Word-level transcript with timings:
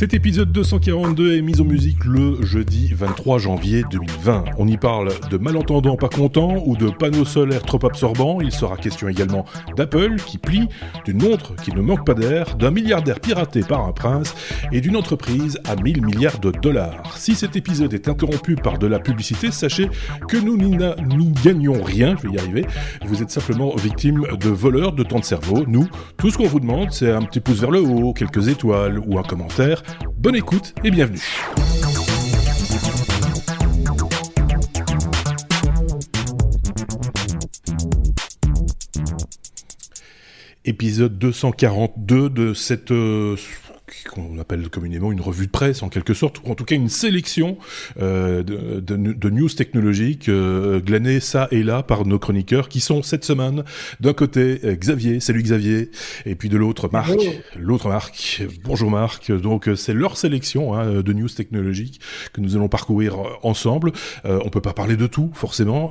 Cet 0.00 0.14
épisode 0.14 0.50
242 0.50 1.36
est 1.36 1.42
mis 1.42 1.60
en 1.60 1.64
musique 1.64 2.06
le 2.06 2.40
jeudi 2.40 2.90
23 2.94 3.36
janvier 3.36 3.84
2020. 3.90 4.44
On 4.56 4.66
y 4.66 4.78
parle 4.78 5.10
de 5.30 5.36
malentendants 5.36 5.98
pas 5.98 6.08
contents 6.08 6.62
ou 6.64 6.74
de 6.74 6.88
panneaux 6.88 7.26
solaires 7.26 7.60
trop 7.60 7.84
absorbants. 7.84 8.40
Il 8.40 8.50
sera 8.50 8.78
question 8.78 9.08
également 9.08 9.44
d'Apple 9.76 10.16
qui 10.24 10.38
plie, 10.38 10.68
d'une 11.04 11.22
montre 11.22 11.54
qui 11.54 11.74
ne 11.74 11.82
manque 11.82 12.06
pas 12.06 12.14
d'air, 12.14 12.56
d'un 12.56 12.70
milliardaire 12.70 13.20
piraté 13.20 13.60
par 13.60 13.84
un 13.84 13.92
prince 13.92 14.34
et 14.72 14.80
d'une 14.80 14.96
entreprise 14.96 15.58
à 15.68 15.76
1000 15.76 16.02
milliards 16.02 16.38
de 16.38 16.50
dollars. 16.50 17.18
Si 17.18 17.34
cet 17.34 17.54
épisode 17.56 17.92
est 17.92 18.08
interrompu 18.08 18.54
par 18.54 18.78
de 18.78 18.86
la 18.86 19.00
publicité, 19.00 19.50
sachez 19.50 19.90
que 20.28 20.38
nous 20.38 20.56
n'y 20.56 21.32
gagnons 21.44 21.82
rien, 21.82 22.16
je 22.16 22.26
vais 22.26 22.36
y 22.36 22.38
arriver. 22.38 22.64
Vous 23.04 23.22
êtes 23.22 23.30
simplement 23.30 23.76
victime 23.76 24.22
de 24.40 24.48
voleurs 24.48 24.92
de 24.92 25.02
temps 25.02 25.20
de 25.20 25.24
cerveau. 25.26 25.64
Nous, 25.66 25.90
tout 26.16 26.30
ce 26.30 26.38
qu'on 26.38 26.46
vous 26.46 26.60
demande, 26.60 26.90
c'est 26.90 27.12
un 27.12 27.20
petit 27.20 27.40
pouce 27.40 27.60
vers 27.60 27.70
le 27.70 27.82
haut, 27.82 28.14
quelques 28.14 28.48
étoiles 28.48 28.98
ou 28.98 29.18
un 29.18 29.22
commentaire 29.22 29.82
Bonne 30.16 30.36
écoute 30.36 30.74
et 30.84 30.90
bienvenue. 30.90 31.20
Épisode 40.64 41.18
242 41.18 42.28
de 42.30 42.54
cette 42.54 42.90
euh, 42.90 43.36
qu'on 44.04 44.38
appelle 44.38 44.68
communément 44.68 45.12
une 45.12 45.20
revue 45.20 45.46
de 45.46 45.50
presse 45.50 45.82
en 45.82 45.88
quelque 45.88 46.14
sorte, 46.14 46.40
ou 46.44 46.50
en 46.50 46.54
tout 46.54 46.64
cas 46.64 46.74
une 46.74 46.88
sélection 46.88 47.58
euh, 48.00 48.42
de, 48.42 48.80
de, 48.80 49.30
news 49.30 49.48
technologiques 49.48 50.28
euh, 50.28 50.80
glanées 50.80 51.20
ça 51.20 51.48
et 51.50 51.62
là 51.62 51.82
par 51.82 52.06
nos 52.06 52.18
chroniqueurs 52.18 52.68
qui 52.68 52.80
sont 52.80 53.02
cette 53.02 53.24
semaine 53.24 53.64
d'un 54.00 54.12
côté 54.12 54.60
euh, 54.64 54.74
Xavier, 54.74 55.20
salut 55.20 55.42
Xavier, 55.42 55.90
et 56.26 56.34
puis 56.34 56.48
de 56.48 56.56
l'autre 56.56 56.88
Marc, 56.92 57.18
l'autre 57.56 57.88
Marc, 57.88 58.42
bonjour 58.64 58.90
Marc, 58.90 59.32
donc 59.32 59.68
euh, 59.68 59.76
c'est 59.76 59.94
leur 59.94 60.16
sélection 60.16 60.74
hein, 60.74 61.02
de 61.02 61.12
news 61.12 61.28
technologiques 61.28 62.00
que 62.32 62.40
nous 62.40 62.56
allons 62.56 62.68
parcourir 62.68 63.16
ensemble. 63.42 63.92
on 64.24 64.48
peut 64.50 64.60
pas 64.60 64.72
parler 64.72 64.96
de 64.96 65.06
tout 65.06 65.30
forcément, 65.34 65.90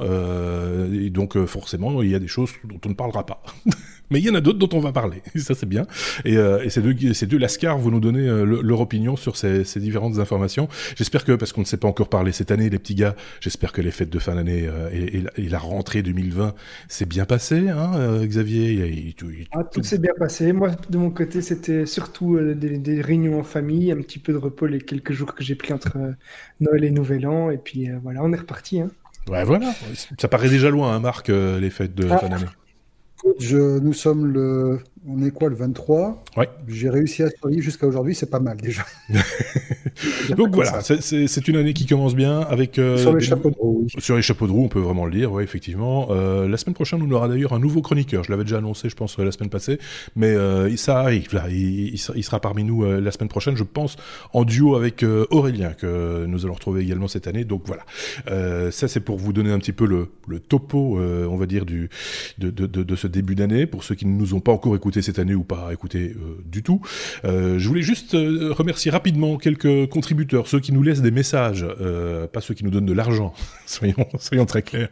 et 0.92 1.10
donc 1.10 1.38
forcément 1.46 2.02
il 2.02 2.10
y 2.10 2.16
a 2.16 2.20
des 2.20 2.28
choses 2.28 2.52
dont 2.64 2.80
on 2.86 2.90
ne 2.90 2.94
parlera 2.94 3.26
pas. 3.26 3.44
Mais 4.12 4.20
il 4.20 4.26
y 4.26 4.30
en 4.30 4.36
a 4.36 4.42
d'autres 4.42 4.58
dont 4.58 4.70
on 4.78 4.80
va 4.80 4.92
parler, 4.92 5.22
ça 5.36 5.54
c'est 5.54 5.68
bien. 5.68 5.86
Et, 6.26 6.38
euh, 6.38 6.64
et 6.64 6.70
ces 6.70 6.82
deux, 6.82 7.14
ces 7.14 7.28
deux 7.28 7.38
lascars 7.38 7.78
vont 7.78 7.92
nous 7.92 8.00
donner 8.00 8.28
euh, 8.28 8.62
leur 8.62 8.82
opinion 8.82 9.16
sur 9.16 9.36
ces, 9.36 9.64
ces 9.64 9.80
différentes 9.80 10.20
informations. 10.20 10.68
J'espère 10.96 11.24
que, 11.24 11.34
parce 11.34 11.54
qu'on 11.54 11.62
ne 11.62 11.66
s'est 11.66 11.78
pas 11.78 11.88
encore 11.88 12.10
parlé 12.10 12.32
cette 12.32 12.52
année, 12.52 12.70
les 12.70 12.80
petits 12.80 12.96
gars, 12.96 13.16
j'espère 13.40 13.72
que 13.72 13.82
les 13.82 13.92
fêtes 13.92 14.10
de 14.10 14.20
fin 14.20 14.36
d'année 14.36 14.68
euh, 14.68 14.90
et, 14.92 15.24
et, 15.38 15.50
la 15.50 15.60
rentrée 15.60 16.02
2020 16.02 16.54
s'est 16.88 17.06
bien 17.06 17.26
passé, 17.26 17.70
hein, 17.70 17.94
euh, 17.96 18.26
Xavier? 18.26 19.14
Tout, 19.18 19.30
ah, 19.52 19.64
tout 19.64 19.84
s'est 19.84 20.00
bien 20.00 20.14
passé. 20.18 20.54
Moi, 20.54 20.72
de 20.90 20.98
mon 20.98 21.12
côté, 21.12 21.42
c'était 21.42 21.86
surtout 21.86 22.40
des, 22.40 22.78
des, 22.78 23.02
réunions 23.02 23.40
en 23.40 23.44
famille, 23.44 23.92
un 23.92 23.98
petit 23.98 24.20
peu 24.20 24.34
de 24.34 24.38
repos 24.38 24.66
les 24.66 24.80
quelques 24.80 25.14
jours 25.14 25.36
que 25.36 25.44
j'ai 25.44 25.56
pris 25.56 25.74
entre 25.74 25.98
Noël 26.60 26.84
et 26.84 26.92
Nouvel 26.92 27.28
An. 27.28 27.50
Et 27.50 27.58
puis 27.58 27.88
voilà, 28.04 28.24
on 28.24 28.32
est 28.34 28.38
reparti. 28.38 28.82
Hein. 28.82 28.90
Ouais, 29.28 29.44
voilà. 29.44 29.74
Ça 30.18 30.28
paraît 30.28 30.50
déjà 30.50 30.70
loin, 30.70 30.96
hein, 30.96 31.00
Marc, 31.00 31.30
les 31.30 31.70
fêtes 31.70 31.96
de 31.96 32.08
ah. 32.10 32.18
fin 32.18 32.30
d'année. 32.30 32.46
Je, 33.38 33.80
nous 33.80 33.94
sommes 33.94 34.28
le, 34.28 34.80
on 35.08 35.24
est 35.24 35.32
quoi 35.32 35.50
le 35.50 35.56
23 35.56 36.24
Ouais. 36.38 36.50
J'ai 36.68 36.90
réussi 36.90 37.24
à 37.24 37.30
survivre 37.30 37.62
jusqu'à 37.62 37.88
aujourd'hui, 37.88 38.16
c'est 38.16 38.30
pas 38.30 38.40
mal 38.40 38.58
déjà. 38.58 38.84
Donc 40.36 40.54
voilà, 40.54 40.82
c'est 40.82 41.48
une 41.48 41.56
année 41.56 41.74
qui 41.74 41.86
commence 41.86 42.16
bien 42.16 42.42
avec 42.42 42.78
euh, 42.78 42.98
sur 42.98 43.16
les 43.16 43.22
chapeaux 43.22 43.50
de 43.50 43.56
roue. 43.56 43.88
Sur 43.98 44.16
les 44.16 44.22
chapeaux 44.22 44.48
de 44.48 44.52
roue, 44.52 44.64
on 44.64 44.68
peut 44.68 44.80
vraiment 44.80 45.06
le 45.06 45.12
dire, 45.12 45.32
ouais, 45.32 45.44
effectivement. 45.44 46.08
Euh, 46.12 46.48
la 46.48 46.58
semaine 46.58 46.74
prochaine, 46.74 47.02
on 47.02 47.12
aura 47.12 47.28
d'ailleurs 47.28 47.54
un 47.54 47.60
nouveau 47.60 47.82
chroniqueur. 47.82 48.24
Je 48.24 48.32
l'avais 48.32 48.44
déjà 48.44 48.58
annoncé, 48.58 48.90
je 48.90 48.96
pense, 48.96 49.18
la 49.18 49.32
semaine 49.32 49.50
passée, 49.50 49.80
mais 50.16 50.28
euh, 50.28 50.76
ça 50.78 51.00
arrive. 51.00 51.34
Là, 51.34 51.46
il, 51.50 51.98
sera 51.98 52.40
parmi 52.40 52.64
nous 52.64 52.84
la 52.84 53.12
semaine 53.12 53.30
prochaine, 53.30 53.56
je 53.56 53.64
pense, 53.64 53.96
en 54.34 54.44
duo 54.44 54.76
avec 54.76 55.04
Aurélien 55.32 55.74
que 55.74 56.26
nous 56.26 56.46
allons 56.46 56.54
retrouver 56.54 56.82
également 56.82 57.08
cette 57.08 57.28
année. 57.28 57.46
Donc 57.46 57.64
voilà, 57.66 57.84
ça 58.72 58.88
c'est 58.88 59.00
pour 59.00 59.18
vous 59.18 59.34
donner 59.34 59.52
un 59.52 59.60
petit 59.60 59.72
peu 59.72 59.86
le, 59.86 60.10
le 60.28 60.40
topo, 60.40 61.00
on 61.00 61.38
va 61.38 61.46
dire 61.46 61.66
du 61.66 61.90
de, 62.38 62.50
de, 62.50 62.66
de, 62.66 62.84
de 62.84 62.96
ce 62.96 63.08
début 63.08 63.36
d'année 63.36 63.66
pour 63.66 63.84
ceux 63.84 63.96
qui 63.96 64.06
ne 64.06 64.18
nous 64.18 64.34
ont 64.34 64.40
pas 64.40 64.52
encore 64.52 64.76
écouté 64.76 64.89
cette 64.92 65.20
année 65.20 65.36
ou 65.36 65.44
pas 65.44 65.70
écouté 65.72 66.16
euh, 66.16 66.42
du 66.46 66.64
tout. 66.64 66.82
Euh, 67.26 67.60
je 67.60 67.68
voulais 67.68 67.82
juste 67.82 68.16
euh, 68.16 68.52
remercier 68.52 68.92
rapidement 68.92 69.38
quelques 69.38 69.88
contributeurs, 69.90 70.48
ceux 70.48 70.60
qui 70.60 70.72
nous 70.72 70.84
laissent 70.84 71.02
des 71.02 71.12
messages, 71.12 71.66
pas 72.34 72.42
ceux 72.42 72.54
qui 72.54 72.64
nous 72.64 72.72
donnent 72.72 72.86
de 72.86 72.94
l'argent, 72.94 73.34
soyons, 73.66 74.08
soyons 74.20 74.46
très 74.46 74.62
clairs, 74.62 74.90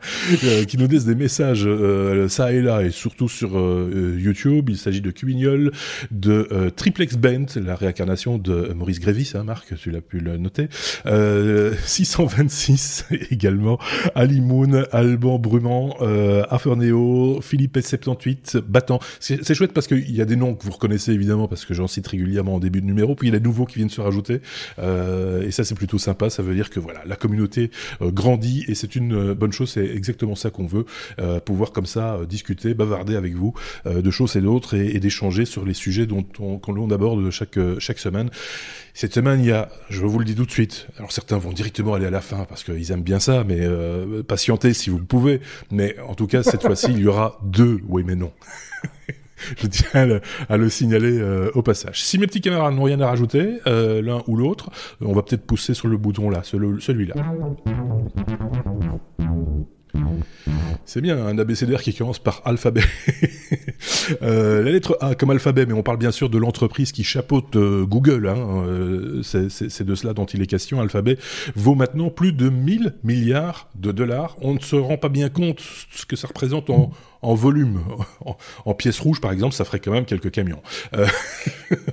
qui 0.68 0.78
nous 0.78 0.88
laissent 0.88 1.06
des 1.06 1.16
messages 1.16 1.68
ça 2.30 2.54
et 2.54 2.62
là, 2.62 2.84
et 2.84 2.92
surtout 2.92 3.30
sur 3.30 3.50
YouTube. 4.18 4.70
Il 4.70 4.78
s'agit 4.78 5.02
de 5.02 5.12
Cubignol, 5.12 5.72
de 6.12 6.72
Triplex 6.76 7.18
Bent, 7.18 7.46
la 7.56 7.76
réincarnation 7.76 8.38
de 8.38 8.74
Maurice 8.74 9.00
Grévis, 9.00 9.34
hein, 9.36 9.44
Marc, 9.44 9.76
tu 9.78 9.92
l'as 9.92 10.02
pu 10.02 10.20
le 10.20 10.38
noter. 10.38 10.68
626 11.86 13.06
également, 13.32 13.80
Ali 14.16 14.42
Moon, 14.42 14.84
Alban 14.92 15.40
Brumant, 15.40 15.96
Aferneo, 16.50 17.42
Philippe 17.42 17.78
S78, 17.78 18.60
Battant. 18.60 19.00
C'est 19.20 19.54
chouette 19.54 19.74
parce 19.74 19.87
qu'il 19.88 20.16
y 20.16 20.22
a 20.22 20.26
des 20.26 20.36
noms 20.36 20.54
que 20.54 20.64
vous 20.64 20.72
reconnaissez 20.72 21.12
évidemment 21.12 21.48
parce 21.48 21.66
que 21.66 21.74
j'en 21.74 21.88
cite 21.88 22.08
régulièrement 22.08 22.56
en 22.56 22.60
début 22.60 22.82
de 22.82 22.86
numéro, 22.86 23.16
puis 23.16 23.28
il 23.28 23.34
y 23.34 23.36
a 23.36 23.40
des 23.40 23.44
nouveaux 23.44 23.66
qui 23.66 23.76
viennent 23.76 23.90
se 23.90 24.02
rajouter, 24.02 24.42
euh, 24.80 25.44
et 25.44 25.52
ça 25.52 25.64
c'est 25.64 25.76
plutôt 25.76 25.98
sympa, 25.98 26.30
ça 26.30 26.44
veut 26.44 26.54
dire 26.54 26.70
que 26.70 26.80
voilà, 26.80 27.02
la 27.06 27.16
communauté 27.16 27.72
euh, 28.02 28.12
grandit, 28.12 28.66
et 28.68 28.76
c'est 28.76 28.96
une 28.96 29.14
euh, 29.14 29.34
bonne 29.34 29.52
chose, 29.52 29.72
c'est 29.72 29.86
exactement 29.86 30.36
ça 30.36 30.50
qu'on 30.50 30.68
veut, 30.68 30.86
pouvoir 31.46 31.72
comme 31.72 31.86
ça 31.86 32.20
discuter, 32.28 32.74
bavarder 32.74 33.16
avec 33.16 33.34
vous 33.34 33.54
de 33.86 34.12
choses 34.12 34.36
et 34.36 34.42
d'autres, 34.42 34.76
et, 34.76 35.00
d'échanger 35.00 35.46
sur 35.46 35.66
les 35.66 35.74
sujets 35.74 36.06
dont 36.06 36.26
on, 36.40 36.92
aborde 36.92 37.30
chaque, 37.30 37.58
semaine. 38.00 38.30
Cette 38.94 39.14
semaine, 39.14 39.40
il 39.40 39.48
y 39.48 39.52
a, 39.52 39.70
je 39.90 40.02
vous 40.06 40.20
le 40.20 40.26
dis 40.26 40.36
tout 40.36 40.46
de 40.46 40.52
suite, 40.52 40.88
alors 40.98 41.12
certains 41.12 41.38
vont 41.38 41.52
directement 41.52 41.94
aller 41.94 42.06
à 42.06 42.12
la 42.12 42.22
fin 42.22 42.46
parce 42.46 42.64
qu'ils 42.64 42.92
aiment 42.92 43.04
bien 43.04 43.20
ça, 43.20 43.44
mais 43.44 43.68
patientez 44.28 44.74
si 44.74 44.90
vous 44.90 45.00
pouvez. 45.00 45.42
Mais 45.72 45.96
en 46.08 46.16
tout 46.16 46.28
cas, 46.28 46.44
cette 46.44 46.62
fois-ci, 46.62 46.88
il 46.92 47.00
y 47.00 47.08
aura 47.08 47.40
deux, 47.44 47.80
oui 47.88 48.04
mais 48.06 48.16
non. 48.16 48.32
je 49.58 49.68
tiens 49.68 50.20
à 50.50 50.58
le, 50.58 50.70
signaler 50.70 51.20
euh, 51.20 51.50
au 51.54 51.62
passage. 51.62 52.04
Si 52.04 52.18
mes 52.18 52.28
petits 52.28 52.42
camarades 52.42 52.74
n'ont 52.76 52.84
rien 52.84 53.00
à 53.00 53.08
rajouter, 53.08 53.60
euh, 53.68 54.02
l'un 54.02 54.22
ou 54.28 54.36
l'autre, 54.36 54.70
on 55.02 55.14
va 55.14 55.22
peut-être 55.24 55.46
pousser 55.46 55.74
sur 55.74 55.88
le 55.88 55.98
bouton 55.98 56.30
là, 56.30 56.42
celui-là. 56.44 57.16
C'est 60.86 61.02
bien, 61.02 61.26
un 61.26 61.38
abécédaire 61.38 61.82
qui 61.82 61.94
commence 61.94 62.20
par 62.20 62.42
alphabet. 62.46 62.82
euh, 64.22 64.64
la 64.64 64.72
lettre 64.72 64.98
A 65.02 65.16
comme 65.16 65.32
alphabet, 65.32 65.66
mais 65.66 65.74
on 65.74 65.84
parle 65.84 65.98
bien 65.98 66.12
sûr 66.12 66.30
de 66.30 66.38
l'entreprise 66.38 66.92
qui 66.94 67.04
chapeaute 67.04 67.58
euh, 67.58 67.86
Google. 67.86 68.28
Hein, 68.28 68.64
euh, 68.68 69.22
c'est 69.24 69.84
de 69.84 69.96
cela 69.96 70.14
dont 70.14 70.26
il 70.26 70.42
est 70.42 70.48
question. 70.48 70.80
Alphabet 70.80 71.18
vaut 71.56 71.76
maintenant 71.76 72.10
plus 72.10 72.32
de 72.32 72.50
1000 72.50 72.96
milliards 73.04 73.70
de 73.76 73.92
dollars. 73.92 74.38
On 74.42 74.54
ne 74.54 74.60
se 74.60 74.78
rend 74.78 74.98
pas 74.98 75.10
bien 75.10 75.30
compte 75.30 75.60
ce 75.92 76.06
que 76.06 76.16
ça 76.16 76.28
représente 76.28 76.70
en, 76.70 76.92
en 77.22 77.36
volume. 77.36 77.82
En, 78.66 78.74
pièces 78.74 79.00
rouges, 79.00 79.20
par 79.20 79.32
exemple, 79.32 79.56
ça 79.56 79.66
ferait 79.66 79.80
quand 79.80 79.92
même 79.92 80.06
quelques 80.06 80.32
camions. 80.32 80.62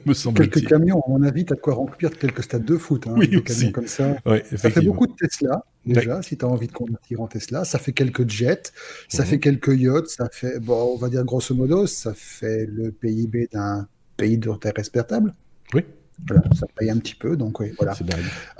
Me 0.06 0.32
Quelques 0.34 0.66
camions, 0.66 1.00
à 1.00 1.10
mon 1.10 1.22
avis, 1.22 1.44
t'as 1.44 1.54
de 1.54 1.60
quoi 1.60 1.74
remplir 1.74 2.10
quelques 2.16 2.42
stades 2.42 2.64
de 2.64 2.76
foot. 2.76 3.06
Hein, 3.06 3.14
oui, 3.16 3.28
des 3.28 3.42
camions 3.42 3.72
comme 3.72 3.86
ça. 3.86 4.16
ça 4.56 4.70
fait 4.70 4.82
beaucoup 4.82 5.06
de 5.06 5.14
Tesla, 5.14 5.64
déjà, 5.86 6.22
si 6.22 6.36
tu 6.36 6.44
as 6.44 6.48
envie 6.48 6.66
de 6.66 6.72
convertir 6.72 7.20
en 7.20 7.26
Tesla. 7.26 7.64
Ça 7.64 7.78
fait 7.84 7.92
quelques 7.92 8.28
jets, 8.28 8.72
ça 9.08 9.22
mhm. 9.22 9.28
fait 9.28 9.38
quelques 9.38 9.78
yachts, 9.78 10.08
ça 10.08 10.28
fait, 10.30 10.58
bon, 10.58 10.94
on 10.94 10.96
va 10.96 11.08
dire 11.08 11.24
grosso 11.24 11.54
modo, 11.54 11.86
ça 11.86 12.12
fait 12.14 12.66
le 12.66 12.90
PIB 12.90 13.48
d'un 13.52 13.86
pays 14.16 14.38
de 14.38 14.50
terre 14.54 14.72
respectable. 14.76 15.34
Oui. 15.72 15.82
Voilà, 16.26 16.42
ça 16.54 16.66
paye 16.76 16.90
un 16.90 16.98
petit 16.98 17.16
peu, 17.16 17.36
donc 17.36 17.60
oui, 17.60 17.72
voilà. 17.76 17.94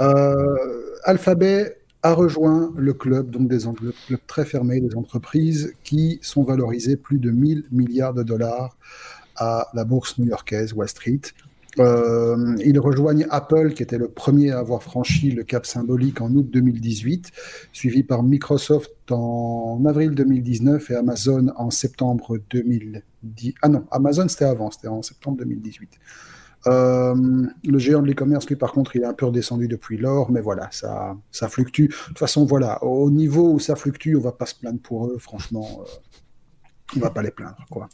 Euh, 0.00 0.56
Alphabet 1.04 1.78
a 2.02 2.12
rejoint 2.12 2.72
le 2.76 2.92
club, 2.92 3.30
donc 3.30 3.48
des 3.48 3.64
le 3.64 3.92
club 4.06 4.20
très 4.26 4.44
fermé 4.44 4.80
des 4.80 4.94
entreprises 4.96 5.72
qui 5.84 6.18
sont 6.20 6.42
valorisées 6.42 6.96
plus 6.96 7.18
de 7.18 7.30
1000 7.30 7.64
milliards 7.70 8.12
de 8.12 8.22
dollars 8.22 8.76
à 9.36 9.68
la 9.72 9.84
bourse 9.84 10.18
new-yorkaise 10.18 10.74
Wall 10.74 10.88
Street. 10.88 11.20
Euh, 11.78 12.56
ils 12.64 12.78
rejoignent 12.78 13.26
Apple, 13.30 13.72
qui 13.72 13.82
était 13.82 13.98
le 13.98 14.08
premier 14.08 14.50
à 14.50 14.58
avoir 14.58 14.82
franchi 14.82 15.30
le 15.30 15.42
cap 15.42 15.66
symbolique 15.66 16.20
en 16.20 16.30
août 16.34 16.48
2018, 16.50 17.30
suivi 17.72 18.02
par 18.02 18.22
Microsoft 18.22 18.92
en 19.10 19.82
avril 19.86 20.12
2019 20.12 20.90
et 20.90 20.94
Amazon 20.94 21.48
en 21.56 21.70
septembre 21.70 22.38
2010. 22.50 23.54
Ah 23.62 23.68
non, 23.68 23.84
Amazon 23.90 24.28
c'était 24.28 24.44
avant, 24.44 24.70
c'était 24.70 24.88
en 24.88 25.02
septembre 25.02 25.38
2018. 25.38 25.98
Euh, 26.66 27.46
le 27.64 27.78
géant 27.78 28.00
de 28.00 28.06
l'e-commerce, 28.06 28.46
lui, 28.46 28.56
par 28.56 28.72
contre, 28.72 28.96
il 28.96 29.02
est 29.02 29.06
un 29.06 29.12
peu 29.12 29.26
redescendu 29.26 29.68
depuis 29.68 29.98
lors, 29.98 30.30
mais 30.30 30.40
voilà, 30.40 30.68
ça, 30.70 31.16
ça 31.30 31.48
fluctue. 31.48 31.88
De 31.88 31.88
toute 31.88 32.18
façon, 32.18 32.46
voilà, 32.46 32.82
au 32.82 33.10
niveau 33.10 33.52
où 33.52 33.58
ça 33.58 33.76
fluctue, 33.76 34.16
on 34.16 34.20
va 34.20 34.32
pas 34.32 34.46
se 34.46 34.54
plaindre 34.54 34.80
pour 34.80 35.08
eux, 35.08 35.18
franchement. 35.18 35.82
Euh, 35.82 35.84
on 36.96 37.00
va 37.00 37.10
pas 37.10 37.22
les 37.22 37.30
plaindre, 37.30 37.64
quoi. 37.70 37.88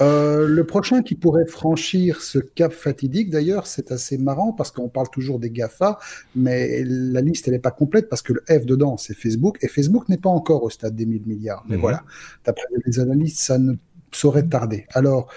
Euh, 0.00 0.46
le 0.46 0.64
prochain 0.64 1.02
qui 1.02 1.14
pourrait 1.14 1.46
franchir 1.46 2.20
ce 2.20 2.38
cap 2.38 2.72
fatidique, 2.72 3.30
d'ailleurs, 3.30 3.66
c'est 3.66 3.90
assez 3.90 4.18
marrant 4.18 4.52
parce 4.52 4.70
qu'on 4.70 4.88
parle 4.88 5.08
toujours 5.10 5.38
des 5.38 5.50
GAFA, 5.50 5.98
mais 6.36 6.84
la 6.84 7.20
liste, 7.20 7.48
elle 7.48 7.54
n'est 7.54 7.60
pas 7.60 7.70
complète 7.70 8.08
parce 8.08 8.22
que 8.22 8.34
le 8.34 8.42
F 8.48 8.64
dedans, 8.64 8.96
c'est 8.96 9.14
Facebook, 9.14 9.58
et 9.62 9.68
Facebook 9.68 10.08
n'est 10.08 10.18
pas 10.18 10.30
encore 10.30 10.62
au 10.62 10.70
stade 10.70 10.94
des 10.94 11.06
1000 11.06 11.26
milliards. 11.26 11.64
Mais 11.68 11.76
mhm. 11.76 11.80
voilà, 11.80 12.02
d'après 12.44 12.66
les 12.84 13.00
analystes, 13.00 13.40
ça 13.40 13.58
ne 13.58 13.74
saurait 14.12 14.46
tarder. 14.46 14.86
Alors, 14.94 15.28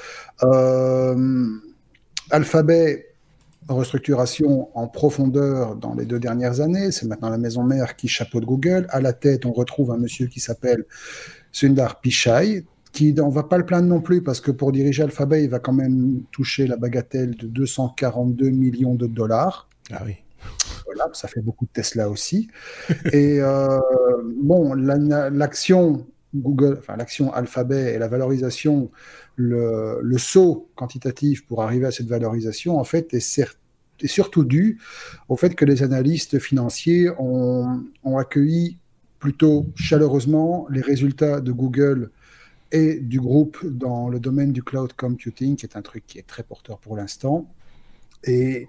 euh, 0.44 1.48
Alphabet 2.30 3.08
restructuration 3.68 4.70
en 4.78 4.88
profondeur 4.88 5.76
dans 5.76 5.94
les 5.94 6.06
deux 6.06 6.20
dernières 6.20 6.62
années. 6.62 6.92
C'est 6.92 7.06
maintenant 7.06 7.30
la 7.30 7.38
maison 7.38 7.64
mère 7.64 7.96
qui 7.96 8.08
chapeaute 8.08 8.44
Google. 8.44 8.88
À 8.90 9.02
la 9.02 9.14
tête, 9.14 9.46
on 9.46 9.52
retrouve 9.52 9.92
un 9.92 9.98
monsieur 9.98 10.28
qui 10.28 10.40
s'appelle 10.40 10.86
Sundar 11.52 12.00
Pichai, 12.02 12.66
qui 12.92 13.16
on 13.20 13.30
va 13.30 13.44
pas 13.44 13.58
le 13.58 13.66
plaindre 13.66 13.88
non 13.88 14.02
plus 14.02 14.22
parce 14.22 14.42
que 14.42 14.52
pour 14.52 14.72
diriger 14.72 15.04
Alphabet, 15.04 15.44
il 15.44 15.50
va 15.50 15.60
quand 15.60 15.74
même 15.74 16.24
toucher 16.32 16.68
la 16.68 16.78
bagatelle 16.78 17.36
de 17.36 17.48
242 17.48 18.50
millions 18.50 18.96
de 18.96 19.08
dollars. 19.08 19.70
Ah 19.92 20.02
oui. 20.06 20.16
Voilà, 20.86 21.10
ça 21.14 21.28
fait 21.28 21.42
beaucoup 21.42 21.66
de 21.66 21.72
Tesla 21.72 22.10
aussi. 22.10 22.50
et 23.14 23.40
euh, 23.42 23.80
bon, 24.42 24.74
l'action 24.74 26.06
Google, 26.34 26.78
enfin 26.80 26.96
l'action 26.98 27.34
Alphabet 27.34 27.94
et 27.94 27.98
la 27.98 28.08
valorisation, 28.08 28.90
le, 29.36 30.00
le, 30.02 30.18
saut 30.18 30.70
quantitatif 30.76 31.46
pour 31.46 31.64
arriver 31.64 31.86
à 31.86 31.92
cette 31.92 32.08
valorisation, 32.08 32.80
en 32.80 32.84
fait, 32.84 33.14
est, 33.14 33.40
est, 33.40 34.08
surtout 34.08 34.44
dû 34.44 34.80
au 35.30 35.38
fait 35.38 35.56
que 35.56 35.66
les 35.66 35.84
analystes 35.84 36.40
financiers 36.40 37.10
ont, 37.20 37.84
ont 38.04 38.18
accueilli 38.18 38.78
plutôt 39.20 39.68
chaleureusement 39.76 40.68
les 40.70 40.82
résultats 40.82 41.42
de 41.42 41.52
Google 41.52 42.10
et 42.72 43.00
du 43.00 43.20
groupe 43.20 43.66
dans 43.66 44.10
le 44.10 44.20
domaine 44.20 44.52
du 44.52 44.64
cloud 44.64 44.94
computing, 44.94 45.56
qui 45.56 45.66
est 45.66 45.76
un 45.76 45.82
truc 45.82 46.06
qui 46.08 46.20
est 46.20 46.28
très 46.28 46.44
porteur 46.44 46.80
pour 46.80 46.96
l'instant. 46.96 47.48
Et 48.24 48.68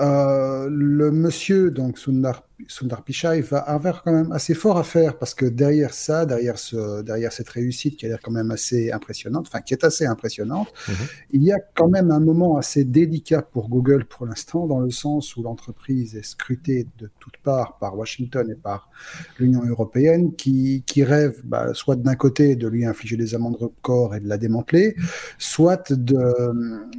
euh, 0.00 0.68
le 0.70 1.10
monsieur, 1.10 1.70
donc 1.70 1.98
Sundar, 1.98 2.47
Sundar 2.66 3.02
Pichai, 3.02 3.40
va 3.40 3.58
avoir 3.58 4.02
quand 4.02 4.12
même 4.12 4.32
assez 4.32 4.54
fort 4.54 4.78
à 4.78 4.82
faire 4.82 5.16
parce 5.16 5.34
que 5.34 5.46
derrière 5.46 5.94
ça, 5.94 6.26
derrière, 6.26 6.58
ce, 6.58 7.02
derrière 7.02 7.32
cette 7.32 7.48
réussite 7.48 7.96
qui 7.96 8.06
a 8.06 8.08
l'air 8.08 8.20
quand 8.20 8.32
même 8.32 8.50
assez 8.50 8.90
impressionnante, 8.90 9.46
enfin 9.48 9.60
qui 9.60 9.74
est 9.74 9.84
assez 9.84 10.06
impressionnante, 10.06 10.72
mhm. 10.88 10.94
il 11.30 11.44
y 11.44 11.52
a 11.52 11.58
quand 11.74 11.88
même 11.88 12.10
un 12.10 12.20
moment 12.20 12.56
assez 12.56 12.84
délicat 12.84 13.42
pour 13.42 13.68
Google 13.68 14.04
pour 14.04 14.26
l'instant, 14.26 14.66
dans 14.66 14.80
le 14.80 14.90
sens 14.90 15.36
où 15.36 15.42
l'entreprise 15.42 16.16
est 16.16 16.24
scrutée 16.24 16.86
de 16.98 17.08
toutes 17.20 17.36
parts 17.38 17.78
par 17.78 17.96
Washington 17.96 18.50
et 18.50 18.56
par 18.56 18.90
l'Union 19.38 19.62
européenne 19.64 20.34
qui, 20.34 20.82
qui 20.84 21.04
rêve 21.04 21.40
bah, 21.44 21.74
soit 21.74 21.96
d'un 21.96 22.16
côté 22.16 22.56
de 22.56 22.66
lui 22.66 22.84
infliger 22.84 23.16
des 23.16 23.34
amendes 23.34 23.56
records 23.56 24.16
et 24.16 24.20
de 24.20 24.28
la 24.28 24.36
démanteler, 24.36 24.96
soit 25.38 25.92
de, 25.92 26.34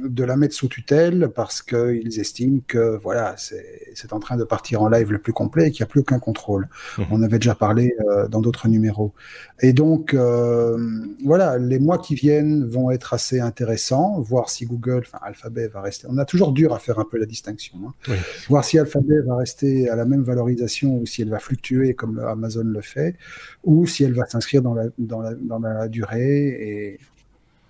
de 0.02 0.24
la 0.24 0.36
mettre 0.36 0.54
sous 0.54 0.68
tutelle 0.68 1.30
parce 1.34 1.60
qu'ils 1.60 2.18
estiment 2.18 2.60
que 2.66 2.98
voilà, 3.02 3.34
c'est 3.36 4.12
en 4.12 4.20
train 4.20 4.36
de 4.36 4.44
partir 4.44 4.82
en 4.82 4.88
live 4.88 5.12
le 5.12 5.18
plus 5.18 5.32
complet 5.50 5.68
et 5.68 5.70
qu'il 5.70 5.82
n'y 5.82 5.88
a 5.88 5.90
plus 5.90 6.00
aucun 6.00 6.18
contrôle. 6.18 6.68
Mmh. 6.96 7.02
On 7.10 7.22
avait 7.22 7.38
déjà 7.38 7.54
parlé 7.54 7.94
euh, 8.08 8.28
dans 8.28 8.40
d'autres 8.40 8.68
numéros. 8.68 9.12
Et 9.60 9.72
donc, 9.72 10.14
euh, 10.14 10.78
voilà, 11.24 11.58
les 11.58 11.78
mois 11.78 11.98
qui 11.98 12.14
viennent 12.14 12.64
vont 12.64 12.90
être 12.90 13.14
assez 13.14 13.40
intéressants, 13.40 14.20
voir 14.20 14.48
si 14.48 14.66
Google, 14.66 15.02
enfin 15.06 15.18
Alphabet 15.22 15.68
va 15.68 15.80
rester. 15.80 16.06
On 16.08 16.18
a 16.18 16.24
toujours 16.24 16.52
dur 16.52 16.74
à 16.74 16.78
faire 16.78 16.98
un 16.98 17.04
peu 17.04 17.18
la 17.18 17.26
distinction. 17.26 17.78
Hein. 17.86 18.14
Voir 18.48 18.64
si 18.64 18.78
Alphabet 18.78 19.20
va 19.26 19.36
rester 19.36 19.88
à 19.88 19.96
la 19.96 20.04
même 20.04 20.22
valorisation 20.22 20.96
ou 20.96 21.06
si 21.06 21.22
elle 21.22 21.30
va 21.30 21.38
fluctuer 21.38 21.94
comme 21.94 22.18
Amazon 22.18 22.64
le 22.64 22.80
fait, 22.80 23.16
ou 23.64 23.86
si 23.86 24.04
elle 24.04 24.14
va 24.14 24.26
s'inscrire 24.26 24.62
dans 24.62 24.74
la, 24.74 24.84
dans, 24.98 25.20
la, 25.20 25.34
dans 25.34 25.58
la 25.58 25.88
durée 25.88 26.46
et 26.48 26.98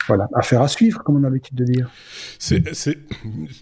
voilà, 0.06 0.29
affaire 0.35 0.62
à 0.62 0.69
suivre, 0.69 1.02
comme 1.02 1.17
on 1.17 1.25
a 1.25 1.29
l'habitude 1.29 1.56
de 1.56 1.64
dire. 1.64 1.91
C'est, 2.38 2.62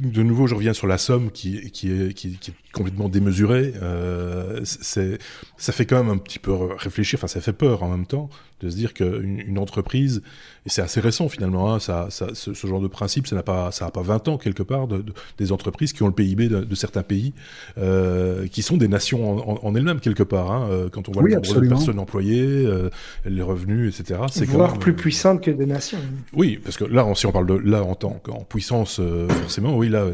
de 0.01 0.23
nouveau, 0.23 0.47
je 0.47 0.55
reviens 0.55 0.73
sur 0.73 0.87
la 0.87 0.99
somme 0.99 1.31
qui, 1.31 1.71
qui, 1.71 1.91
est, 1.91 2.15
qui, 2.15 2.29
est 2.29 2.73
complètement 2.73 3.09
démesurée. 3.09 3.75
Euh, 3.83 4.61
c'est, 4.65 5.19
ça 5.57 5.73
fait 5.73 5.87
quand 5.87 6.03
même 6.03 6.13
un 6.13 6.19
petit 6.19 6.39
peu 6.39 6.53
réfléchir, 6.53 7.19
enfin 7.19 7.29
ça 7.29 7.41
fait 7.41 7.53
peur 7.53 7.83
en 7.83 7.89
même 7.89 8.07
temps, 8.07 8.29
de 8.61 8.71
se 8.71 8.77
dire 8.77 8.95
qu'une 8.95 9.41
une 9.47 9.59
entreprise, 9.59 10.23
et 10.67 10.71
c'est 10.71 10.83
assez 10.83 11.01
récent 11.01 11.29
finalement, 11.29 11.73
hein, 11.73 11.79
ça, 11.79 12.09
ça, 12.11 12.29
ce, 12.35 12.53
genre 12.53 12.81
de 12.81 12.89
principe, 12.89 13.27
ça 13.27 13.37
n'a 13.37 13.43
pas, 13.43 13.71
ça 13.73 13.87
a 13.87 13.91
pas 13.91 14.03
20 14.03 14.29
ans 14.29 14.39
quelque 14.39 14.63
part, 14.63 14.89
de, 14.89 15.05
des 15.39 15.53
entreprises 15.53 15.93
qui 15.93 16.03
ont 16.03 16.09
le 16.09 16.13
PIB 16.13 16.49
de, 16.49 16.75
certains 16.75 17.03
pays, 17.03 17.33
euh, 17.79 18.47
qui 18.49 18.63
sont 18.63 18.77
des 18.77 18.89
nations 18.89 19.67
en, 19.67 19.75
elles-mêmes 19.75 20.01
quelque 20.01 20.23
part. 20.23 20.53
Hein, 20.53 20.69
euh, 20.71 20.89
quand 20.91 21.09
on 21.09 21.13
voit 21.13 21.23
le 21.23 21.35
nombre 21.35 21.61
de 21.61 21.69
personnes 21.69 21.99
employées, 21.99 22.67
euh, 22.67 22.91
les 23.25 23.43
revenus, 23.43 23.99
etc. 23.99 24.21
C'est 24.31 24.45
voire 24.45 24.79
plus 24.79 24.95
puissante 24.95 25.43
que 25.43 25.51
des 25.51 25.67
nations. 25.67 25.99
Oui, 26.33 26.61
parce 26.63 26.77
que 26.77 26.85
là, 26.85 27.07
si 27.15 27.27
on 27.27 27.33
parle 27.33 27.47
de 27.47 27.55
là 27.55 27.83
en 27.83 27.95
tant 27.95 28.21
qu'en 28.23 28.45
puissance, 28.45 29.01
forcément, 29.29 29.77
oui, 29.77 29.89
là, 29.89 30.07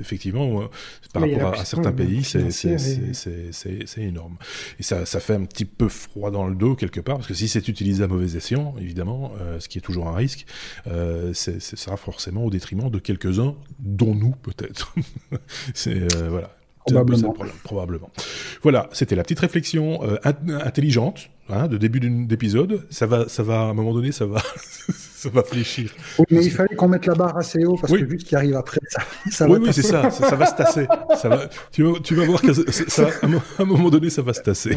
effectivement, 0.00 0.68
par 1.12 1.22
rapport 1.22 1.60
à, 1.60 1.64
certains 1.64 1.92
pays, 1.92 2.22
c'est 2.24 2.48
énorme. 3.98 4.36
Et 4.78 4.82
ça, 4.82 5.04
ça 5.06 5.20
fait 5.20 5.34
un 5.34 5.44
petit 5.44 5.64
peu 5.64 5.88
froid 5.88 6.30
dans 6.30 6.46
le 6.46 6.54
dos 6.54 6.74
quelque 6.74 7.00
part, 7.00 7.16
parce 7.16 7.28
que 7.28 7.34
si 7.34 7.48
c'est 7.48 7.66
utilisé 7.68 7.87
à 8.02 8.06
mauvais 8.06 8.36
escient, 8.36 8.74
évidemment, 8.80 9.32
euh, 9.40 9.60
ce 9.60 9.68
qui 9.68 9.78
est 9.78 9.80
toujours 9.80 10.08
un 10.08 10.14
risque, 10.14 10.46
euh, 10.86 11.32
c'est, 11.34 11.60
sera 11.60 11.96
forcément 11.96 12.44
au 12.44 12.50
détriment 12.50 12.90
de 12.90 12.98
quelques-uns, 12.98 13.54
dont 13.78 14.14
nous 14.14 14.34
peut-être. 14.42 14.94
c'est 15.74 16.14
euh, 16.16 16.28
voilà. 16.30 16.50
Probablement. 16.86 17.34
probablement. 17.64 18.10
Voilà, 18.62 18.88
c'était 18.92 19.14
la 19.14 19.22
petite 19.22 19.40
réflexion 19.40 20.00
intelligente 20.24 21.28
hein, 21.50 21.68
de 21.68 21.76
début 21.76 22.00
d'épisode. 22.00 22.86
Ça 22.88 23.04
va, 23.04 23.28
ça 23.28 23.42
va, 23.42 23.60
à 23.60 23.64
un 23.64 23.74
moment 23.74 23.92
donné, 23.92 24.10
ça 24.10 24.24
va, 24.24 24.40
ça 25.18 25.28
va 25.28 25.42
fléchir. 25.42 25.92
Oui, 26.18 26.24
mais 26.30 26.44
il 26.44 26.50
fallait 26.50 26.74
qu'on 26.74 26.88
mette 26.88 27.04
la 27.04 27.14
barre 27.14 27.36
assez 27.36 27.64
haut 27.64 27.76
parce 27.76 27.92
que 27.92 28.04
vu 28.04 28.18
ce 28.18 28.24
qui 28.24 28.36
arrive 28.36 28.56
après, 28.56 28.80
ça, 28.88 29.02
ça 29.30 29.48
oui, 29.48 29.58
oui, 29.60 29.72
c'est 29.72 29.82
ça, 29.82 30.10
ça, 30.10 30.34
va 30.34 30.46
se 30.46 30.54
tasser. 30.54 30.86
Ça 31.20 31.28
va, 31.28 31.48
tu, 31.72 31.82
vas, 31.82 31.98
tu 32.00 32.14
vas 32.14 32.24
voir 32.24 32.40
qu'à 32.40 32.52
un 33.58 33.64
moment 33.64 33.90
donné, 33.90 34.08
ça 34.08 34.22
va 34.22 34.32
se 34.32 34.40
tasser. 34.40 34.76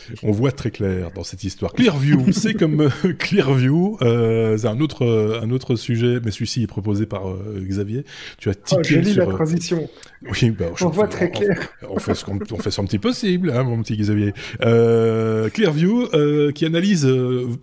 On 0.23 0.31
voit 0.31 0.51
très 0.51 0.71
clair 0.71 1.11
dans 1.13 1.23
cette 1.23 1.43
histoire. 1.43 1.73
Clearview, 1.73 2.25
c'est 2.31 2.53
comme 2.53 2.81
euh, 2.81 3.13
Clearview, 3.17 3.97
euh, 4.01 4.57
c'est 4.57 4.67
un 4.67 4.79
autre, 4.79 5.05
euh, 5.05 5.41
un 5.41 5.51
autre 5.51 5.75
sujet, 5.75 6.19
mais 6.23 6.31
celui-ci 6.31 6.63
est 6.63 6.67
proposé 6.67 7.05
par 7.05 7.23
Xavier. 7.57 8.05
Tu 8.37 8.49
as 8.49 8.53
oh, 8.53 8.81
tiqué 8.81 9.01
oh, 9.03 9.19
la 9.19 9.25
transition. 9.25 9.89
Oui, 10.23 10.51
bah, 10.51 10.65
on 10.81 10.89
voit 10.89 11.07
très 11.07 11.31
clair. 11.31 11.69
On, 11.89 11.99
fait 11.99 12.13
ce 12.13 12.25
qu'on 12.25 12.39
on 12.51 12.57
fait 12.57 12.71
son 12.71 12.85
petit 12.85 12.99
possible, 12.99 13.51
hein, 13.51 13.63
mon 13.63 13.81
petit 13.81 13.97
Xavier. 13.97 14.33
Clearview, 14.59 16.07
qui 16.53 16.65
analyse 16.65 17.05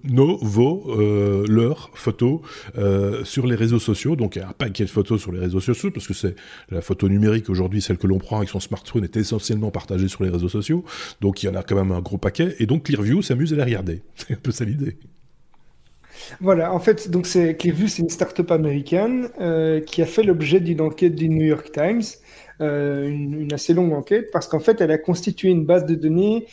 nos, 0.04 0.38
vos, 0.38 0.94
leurs 1.48 1.90
photos 1.94 2.40
sur 3.24 3.46
les 3.46 3.54
réseaux 3.54 3.78
sociaux. 3.78 4.16
Donc, 4.16 4.36
il 4.36 4.40
y 4.40 4.42
a 4.42 4.48
un 4.48 4.52
paquet 4.52 4.84
de 4.84 4.90
photos 4.90 5.20
sur 5.20 5.32
les 5.32 5.38
réseaux 5.38 5.60
sociaux, 5.60 5.90
parce 5.90 6.06
que 6.06 6.14
c'est 6.14 6.34
la 6.70 6.80
photo 6.80 7.08
numérique 7.08 7.48
aujourd'hui, 7.48 7.80
celle 7.80 7.98
que 7.98 8.06
l'on 8.06 8.18
prend 8.18 8.38
avec 8.38 8.48
son 8.48 8.60
smartphone, 8.60 9.04
est 9.04 9.16
essentiellement 9.16 9.70
partagée 9.70 10.08
sur 10.08 10.24
les 10.24 10.30
réseaux 10.30 10.48
sociaux. 10.48 10.84
Donc, 11.20 11.42
il 11.42 11.46
y 11.46 11.48
en 11.48 11.54
a 11.54 11.62
quand 11.62 11.76
même 11.76 11.92
un 11.92 12.00
gros 12.00 12.18
paquet 12.18 12.38
et 12.40 12.67
donc 12.67 12.85
Clearview 12.85 13.23
s'amuse 13.23 13.52
à 13.52 13.56
la 13.56 13.64
regarder. 13.64 14.02
C'est 14.14 14.35
un 14.35 14.37
peu 14.37 14.50
ça 14.50 14.64
l'idée. 14.64 14.96
Voilà, 16.40 16.73
en 16.73 16.81
fait, 16.81 17.11
donc 17.11 17.26
Clearview, 17.26 17.87
c'est 17.87 18.02
une 18.02 18.08
start-up 18.08 18.50
américaine 18.50 19.29
euh, 19.41 19.81
qui 19.81 20.03
a 20.03 20.06
fait 20.06 20.24
l'objet 20.24 20.58
d'une 20.58 20.81
enquête 20.81 21.15
du 21.15 21.29
New 21.29 21.44
York 21.44 21.70
Times, 21.72 22.03
euh, 22.60 23.08
une, 23.08 23.53
assez 23.53 23.72
longue 23.72 23.93
enquête, 23.93 24.31
parce 24.32 24.48
qu'en 24.48 24.58
fait, 24.58 24.81
elle 24.81 24.91
a 24.91 24.98
constitué 24.98 25.48
une 25.48 25.65
base 25.65 25.86
de 25.86 25.94
données 25.94 26.46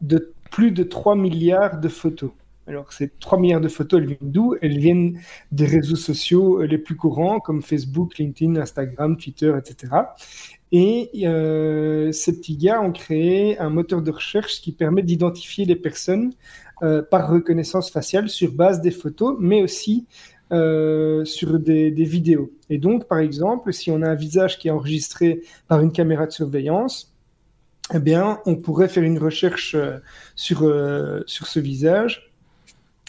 de 0.00 0.32
plus 0.50 0.70
de 0.70 0.82
3 0.82 1.16
milliards 1.16 1.80
de 1.80 1.88
photos. 1.88 2.30
Alors, 2.66 2.92
ces 2.94 3.10
3 3.10 3.38
milliards 3.38 3.60
de 3.60 3.68
photos, 3.68 4.00
elles 4.00 4.06
viennent 4.06 4.32
d'où? 4.32 4.54
Elles 4.62 4.78
viennent 4.78 5.20
des 5.52 5.66
réseaux 5.66 5.96
sociaux 5.96 6.62
les 6.62 6.78
plus 6.78 6.96
courants, 6.96 7.40
comme 7.40 7.62
Facebook, 7.62 8.16
LinkedIn, 8.16 8.56
Instagram, 8.56 9.18
Twitter, 9.18 9.52
etc. 9.58 9.92
Et 10.76 11.08
euh, 11.22 12.10
ces 12.10 12.36
petits 12.36 12.56
gars 12.56 12.80
ont 12.80 12.90
créé 12.90 13.56
un 13.60 13.70
moteur 13.70 14.02
de 14.02 14.10
recherche 14.10 14.60
qui 14.60 14.72
permet 14.72 15.04
d'identifier 15.04 15.64
les 15.66 15.76
personnes 15.76 16.32
euh, 16.82 17.00
par 17.00 17.30
reconnaissance 17.30 17.92
faciale 17.92 18.28
sur 18.28 18.50
base 18.50 18.80
des 18.80 18.90
photos, 18.90 19.36
mais 19.38 19.62
aussi 19.62 20.08
euh, 20.50 21.24
sur 21.24 21.60
des, 21.60 21.92
vidéos. 21.92 22.50
Et 22.70 22.78
donc, 22.78 23.06
par 23.06 23.20
exemple, 23.20 23.72
si 23.72 23.92
on 23.92 24.02
a 24.02 24.10
un 24.10 24.16
visage 24.16 24.58
qui 24.58 24.66
est 24.66 24.72
enregistré 24.72 25.42
par 25.68 25.80
une 25.80 25.92
caméra 25.92 26.26
de 26.26 26.32
surveillance, 26.32 27.14
eh 27.94 28.00
bien, 28.00 28.40
on 28.44 28.56
pourrait 28.56 28.88
faire 28.88 29.04
une 29.04 29.20
recherche 29.20 29.76
sur, 30.34 30.58
sur 31.26 31.46
ce 31.46 31.60
visage 31.60 32.33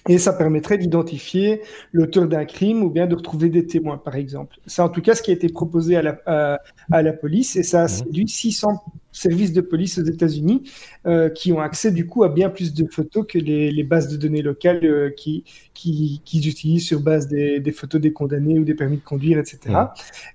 et 0.07 0.17
ça 0.17 0.33
permettrait 0.33 0.77
d'identifier 0.77 1.61
l'auteur 1.91 2.27
d'un 2.27 2.45
crime 2.45 2.83
ou 2.83 2.89
bien 2.89 3.07
de 3.07 3.15
retrouver 3.15 3.49
des 3.49 3.65
témoins, 3.65 3.97
par 3.97 4.15
exemple. 4.15 4.57
C'est 4.67 4.81
en 4.81 4.89
tout 4.89 5.01
cas 5.01 5.15
ce 5.15 5.21
qui 5.21 5.31
a 5.31 5.33
été 5.33 5.49
proposé 5.49 5.95
à 5.95 6.01
la, 6.01 6.59
à, 6.91 7.01
la 7.01 7.13
police 7.13 7.55
et 7.55 7.63
ça 7.63 7.81
a 7.81 7.85
mmh. 7.85 7.89
séduit 7.89 8.27
600 8.27 8.83
services 9.15 9.53
de 9.53 9.61
police 9.61 9.97
aux 9.97 10.03
États-Unis 10.03 10.63
euh, 11.05 11.29
qui 11.29 11.53
ont 11.53 11.59
accès 11.59 11.91
du 11.91 12.05
coup 12.05 12.23
à 12.23 12.29
bien 12.29 12.49
plus 12.49 12.73
de 12.73 12.85
photos 12.91 13.25
que 13.27 13.37
les, 13.37 13.71
les 13.71 13.83
bases 13.83 14.09
de 14.09 14.17
données 14.17 14.41
locales 14.41 14.83
euh, 14.83 15.09
qui, 15.09 15.43
qui, 15.73 16.21
qui, 16.25 16.47
utilisent 16.47 16.85
sur 16.85 16.99
base 16.99 17.27
des, 17.27 17.59
des, 17.59 17.71
photos 17.71 18.01
des 18.01 18.11
condamnés 18.11 18.59
ou 18.59 18.65
des 18.65 18.75
permis 18.75 18.97
de 18.97 19.03
conduire, 19.03 19.39
etc. 19.39 19.59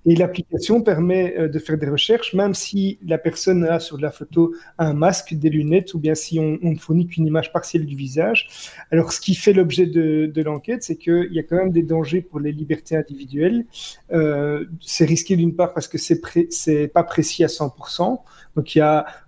Et 0.06 0.16
l'application 0.16 0.80
permet 0.80 1.36
euh, 1.36 1.48
de 1.48 1.58
faire 1.58 1.76
des 1.76 1.88
recherches, 1.88 2.32
même 2.32 2.54
si 2.54 2.98
la 3.06 3.18
personne 3.18 3.64
a 3.64 3.80
sur 3.80 3.98
la 3.98 4.10
photo 4.10 4.54
un 4.78 4.94
masque, 4.94 5.34
des 5.34 5.50
lunettes, 5.50 5.92
ou 5.94 5.98
bien 5.98 6.14
si 6.14 6.38
on, 6.40 6.58
ne 6.62 6.76
fournit 6.76 7.06
qu'une 7.06 7.26
image 7.26 7.52
partielle 7.52 7.84
du 7.84 7.96
visage. 7.96 8.48
Alors, 8.90 9.12
ce 9.12 9.20
qui 9.20 9.34
fait 9.34 9.52
l'objet 9.52 9.86
de, 9.86 10.30
de 10.32 10.42
l'enquête, 10.42 10.82
c'est 10.82 10.96
qu'il 10.96 11.28
y 11.32 11.38
a 11.38 11.42
quand 11.42 11.56
même 11.56 11.72
des 11.72 11.82
dangers 11.82 12.22
pour 12.22 12.40
les 12.40 12.52
libertés 12.52 12.96
individuelles. 12.96 13.66
C'est 14.80 15.04
risqué 15.04 15.36
d'une 15.36 15.54
part 15.54 15.74
parce 15.74 15.88
que 15.88 15.98
c'est 15.98 16.20
c'est 16.50 16.88
pas 16.88 17.02
précis 17.02 17.44
à 17.44 17.48
100%. 17.48 18.20
Donc 18.56 18.69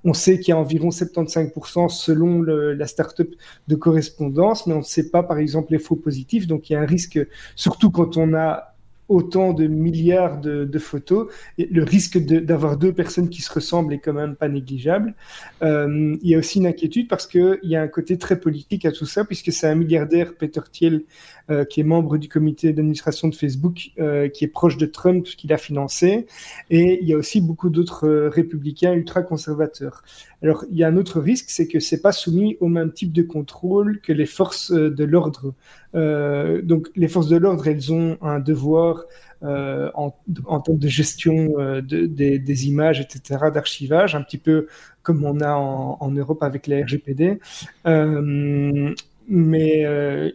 on 0.05 0.15
sait 0.15 0.39
qu'il 0.39 0.53
y 0.53 0.53
a 0.53 0.59
environ 0.59 0.91
75% 0.91 1.89
selon 1.89 2.43
la 2.43 2.87
startup 2.87 3.35
de 3.69 3.75
correspondance, 3.75 4.67
mais 4.67 4.75
on 4.75 4.79
ne 4.79 4.83
sait 4.83 5.11
pas 5.11 5.23
par 5.23 5.39
exemple 5.39 5.73
les 5.73 5.79
faux 5.79 5.97
positifs. 5.97 6.47
Donc 6.47 6.71
il 6.71 6.75
y 6.75 6.77
a 6.77 6.81
un 6.81 6.87
risque, 6.87 7.19
surtout 7.57 7.91
quand 7.91 8.17
on 8.17 8.35
a 8.35 8.73
autant 9.13 9.53
de 9.53 9.67
milliards 9.67 10.41
de, 10.41 10.79
photos, 10.79 11.29
le 11.59 11.83
risque 11.83 12.19
d'avoir 12.19 12.77
deux 12.77 12.93
personnes 12.93 13.29
qui 13.29 13.43
se 13.43 13.53
ressemblent 13.53 13.93
est 13.93 13.99
quand 13.99 14.13
même 14.13 14.37
pas 14.37 14.49
négligeable. 14.49 15.15
Euh, 15.63 16.17
il 16.23 16.31
y 16.31 16.35
a 16.35 16.39
aussi 16.39 16.59
une 16.59 16.67
inquiétude 16.67 17.09
parce 17.09 17.27
qu'il 17.27 17.59
y 17.63 17.77
a 17.77 17.83
un 17.83 17.89
côté 17.89 18.17
très 18.17 18.41
politique 18.41 18.87
à 18.87 18.93
tout 18.93 19.07
ça, 19.07 19.25
puisque 19.25 19.53
c'est 19.53 19.67
un 19.67 19.75
milliardaire, 19.75 20.35
Peter 20.35 20.63
Thiel, 20.71 21.03
euh, 21.51 21.65
qui 21.65 21.81
est 21.81 21.85
membre 21.85 22.19
du 22.19 22.29
comité 22.29 22.73
d'administration 22.73 23.29
de 23.29 23.35
Facebook, 23.35 23.91
euh, 23.99 24.29
qui 24.29 24.45
est 24.45 24.49
proche 24.49 24.77
de 24.77 24.87
Trump, 24.87 25.25
qui 25.25 25.47
l'a 25.47 25.59
financé. 25.59 26.27
Et 26.71 26.99
il 27.03 27.09
y 27.09 27.15
a 27.15 27.17
aussi 27.17 27.41
beaucoup 27.41 27.71
d'autres 27.71 28.09
républicains 28.29 28.93
ultra-conservateurs. 28.93 30.03
Alors, 30.43 30.65
il 30.71 30.77
y 30.77 30.85
a 30.85 30.89
un 30.89 30.97
autre 30.97 31.21
risque, 31.21 31.47
c'est 31.49 31.69
que 31.69 31.81
c'est 31.81 32.01
pas 32.01 32.13
soumis 32.13 32.57
au 32.61 32.69
même 32.69 32.93
type 32.93 33.13
de 33.13 33.23
contrôle 33.23 34.01
que 34.01 34.13
les 34.13 34.27
forces 34.27 34.73
de 34.73 35.05
l'ordre. 35.05 35.55
donc, 35.95 36.89
les 36.97 37.09
forces 37.09 37.29
de 37.29 37.37
l'ordre, 37.37 37.67
elles 37.69 37.93
ont 37.93 38.19
un 38.23 38.41
devoir 38.41 39.05
euh, 39.45 39.91
en, 39.95 40.13
termes 40.61 40.79
de 40.79 40.87
gestion 40.87 41.55
euh, 41.59 41.81
de, 41.81 42.07
des, 42.07 42.69
images, 42.69 43.01
etc., 43.01 43.51
d'archivage, 43.53 44.15
un 44.15 44.23
petit 44.23 44.39
peu 44.39 44.69
comme 45.03 45.25
on 45.25 45.41
a 45.41 45.53
en, 45.53 46.11
Europe 46.13 46.45
avec 46.45 46.69
la 46.69 46.85
RGPD. 46.85 47.41
Euh, 47.87 48.95
mais 49.29 49.85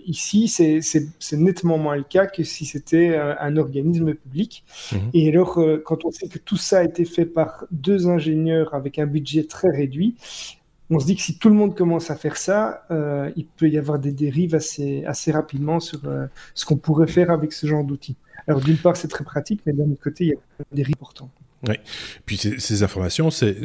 ici, 0.05 0.47
c'est 0.47 1.37
nettement 1.37 1.77
moins 1.77 1.95
le 1.95 2.03
cas 2.03 2.25
que 2.27 2.43
si 2.43 2.65
c'était 2.65 3.15
un 3.15 3.57
organisme 3.57 4.13
public. 4.13 4.63
Mhm. 4.91 4.99
Et 5.13 5.29
alors, 5.29 5.59
quand 5.85 6.05
on 6.05 6.11
sait 6.11 6.27
que 6.27 6.39
tout 6.39 6.57
ça 6.57 6.79
a 6.79 6.83
été 6.83 7.05
fait 7.05 7.25
par 7.25 7.65
deux 7.71 8.07
ingénieurs 8.07 8.73
avec 8.73 8.99
un 8.99 9.05
budget 9.05 9.43
très 9.43 9.69
réduit, 9.69 10.15
on 10.89 10.99
se 10.99 11.05
dit 11.05 11.17
que 11.17 11.21
si 11.21 11.37
tout 11.37 11.49
le 11.49 11.55
monde 11.55 11.75
commence 11.75 12.09
à 12.11 12.15
faire 12.15 12.37
ça, 12.37 12.85
il 13.35 13.45
peut 13.57 13.69
y 13.69 13.77
avoir 13.77 13.99
des 13.99 14.11
dérives 14.11 14.55
assez, 14.55 15.03
assez 15.05 15.31
rapidement 15.31 15.79
sur 15.79 15.99
ce 16.53 16.65
qu'on 16.65 16.77
pourrait 16.77 17.07
faire 17.07 17.29
avec 17.29 17.53
ce 17.53 17.67
genre 17.67 17.83
d'outils. 17.83 18.15
Alors 18.47 18.61
d'une 18.61 18.77
part, 18.77 18.95
c'est 18.95 19.09
très 19.09 19.25
pratique, 19.25 19.61
mais 19.65 19.73
d'un 19.73 19.91
autre 19.91 20.01
côté, 20.01 20.23
il 20.23 20.29
y 20.29 20.33
a 20.33 20.37
des 20.71 20.83
risques 20.83 20.97
importants. 20.99 21.29
Oui. 21.67 21.75
Puis 22.27 22.37
ces, 22.37 22.83
informations, 22.83 23.31
c'est 23.31 23.55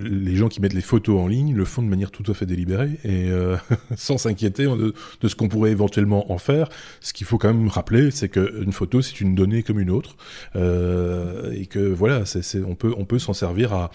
les 0.00 0.34
gens 0.34 0.48
qui 0.48 0.60
mettent 0.60 0.72
les 0.72 0.80
photos 0.80 1.20
en 1.20 1.28
ligne 1.28 1.54
le 1.54 1.64
font 1.64 1.80
de 1.80 1.86
manière 1.86 2.10
tout 2.10 2.28
à 2.28 2.34
fait 2.34 2.44
délibérée 2.44 2.98
et 3.04 3.30
euh, 3.30 3.56
sans 3.96 4.18
s'inquiéter 4.18 4.64
de, 4.64 4.92
ce 5.28 5.34
qu'on 5.36 5.48
pourrait 5.48 5.70
éventuellement 5.70 6.32
en 6.32 6.38
faire. 6.38 6.68
Ce 7.00 7.12
qu'il 7.12 7.26
faut 7.26 7.38
quand 7.38 7.54
même 7.54 7.68
rappeler, 7.68 8.10
c'est 8.10 8.28
qu'une 8.28 8.72
photo, 8.72 9.00
c'est 9.00 9.20
une 9.20 9.36
donnée 9.36 9.62
comme 9.62 9.78
une 9.78 9.90
autre 9.90 10.16
euh, 10.56 11.52
et 11.52 11.66
que 11.66 11.78
voilà, 11.78 12.24
on 12.66 12.74
peut 12.74 12.92
on 12.96 13.04
peut 13.04 13.20
s'en 13.20 13.32
servir 13.32 13.72
à 13.72 13.90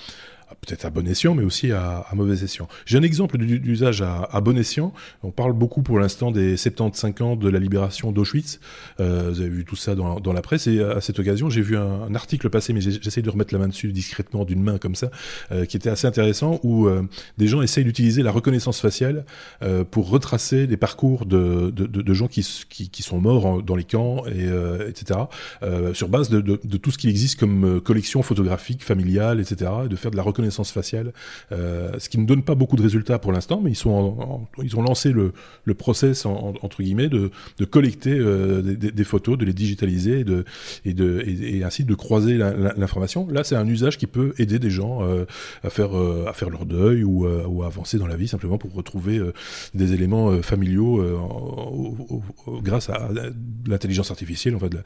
peut-être 0.62 0.86
à 0.86 0.90
bon 0.90 1.08
escient, 1.08 1.36
mais 1.36 1.44
aussi 1.44 1.72
à, 1.72 2.06
mauvais 2.14 2.44
escient. 2.44 2.68
J'ai 2.86 2.98
un 2.98 3.04
exemple 3.04 3.38
d'usage 3.38 4.02
à, 4.02 4.42
bon 4.42 4.58
escient. 4.58 4.94
On 5.24 5.32
parle 5.32 5.54
beaucoup 5.54 5.82
pour 5.82 6.00
l'instant 6.00 6.32
des 6.32 6.58
75 6.58 7.22
ans 7.22 7.36
de 7.36 7.50
la 7.50 7.60
libération 7.60 8.12
d'Auschwitz. 8.12 8.60
Euh, 9.00 9.30
vous 9.32 9.42
avez 9.42 9.50
vu 9.50 9.66
tout 9.66 9.76
ça 9.76 9.96
dans, 9.96 10.34
la 10.34 10.42
presse. 10.42 10.68
Et 10.68 10.82
à 10.82 11.02
cette 11.02 11.20
occasion, 11.20 11.50
j'ai 11.50 11.62
vu 11.62 11.78
un, 11.78 12.14
article 12.16 12.50
passer, 12.50 12.74
mais 12.74 12.82
j'essaie 12.82 13.22
de 13.22 13.30
remettre 13.30 13.54
la 13.54 13.60
main 13.60 13.68
dessus 13.68 13.92
discrètement 13.92 14.44
d'une 14.44 14.62
main 14.62 14.78
comme 14.78 14.96
ça, 14.96 15.10
euh, 15.52 15.66
qui 15.66 15.78
était 15.78 15.90
assez 15.90 16.08
intéressant, 16.08 16.60
où 16.64 16.88
euh, 16.88 17.04
des 17.38 17.48
gens 17.48 17.62
essayent 17.62 17.86
d'utiliser 17.86 18.24
la 18.24 18.32
reconnaissance 18.32 18.80
faciale 18.80 19.26
pour 19.92 20.10
retracer 20.10 20.68
des 20.68 20.78
parcours 20.78 21.26
de, 21.26 21.74
gens 22.14 22.28
qui, 22.28 22.44
sont 22.44 23.20
morts 23.20 23.64
dans 23.64 23.76
les 23.76 23.84
camps, 23.84 24.24
et, 24.28 24.48
etc., 24.88 25.20
sur 25.94 26.10
base 26.10 26.30
de, 26.30 26.56
tout 26.56 26.92
ce 26.92 26.98
qui 26.98 27.10
existe 27.10 27.40
comme 27.40 27.82
collection 27.82 28.22
photographique, 28.24 28.84
familiale, 28.84 29.40
etc., 29.40 29.72
et 29.86 29.88
de 29.88 29.96
faire 29.96 30.12
de 30.12 30.18
la 30.18 30.24
reconnaissance 30.24 30.39
reconnaissance 30.40 30.72
faciale, 30.72 31.12
euh, 31.52 31.92
ce 32.00 32.08
qui 32.10 32.18
ne 32.18 32.26
donne 32.26 32.44
pas 32.44 32.56
beaucoup 32.56 32.78
de 32.78 32.82
résultats 32.82 33.20
pour 33.20 33.32
l'instant, 33.32 33.60
mais 33.62 33.72
ils, 33.72 33.76
sont 33.76 34.48
ils 34.64 34.76
ont 34.78 34.82
lancé 34.82 35.12
le, 35.12 35.34
process, 35.74 36.26
entre 36.26 36.82
guillemets, 36.82 37.10
de, 37.10 37.32
de 37.58 37.66
collecter 37.66 38.18
euh, 38.18 38.62
des, 38.62 39.04
photos, 39.04 39.38
de 39.38 39.46
les 39.46 39.54
digitaliser 39.54 40.22
et, 40.22 40.24
de, 40.24 40.46
et, 40.84 40.94
de, 40.94 41.24
et, 41.26 41.64
ainsi 41.64 41.84
de 41.84 41.94
croiser 41.94 42.38
l'information. 42.38 43.28
Là, 43.30 43.44
c'est 43.44 43.56
un 43.56 43.68
usage 43.68 43.98
qui 43.98 44.08
peut 44.08 44.34
aider 44.40 44.60
des 44.60 44.70
gens 44.70 45.04
euh, 45.04 45.26
à, 45.64 45.70
faire, 45.70 45.92
à 45.94 46.34
faire 46.34 46.50
leur 46.50 46.66
deuil 46.66 47.04
ou, 47.04 47.28
ou, 47.28 47.64
à 47.64 47.68
avancer 47.68 47.98
dans 47.98 48.08
la 48.08 48.16
vie 48.16 48.28
simplement 48.28 48.58
pour 48.58 48.74
retrouver 48.74 49.22
des 49.74 49.94
éléments 49.94 50.42
familiaux 50.42 51.04
grâce 52.62 52.90
à 52.90 53.10
l'intelligence 53.68 54.12
artificielle, 54.12 54.56
en 54.56 54.60
fait, 54.60 54.70
de, 54.70 54.82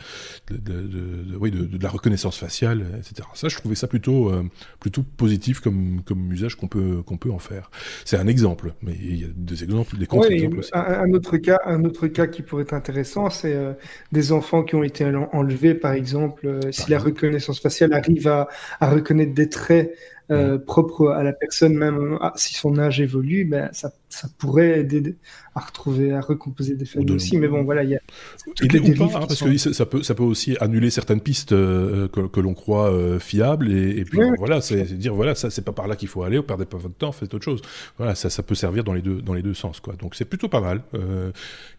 de, 0.50 1.38
oui, 1.38 1.52
de, 1.52 1.82
la 1.82 1.90
reconnaissance 1.90 2.38
faciale, 2.38 2.86
etc. 2.98 3.28
Ça, 3.34 3.48
je 3.48 3.56
trouvais 3.56 3.76
ça 3.76 3.88
plutôt, 3.88 4.32
plutôt 4.80 5.04
positif 5.04 5.43
comme, 5.62 6.02
comme 6.06 6.32
usage 6.32 6.56
qu'on 6.56 6.68
peut, 6.68 7.02
qu'on 7.06 7.18
peut 7.18 7.32
en 7.32 7.40
faire. 7.40 7.70
C'est 8.06 8.18
un 8.18 8.28
exemple, 8.28 8.74
mais 8.82 8.94
il 9.02 9.22
y 9.22 9.24
a 9.26 9.28
des 9.36 9.64
exemples, 9.64 9.98
des 9.98 10.06
contre-exemples 10.06 10.60
aussi. 10.60 10.72
Un, 10.74 11.12
autre 11.14 11.38
cas, 11.38 11.60
un 11.66 11.84
autre 11.84 12.08
cas 12.08 12.28
qui 12.28 12.42
pourrait 12.42 12.64
être 12.64 12.74
intéressant, 12.74 13.30
c'est 13.30 13.54
euh, 13.54 13.74
des 14.12 14.32
enfants 14.32 14.64
qui 14.64 14.76
ont 14.76 14.84
été 14.84 15.06
enlevés, 15.32 15.76
par 15.76 15.94
exemple, 15.94 16.48
euh, 16.48 16.72
si 16.72 16.90
la 16.90 17.00
reconnaissance 17.00 17.60
faciale 17.60 17.94
arrive 17.94 18.28
à, 18.28 18.48
à 18.80 18.90
reconnaître 18.90 19.34
des 19.34 19.50
traits 19.50 19.94
euh, 20.32 20.58
propre 20.58 21.10
à 21.10 21.22
la 21.22 21.34
personne, 21.34 21.76
même 21.76 22.18
ah, 22.22 22.32
si 22.36 22.54
son 22.54 22.80
âge 22.80 23.02
évolue, 23.02 23.44
ben, 23.46 23.70
ça, 23.74 23.92
ça, 24.14 24.28
pourrait 24.38 24.80
aider 24.80 25.18
à 25.56 25.60
retrouver, 25.60 26.14
à 26.14 26.22
recomposer 26.22 26.76
des 26.76 26.86
familles 26.86 27.16
aussi. 27.16 27.38
Mais 27.38 27.48
bon, 27.48 27.64
voilà, 27.64 27.84
il 27.84 27.92
y 27.92 27.96
a. 27.96 28.00
Hein, 28.00 29.26
parce 29.28 29.42
que 29.42 29.58
ça 29.58 29.86
peut, 29.86 30.04
ça 30.04 30.16
peut 30.16 30.24
aussi 30.24 30.56
annuler 30.60 30.90
certaines 30.90 31.22
pistes 31.22 31.52
euh, 31.52 32.08
que, 32.08 32.40
l'on 32.40 32.54
croit 32.54 32.92
euh, 32.92 33.20
fiables. 33.20 33.72
Et, 33.72 34.04
puis 34.06 34.20
voilà, 34.38 34.62
c'est 34.62 34.84
dire 34.98 35.14
voilà, 35.14 35.36
ça 35.36 35.50
c'est 35.50 35.62
pas 35.64 35.72
par 35.72 35.88
là 35.88 35.96
qu'il 35.96 36.08
faut 36.08 36.24
aller, 36.24 36.38
vous 36.38 36.44
perdez 36.44 36.66
pas 36.66 36.78
votre 36.78 36.96
temps, 36.96 37.12
faites 37.12 37.34
autre 37.34 37.44
chose. 37.44 37.62
Voilà, 37.98 38.16
ça, 38.16 38.30
ça 38.30 38.44
peut 38.44 38.56
servir 38.56 38.84
dans 38.84 38.94
les 38.94 39.02
deux, 39.02 39.22
dans 39.22 39.34
les 39.34 39.42
deux 39.42 39.54
sens, 39.54 39.80
quoi. 39.80 39.96
Donc 39.96 40.16
c'est 40.16 40.26
plutôt 40.26 40.50
pas 40.50 40.62
mal 40.62 40.82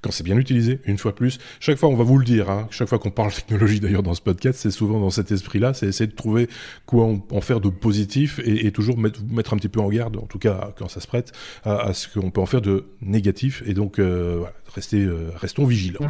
quand 0.01 0.11
c'est 0.11 0.25
bien 0.25 0.37
utilisé. 0.37 0.81
Une 0.85 0.99
fois 0.99 1.15
plus, 1.15 1.39
chaque 1.61 1.79
fois 1.79 1.89
on 1.89 1.97
va 1.97 2.05
vous 2.05 2.19
le 2.19 2.25
dire, 2.25 2.51
hein, 2.51 2.67
chaque 2.71 2.89
fois 2.89 2.99
qu'on 2.99 3.11
parle 3.11 3.33
technologie 3.33 3.81
d'ailleurs 3.81 4.03
dans 4.03 4.15
ce 4.15 4.23
podcast, 4.23 4.59
c'est 4.61 4.71
souvent 4.71 5.01
dans 5.01 5.11
cet 5.11 5.31
esprit-là, 5.33 5.75
c'est 5.75 5.87
essayer 5.87 6.07
de 6.07 6.15
trouver 6.15 6.49
quoi 6.87 7.09
en 7.31 7.41
faire 7.41 7.61
de 7.61 7.69
positif 7.69 8.41
et, 8.45 8.71
toujours 8.73 8.99
mettre, 8.99 9.21
mettre 9.31 9.55
un 9.55 9.57
petit 9.57 9.69
peu 9.69 9.81
en 9.81 9.89
garde, 9.89 10.17
en 10.17 10.27
tout 10.27 10.39
cas 10.39 10.73
quand 10.77 10.89
ça 10.89 11.01
se 11.01 11.07
prête, 11.07 11.33
à, 11.65 11.93
ce 11.93 12.09
qu'on 12.09 12.24
peut 12.31 12.41
en 12.41 12.47
faire 12.47 12.63
de 12.63 12.87
négatif. 13.01 13.63
Et 13.67 13.75
donc, 13.75 13.99
euh, 13.99 14.37
voilà, 14.39 14.55
restez, 14.75 15.01
euh, 15.01 15.31
restons 15.37 15.65
vigilants. 15.65 16.01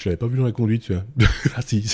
Je 0.00 0.08
l'avais 0.08 0.16
pas 0.16 0.28
vu 0.28 0.38
dans 0.38 0.46
la 0.46 0.52
conduite, 0.52 0.84
tu 0.84 0.94
vois. 0.94 1.04
ah 1.56 1.60
si, 1.60 1.84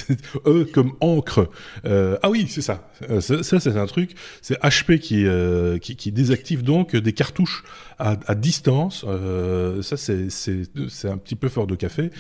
e 0.47 0.65
comme 0.73 0.93
encre. 1.01 1.51
Euh, 1.85 2.17
ah 2.23 2.31
oui, 2.31 2.47
c'est 2.49 2.63
ça. 2.63 2.89
Ça, 3.21 3.43
c'est 3.43 3.77
un 3.77 3.87
truc. 3.87 4.15
C'est 4.43 4.57
HP 4.61 5.01
qui, 5.01 5.27
euh, 5.27 5.79
qui, 5.79 5.97
qui, 5.97 6.13
désactive 6.13 6.63
donc 6.63 6.95
des 6.95 7.13
cartouches 7.13 7.65
à, 7.99 8.17
à 8.29 8.37
distance. 8.37 9.05
Euh, 9.09 9.83
ça, 9.83 9.97
c'est, 9.97 10.29
un 11.09 11.19
petit 11.19 11.35
peu 11.35 11.49
fort 11.49 11.67
de 11.67 11.75
café. 11.75 12.13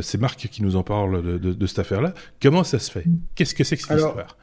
C'est 0.00 0.18
Marc 0.18 0.48
qui 0.48 0.62
nous 0.62 0.76
en 0.76 0.82
parle 0.82 1.22
de, 1.22 1.36
de, 1.36 1.52
de 1.52 1.66
cette 1.66 1.80
affaire-là. 1.80 2.14
Comment 2.40 2.64
ça 2.64 2.78
se 2.78 2.90
fait? 2.90 3.04
Qu'est-ce 3.34 3.54
que 3.54 3.64
c'est 3.64 3.76
que 3.76 3.82
cette 3.82 3.98
histoire? 3.98 4.38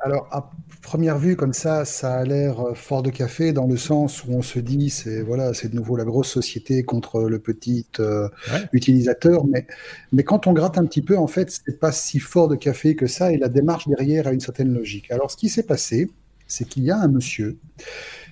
Alors, 0.00 0.28
à 0.30 0.50
première 0.82 1.18
vue, 1.18 1.36
comme 1.36 1.52
ça, 1.52 1.84
ça 1.84 2.14
a 2.14 2.24
l'air 2.24 2.60
euh, 2.60 2.74
fort 2.74 3.02
de 3.02 3.10
café 3.10 3.52
dans 3.52 3.66
le 3.66 3.76
sens 3.76 4.24
où 4.24 4.32
on 4.32 4.42
se 4.42 4.58
dit, 4.58 4.90
c'est 4.90 5.22
voilà, 5.22 5.52
c'est 5.54 5.68
de 5.68 5.76
nouveau 5.76 5.96
la 5.96 6.04
grosse 6.04 6.28
société 6.28 6.82
contre 6.82 7.22
le 7.22 7.38
petit 7.38 7.86
euh, 7.98 8.28
utilisateur. 8.72 9.44
Mais, 9.46 9.66
mais 10.12 10.24
quand 10.24 10.46
on 10.46 10.52
gratte 10.52 10.78
un 10.78 10.86
petit 10.86 11.02
peu, 11.02 11.16
en 11.16 11.26
fait, 11.26 11.50
c'est 11.50 11.78
pas 11.78 11.92
si 11.92 12.18
fort 12.18 12.48
de 12.48 12.56
café 12.56 12.96
que 12.96 13.06
ça 13.06 13.32
et 13.32 13.36
la 13.36 13.48
démarche 13.48 13.88
derrière 13.88 14.26
a 14.26 14.32
une 14.32 14.40
certaine 14.40 14.72
logique. 14.72 15.10
Alors, 15.10 15.30
ce 15.30 15.36
qui 15.36 15.48
s'est 15.48 15.64
passé, 15.64 16.10
c'est 16.46 16.66
qu'il 16.66 16.84
y 16.84 16.90
a 16.90 16.98
un 16.98 17.08
monsieur 17.08 17.58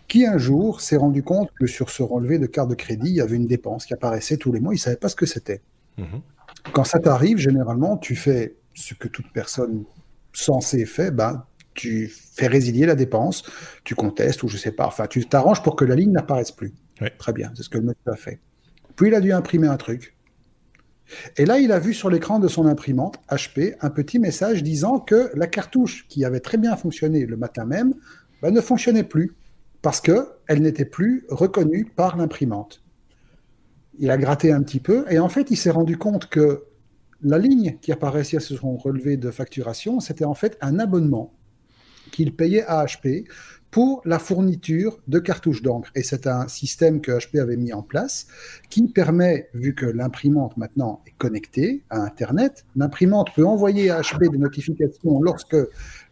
qui 0.08 0.24
un 0.24 0.38
jour 0.38 0.80
s'est 0.80 0.96
rendu 0.96 1.22
compte 1.22 1.50
que 1.60 1.66
sur 1.66 1.90
ce 1.90 2.02
relevé 2.02 2.38
de 2.38 2.46
carte 2.46 2.70
de 2.70 2.74
crédit, 2.74 3.10
il 3.10 3.16
y 3.16 3.20
avait 3.20 3.36
une 3.36 3.46
dépense 3.46 3.84
qui 3.84 3.92
apparaissait 3.92 4.38
tous 4.38 4.52
les 4.52 4.60
mois. 4.60 4.74
Il 4.74 4.78
savait 4.78 4.96
pas 4.96 5.10
ce 5.10 5.16
que 5.16 5.26
c'était. 5.26 5.60
Mmh 5.98 6.04
quand 6.72 6.84
ça 6.84 6.98
t'arrive, 6.98 7.38
généralement, 7.38 7.96
tu 7.96 8.16
fais 8.16 8.56
ce 8.74 8.94
que 8.94 9.08
toute 9.08 9.30
personne 9.32 9.84
censée 10.32 10.84
fait, 10.86 11.10
ben, 11.10 11.44
tu 11.78 12.08
fais 12.08 12.48
résilier 12.48 12.86
la 12.86 12.96
dépense, 12.96 13.44
tu 13.84 13.94
contestes 13.94 14.42
ou 14.42 14.48
je 14.48 14.56
sais 14.56 14.72
pas, 14.72 14.86
enfin 14.86 15.06
tu 15.06 15.24
t'arranges 15.26 15.62
pour 15.62 15.76
que 15.76 15.84
la 15.84 15.94
ligne 15.94 16.10
n'apparaisse 16.10 16.50
plus. 16.50 16.74
Très 17.18 17.32
bien, 17.32 17.52
c'est 17.54 17.62
ce 17.62 17.68
que 17.68 17.78
le 17.78 17.84
monsieur 17.84 18.12
a 18.12 18.16
fait. 18.16 18.40
Puis 18.96 19.08
il 19.08 19.14
a 19.14 19.20
dû 19.20 19.32
imprimer 19.32 19.68
un 19.68 19.76
truc. 19.76 20.16
Et 21.36 21.46
là, 21.46 21.58
il 21.58 21.70
a 21.70 21.78
vu 21.78 21.94
sur 21.94 22.10
l'écran 22.10 22.40
de 22.40 22.48
son 22.48 22.66
imprimante 22.66 23.20
HP 23.30 23.76
un 23.80 23.90
petit 23.90 24.18
message 24.18 24.62
disant 24.62 24.98
que 24.98 25.30
la 25.34 25.46
cartouche 25.46 26.06
qui 26.08 26.24
avait 26.24 26.40
très 26.40 26.58
bien 26.58 26.76
fonctionné 26.76 27.24
le 27.24 27.36
matin 27.36 27.64
même 27.64 27.94
bah, 28.42 28.50
ne 28.50 28.60
fonctionnait 28.60 29.04
plus 29.04 29.36
parce 29.80 30.00
qu'elle 30.00 30.60
n'était 30.60 30.84
plus 30.84 31.24
reconnue 31.30 31.84
par 31.84 32.16
l'imprimante. 32.16 32.82
Il 34.00 34.10
a 34.10 34.18
gratté 34.18 34.52
un 34.52 34.62
petit 34.62 34.80
peu 34.80 35.06
et 35.08 35.20
en 35.20 35.28
fait, 35.28 35.52
il 35.52 35.56
s'est 35.56 35.70
rendu 35.70 35.96
compte 35.96 36.28
que 36.28 36.64
la 37.22 37.38
ligne 37.38 37.78
qui 37.80 37.92
apparaissait 37.92 38.40
sur 38.40 38.58
son 38.58 38.76
relevé 38.76 39.16
de 39.16 39.30
facturation, 39.30 40.00
c'était 40.00 40.24
en 40.24 40.34
fait 40.34 40.58
un 40.60 40.80
abonnement 40.80 41.37
qu'il 42.10 42.34
payait 42.34 42.64
à 42.64 42.84
HP 42.84 43.24
pour 43.70 44.00
la 44.04 44.18
fourniture 44.18 44.98
de 45.08 45.18
cartouches 45.18 45.62
d'encre. 45.62 45.90
Et 45.94 46.02
c'est 46.02 46.26
un 46.26 46.48
système 46.48 47.00
que 47.00 47.12
HP 47.12 47.40
avait 47.40 47.56
mis 47.56 47.72
en 47.72 47.82
place 47.82 48.26
qui 48.70 48.88
permet, 48.88 49.50
vu 49.54 49.74
que 49.74 49.86
l'imprimante 49.86 50.56
maintenant 50.56 51.02
est 51.06 51.14
connectée 51.18 51.82
à 51.90 52.00
Internet, 52.02 52.64
l'imprimante 52.76 53.28
peut 53.34 53.44
envoyer 53.46 53.90
à 53.90 54.00
HP 54.00 54.30
des 54.30 54.38
notifications 54.38 55.20
lorsque 55.20 55.56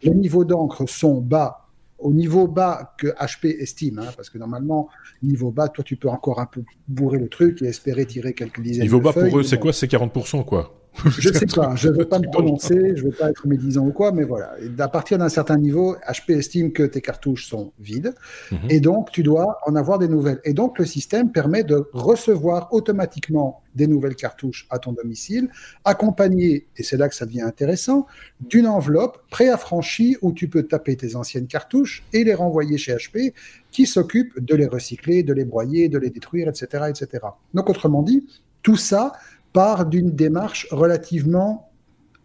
les 0.03 0.11
niveaux 0.11 0.45
d'encre 0.45 0.87
sont 0.87 1.19
bas 1.19 1.63
au 1.99 2.13
niveau 2.13 2.47
bas 2.47 2.93
que 2.99 3.07
HP 3.07 3.59
estime, 3.59 3.99
hein, 3.99 4.11
parce 4.15 4.29
que 4.29 4.37
normalement, 4.37 4.87
niveau 5.23 5.49
bas, 5.49 5.67
toi, 5.67 5.83
tu 5.83 5.95
peux 5.95 6.09
encore 6.09 6.39
un 6.39 6.45
peu 6.45 6.63
bourrer 6.87 7.17
le 7.17 7.27
truc 7.27 7.61
et 7.63 7.65
espérer 7.65 8.05
tirer 8.05 8.33
quelques 8.33 8.61
dizaines 8.61 8.83
niveau 8.83 8.99
de 8.99 9.03
bas 9.03 9.13
feuilles, 9.13 9.31
pour 9.31 9.39
eux, 9.39 9.43
c'est 9.43 9.55
bon. 9.55 9.63
quoi? 9.63 9.73
C'est 9.73 9.91
40%, 9.91 10.45
quoi. 10.45 10.86
Je 11.19 11.31
sais 11.31 11.45
pas, 11.45 11.75
je 11.75 11.89
ne 11.89 11.93
veux 11.97 12.05
pas 12.05 12.19
me 12.19 12.27
prononcer, 12.29 12.95
je 12.95 13.03
ne 13.03 13.09
veux 13.09 13.15
pas 13.15 13.29
être 13.29 13.45
médisant 13.47 13.85
ou 13.85 13.91
quoi, 13.91 14.11
mais 14.11 14.23
voilà. 14.23 14.53
Et 14.61 14.81
à 14.81 14.87
partir 14.87 15.17
d'un 15.17 15.29
certain 15.29 15.57
niveau, 15.57 15.95
HP 16.07 16.31
estime 16.31 16.71
que 16.71 16.83
tes 16.83 17.01
cartouches 17.01 17.47
sont 17.47 17.71
vides, 17.79 18.13
Mhm. 18.51 18.57
et 18.69 18.79
donc 18.79 19.11
tu 19.11 19.23
dois 19.23 19.57
en 19.65 19.75
avoir 19.75 19.99
des 19.99 20.07
nouvelles. 20.07 20.39
Et 20.43 20.53
donc 20.53 20.79
le 20.79 20.85
système 20.85 21.31
permet 21.31 21.63
de 21.63 21.87
recevoir 21.93 22.73
automatiquement 22.73 23.61
des 23.75 23.85
nouvelles 23.87 24.15
cartouches 24.15 24.65
à 24.71 24.79
ton 24.79 24.91
domicile, 24.91 25.49
accompagnées, 25.85 26.65
et 26.77 26.83
c'est 26.83 26.97
là 26.97 27.07
que 27.09 27.15
ça 27.15 27.25
devient 27.27 27.41
intéressant, 27.41 28.07
d'une 28.39 28.65
enveloppe 28.67 29.19
préaffranchie 29.29 30.17
où 30.21 30.31
tu 30.33 30.47
peux 30.47 30.63
taper 30.63 30.95
tes 30.95 31.15
anciennes 31.15 31.47
cartouches 31.47 32.03
et 32.13 32.23
les 32.23 32.33
renvoyer 32.33 32.77
chez 32.77 32.93
HP, 32.95 33.33
qui 33.71 33.85
s'occupe 33.85 34.43
de 34.43 34.55
les 34.55 34.65
recycler, 34.65 35.21
de 35.21 35.33
les 35.33 35.45
broyer, 35.45 35.89
de 35.89 35.99
les 35.99 36.09
détruire, 36.09 36.47
etc., 36.49 36.85
etc. 36.89 37.23
Donc 37.53 37.69
autrement 37.69 38.01
dit, 38.01 38.25
tout 38.63 38.77
ça 38.77 39.13
part 39.57 39.87
d'une 39.87 40.11
démarche 40.11 40.67
relativement 40.69 41.71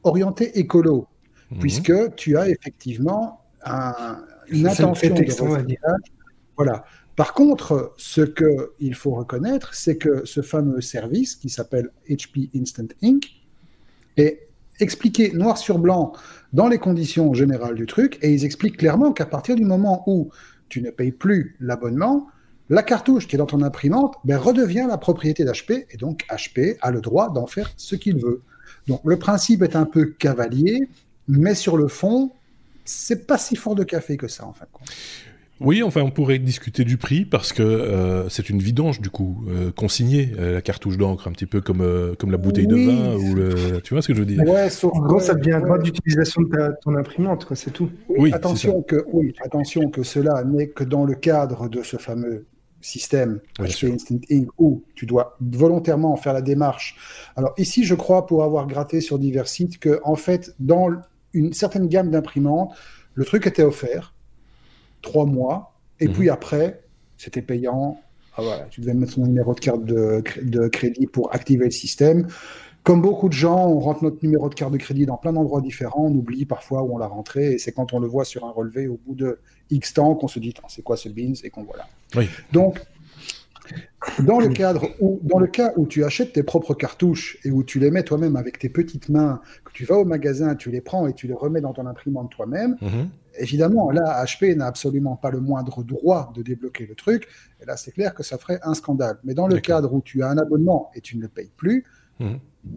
orientée 0.02 0.58
écolo, 0.58 1.06
Mhm. 1.50 1.58
puisque 1.60 2.14
tu 2.16 2.36
as 2.36 2.50
effectivement 2.50 3.40
un- 3.64 4.18
une 4.48 4.66
intention 4.66 5.14
de 5.14 5.22
recyclage. 5.22 6.06
Voilà. 6.58 6.84
Par 7.16 7.32
contre, 7.32 7.94
ce 7.96 8.20
qu'il 8.20 8.94
faut 8.94 9.12
reconnaître, 9.12 9.74
c'est 9.74 9.96
que 9.96 10.26
ce 10.26 10.42
fameux 10.42 10.82
service 10.82 11.36
qui 11.36 11.48
s'appelle 11.48 11.88
HP 12.06 12.50
Instant 12.54 12.88
Ink 13.02 13.22
est 14.18 14.48
expliqué 14.80 15.32
noir 15.32 15.56
sur 15.56 15.78
blanc 15.78 16.12
dans 16.52 16.68
les 16.68 16.78
conditions 16.78 17.32
générales 17.32 17.76
du 17.76 17.86
truc, 17.86 18.18
et 18.20 18.30
ils 18.34 18.44
expliquent 18.44 18.76
clairement 18.76 19.12
qu'à 19.12 19.26
partir 19.26 19.54
du 19.56 19.64
moment 19.64 20.02
où 20.06 20.28
tu 20.68 20.82
ne 20.82 20.90
payes 20.90 21.12
plus 21.12 21.56
l'abonnement, 21.60 22.26
la 22.72 22.82
cartouche 22.82 23.28
qui 23.28 23.36
est 23.36 23.38
dans 23.38 23.46
ton 23.46 23.62
imprimante 23.62 24.16
ben, 24.24 24.36
redevient 24.38 24.86
la 24.88 24.98
propriété 24.98 25.44
d'HP, 25.44 25.86
et 25.90 25.96
donc 25.98 26.24
HP 26.30 26.76
a 26.80 26.90
le 26.90 27.00
droit 27.00 27.30
d'en 27.32 27.46
faire 27.46 27.70
ce 27.76 27.94
qu'il 27.96 28.16
veut. 28.16 28.40
Donc 28.88 29.00
le 29.04 29.18
principe 29.18 29.62
est 29.62 29.76
un 29.76 29.84
peu 29.84 30.06
cavalier, 30.06 30.88
mais 31.28 31.54
sur 31.54 31.76
le 31.76 31.86
fond, 31.88 32.32
c'est 32.84 33.26
pas 33.26 33.38
si 33.38 33.56
fort 33.56 33.74
de 33.74 33.84
café 33.84 34.16
que 34.16 34.26
ça, 34.26 34.46
en 34.46 34.52
fin 34.52 34.64
de 34.64 34.70
compte. 34.72 34.88
Oui, 35.60 35.80
enfin, 35.84 36.00
on 36.02 36.10
pourrait 36.10 36.40
discuter 36.40 36.82
du 36.82 36.96
prix 36.96 37.24
parce 37.24 37.52
que 37.52 37.62
euh, 37.62 38.28
c'est 38.28 38.50
une 38.50 38.58
vidange 38.58 39.00
du 39.00 39.10
coup, 39.10 39.44
euh, 39.48 39.70
consignée 39.70 40.32
euh, 40.36 40.54
la 40.54 40.60
cartouche 40.62 40.96
d'encre, 40.98 41.28
un 41.28 41.32
petit 41.32 41.46
peu 41.46 41.60
comme 41.60 41.82
euh, 41.82 42.14
comme 42.18 42.32
la 42.32 42.36
bouteille 42.38 42.66
Oui. 42.68 42.84
de 42.86 42.90
vin 42.90 43.14
ou 43.16 43.34
le, 43.34 43.80
tu 43.80 43.94
vois 43.94 44.02
ce 44.02 44.08
que 44.08 44.14
je 44.14 44.18
veux 44.18 44.26
dire? 44.26 44.40
Ouais, 44.44 44.68
sauf 44.70 44.92
En 44.92 44.98
gros, 45.00 45.18
ouais, 45.18 45.22
ça 45.22 45.34
devient 45.34 45.52
un 45.52 45.58
ouais. 45.60 45.64
droit 45.66 45.78
d'utilisation 45.78 46.42
de 46.42 46.48
ta- 46.48 46.72
ton 46.72 46.96
imprimante, 46.96 47.44
quoi, 47.44 47.54
c'est 47.54 47.70
tout. 47.70 47.90
Oui, 48.08 48.32
attention 48.32 48.82
que 48.82 49.04
oui, 49.12 49.34
attention 49.44 49.88
que 49.88 50.02
cela 50.02 50.42
n'est 50.42 50.66
que 50.68 50.82
dans 50.82 51.04
le 51.04 51.14
cadre 51.14 51.68
de 51.68 51.82
ce 51.84 51.96
fameux 51.96 52.44
système 52.82 53.40
Bien 53.58 53.68
HP. 53.68 53.92
Instant 53.94 54.18
Ink 54.30 54.48
où 54.58 54.82
tu 54.94 55.06
dois 55.06 55.36
volontairement 55.40 56.14
faire 56.16 56.34
la 56.34 56.42
démarche. 56.42 56.96
Alors 57.36 57.54
ici, 57.56 57.84
je 57.84 57.94
crois 57.94 58.26
pour 58.26 58.44
avoir 58.44 58.66
gratté 58.66 59.00
sur 59.00 59.18
divers 59.18 59.48
sites 59.48 59.78
que 59.78 60.00
en 60.04 60.16
fait, 60.16 60.54
dans 60.60 60.88
une 61.32 61.52
certaine 61.54 61.86
gamme 61.88 62.10
d'imprimantes, 62.10 62.74
le 63.14 63.24
truc 63.24 63.46
était 63.46 63.62
offert 63.62 64.14
trois 65.00 65.24
mois 65.26 65.74
et 66.00 66.08
Mhm. 66.08 66.12
puis 66.14 66.28
après, 66.30 66.82
c'était 67.16 67.42
payant. 67.42 67.98
Ah, 68.36 68.42
voilà, 68.42 68.64
tu 68.70 68.80
devais 68.80 68.94
mettre 68.94 69.14
ton 69.16 69.26
numéro 69.26 69.54
de 69.54 69.60
carte 69.60 69.84
de, 69.84 70.22
de 70.42 70.68
crédit 70.68 71.06
pour 71.06 71.34
activer 71.34 71.66
le 71.66 71.70
système. 71.70 72.26
Comme 72.82 73.00
beaucoup 73.00 73.28
de 73.28 73.32
gens, 73.34 73.68
on 73.68 73.78
rentre 73.78 74.02
notre 74.02 74.16
numéro 74.24 74.48
de 74.48 74.54
carte 74.54 74.72
de 74.72 74.78
crédit 74.78 75.06
dans 75.06 75.16
plein 75.16 75.32
d'endroits 75.32 75.60
différents, 75.60 76.06
on 76.06 76.14
oublie 76.14 76.46
parfois 76.46 76.82
où 76.82 76.94
on 76.94 76.98
l'a 76.98 77.06
rentré, 77.06 77.52
et 77.52 77.58
c'est 77.58 77.70
quand 77.70 77.92
on 77.92 78.00
le 78.00 78.08
voit 78.08 78.24
sur 78.24 78.44
un 78.44 78.50
relevé 78.50 78.88
au 78.88 78.98
bout 79.06 79.14
de 79.14 79.38
X 79.72 79.94
temps 79.94 80.14
qu'on 80.14 80.28
se 80.28 80.38
dit 80.38 80.54
c'est 80.68 80.82
quoi 80.82 80.96
ce 80.96 81.08
beans 81.08 81.34
et 81.42 81.50
qu'on 81.50 81.64
voilà. 81.64 81.86
Oui. 82.16 82.28
Donc, 82.52 82.80
dans 84.24 84.38
le 84.40 84.48
cadre 84.48 84.88
où, 85.00 85.20
dans 85.22 85.38
le 85.38 85.46
cas 85.46 85.72
où 85.76 85.86
tu 85.86 86.04
achètes 86.04 86.32
tes 86.32 86.42
propres 86.42 86.74
cartouches 86.74 87.38
et 87.44 87.50
où 87.50 87.62
tu 87.62 87.78
les 87.78 87.90
mets 87.90 88.02
toi-même 88.02 88.36
avec 88.36 88.58
tes 88.58 88.68
petites 88.68 89.08
mains, 89.08 89.40
que 89.64 89.72
tu 89.72 89.84
vas 89.84 89.96
au 89.96 90.04
magasin, 90.04 90.54
tu 90.56 90.70
les 90.70 90.80
prends 90.80 91.06
et 91.06 91.14
tu 91.14 91.26
les 91.28 91.34
remets 91.34 91.60
dans 91.60 91.72
ton 91.72 91.86
imprimante 91.86 92.30
toi-même, 92.30 92.76
Mhm. 92.82 93.08
évidemment, 93.38 93.90
là, 93.90 94.22
HP 94.24 94.54
n'a 94.56 94.66
absolument 94.66 95.16
pas 95.16 95.30
le 95.30 95.40
moindre 95.40 95.82
droit 95.84 96.32
de 96.34 96.42
débloquer 96.42 96.86
le 96.86 96.94
truc. 96.94 97.28
Et 97.62 97.64
là, 97.64 97.76
c'est 97.76 97.92
clair 97.92 98.14
que 98.14 98.22
ça 98.22 98.36
ferait 98.38 98.58
un 98.62 98.74
scandale. 98.74 99.18
Mais 99.24 99.34
dans 99.34 99.46
le 99.46 99.58
cadre 99.60 99.94
où 99.94 100.02
tu 100.02 100.22
as 100.22 100.28
un 100.28 100.38
abonnement 100.38 100.90
et 100.94 101.00
tu 101.00 101.16
ne 101.16 101.22
le 101.22 101.28
payes 101.28 101.52
plus, 101.56 101.84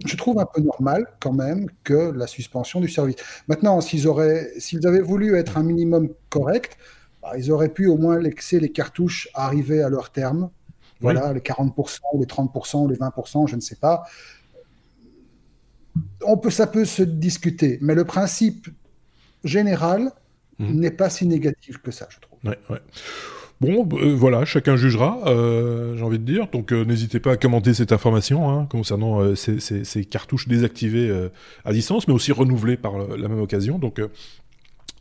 Je 0.06 0.18
trouve 0.18 0.40
un 0.40 0.48
peu 0.52 0.62
normal 0.62 1.06
quand 1.20 1.34
même 1.34 1.68
que 1.84 2.12
la 2.12 2.28
suspension 2.28 2.80
du 2.82 2.90
service. 2.90 3.18
Maintenant, 3.48 3.82
s'ils 3.82 4.08
auraient, 4.08 4.52
s'ils 4.58 4.86
avaient 4.88 5.02
voulu 5.02 5.36
être 5.36 5.58
un 5.58 5.64
minimum 5.64 6.10
correct, 6.30 6.78
bah, 7.22 7.38
ils 7.38 7.52
auraient 7.52 7.70
pu 7.70 7.88
au 7.88 7.98
moins 7.98 8.20
laisser 8.20 8.60
les 8.60 8.72
cartouches 8.72 9.30
arriver 9.34 9.82
à 9.84 9.90
leur 9.90 10.12
terme. 10.12 10.50
Voilà, 11.02 11.34
les 11.34 11.42
40%, 11.42 12.00
ou 12.14 12.20
les 12.20 12.26
30%, 12.26 12.84
ou 12.84 12.88
les 12.88 12.96
20%, 12.96 13.48
je 13.48 13.56
ne 13.56 13.62
sais 13.62 13.76
pas. 13.76 14.06
On 16.24 16.38
peut, 16.38 16.50
ça 16.50 16.68
peut 16.68 16.86
se 16.86 17.04
discuter, 17.04 17.78
mais 17.82 17.94
le 17.96 18.06
principe 18.06 18.68
général 19.44 20.12
Mhm. 20.58 20.80
n'est 20.80 20.92
pas 20.92 21.10
si 21.10 21.28
négatif 21.28 21.80
que 21.80 21.92
ça, 21.92 22.08
je 22.10 22.18
trouve. 22.20 22.40
Ouais, 22.46 22.58
ouais. 22.70 22.80
Bon, 23.62 23.88
euh, 23.94 24.14
voilà, 24.14 24.44
chacun 24.44 24.76
jugera, 24.76 25.22
euh, 25.28 25.96
j'ai 25.96 26.04
envie 26.04 26.20
de 26.20 26.26
dire. 26.26 26.48
Donc, 26.52 26.74
euh, 26.74 26.84
n'hésitez 26.84 27.20
pas 27.20 27.32
à 27.32 27.38
commenter 27.38 27.74
cette 27.74 27.94
information 27.94 28.50
hein, 28.50 28.68
concernant 28.70 29.36
ces, 29.36 30.06
cartouches 30.06 30.48
désactivées 30.48 31.30
à 31.64 31.74
distance, 31.74 32.08
mais 32.08 32.14
aussi 32.14 32.32
renouvelées 32.32 32.78
par 32.78 32.98
la 32.98 33.28
même 33.28 33.40
occasion. 33.40 33.80
Donc, 33.80 34.02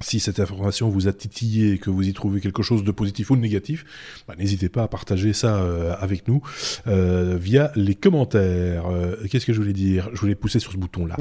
si 0.01 0.21
cette 0.21 0.41
information 0.41 0.89
vous 0.89 1.09
a 1.09 1.13
titillé 1.13 1.73
et 1.73 1.79
que 1.79 1.91
vous 1.91 2.09
y 2.09 2.13
trouvez 2.13 2.41
quelque 2.41 2.63
chose 2.63 2.85
de 2.85 2.91
positif 2.91 3.31
ou 3.31 3.37
de 3.37 3.41
négatif, 3.41 3.85
bah, 4.29 4.35
n'hésitez 4.39 4.69
pas 4.69 4.85
à 4.85 4.89
partager 4.89 5.33
ça 5.33 5.61
avec 5.99 6.29
nous 6.29 6.43
via 6.87 7.73
les 7.75 7.95
commentaires. 7.95 8.85
Qu'est-ce 9.31 9.47
que 9.47 9.53
je 9.53 9.61
voulais 9.61 9.73
dire? 9.73 10.11
Je 10.13 10.21
voulais 10.21 10.35
pousser 10.35 10.61
sur 10.61 10.73
ce 10.73 10.77
bouton-là. 10.77 11.17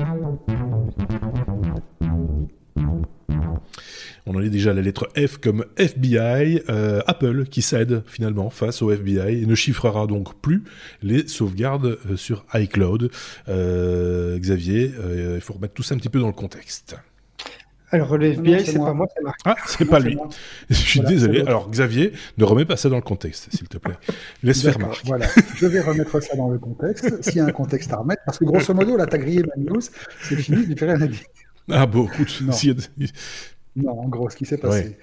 On 4.26 4.36
en 4.36 4.42
est 4.42 4.50
déjà 4.50 4.72
à 4.72 4.74
la 4.74 4.82
lettre 4.82 5.10
F 5.18 5.38
comme 5.38 5.66
FBI, 5.76 6.64
euh, 6.70 7.02
Apple 7.08 7.46
qui 7.46 7.62
cède 7.62 8.04
finalement 8.08 8.50
face 8.50 8.82
au 8.82 8.90
FBI 8.90 9.44
et 9.44 9.46
ne 9.46 9.56
chiffrera 9.56 10.08
donc 10.08 10.36
plus 10.36 10.64
les 11.02 11.28
sauvegardes 11.28 11.98
euh, 12.10 12.16
sur 12.16 12.46
iCloud. 12.54 13.12
Euh, 13.50 14.40
Xavier, 14.40 14.94
euh, 14.98 15.36
il 15.36 15.42
faut 15.42 15.54
remettre 15.54 15.74
tout 15.74 15.84
ça 15.84 15.96
un 15.96 15.98
petit 15.98 16.10
peu 16.10 16.20
dans 16.20 16.28
le 16.28 16.34
contexte. 16.34 16.96
Alors, 17.92 18.18
le 18.18 18.26
FBI, 18.26 18.66
c'est 18.66 18.80
pas 18.80 18.94
moi, 18.94 19.06
c'est 19.16 19.22
Marc. 19.22 19.40
Ah, 19.46 19.56
c'est 19.68 19.86
pas 19.86 20.00
lui. 20.00 20.16
moi. 20.16 20.28
Je 20.70 20.74
suis 20.74 21.00
Voilà, 21.00 21.14
désolé. 21.14 21.42
Alors 21.42 21.70
Xavier, 21.70 22.14
ne 22.40 22.44
remets 22.44 22.66
pas 22.66 22.76
ça 22.76 22.90
dans 22.90 22.96
le 22.96 23.04
contexte, 23.04 23.50
s'il 23.56 23.68
te 23.68 23.78
plaît. 23.78 23.98
Laisse 24.42 24.64
faire 24.64 24.80
Marc. 24.80 25.04
Voilà, 25.06 25.28
je 25.58 25.68
vais 25.68 25.82
remettre 25.82 26.20
ça 26.22 26.36
dans 26.36 26.50
le 26.50 26.58
contexte, 26.58 27.24
s'il 27.24 27.36
y 27.36 27.40
a 27.40 27.46
un 27.46 27.52
contexte 27.52 27.94
à 27.94 27.98
remettre, 27.98 28.24
parce 28.26 28.40
que 28.40 28.46
grosso 28.46 28.74
modo, 28.74 28.98
là, 28.98 29.06
t'as 29.06 29.20
grillé 29.20 29.44
ma 29.44 29.62
news, 29.62 29.82
c'est 30.24 30.38
fini, 30.38 30.66
j'ai 30.68 30.76
plus 30.76 30.86
rien 30.86 31.02
à 31.02 31.08
dire. 31.08 31.20
Ah 31.70 31.86
bon, 31.86 32.08
écoute, 32.08 32.42
Non. 32.42 32.54
Non, 33.76 34.00
en 34.02 34.08
gros, 34.08 34.30
ce 34.30 34.36
qui 34.36 34.46
s'est 34.46 34.58
passé. 34.58 34.98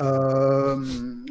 Euh, 0.00 0.76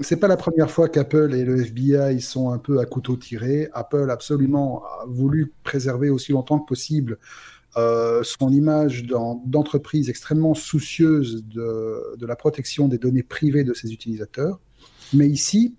c'est 0.01 0.15
pas 0.17 0.27
la 0.27 0.37
première 0.37 0.71
fois 0.71 0.87
qu'Apple 0.87 1.33
et 1.33 1.43
le 1.43 1.61
FBI 1.61 2.21
sont 2.21 2.51
un 2.51 2.57
peu 2.57 2.79
à 2.79 2.85
couteau 2.85 3.17
tiré. 3.17 3.69
Apple 3.73 4.09
absolument 4.09 4.83
a 4.85 5.05
voulu 5.07 5.51
préserver 5.63 6.09
aussi 6.09 6.31
longtemps 6.31 6.59
que 6.59 6.67
possible 6.67 7.17
euh, 7.75 8.21
son 8.23 8.51
image 8.51 9.05
d'entreprise 9.05 10.09
extrêmement 10.09 10.53
soucieuse 10.53 11.43
de, 11.45 12.15
de 12.17 12.25
la 12.25 12.35
protection 12.35 12.87
des 12.87 12.97
données 12.97 13.23
privées 13.23 13.63
de 13.63 13.73
ses 13.73 13.91
utilisateurs. 13.91 14.59
Mais 15.13 15.27
ici, 15.27 15.75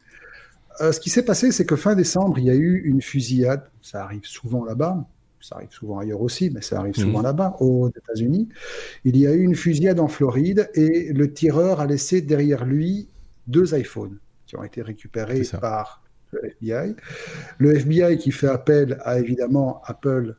euh, 0.81 0.93
ce 0.93 1.01
qui 1.01 1.09
s'est 1.09 1.25
passé, 1.25 1.53
c'est 1.53 1.65
que 1.65 1.77
fin 1.77 1.95
décembre, 1.95 2.39
il 2.39 2.45
y 2.45 2.51
a 2.51 2.55
eu 2.55 2.83
une 2.85 3.01
fusillade. 3.01 3.71
Ça 3.81 4.03
arrive 4.03 4.25
souvent 4.25 4.65
là-bas. 4.65 5.07
Ça 5.47 5.57
arrive 5.57 5.73
souvent 5.73 5.99
ailleurs 5.99 6.23
aussi, 6.23 6.49
mais 6.49 6.63
ça 6.63 6.79
arrive 6.79 6.95
souvent 6.95 7.19
Mhm. 7.19 7.25
là-bas, 7.25 7.57
aux 7.61 7.91
États-Unis. 7.91 8.49
Il 9.05 9.19
y 9.19 9.27
a 9.27 9.33
eu 9.35 9.43
une 9.43 9.55
fusillade 9.55 10.01
en 10.01 10.09
Floride 10.09 10.71
et 10.73 11.13
le 11.13 11.35
tireur 11.35 11.81
a 11.81 11.87
laissé 11.87 12.23
derrière 12.23 12.65
lui 12.65 13.09
deux 13.47 13.75
iPhones 13.79 14.17
qui 14.47 14.57
ont 14.57 14.65
été 14.65 14.81
récupérés 14.81 15.43
par 15.61 16.03
le 16.33 16.47
FBI. 16.49 16.95
Le 17.59 17.75
FBI 17.77 18.17
qui 18.17 18.31
fait 18.31 18.49
appel 18.49 18.97
à 19.05 19.19
évidemment 19.19 19.83
Apple 19.85 20.35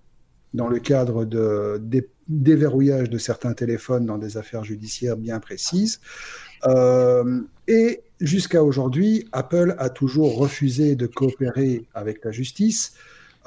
dans 0.55 0.67
le 0.69 0.79
cadre 0.79 1.23
de 1.23 1.79
dé- 1.83 2.09
déverrouillage 2.27 3.11
de 3.11 3.19
certains 3.19 3.53
téléphones 3.53 4.07
dans 4.07 4.17
des 4.17 4.37
affaires 4.37 4.63
judiciaires 4.63 5.17
bien 5.17 5.39
précises. 5.39 5.99
Euh, 6.65 7.41
et 7.67 8.01
jusqu'à 8.21 8.63
aujourd'hui, 8.63 9.27
Apple 9.33 9.75
a 9.77 9.89
toujours 9.91 10.35
refusé 10.35 10.95
de 10.95 11.05
coopérer 11.05 11.85
avec 11.93 12.25
la 12.25 12.31
justice 12.31 12.93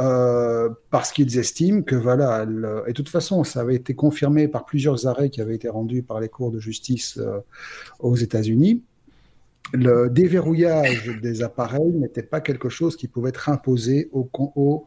euh, 0.01 0.69
parce 0.91 1.11
qu'ils 1.13 1.39
estiment 1.39 1.83
que 1.83 1.97
voilà, 1.97 2.45
le- 2.45 2.85
et 2.87 2.91
de 2.91 2.97
toute 2.97 3.09
façon, 3.09 3.43
ça 3.45 3.61
avait 3.61 3.75
été 3.77 3.95
confirmé 3.95 4.47
par 4.49 4.65
plusieurs 4.65 5.07
arrêts 5.07 5.31
qui 5.31 5.41
avaient 5.41 5.55
été 5.57 5.69
rendus 5.69 6.03
par 6.03 6.21
les 6.21 6.29
cours 6.29 6.51
de 6.53 6.61
justice 6.61 7.19
euh, 7.19 7.41
aux 7.99 8.17
États-Unis. 8.17 8.83
Le 9.73 10.09
déverrouillage 10.09 11.11
des 11.23 11.43
appareils 11.43 11.93
n'était 11.93 12.23
pas 12.23 12.41
quelque 12.41 12.69
chose 12.69 12.97
qui 12.97 13.07
pouvait 13.09 13.31
être 13.31 13.49
imposé 13.49 14.09
aux, 14.13 14.25
con- 14.25 14.53
aux 14.57 14.87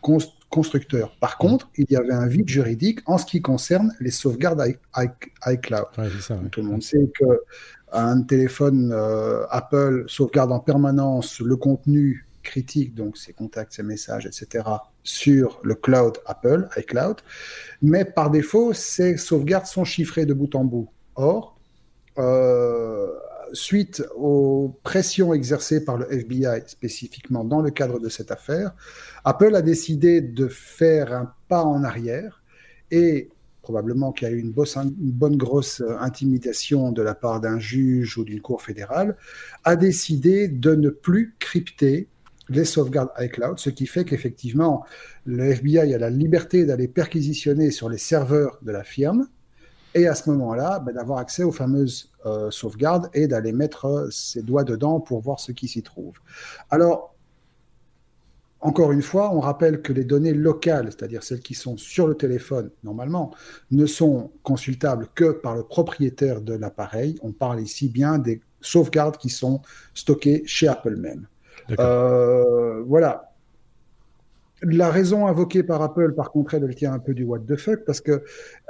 cons- 0.00 0.18
constructeur. 0.48 1.16
Par 1.20 1.38
contre, 1.38 1.70
il 1.76 1.86
y 1.90 1.96
avait 1.96 2.12
un 2.14 2.26
vide 2.26 2.48
juridique 2.48 3.00
en 3.06 3.18
ce 3.18 3.26
qui 3.26 3.42
concerne 3.42 3.92
les 4.00 4.10
sauvegardes 4.10 4.62
iCloud. 5.46 5.84
Tout 6.50 6.62
le 6.62 6.68
monde 6.68 6.82
sait 6.82 7.10
que 7.18 7.24
un 7.92 8.22
téléphone 8.22 8.90
euh, 8.94 9.44
Apple 9.50 10.04
sauvegarde 10.08 10.50
en 10.52 10.60
permanence 10.60 11.40
le 11.40 11.56
contenu 11.56 12.26
critique, 12.42 12.94
donc 12.94 13.16
ses 13.16 13.32
contacts, 13.32 13.72
ses 13.72 13.82
messages, 13.82 14.26
etc., 14.26 14.64
sur 15.02 15.60
le 15.62 15.74
cloud 15.74 16.18
Apple, 16.26 16.68
iCloud. 16.76 17.16
Mais 17.80 18.04
par 18.04 18.30
défaut, 18.30 18.72
ces 18.72 19.16
sauvegardes 19.16 19.66
sont 19.66 19.84
chiffrées 19.84 20.26
de 20.26 20.34
bout 20.34 20.54
en 20.54 20.64
bout. 20.64 20.88
Or, 21.14 21.58
euh, 22.18 23.08
suite 23.52 24.02
aux 24.16 24.78
pressions 24.82 25.34
exercées 25.34 25.84
par 25.84 25.96
le 25.96 26.12
FBI 26.12 26.62
spécifiquement 26.66 27.44
dans 27.44 27.60
le 27.60 27.70
cadre 27.70 27.98
de 27.98 28.08
cette 28.08 28.30
affaire, 28.30 28.74
Apple 29.24 29.54
a 29.54 29.62
décidé 29.62 30.20
de 30.20 30.48
faire 30.48 31.12
un 31.12 31.34
pas 31.48 31.62
en 31.62 31.84
arrière 31.84 32.42
et 32.90 33.28
probablement 33.62 34.12
qu'il 34.12 34.28
y 34.28 34.30
a 34.30 34.34
eu 34.34 34.40
une, 34.40 34.52
bonne 34.52 35.36
grosse 35.36 35.82
intimidation 36.00 36.90
de 36.90 37.00
la 37.00 37.14
part 37.14 37.40
d'un 37.40 37.58
juge 37.58 38.18
ou 38.18 38.24
d'une 38.24 38.40
cour 38.40 38.60
fédérale, 38.60 39.16
a 39.64 39.76
décidé 39.76 40.48
de 40.48 40.74
ne 40.74 40.90
plus 40.90 41.34
crypter 41.38 42.08
les 42.54 42.64
sauvegardes 42.64 43.10
iCloud, 43.18 43.58
ce 43.58 43.70
qui 43.70 43.86
fait 43.86 44.04
qu'effectivement, 44.04 44.84
le 45.24 45.50
FBI 45.50 45.94
a 45.94 45.98
la 45.98 46.10
liberté 46.10 46.64
d'aller 46.64 46.88
perquisitionner 46.88 47.70
sur 47.70 47.88
les 47.88 47.98
serveurs 47.98 48.58
de 48.62 48.72
la 48.72 48.84
firme, 48.84 49.28
et 49.94 50.06
à 50.06 50.14
ce 50.14 50.30
moment-là, 50.30 50.78
ben, 50.78 50.94
d'avoir 50.94 51.18
accès 51.18 51.42
aux 51.42 51.52
fameuses 51.52 52.10
euh, 52.24 52.50
sauvegardes 52.50 53.10
et 53.14 53.26
d'aller 53.26 53.52
mettre 53.52 53.84
euh, 53.86 54.10
ses 54.10 54.42
doigts 54.42 54.64
dedans 54.64 55.00
pour 55.00 55.20
voir 55.20 55.38
ce 55.38 55.52
qui 55.52 55.68
s'y 55.68 55.82
trouve. 55.82 56.14
Alors, 56.70 57.14
encore 58.60 58.92
une 58.92 59.02
fois, 59.02 59.34
on 59.34 59.40
rappelle 59.40 59.82
que 59.82 59.92
les 59.92 60.04
données 60.04 60.32
locales, 60.32 60.86
c'est-à-dire 60.86 61.24
celles 61.24 61.40
qui 61.40 61.54
sont 61.54 61.76
sur 61.76 62.06
le 62.06 62.14
téléphone 62.14 62.70
normalement, 62.84 63.34
ne 63.72 63.86
sont 63.86 64.30
consultables 64.44 65.08
que 65.14 65.32
par 65.32 65.56
le 65.56 65.64
propriétaire 65.64 66.40
de 66.40 66.54
l'appareil. 66.54 67.18
On 67.22 67.32
parle 67.32 67.60
ici 67.60 67.88
bien 67.88 68.18
des 68.18 68.40
sauvegardes 68.60 69.16
qui 69.16 69.30
sont 69.30 69.62
stockées 69.94 70.44
chez 70.46 70.68
Apple 70.68 70.96
même. 70.96 71.26
Euh, 71.78 72.82
voilà. 72.86 73.28
La 74.64 74.90
raison 74.90 75.26
invoquée 75.26 75.64
par 75.64 75.82
Apple, 75.82 76.12
par 76.14 76.30
contre, 76.30 76.54
elle, 76.54 76.72
tient 76.76 76.92
un 76.92 77.00
peu 77.00 77.14
du 77.14 77.24
what 77.24 77.40
the 77.40 77.56
fuck, 77.56 77.84
parce 77.84 78.00
que 78.00 78.22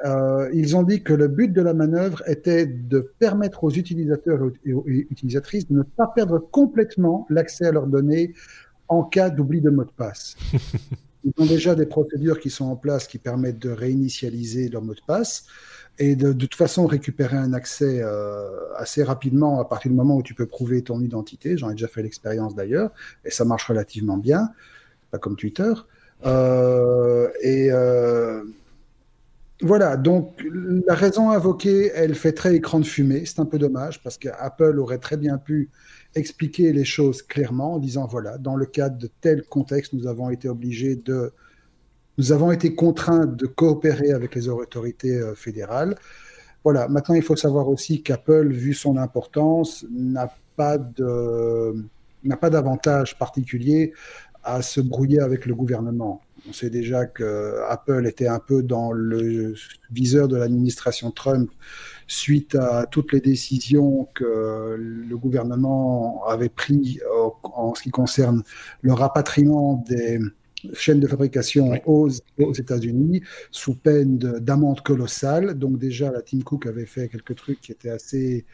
euh, 0.06 0.48
ils 0.54 0.74
ont 0.74 0.82
dit 0.82 1.02
que 1.02 1.12
le 1.12 1.28
but 1.28 1.52
de 1.52 1.60
la 1.60 1.74
manœuvre 1.74 2.22
était 2.26 2.64
de 2.64 3.12
permettre 3.18 3.64
aux 3.64 3.70
utilisateurs 3.70 4.40
et 4.64 4.72
aux 4.72 4.86
utilisatrices 4.86 5.68
de 5.68 5.76
ne 5.76 5.82
pas 5.82 6.06
perdre 6.06 6.38
complètement 6.38 7.26
l'accès 7.28 7.66
à 7.66 7.72
leurs 7.72 7.86
données 7.86 8.32
en 8.88 9.02
cas 9.02 9.28
d'oubli 9.28 9.60
de 9.60 9.68
mot 9.68 9.84
de 9.84 9.90
passe. 9.90 10.36
Ils 11.24 11.32
ont 11.38 11.46
déjà 11.46 11.74
des 11.74 11.86
procédures 11.86 12.40
qui 12.40 12.50
sont 12.50 12.64
en 12.64 12.76
place 12.76 13.06
qui 13.06 13.18
permettent 13.18 13.60
de 13.60 13.70
réinitialiser 13.70 14.68
leur 14.70 14.82
mot 14.82 14.94
de 14.94 15.00
passe 15.06 15.46
et 16.02 16.16
de, 16.16 16.32
toute 16.32 16.56
façon 16.56 16.86
récupérer 16.86 17.36
un 17.36 17.52
accès 17.52 18.00
euh, 18.02 18.74
assez 18.76 19.04
rapidement 19.04 19.60
à 19.60 19.64
partir 19.64 19.88
du 19.88 19.96
moment 19.96 20.16
où 20.16 20.22
tu 20.24 20.34
peux 20.34 20.46
prouver 20.46 20.82
ton 20.82 21.00
identité. 21.00 21.56
J'en 21.56 21.70
ai 21.70 21.74
déjà 21.74 21.86
fait 21.86 22.02
l'expérience 22.02 22.56
d'ailleurs, 22.56 22.90
et 23.24 23.30
ça 23.30 23.44
marche 23.44 23.68
relativement 23.68 24.16
bien, 24.16 24.50
pas 25.12 25.18
comme 25.18 25.36
Twitter. 25.36 25.72
Euh, 26.26 27.28
et 27.40 27.68
euh, 27.70 28.42
voilà, 29.60 29.96
donc 29.96 30.44
la 30.88 30.96
raison 30.96 31.30
invoquée, 31.30 31.92
elle 31.94 32.16
fait 32.16 32.32
très 32.32 32.56
écran 32.56 32.80
de 32.80 32.84
fumée. 32.84 33.22
C'est 33.24 33.38
un 33.38 33.46
peu 33.46 33.60
dommage 33.60 34.02
parce 34.02 34.18
qu'Apple 34.18 34.80
aurait 34.80 34.98
très 34.98 35.16
bien 35.16 35.38
pu 35.38 35.70
expliquer 36.16 36.72
les 36.72 36.84
choses 36.84 37.22
clairement 37.22 37.74
en 37.74 37.78
disant 37.78 38.08
voilà, 38.08 38.38
dans 38.38 38.56
le 38.56 38.66
cadre 38.66 38.98
de 38.98 39.08
tel 39.20 39.44
contexte, 39.44 39.92
nous 39.92 40.08
avons 40.08 40.30
été 40.30 40.48
obligés 40.48 40.96
de 40.96 41.32
nous 42.18 42.32
avons 42.32 42.52
été 42.52 42.74
contraints 42.74 43.26
de 43.26 43.46
coopérer 43.46 44.12
avec 44.12 44.34
les 44.34 44.48
autorités 44.48 45.16
euh, 45.16 45.34
fédérales. 45.34 45.96
Voilà. 46.64 46.88
Maintenant, 46.88 47.14
il 47.14 47.22
faut 47.22 47.36
savoir 47.36 47.68
aussi 47.68 48.02
qu'Apple, 48.02 48.48
vu 48.52 48.74
son 48.74 48.96
importance, 48.96 49.84
n'a 49.90 50.32
pas 50.56 50.78
d'avantage 52.50 53.18
particulier 53.18 53.92
à 54.44 54.62
se 54.62 54.80
brouiller 54.80 55.20
avec 55.20 55.46
le 55.46 55.54
gouvernement. 55.54 56.20
On 56.48 56.52
sait 56.52 56.70
déjà 56.70 57.06
que 57.06 57.60
Apple 57.68 58.04
était 58.06 58.26
un 58.26 58.40
peu 58.40 58.62
dans 58.62 58.90
le 58.90 59.54
viseur 59.92 60.26
de 60.26 60.36
l'administration 60.36 61.12
Trump 61.12 61.50
suite 62.08 62.56
à 62.56 62.86
toutes 62.86 63.12
les 63.12 63.20
décisions 63.20 64.08
que 64.14 64.76
le 64.76 65.16
gouvernement 65.16 66.24
avait 66.26 66.48
prises 66.48 67.00
en 67.44 67.74
ce 67.74 67.82
qui 67.84 67.90
concerne 67.90 68.42
le 68.82 68.92
rapatriement 68.92 69.84
des, 69.88 70.18
chaîne 70.74 71.00
de 71.00 71.06
fabrication 71.06 71.72
aux, 71.86 72.08
États-Unis 72.38 73.22
sous 73.50 73.74
peine 73.74 74.18
d'amende 74.18 74.80
colossale. 74.82 75.54
Donc 75.54 75.78
déjà, 75.78 76.10
la 76.10 76.22
Tim 76.22 76.40
Cook 76.40 76.66
avait 76.66 76.86
fait 76.86 77.08
quelques 77.08 77.36
trucs 77.36 77.60
qui 77.60 77.72
étaient 77.72 77.90
assez 77.90 78.44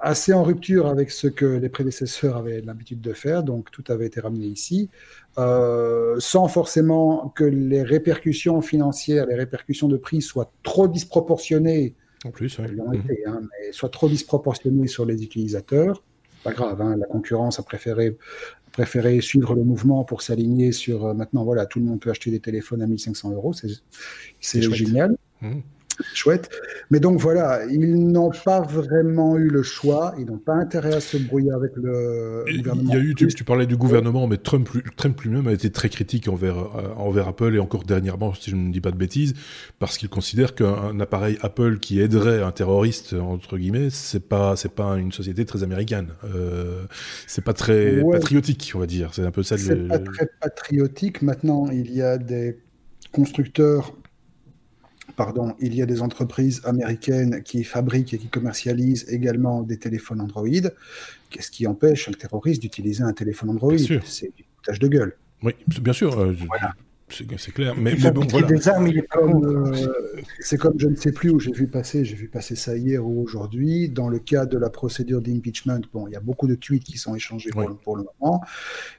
assez 0.00 0.34
en 0.34 0.42
rupture 0.42 0.86
avec 0.86 1.10
ce 1.10 1.28
que 1.28 1.46
les 1.46 1.70
prédécesseurs 1.70 2.36
avaient 2.36 2.60
l'habitude 2.60 3.00
de 3.00 3.14
faire, 3.14 3.42
donc 3.42 3.70
tout 3.70 3.84
avait 3.88 4.06
été 4.06 4.20
ramené 4.20 4.46
ici, 4.46 4.90
euh, 5.38 6.16
sans 6.18 6.46
forcément 6.46 7.30
que 7.30 7.44
les 7.44 7.82
répercussions 7.82 8.60
financières, 8.60 9.26
les 9.26 9.34
répercussions 9.34 9.88
de 9.88 9.96
prix 9.96 10.20
soient 10.20 10.52
trop 10.62 10.88
disproportionnées, 10.88 11.94
en 12.24 12.30
plus, 12.30 12.58
hein, 12.60 12.66
mais 13.40 13.72
soient 13.72 13.88
trop 13.88 14.08
disproportionnées 14.08 14.88
sur 14.88 15.06
les 15.06 15.22
utilisateurs. 15.22 16.02
Pas 16.42 16.52
grave, 16.52 16.82
hein, 16.82 16.96
la 16.96 17.06
concurrence 17.06 17.58
a 17.58 17.62
préféré 17.62 18.18
préféré 18.74 19.20
suivre 19.20 19.54
le 19.54 19.62
mouvement 19.62 20.02
pour 20.02 20.20
s'aligner 20.20 20.72
sur 20.72 21.06
euh, 21.06 21.14
maintenant, 21.14 21.44
voilà, 21.44 21.64
tout 21.64 21.78
le 21.78 21.84
monde 21.84 22.00
peut 22.00 22.10
acheter 22.10 22.32
des 22.32 22.40
téléphones 22.40 22.82
à 22.82 22.88
1500 22.88 23.30
euros, 23.30 23.52
c'est 23.52 24.62
génial. 24.62 25.16
Mmh 25.40 25.60
chouette. 26.12 26.50
Mais 26.90 27.00
donc 27.00 27.18
voilà, 27.18 27.64
ils 27.66 27.94
n'ont 28.10 28.30
pas 28.44 28.60
vraiment 28.60 29.36
eu 29.36 29.48
le 29.48 29.62
choix, 29.62 30.14
ils 30.18 30.26
n'ont 30.26 30.38
pas 30.38 30.54
intérêt 30.54 30.94
à 30.94 31.00
se 31.00 31.16
brouiller 31.16 31.52
avec 31.52 31.72
le 31.76 32.44
gouvernement. 32.56 32.92
Il 32.92 32.98
y 32.98 33.00
a 33.00 33.04
eu, 33.04 33.14
tu, 33.14 33.44
parlais 33.44 33.66
du 33.66 33.76
gouvernement, 33.76 34.26
mais 34.26 34.36
Trump, 34.36 34.68
Trump 34.96 35.20
lui-même 35.20 35.48
a 35.48 35.52
été 35.52 35.70
très 35.70 35.88
critique 35.88 36.28
envers, 36.28 36.58
euh, 36.58 36.94
envers 36.96 37.28
Apple 37.28 37.54
et 37.54 37.58
encore 37.58 37.84
dernièrement, 37.84 38.34
si 38.34 38.50
je 38.50 38.56
ne 38.56 38.72
dis 38.72 38.80
pas 38.80 38.90
de 38.90 38.96
bêtises, 38.96 39.34
parce 39.78 39.98
qu'il 39.98 40.08
considère 40.08 40.54
qu'un 40.54 40.98
appareil 41.00 41.38
Apple 41.42 41.78
qui 41.78 42.00
aiderait 42.00 42.42
un 42.42 42.52
terroriste, 42.52 43.14
entre 43.14 43.58
guillemets, 43.58 43.88
c'est 43.90 44.28
pas, 44.28 44.56
c'est 44.56 44.72
pas 44.72 44.96
une 44.96 45.12
société 45.12 45.44
très 45.44 45.62
américaine. 45.62 46.08
Euh, 46.24 46.84
c'est 47.26 47.44
pas 47.44 47.52
très 47.52 48.02
patriotique, 48.10 48.72
on 48.74 48.78
va 48.78 48.86
dire. 48.86 49.10
C'est 49.12 49.24
un 49.24 49.30
peu 49.30 49.42
ça. 49.42 49.56
C'est 49.58 49.88
pas 49.88 49.98
très 49.98 50.28
patriotique. 50.40 51.22
Maintenant, 51.22 51.68
il 51.70 51.92
y 51.94 52.02
a 52.02 52.18
des 52.18 52.58
constructeurs 53.12 53.94
pardon, 55.16 55.54
il 55.60 55.74
y 55.74 55.82
a 55.82 55.86
des 55.86 56.02
entreprises 56.02 56.60
américaines 56.64 57.42
qui 57.42 57.64
fabriquent 57.64 58.14
et 58.14 58.18
qui 58.18 58.28
commercialisent 58.28 59.06
également 59.08 59.62
des 59.62 59.78
téléphones 59.78 60.20
Android. 60.20 60.48
Qu'est-ce 61.30 61.50
qui 61.50 61.66
empêche 61.66 62.08
un 62.08 62.12
terroriste 62.12 62.62
d'utiliser 62.62 63.02
un 63.02 63.12
téléphone 63.12 63.50
Android 63.50 63.78
C'est 64.04 64.34
du 64.34 64.44
foutage 64.56 64.78
de 64.78 64.88
gueule. 64.88 65.16
Oui, 65.42 65.52
bien 65.80 65.92
sûr. 65.92 66.18
Euh, 66.18 66.34
c'est 67.10 67.52
clair. 67.52 67.74
Mais, 67.76 67.94
bon, 67.94 68.26
voilà. 68.28 68.48
Euh, 68.48 69.92
c'est 70.40 70.58
comme, 70.58 70.74
je 70.78 70.88
ne 70.88 70.96
sais 70.96 71.12
plus 71.12 71.30
où 71.30 71.38
j'ai 71.38 71.52
vu 71.52 71.66
passer, 71.66 72.04
j'ai 72.04 72.16
vu 72.16 72.28
passer 72.28 72.56
ça 72.56 72.76
hier 72.76 73.06
ou 73.06 73.22
aujourd'hui, 73.22 73.88
dans 73.88 74.08
le 74.08 74.18
cas 74.18 74.46
de 74.46 74.58
la 74.58 74.70
procédure 74.70 75.20
d'impeachment. 75.20 75.80
Bon, 75.92 76.08
il 76.08 76.12
y 76.12 76.16
a 76.16 76.20
beaucoup 76.20 76.46
de 76.46 76.54
tweets 76.54 76.84
qui 76.84 76.98
sont 76.98 77.14
échangés 77.14 77.50
pour, 77.50 77.96
le, 77.96 78.04
moment, 78.20 78.42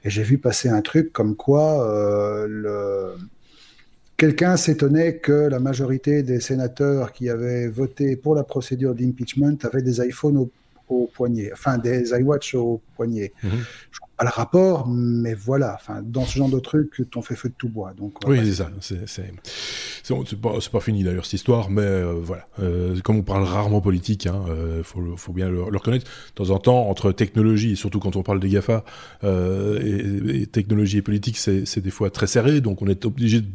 et 0.04 0.10
j'ai 0.10 0.22
vu 0.22 0.38
passer 0.38 0.68
un 0.68 0.82
truc 0.82 1.12
comme 1.12 1.36
quoi 1.36 1.84
euh, 1.84 2.46
le 2.48 3.16
Quelqu'un 4.16 4.56
s'étonnait 4.56 5.16
que 5.18 5.32
la 5.32 5.58
majorité 5.58 6.22
des 6.22 6.40
sénateurs 6.40 7.12
qui 7.12 7.28
avaient 7.28 7.68
voté 7.68 8.16
pour 8.16 8.34
la 8.34 8.44
procédure 8.44 8.94
d'impeachment 8.94 9.58
avaient 9.62 9.82
des 9.82 10.00
iPhones 10.00 10.48
au, 10.88 11.10
poignet, 11.14 11.50
enfin 11.52 11.78
des 11.78 12.10
iWatch 12.10 12.54
au 12.54 12.80
poignet. 12.94 13.32
Mhm. 13.42 13.50
Je 13.90 13.98
pas 14.16 14.24
le 14.24 14.30
rapport, 14.30 14.88
mais 14.88 15.34
voilà, 15.34 15.74
enfin, 15.74 16.00
dans 16.02 16.24
ce 16.24 16.38
genre 16.38 16.48
de 16.48 16.58
truc, 16.58 17.02
on 17.14 17.22
fait 17.22 17.34
feu 17.34 17.50
de 17.50 17.54
tout 17.56 17.68
bois. 17.68 17.92
Donc, 17.96 18.14
oui, 18.26 18.38
c'est 18.44 18.54
ça. 18.54 18.70
C'est 18.80 20.40
pas, 20.40 20.54
pas, 20.72 20.80
fini 20.80 21.04
d'ailleurs 21.04 21.26
cette 21.26 21.34
histoire, 21.34 21.68
mais 21.68 21.82
euh, 21.82 22.14
voilà. 22.14 22.46
Euh, 22.60 22.98
comme 23.00 23.16
on 23.16 23.22
parle 23.22 23.44
rarement 23.44 23.80
politique, 23.80 24.24
il 24.24 24.28
hein, 24.28 24.44
euh, 24.48 24.82
faut, 24.82 25.02
faut, 25.16 25.32
bien 25.32 25.50
le, 25.50 25.62
reconnaître. 25.64 26.06
De 26.06 26.34
temps 26.34 26.50
en 26.50 26.58
temps, 26.58 26.88
entre 26.88 27.12
technologie, 27.12 27.72
et 27.72 27.76
surtout 27.76 28.00
quand 28.00 28.16
on 28.16 28.22
parle 28.22 28.40
des 28.40 28.48
GAFA, 28.48 28.84
et, 29.22 30.42
et, 30.42 30.46
technologie 30.46 30.98
et 30.98 31.02
politique, 31.02 31.36
c'est 31.36 31.80
des 31.80 31.90
fois 31.90 32.10
très 32.10 32.26
serré, 32.26 32.60
donc 32.62 32.80
on 32.80 32.86
est 32.86 33.04
obligé 33.04 33.42
de 33.42 33.48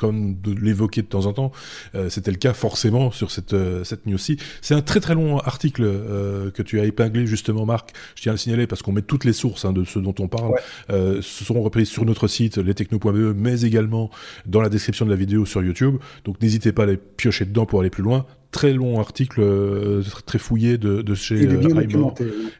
comme 0.00 0.40
de 0.40 0.52
l'évoquer 0.58 1.02
de 1.02 1.06
temps 1.06 1.26
en 1.26 1.34
temps. 1.34 1.52
Euh, 1.94 2.08
c'était 2.08 2.30
le 2.30 2.38
cas 2.38 2.54
forcément 2.54 3.10
sur 3.10 3.30
cette, 3.30 3.52
euh, 3.52 3.84
cette 3.84 4.06
news-ci. 4.06 4.38
C'est 4.62 4.74
un 4.74 4.80
très 4.80 4.98
très 4.98 5.14
long 5.14 5.38
article 5.40 5.82
euh, 5.84 6.50
que 6.50 6.62
tu 6.62 6.80
as 6.80 6.86
épinglé 6.86 7.26
justement, 7.26 7.66
Marc. 7.66 7.92
Je 8.16 8.22
tiens 8.22 8.32
à 8.32 8.34
le 8.34 8.38
signaler 8.38 8.66
parce 8.66 8.80
qu'on 8.80 8.92
met 8.92 9.02
toutes 9.02 9.26
les 9.26 9.34
sources 9.34 9.66
hein, 9.66 9.74
de 9.74 9.84
ce 9.84 9.98
dont 9.98 10.14
on 10.18 10.26
parle. 10.26 10.54
ce 10.88 11.44
seront 11.44 11.60
reprises 11.60 11.90
sur 11.90 12.06
notre 12.06 12.28
site, 12.28 12.56
lestechno.be, 12.56 13.34
mais 13.36 13.60
également 13.60 14.10
dans 14.46 14.62
la 14.62 14.70
description 14.70 15.04
de 15.04 15.10
la 15.10 15.16
vidéo 15.16 15.44
sur 15.44 15.62
YouTube. 15.62 15.96
Donc 16.24 16.40
n'hésitez 16.40 16.72
pas 16.72 16.84
à 16.84 16.86
les 16.86 16.96
piocher 16.96 17.44
dedans 17.44 17.66
pour 17.66 17.80
aller 17.80 17.90
plus 17.90 18.02
loin 18.02 18.24
très 18.50 18.72
long 18.72 18.98
article 18.98 20.02
très 20.26 20.38
fouillé 20.38 20.78
de, 20.78 21.02
de 21.02 21.14
chez 21.14 21.46
Reimer, 21.46 22.12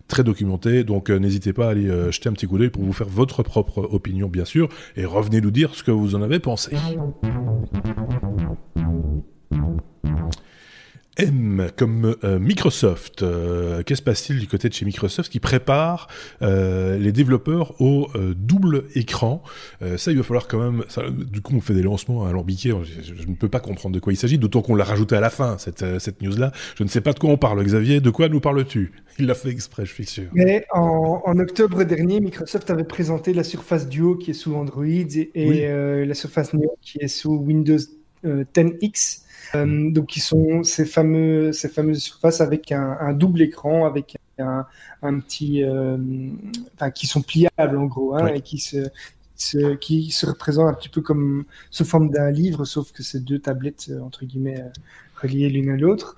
très 0.09 0.25
documenté. 0.25 0.85
Donc 0.85 1.11
n'hésitez 1.11 1.53
pas 1.53 1.69
à 1.69 1.71
aller 1.71 1.91
jeter 2.11 2.29
un 2.29 2.33
petit 2.33 2.47
coup 2.47 2.59
d'œil 2.59 2.71
pour 2.71 2.83
vous 2.83 2.93
faire 2.93 3.09
votre 3.09 3.43
propre 3.43 3.89
opinion, 3.93 4.29
bien 4.29 4.45
sûr, 4.45 4.69
et 4.97 5.05
revenez 5.05 5.41
nous 5.41 5.51
dire 5.51 5.75
ce 5.75 5.83
que 5.83 5.91
vous 5.91 6.15
en 6.15 6.23
avez 6.23 6.39
pensé. 6.39 6.77
M 11.21 11.71
comme 11.77 12.17
euh, 12.25 12.39
Microsoft. 12.39 13.23
Euh, 13.23 13.83
qu'est-ce 13.83 13.85
qui 13.85 13.97
se 13.97 14.03
passe-t-il 14.03 14.39
du 14.39 14.47
côté 14.47 14.69
de 14.69 14.75
chez 14.75 14.85
Microsoft 14.85 15.31
qui 15.31 15.41
prépare 15.41 16.09
euh, 16.43 16.99
les 16.99 17.13
développeurs 17.13 17.81
au 17.81 18.09
double 18.35 18.85
écran? 18.95 19.43
Ça, 19.97 20.11
il 20.11 20.17
va 20.17 20.23
falloir 20.23 20.49
quand 20.49 20.59
même. 20.59 20.85
du 21.31 21.41
coup, 21.41 21.55
on 21.55 21.61
fait 21.61 21.75
des 21.75 21.83
lancements 21.83 22.27
à 22.27 22.31
alambiqués. 22.31 22.73
Je, 22.83 23.15
je, 23.15 23.27
ne 23.27 23.35
peux 23.35 23.49
pas 23.49 23.61
comprendre 23.61 23.95
de 23.95 24.01
quoi 24.01 24.13
il 24.13 24.17
s'agit, 24.17 24.39
d'autant 24.39 24.63
qu'on 24.63 24.75
l'a 24.75 24.85
rajouté 24.85 25.17
à 25.17 25.21
la 25.21 25.31
fin 25.31 25.59
cette, 25.59 25.85
cette 25.99 26.23
news-là. 26.23 26.53
Je 26.77 26.85
ne 26.85 26.89
sais 26.89 27.01
pas 27.01 27.13
de 27.13 27.19
quoi 27.19 27.31
on 27.31 27.37
parle, 27.37 27.63
Xavier. 27.63 28.01
De 28.01 28.11
quoi 28.11 28.29
nous 28.29 28.41
parles-tu? 28.41 28.93
Il 29.19 29.27
l'a 29.27 29.35
fait 29.35 29.51
exprès, 29.51 29.85
je 29.85 29.93
suis 29.93 30.07
sûr. 30.07 30.31
Mais 30.33 30.65
en, 30.73 31.23
en, 31.25 31.39
octobre 31.39 31.85
dernier, 31.85 32.21
Microsoft 32.21 32.71
avait 32.71 32.85
présenté 32.85 33.35
la 33.35 33.45
Surface 33.45 33.89
Duo 33.89 34.17
qui 34.17 34.31
est 34.31 34.35
sous 34.35 34.55
Android 34.55 34.85
et, 34.85 35.69
la 36.07 36.15
Surface 36.15 36.55
Neo 36.55 36.77
qui 36.81 36.99
est 37.01 37.09
sous 37.09 37.35
Windows 37.37 37.79
10X. 38.25 39.23
Euh, 39.55 39.91
donc, 39.91 40.07
qui 40.07 40.21
sont 40.21 40.63
ces, 40.63 40.85
fameux, 40.85 41.53
ces 41.53 41.69
fameuses 41.69 42.03
surfaces 42.03 42.41
avec 42.41 42.73
un, 42.73 43.13
double 43.13 43.43
écran, 43.43 43.87
avec 43.87 44.17
un, 44.39 44.67
petit. 45.21 45.63
Euh, 45.63 45.97
enfin, 46.75 46.91
qui 46.91 47.07
sont 47.07 47.23
pliables 47.23 47.77
en 47.77 47.87
gros, 47.87 48.15
hein, 48.15 48.29
et 48.29 48.41
qui 48.41 48.59
se, 48.59 48.89
qui 49.77 50.11
se 50.11 50.27
représentent 50.27 50.69
un 50.69 50.75
petit 50.75 50.89
peu 50.89 51.01
comme 51.01 51.45
sous 51.71 51.85
forme 51.85 52.11
d'un 52.11 52.31
livre, 52.31 52.65
sauf 52.65 52.93
que 52.93 53.03
c'est 53.03 53.25
deux 53.25 53.39
tablettes, 53.39 53.89
euh, 53.91 54.01
entre 54.01 54.25
guillemets, 54.25 54.65
reliées 55.21 55.51
l'une 55.51 55.71
à 55.71 55.77
l'autre, 55.77 56.17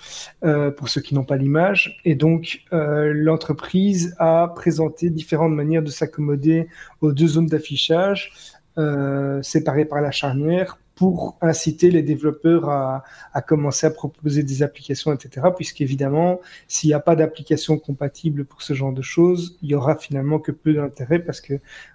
pour 0.76 0.88
ceux 0.88 1.00
qui 1.00 1.16
n'ont 1.16 1.24
pas 1.24 1.36
l'image. 1.36 2.00
Et 2.04 2.14
donc, 2.14 2.62
l'entreprise 2.70 4.14
a 4.20 4.46
présenté 4.54 5.10
différentes 5.10 5.54
manières 5.54 5.82
de 5.82 5.90
s'accommoder 5.90 6.68
aux 7.00 7.10
deux 7.10 7.26
zones 7.26 7.48
d'affichage, 7.48 8.32
séparées 9.42 9.86
par 9.86 10.02
la 10.02 10.12
charnière, 10.12 10.78
pour 11.02 11.36
inciter 11.40 11.90
les 11.90 12.04
développeurs 12.04 12.70
à, 12.70 13.42
commencer 13.44 13.88
à 13.88 13.90
proposer 13.90 14.44
des 14.44 14.62
applications, 14.62 15.12
etc. 15.12 15.48
Puisqu'évidemment, 15.56 16.40
s'il 16.68 16.90
n'y 16.90 16.94
a 16.94 17.00
pas 17.00 17.16
d'application 17.16 17.76
compatible 17.76 18.44
pour 18.44 18.62
ce 18.62 18.72
genre 18.72 18.92
de 18.92 19.02
choses, 19.02 19.58
il 19.62 19.70
y 19.70 19.74
aura 19.74 19.96
finalement 19.96 20.38
que 20.38 20.52
peu 20.52 20.74
d'intérêt 20.74 21.18
parce 21.18 21.40
que 21.40 21.54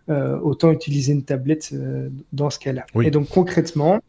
euh, 0.09 0.39
autant 0.39 0.71
utiliser 0.71 1.11
une 1.11 1.23
tablette 1.23 1.71
euh, 1.73 2.09
dans 2.31 2.49
ce 2.49 2.59
cas-là. 2.59 2.85
Et 3.01 3.11
donc 3.11 3.27
concrètement, 3.29 4.01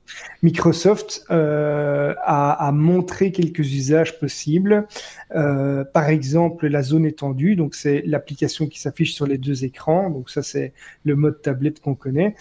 Microsoft 0.45 1.25
euh, 1.31 2.15
a, 2.25 2.71
montré 2.73 3.31
quelques 3.31 3.73
usages 3.73 4.19
possibles. 4.19 4.87
par 5.31 6.09
exemple, 6.09 6.67
la 6.67 6.83
zone 6.83 7.05
étendue, 7.05 7.55
donc 7.55 7.75
c'est 7.77 8.03
l'application 8.05 8.67
qui 8.67 8.81
s'affiche 8.81 9.15
sur 9.15 9.27
les 9.27 9.39
deux 9.39 9.65
écrans. 9.65 10.11
Donc 10.11 10.31
ça, 10.31 10.43
c'est 10.43 10.73
le 11.05 11.15
mode 11.15 11.41
tablette 11.41 11.81
qu'on 11.81 11.95
connaît. 11.95 12.35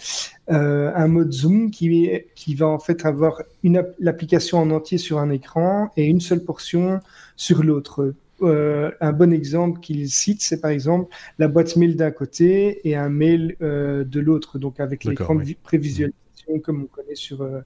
un 0.48 1.08
mode 1.08 1.32
zoom 1.32 1.70
qui, 1.70 2.10
qui 2.34 2.47
va 2.56 2.68
en 2.68 2.78
fait 2.78 3.04
avoir 3.04 3.42
l'application 3.98 4.58
en 4.58 4.70
entier 4.70 4.98
sur 4.98 5.18
un 5.18 5.30
écran 5.30 5.90
et 5.96 6.04
une 6.04 6.20
seule 6.20 6.44
portion 6.44 7.00
sur 7.36 7.62
l'autre. 7.62 8.14
Euh, 8.42 8.90
un 9.00 9.12
bon 9.12 9.32
exemple 9.32 9.80
qu'il 9.80 10.08
cite, 10.08 10.42
c'est 10.42 10.60
par 10.60 10.70
exemple 10.70 11.12
la 11.38 11.48
boîte 11.48 11.76
mail 11.76 11.96
d'un 11.96 12.12
côté 12.12 12.88
et 12.88 12.94
un 12.94 13.08
mail 13.08 13.56
euh, 13.62 14.04
de 14.04 14.20
l'autre, 14.20 14.58
donc 14.58 14.78
avec 14.78 15.04
l'écran 15.04 15.34
de 15.34 15.42
comme 16.62 16.82
on 16.82 16.86
connaît 16.86 17.14
sur 17.14 17.42
euh, 17.42 17.60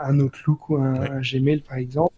un 0.00 0.20
Outlook 0.20 0.70
ou 0.70 0.76
un, 0.76 1.20
Gmail 1.20 1.60
par 1.60 1.78
exemple. 1.78 2.14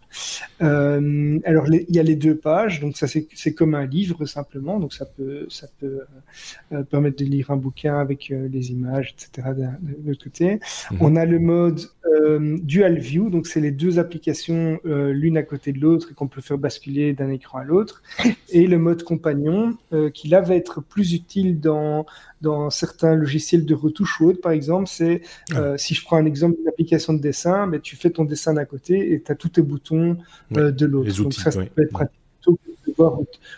alors 0.60 1.66
il 1.68 1.94
y 1.94 1.98
a 1.98 2.02
les 2.02 2.16
deux 2.16 2.36
pages, 2.36 2.80
donc 2.80 2.96
ça 2.96 3.06
c'est 3.06 3.54
comme 3.54 3.74
un 3.74 3.86
livre 3.86 4.24
simplement, 4.26 4.78
donc 4.80 4.92
ça 4.92 5.06
peut 5.06 5.46
ça 5.50 5.66
peut 5.78 6.00
permettre 6.90 7.18
de 7.18 7.24
lire 7.24 7.50
un 7.50 7.56
bouquin 7.56 7.98
avec 7.98 8.28
les 8.30 8.72
images, 8.72 9.14
etc. 9.14 9.48
de 9.54 10.08
l'autre 10.08 10.24
côté. 10.24 10.60
Mhm. 10.90 10.98
On 11.00 11.16
a 11.16 11.24
le 11.24 11.38
mode 11.38 11.80
euh, 12.06 12.58
Dual 12.62 12.98
View, 12.98 13.30
donc 13.30 13.46
c'est 13.46 13.60
les 13.60 13.70
deux 13.70 13.98
applications 13.98 14.78
euh, 14.86 15.12
l'une 15.12 15.36
à 15.36 15.42
côté 15.42 15.72
de 15.72 15.80
l'autre 15.80 16.08
et 16.10 16.14
qu'on 16.14 16.26
peut 16.26 16.40
faire 16.40 16.58
basculer 16.58 17.12
d'un 17.12 17.30
écran 17.30 17.58
à 17.58 17.64
l'autre. 17.64 18.02
Et 18.50 18.66
le 18.66 18.78
mode 18.78 19.02
compagnon, 19.02 19.76
euh, 19.92 20.10
qui 20.10 20.28
là 20.28 20.40
va 20.40 20.54
être 20.54 20.80
plus 20.80 21.12
utile 21.12 21.60
dans, 21.60 22.06
dans 22.40 22.70
certains 22.70 23.14
logiciels 23.14 23.64
de 23.64 23.74
retouche 23.74 24.20
ou 24.20 24.28
autres, 24.28 24.40
par 24.40 24.52
exemple, 24.52 24.88
c'est 24.88 25.22
si 25.76 25.94
je 25.94 26.04
prends 26.04 26.16
un 26.16 26.26
exemple 26.26 26.56
d'une 26.56 26.68
application 26.68 27.12
de 27.12 27.20
dessin, 27.20 27.66
mais 27.66 27.80
tu 27.80 27.96
fais 27.96 28.10
ton 28.10 28.24
dessin 28.24 28.54
d'un 28.54 28.64
côté 28.64 29.12
et 29.12 29.22
tu 29.22 29.32
as 29.32 29.34
tous 29.34 29.48
tes 29.48 29.62
boutons 29.62 30.16
de 30.50 30.86
l'autre. 30.86 31.14
Donc 31.22 31.32
ça, 31.34 31.50
ça 31.50 31.64
peut 31.64 31.82
être 31.82 31.90
pratique 31.90 32.14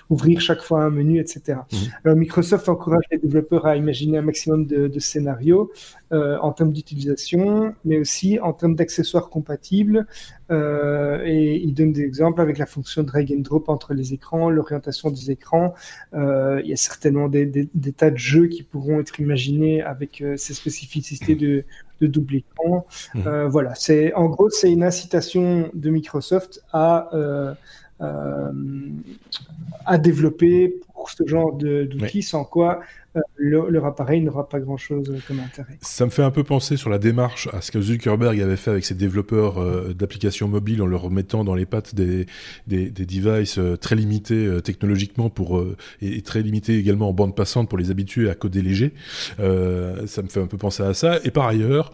ouvrir 0.09 0.40
chaque 0.40 0.62
fois 0.62 0.83
un 0.85 0.90
menu, 0.90 1.20
etc. 1.20 1.59
Mhm. 1.72 1.79
Alors 2.05 2.16
Microsoft 2.16 2.68
encourage 2.68 3.05
les 3.11 3.18
développeurs 3.18 3.66
à 3.66 3.76
imaginer 3.76 4.18
un 4.18 4.22
maximum 4.22 4.66
de, 4.66 4.98
scénarios 4.98 5.72
euh, 6.12 6.37
en 6.40 6.53
termes 6.53 6.72
d'utilisation, 6.72 7.74
mais 7.85 7.98
aussi 7.98 8.38
en 8.40 8.53
termes 8.53 8.74
d'accessoires 8.74 9.29
compatibles. 9.29 10.07
Euh, 10.50 11.22
et 11.24 11.57
il 11.57 11.74
donne 11.74 11.92
des 11.92 12.03
exemples 12.03 12.40
avec 12.40 12.59
la 12.59 12.66
fonction 12.66 13.03
drag 13.05 13.33
and 13.33 13.40
drop 13.40 13.68
entre 13.68 13.94
les 13.94 14.12
écrans, 14.12 14.50
l'orientation 14.50 15.11
des 15.11 15.31
écrans. 15.31 15.74
Euh, 16.14 16.61
il 16.64 16.70
y 16.70 16.72
a 16.72 16.76
certainement 16.76 17.29
des, 17.29 17.68
tas 17.96 18.11
de 18.11 18.18
jeux 18.18 18.48
qui 18.48 18.62
pourront 18.62 19.00
être 19.00 19.20
imaginés 19.20 19.83
avec 19.83 20.24
ces 20.37 20.55
spécificités 20.55 21.35
de, 21.35 21.64
double 22.00 22.37
écran. 22.37 22.87
Mhm. 23.14 23.46
voilà, 23.48 23.74
c'est 23.74 24.14
en 24.14 24.26
gros 24.26 24.48
c'est 24.48 24.72
une 24.72 24.83
incitation 24.83 25.70
de 25.74 25.90
Microsoft 25.90 26.62
à 26.72 27.14
euh, 27.14 27.55
à 28.00 29.98
développer 29.98 30.80
pour 30.94 31.10
ce 31.10 31.26
genre 31.26 31.52
d'outils, 31.52 32.22
sans 32.22 32.44
quoi 32.44 32.80
euh, 33.16 33.20
leur 33.38 33.84
appareil 33.84 34.20
n'aura 34.20 34.48
pas 34.48 34.60
grand-chose 34.60 35.12
comme 35.26 35.40
intérêt. 35.40 35.78
Ça 35.80 36.04
me 36.04 36.10
fait 36.10 36.22
un 36.22 36.30
peu 36.30 36.44
penser 36.44 36.76
sur 36.76 36.90
la 36.90 36.98
démarche 36.98 37.48
à 37.52 37.60
ce 37.60 37.70
que 37.70 37.80
Zuckerberg 37.80 38.40
avait 38.40 38.56
fait 38.56 38.70
avec 38.70 38.84
ses 38.84 38.94
développeurs 38.94 39.60
euh, 39.60 39.94
d'applications 39.94 40.48
mobiles 40.48 40.82
en 40.82 40.86
leur 40.86 41.10
mettant 41.10 41.44
dans 41.44 41.54
les 41.54 41.66
pattes 41.66 41.94
des, 41.94 42.26
des, 42.66 42.90
devices 42.90 43.58
très 43.80 43.96
limités 43.96 44.48
technologiquement 44.62 45.30
pour, 45.30 45.64
et, 46.00 46.22
très 46.22 46.42
limités 46.42 46.78
également 46.78 47.08
en 47.08 47.12
bande 47.12 47.34
passante 47.34 47.68
pour 47.68 47.78
les 47.78 47.90
habituer 47.90 48.30
à 48.30 48.34
coder 48.34 48.62
léger. 48.62 48.92
ça 49.38 50.22
me 50.22 50.28
fait 50.28 50.40
un 50.40 50.46
peu 50.46 50.58
penser 50.58 50.82
à 50.82 50.94
ça. 50.94 51.18
Et 51.24 51.30
par 51.30 51.46
ailleurs, 51.46 51.92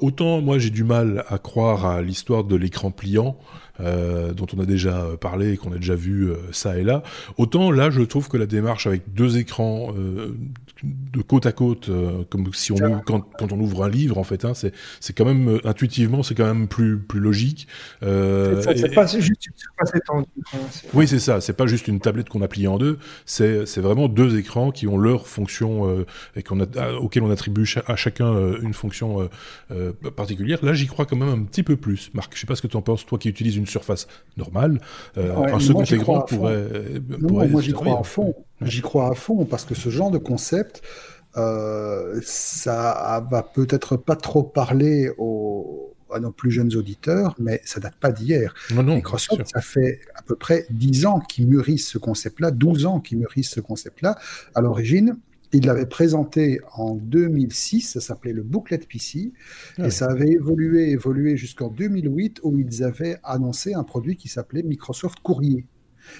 autant 0.00 0.40
moi 0.40 0.58
j'ai 0.58 0.70
du 0.70 0.84
mal 0.84 1.24
à 1.28 1.38
croire 1.38 1.86
à 1.86 2.02
l'histoire 2.02 2.44
de 2.44 2.56
l'écran 2.56 2.90
pliant, 2.90 3.36
euh, 3.80 4.32
dont 4.32 4.46
on 4.56 4.60
a 4.60 4.66
déjà 4.66 5.04
parlé 5.20 5.54
et 5.54 5.56
qu'on 5.56 5.72
a 5.72 5.78
déjà 5.78 5.96
vu 5.96 6.30
euh, 6.30 6.36
ça 6.52 6.78
et 6.78 6.84
là. 6.84 7.02
Autant 7.38 7.72
là, 7.72 7.90
je 7.90 8.02
trouve 8.02 8.28
que 8.28 8.36
la 8.36 8.46
démarche 8.46 8.86
avec 8.86 9.12
deux 9.14 9.36
écrans 9.36 9.92
euh, 9.98 10.36
de 10.82 11.22
côte 11.22 11.46
à 11.46 11.52
côte, 11.52 11.90
comme 12.30 12.52
si 12.52 12.72
on 12.72 12.76
ouvre, 12.76 13.02
quand, 13.06 13.20
quand, 13.38 13.52
on 13.52 13.60
ouvre 13.60 13.84
un 13.84 13.88
livre 13.88 14.18
en 14.18 14.24
fait, 14.24 14.44
hein, 14.44 14.52
c'est 14.54 15.12
quand 15.12 15.24
même 15.24 15.60
intuitivement 15.64 16.22
c'est 16.22 16.34
quand 16.34 16.46
même 16.46 16.68
plus 16.68 16.98
plus 16.98 17.20
logique. 17.20 17.68
c'est 18.00 18.94
pas 18.94 19.06
juste 19.06 19.46
une 19.46 19.52
surface 19.54 19.94
étendue. 19.94 20.26
Oui, 20.92 21.08
c'est 21.08 21.20
ça. 21.20 21.40
C'est 21.40 21.52
pas 21.52 21.66
juste 21.66 21.88
une 21.88 22.00
tablette 22.00 22.28
qu'on 22.28 22.42
a 22.42 22.48
pliée 22.48 22.66
en 22.66 22.78
deux. 22.78 22.98
C'est 23.24 23.78
vraiment 23.78 24.08
deux 24.08 24.38
écrans 24.38 24.70
qui 24.70 24.86
ont 24.86 24.98
leur 24.98 25.26
fonction 25.26 26.04
et 26.36 26.42
qu'on 26.42 26.60
a 26.60 26.92
auquel 27.00 27.22
on 27.22 27.30
attribue 27.30 27.66
à 27.86 27.96
chacun 27.96 28.34
une 28.60 28.74
fonction 28.74 29.28
particulière. 30.16 30.58
Là, 30.62 30.74
j'y 30.74 30.86
crois 30.86 31.06
quand 31.06 31.16
même 31.16 31.28
un 31.28 31.42
petit 31.44 31.62
peu 31.62 31.76
plus. 31.76 32.10
Marc, 32.14 32.34
je 32.34 32.40
sais 32.40 32.46
pas 32.46 32.56
ce 32.56 32.62
que 32.62 32.66
tu 32.66 32.76
en 32.76 32.82
penses, 32.82 33.06
toi 33.06 33.18
qui 33.18 33.28
utilises 33.28 33.56
une 33.56 33.66
surface 33.66 34.06
normale. 34.36 34.80
Euh, 35.16 35.36
un 35.36 35.60
second 35.60 35.84
écran 35.84 36.22
pourrait, 36.22 36.68
non, 37.20 37.48
moi 37.48 37.60
j'y 37.60 37.72
crois 37.72 38.00
à 38.00 38.02
fond. 38.02 38.34
J'y 38.64 38.82
crois 38.82 39.10
à 39.10 39.14
fond 39.14 39.44
parce 39.44 39.64
que 39.64 39.74
ce 39.74 39.88
genre 39.88 40.10
de 40.10 40.18
concept, 40.18 40.82
euh, 41.36 42.20
ça 42.22 43.26
va 43.30 43.42
peut-être 43.42 43.96
pas 43.96 44.16
trop 44.16 44.42
parler 44.42 45.10
aux, 45.18 45.94
à 46.14 46.20
nos 46.20 46.30
plus 46.30 46.50
jeunes 46.50 46.74
auditeurs, 46.76 47.34
mais 47.38 47.60
ça 47.64 47.80
date 47.80 47.96
pas 47.96 48.12
d'hier. 48.12 48.54
Microsoft, 48.96 49.42
ça 49.52 49.60
fait 49.60 50.00
à 50.14 50.22
peu 50.22 50.36
près 50.36 50.66
10 50.70 51.06
ans 51.06 51.20
qu'ils 51.20 51.48
mûrissent 51.48 51.88
ce 51.88 51.98
concept-là, 51.98 52.50
12 52.50 52.86
ans 52.86 53.00
qu'ils 53.00 53.18
mûrissent 53.18 53.50
ce 53.50 53.60
concept-là. 53.60 54.16
À 54.54 54.60
l'origine, 54.60 55.16
il 55.52 55.66
l'avait 55.66 55.86
présenté 55.86 56.60
en 56.74 56.94
2006, 56.94 57.92
ça 57.92 58.00
s'appelait 58.00 58.32
le 58.32 58.42
Booklet 58.42 58.78
PC, 58.78 59.32
et 59.78 59.90
ça 59.90 60.06
avait 60.06 60.30
évolué, 60.30 60.90
évolué 60.90 61.36
jusqu'en 61.36 61.68
2008 61.68 62.40
où 62.42 62.58
ils 62.58 62.82
avaient 62.82 63.18
annoncé 63.22 63.74
un 63.74 63.84
produit 63.84 64.16
qui 64.16 64.28
s'appelait 64.28 64.64
Microsoft 64.64 65.20
Courrier. 65.20 65.66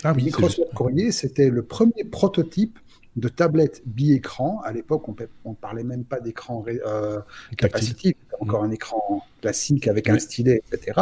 Ah 0.03 0.15
Microsoft 0.15 0.73
Courrier, 0.75 1.13
c'était 1.13 1.51
le 1.51 1.63
premier 1.63 2.05
prototype 2.11 2.79
de 3.17 3.29
tablettes 3.29 3.83
bi-écran. 3.87 4.61
À 4.65 4.73
l'époque, 4.73 5.09
on 5.09 5.51
ne 5.51 5.55
parlait 5.55 5.85
même 5.85 6.05
pas 6.05 6.21
d'écran 6.21 6.65
euh, 6.69 7.21
capacitif, 7.57 8.15
encore 8.41 8.63
mm. 8.63 8.67
un 8.67 8.71
écran 8.73 9.23
classique 9.41 9.89
avec 9.89 10.09
un 10.09 10.19
stylet, 10.19 10.63
etc. 10.73 11.01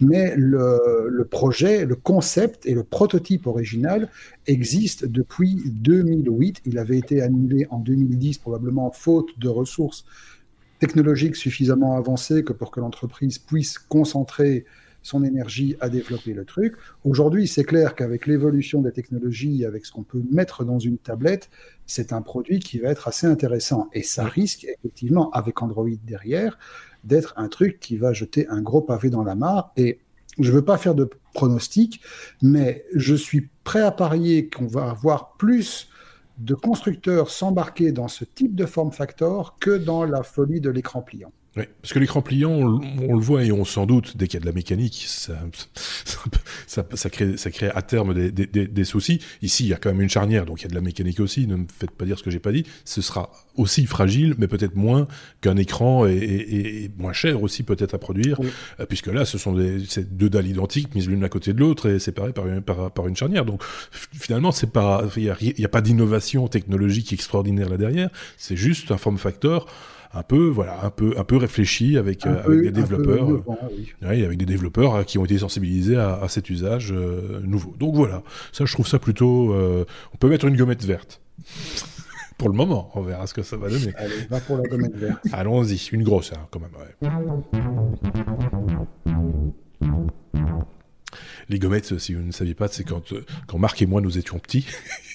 Mais 0.00 0.34
le, 0.36 1.08
le, 1.08 1.24
projet, 1.24 1.86
le 1.86 1.94
concept 1.94 2.66
et 2.66 2.74
le 2.74 2.82
prototype 2.82 3.46
original 3.46 4.10
existent 4.46 5.06
depuis 5.08 5.62
2008. 5.66 6.62
Il 6.66 6.78
avait 6.78 6.98
été 6.98 7.22
annulé 7.22 7.66
en 7.70 7.78
2010, 7.78 8.38
probablement 8.38 8.90
faute 8.90 9.38
de 9.38 9.48
ressources 9.48 10.04
technologiques 10.80 11.36
suffisamment 11.36 11.96
avancées 11.96 12.44
que 12.44 12.52
pour 12.52 12.70
que 12.70 12.80
l'entreprise 12.80 13.38
puisse 13.38 13.78
concentrer 13.78 14.66
son 15.04 15.22
énergie 15.22 15.76
à 15.80 15.88
développer 15.90 16.32
le 16.32 16.44
truc. 16.44 16.74
Aujourd'hui, 17.04 17.46
c'est 17.46 17.62
clair 17.62 17.94
qu'avec 17.94 18.26
l'évolution 18.26 18.80
des 18.80 18.90
technologies, 18.90 19.64
avec 19.64 19.84
ce 19.84 19.92
qu'on 19.92 20.02
peut 20.02 20.22
mettre 20.32 20.64
dans 20.64 20.78
une 20.78 20.96
tablette, 20.96 21.50
c'est 21.86 22.12
un 22.12 22.22
produit 22.22 22.58
qui 22.58 22.78
va 22.78 22.88
être 22.88 23.06
assez 23.06 23.26
intéressant. 23.26 23.88
Et 23.92 24.02
ça 24.02 24.24
risque, 24.24 24.64
effectivement, 24.64 25.30
avec 25.30 25.62
Android 25.62 25.90
derrière, 26.04 26.58
d'être 27.04 27.34
un 27.36 27.48
truc 27.48 27.78
qui 27.80 27.98
va 27.98 28.14
jeter 28.14 28.48
un 28.48 28.62
gros 28.62 28.80
pavé 28.80 29.10
dans 29.10 29.22
la 29.22 29.34
mare. 29.34 29.72
Et 29.76 30.00
je 30.38 30.50
ne 30.50 30.56
veux 30.56 30.64
pas 30.64 30.78
faire 30.78 30.94
de 30.94 31.10
pronostic, 31.34 32.00
mais 32.40 32.86
je 32.94 33.14
suis 33.14 33.50
prêt 33.62 33.82
à 33.82 33.90
parier 33.90 34.48
qu'on 34.48 34.66
va 34.66 34.88
avoir 34.88 35.34
plus 35.34 35.90
de 36.38 36.54
constructeurs 36.54 37.28
s'embarquer 37.28 37.92
dans 37.92 38.08
ce 38.08 38.24
type 38.24 38.54
de 38.54 38.64
form 38.64 38.90
factor 38.90 39.58
que 39.60 39.76
dans 39.76 40.04
la 40.04 40.22
folie 40.22 40.62
de 40.62 40.70
l'écran 40.70 41.02
pliant. 41.02 41.32
Oui, 41.56 41.64
parce 41.80 41.92
que 41.92 42.00
l'écran 42.00 42.20
pliant, 42.20 42.50
on, 42.50 43.14
le 43.14 43.20
voit 43.20 43.44
et 43.44 43.52
on 43.52 43.64
s'en 43.64 43.86
doute, 43.86 44.16
dès 44.16 44.26
qu'il 44.26 44.34
y 44.34 44.38
a 44.38 44.40
de 44.40 44.46
la 44.46 44.52
mécanique, 44.52 45.04
ça, 45.06 45.34
ça, 46.66 46.84
ça, 46.92 47.10
crée, 47.10 47.36
ça 47.36 47.52
crée 47.52 47.70
à 47.72 47.80
terme 47.80 48.12
des, 48.12 48.32
des, 48.32 48.66
des, 48.66 48.84
soucis. 48.84 49.20
Ici, 49.40 49.64
il 49.64 49.68
y 49.68 49.72
a 49.72 49.76
quand 49.76 49.90
même 49.90 50.00
une 50.00 50.10
charnière, 50.10 50.46
donc 50.46 50.62
il 50.62 50.64
y 50.64 50.66
a 50.66 50.70
de 50.70 50.74
la 50.74 50.80
mécanique 50.80 51.20
aussi. 51.20 51.46
Ne 51.46 51.56
me 51.56 51.66
faites 51.78 51.92
pas 51.92 52.06
dire 52.06 52.18
ce 52.18 52.24
que 52.24 52.30
j'ai 52.30 52.40
pas 52.40 52.50
dit. 52.50 52.64
Ce 52.84 53.00
sera 53.02 53.30
aussi 53.54 53.86
fragile, 53.86 54.34
mais 54.36 54.48
peut-être 54.48 54.74
moins 54.74 55.06
qu'un 55.42 55.56
écran 55.56 56.06
et, 56.06 56.14
et, 56.16 56.90
moins 56.98 57.12
cher 57.12 57.40
aussi 57.40 57.62
peut-être 57.62 57.94
à 57.94 57.98
produire, 57.98 58.40
euh, 58.80 58.86
puisque 58.86 59.06
là, 59.06 59.24
ce 59.24 59.38
sont 59.38 59.52
des, 59.52 59.78
deux 60.10 60.28
dalles 60.28 60.48
identiques 60.48 60.92
mises 60.96 61.08
l'une 61.08 61.22
à 61.22 61.28
côté 61.28 61.52
de 61.52 61.60
l'autre 61.60 61.88
et 61.88 62.00
séparées 62.00 62.32
par, 62.32 62.46
par, 62.62 62.90
par 62.90 63.06
une 63.06 63.16
charnière. 63.16 63.44
Donc 63.44 63.62
finalement, 64.12 64.50
c'est 64.50 64.72
pas, 64.72 65.04
il 65.16 65.22
n'y 65.22 65.30
a, 65.30 65.66
a, 65.66 65.68
pas 65.68 65.82
d'innovation 65.82 66.48
technologique 66.48 67.12
extraordinaire 67.12 67.68
là 67.68 67.76
derrière. 67.76 68.10
C'est 68.38 68.56
juste 68.56 68.90
un 68.90 68.98
form 68.98 69.18
factor 69.18 69.68
un 70.14 70.22
peu 70.22 70.46
voilà 70.48 70.84
un 70.84 70.90
peu 70.90 71.14
un 71.16 71.24
peu 71.24 71.36
réfléchi 71.36 71.96
avec, 71.98 72.26
euh, 72.26 72.42
avec 72.44 72.62
des 72.62 72.70
développeurs 72.70 73.28
oui. 74.02 74.24
avec 74.24 74.38
des 74.38 74.46
développeurs 74.46 74.94
euh, 74.94 75.02
qui 75.02 75.18
ont 75.18 75.24
été 75.24 75.38
sensibilisés 75.38 75.96
à, 75.96 76.20
à 76.22 76.28
cet 76.28 76.50
usage 76.50 76.92
euh, 76.92 77.40
nouveau. 77.42 77.74
Donc 77.78 77.94
voilà 77.94 78.22
ça 78.52 78.64
je 78.64 78.72
trouve 78.72 78.86
ça 78.86 78.98
plutôt 78.98 79.54
on 79.54 80.16
peut 80.18 80.28
mettre 80.28 80.46
une 80.46 80.56
gommette 80.56 80.84
verte. 80.84 81.20
Pour 82.38 82.48
le 82.48 82.54
moment 82.54 82.90
on 82.94 83.02
verra 83.02 83.26
ce 83.26 83.34
que 83.34 83.42
ça 83.42 83.56
va 83.56 83.68
donner. 83.68 83.92
Allez 83.96 84.26
va 84.28 84.40
pour 84.40 84.56
la 84.56 84.64
gommette 84.64 84.96
verte. 84.96 85.20
Allons-y 85.32 85.88
une 85.92 86.02
grosse 86.02 86.32
hein, 86.32 86.48
quand 86.50 86.60
même 86.60 86.70
les 91.48 91.58
gommettes, 91.58 91.98
si 91.98 92.14
vous 92.14 92.22
ne 92.22 92.32
saviez 92.32 92.54
pas, 92.54 92.68
c'est 92.68 92.84
quand, 92.84 93.12
quand 93.46 93.58
Marc 93.58 93.82
et 93.82 93.86
moi 93.86 94.00
nous 94.00 94.18
étions 94.18 94.38
petits, 94.38 94.66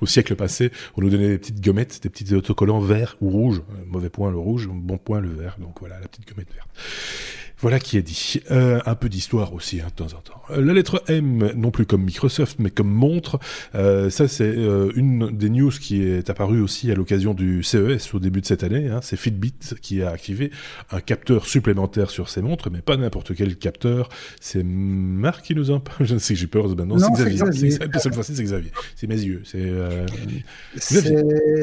au 0.00 0.06
siècle 0.06 0.34
passé, 0.36 0.70
on 0.96 1.02
nous 1.02 1.10
donnait 1.10 1.28
des 1.28 1.38
petites 1.38 1.64
gommettes, 1.64 2.02
des 2.02 2.08
petits 2.08 2.34
autocollants 2.34 2.80
verts 2.80 3.16
ou 3.20 3.30
rouges. 3.30 3.62
Mauvais 3.86 4.10
point 4.10 4.30
le 4.30 4.38
rouge, 4.38 4.68
bon 4.72 4.98
point 4.98 5.20
le 5.20 5.28
vert. 5.28 5.56
Donc 5.58 5.76
voilà, 5.80 6.00
la 6.00 6.08
petite 6.08 6.28
gommette 6.28 6.52
verte. 6.52 6.68
Voilà 7.60 7.80
qui 7.80 7.96
est 7.96 8.02
dit. 8.02 8.40
Euh, 8.50 8.80
un 8.86 8.94
peu 8.94 9.08
d'histoire 9.08 9.52
aussi, 9.52 9.80
hein, 9.80 9.88
de 9.88 10.04
temps 10.04 10.16
en 10.16 10.20
temps. 10.20 10.38
Euh, 10.50 10.62
la 10.62 10.72
lettre 10.72 11.02
M, 11.08 11.52
non 11.56 11.70
plus 11.70 11.86
comme 11.86 12.04
Microsoft, 12.04 12.58
mais 12.58 12.70
comme 12.70 12.90
montre. 12.90 13.38
Euh, 13.74 14.10
ça, 14.10 14.28
c'est 14.28 14.44
euh, 14.44 14.90
une 14.94 15.36
des 15.36 15.50
news 15.50 15.70
qui 15.70 16.02
est 16.02 16.30
apparue 16.30 16.60
aussi 16.60 16.90
à 16.90 16.94
l'occasion 16.94 17.34
du 17.34 17.62
CES 17.62 18.14
au 18.14 18.18
début 18.18 18.40
de 18.40 18.46
cette 18.46 18.62
année. 18.62 18.88
Hein. 18.88 19.00
C'est 19.02 19.16
Fitbit 19.16 19.54
qui 19.80 20.02
a 20.02 20.10
activé 20.10 20.50
un 20.90 21.00
capteur 21.00 21.46
supplémentaire 21.46 22.10
sur 22.10 22.28
ses 22.28 22.42
montres, 22.42 22.70
mais 22.70 22.80
pas 22.80 22.96
n'importe 22.96 23.34
quel 23.34 23.56
capteur. 23.56 24.08
C'est 24.40 24.62
Marc 24.64 25.44
qui 25.44 25.54
nous 25.54 25.70
en 25.70 25.80
parle. 25.80 25.98
Je 26.06 26.14
ne 26.14 26.18
sais, 26.18 26.34
j'ai 26.34 26.46
peur 26.46 26.68
maintenant. 26.68 26.96
Non, 26.96 27.14
c'est 27.14 27.28
Xavier. 27.28 27.70
Cette 27.70 28.14
fois-ci, 28.14 28.36
c'est 28.36 28.44
Xavier. 28.44 28.70
C'est 28.96 29.06
mes 29.06 29.20
yeux. 29.20 29.42
C'est 29.44 29.68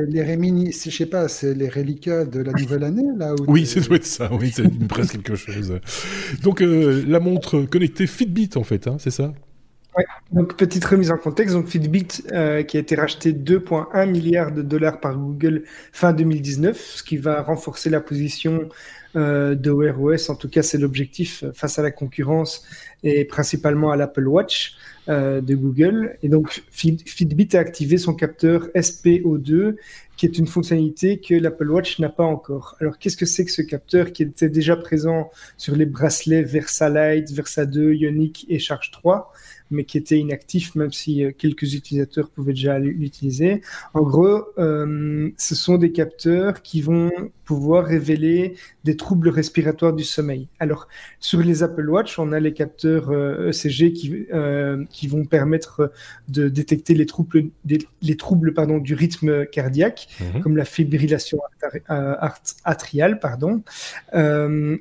les 0.08 0.23
réminis, 0.23 0.71
je 0.71 0.89
sais 0.89 1.05
pas, 1.05 1.27
c'est 1.27 1.53
les 1.53 1.69
reliquats 1.69 2.25
de 2.25 2.41
la 2.41 2.51
nouvelle 2.51 2.84
année, 2.84 3.08
là 3.17 3.34
Oui, 3.47 3.65
c'est 3.65 3.81
ça. 4.03 4.29
Oui, 4.34 4.51
c'est 4.53 4.69
presque 4.88 5.13
quelque 5.13 5.36
chose. 5.36 5.79
Donc 6.43 6.61
euh, 6.61 7.03
la 7.07 7.19
montre 7.19 7.61
connectée 7.61 8.07
Fitbit 8.07 8.51
en 8.55 8.63
fait, 8.63 8.87
hein, 8.87 8.97
c'est 8.99 9.11
ça? 9.11 9.33
Donc 10.33 10.57
petite 10.57 10.83
remise 10.83 11.09
en 11.09 11.17
contexte, 11.17 11.55
donc 11.55 11.67
Fitbit 11.67 12.07
euh, 12.33 12.63
qui 12.63 12.75
a 12.75 12.81
été 12.81 12.95
racheté 12.95 13.31
2,1 13.31 14.09
milliards 14.09 14.51
de 14.51 14.61
dollars 14.61 14.99
par 14.99 15.15
Google 15.15 15.63
fin 15.93 16.11
2019, 16.11 16.77
ce 16.77 17.03
qui 17.03 17.15
va 17.15 17.41
renforcer 17.41 17.89
la 17.89 18.01
position 18.01 18.67
euh, 19.15 19.55
de 19.55 19.71
Wear 19.71 20.01
OS. 20.01 20.29
En 20.29 20.35
tout 20.35 20.49
cas, 20.49 20.63
c'est 20.63 20.77
l'objectif 20.77 21.45
face 21.53 21.79
à 21.79 21.81
la 21.81 21.91
concurrence 21.91 22.65
et 23.03 23.23
principalement 23.23 23.91
à 23.91 23.95
l'Apple 23.95 24.27
Watch 24.27 24.75
de 25.07 25.55
Google. 25.55 26.17
Et 26.23 26.29
donc 26.29 26.63
Fitbit 26.71 27.49
a 27.55 27.59
activé 27.59 27.97
son 27.97 28.13
capteur 28.13 28.67
SPO2 28.75 29.75
qui 30.17 30.25
est 30.25 30.37
une 30.37 30.47
fonctionnalité 30.47 31.19
que 31.19 31.35
l'Apple 31.35 31.69
Watch 31.69 31.99
n'a 31.99 32.09
pas 32.09 32.23
encore. 32.23 32.75
Alors, 32.79 32.97
qu'est-ce 32.97 33.17
que 33.17 33.25
c'est 33.25 33.45
que 33.45 33.51
ce 33.51 33.61
capteur 33.61 34.11
qui 34.13 34.23
était 34.23 34.49
déjà 34.49 34.75
présent 34.75 35.29
sur 35.57 35.75
les 35.75 35.85
bracelets 35.85 36.43
Versa 36.43 36.89
Lite, 36.89 37.31
Versa 37.31 37.65
2, 37.65 37.93
Ionic 37.93 38.45
et 38.49 38.59
Charge 38.59 38.91
3 38.91 39.31
mais 39.71 39.84
qui 39.84 39.97
était 39.97 40.19
inactif, 40.19 40.75
même 40.75 40.91
si 40.91 41.23
euh, 41.23 41.32
quelques 41.36 41.73
utilisateurs 41.73 42.30
pouvaient 42.30 42.54
déjà 42.54 42.80
l'utiliser. 42.80 43.62
En 43.93 44.01
gros, 44.01 44.45
euh, 44.58 45.30
ce 45.38 45.56
sont 45.56 45.78
des 45.78 45.91
capteurs 45.91 46.62
qui 46.62 46.82
vont 46.82 47.12
pouvoir 47.43 47.86
révéler 47.86 48.56
des 48.84 48.95
troubles 48.95 49.30
respiratoires 49.30 49.93
du 49.93 50.04
sommeil. 50.04 50.47
Alors, 50.60 50.88
sur 51.19 51.39
les 51.39 51.63
Apple 51.63 51.88
Watch, 51.89 52.17
on 52.19 52.32
a 52.32 52.39
les 52.39 52.54
capteurs 52.54 53.12
ECG 53.12 53.84
euh, 54.34 54.78
e 54.78 54.86
qui, 54.86 54.89
qui 54.89 55.08
vont 55.08 55.25
permettre 55.25 55.91
de 56.28 56.49
détecter 56.49 56.93
les 56.93 57.06
troubles, 57.06 57.49
les 57.65 58.17
troubles 58.17 58.54
pardon, 58.54 58.78
du 58.78 58.93
rythme 58.93 59.45
cardiaque, 59.45 60.08
mhm. 60.19 60.41
comme 60.41 60.58
la 60.58 60.65
fibrillation 60.65 61.39
atriale. 62.63 63.19
Pardon. 63.19 63.63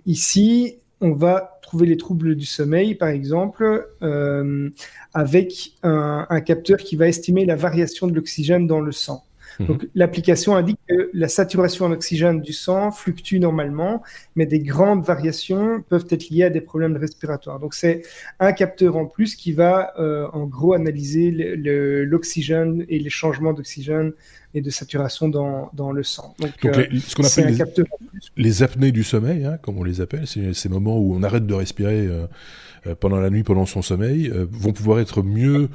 ici, 0.07 0.77
on 1.01 1.13
va 1.13 1.59
trouver 1.63 1.87
les 1.87 1.97
troubles 1.97 2.35
du 2.35 2.47
sommeil, 2.47 2.95
par 2.95 3.09
exemple, 3.09 3.89
euh, 4.03 4.71
avec 5.13 5.73
un, 5.83 6.41
capteur 6.41 6.79
qui 6.79 6.97
va 6.97 7.09
estimer 7.09 7.45
la 7.45 7.57
variation 7.57 8.07
de 8.07 8.15
l'oxygène 8.15 8.67
dans 8.67 8.81
le 8.81 8.93
sang. 8.93 9.25
Mhm. 9.61 9.67
Donc, 9.67 9.89
l'application 9.95 10.57
indique 10.57 10.79
que 10.89 11.11
la 11.13 11.29
saturation 11.29 11.87
en 11.87 11.93
oxygène 11.93 12.41
du 12.41 12.53
sang 12.53 12.91
fluctue 12.91 13.39
normalement, 13.39 14.03
mais 14.37 14.47
des 14.47 14.59
grandes 14.59 15.05
variations 15.05 15.83
peuvent 15.89 16.07
être 16.11 16.29
liées 16.31 16.45
à 16.45 16.51
des 16.51 16.61
problèmes 16.61 16.97
respiratoires. 16.97 17.61
Donc, 17.61 17.75
c'est 17.75 18.03
un 18.41 18.53
capteur 18.53 18.97
en 18.97 19.07
plus 19.07 19.37
qui 19.37 19.53
va, 19.53 19.93
euh, 19.99 20.27
en 20.33 20.47
gros, 20.47 20.75
analyser 20.75 21.31
l'oxygène 21.31 22.85
et 22.89 22.99
les 22.99 23.11
changements 23.11 23.53
d'oxygène 23.53 24.13
et 24.55 24.61
de 24.61 24.71
saturation 24.71 25.29
dans, 25.29 25.71
dans 25.75 25.91
le 25.91 26.03
sang. 26.03 26.35
Donc, 26.39 26.63
les, 26.63 26.71
euh, 26.71 27.01
ce 27.01 27.17
qu'on 27.17 27.25
appelle 27.25 27.57
les, 28.37 28.63
apnées 28.63 28.93
du 28.93 29.03
sommeil, 29.03 29.45
hein, 29.45 29.59
comme 29.61 29.79
on 29.79 29.85
les 29.85 30.01
appelle, 30.01 30.27
c'est 30.27 30.55
ces 30.55 30.69
moments 30.69 30.99
où 30.99 31.15
on 31.15 31.23
arrête 31.23 31.47
de 31.47 31.55
respirer 31.55 32.07
euh, 32.07 32.95
pendant 33.01 33.19
la 33.19 33.31
nuit, 33.31 33.43
pendant 33.43 33.67
son 33.67 33.83
sommeil, 33.83 34.33
vont 34.51 34.73
pouvoir 34.73 35.01
être 35.01 35.23
mieux 35.23 35.69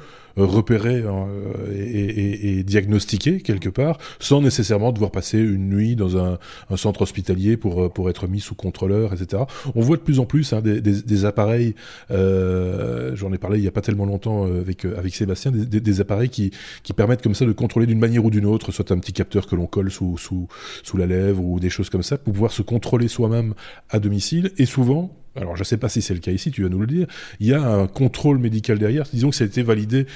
repérer 0.44 1.02
euh, 1.04 1.72
et, 1.74 2.58
et, 2.58 2.62
diagnostiquer 2.62 3.40
quelque 3.40 3.68
part, 3.68 3.98
sans 4.18 4.40
nécessairement 4.40 4.92
devoir 4.92 5.10
passer 5.10 5.38
une 5.38 5.68
nuit 5.68 5.96
dans 5.96 6.16
un, 6.16 6.38
centre 6.76 7.02
hospitalier 7.02 7.56
pour, 7.56 7.82
euh, 7.82 7.88
pour 7.88 8.10
être 8.10 8.26
mis 8.28 8.40
sous 8.40 8.54
contrôleur, 8.54 9.12
etc. 9.12 9.44
On 9.74 9.80
voit 9.80 9.96
de 9.96 10.02
plus 10.02 10.20
en 10.20 10.24
plus 10.24 10.52
hein, 10.52 10.60
des, 10.60 10.80
des, 10.80 11.24
appareils, 11.24 11.74
euh, 12.10 13.14
j'en 13.16 13.32
ai 13.32 13.38
parlé 13.38 13.58
il 13.58 13.62
n'y 13.62 13.68
a 13.68 13.72
pas 13.72 13.80
tellement 13.80 14.06
longtemps 14.06 14.44
avec, 14.44 14.84
avec 14.84 15.14
Sébastien, 15.14 15.50
des, 15.50 15.80
des, 15.80 16.00
appareils 16.00 16.30
qui, 16.30 16.50
qui 16.82 16.92
permettent 16.92 17.22
comme 17.22 17.34
ça 17.34 17.44
de 17.44 17.52
contrôler 17.52 17.86
d'une 17.86 17.98
manière 17.98 18.24
ou 18.24 18.30
d'une 18.30 18.46
autre, 18.46 18.72
soit 18.72 18.90
un 18.92 18.98
petit 18.98 19.12
capteur 19.12 19.46
que 19.46 19.56
l'on 19.56 19.66
colle 19.66 19.90
sous, 19.90 20.16
sous, 20.18 20.48
sous 20.82 20.96
la 20.96 21.06
lèvre 21.06 21.44
ou 21.44 21.60
des 21.60 21.70
choses 21.70 21.90
comme 21.90 22.02
ça, 22.02 22.18
pour 22.18 22.32
pouvoir 22.32 22.52
se 22.52 22.62
contrôler 22.62 23.08
soi-même 23.08 23.54
à 23.90 23.98
domicile. 23.98 24.52
Et 24.58 24.66
souvent, 24.66 25.14
alors 25.36 25.54
je 25.56 25.60
ne 25.60 25.64
sais 25.64 25.76
pas 25.76 25.88
si 25.88 26.02
c'est 26.02 26.14
le 26.14 26.20
cas 26.20 26.32
ici, 26.32 26.50
tu 26.50 26.62
vas 26.62 26.68
nous 26.68 26.80
le 26.80 26.86
dire, 26.86 27.06
il 27.38 27.46
y 27.46 27.54
a 27.54 27.62
un 27.62 27.86
contrôle 27.86 28.38
médical 28.38 28.78
derrière, 28.78 29.04
disons 29.12 29.30
que 29.30 29.36
ça 29.36 29.44
a 29.44 29.46
été 29.46 29.62
validé 29.62 30.06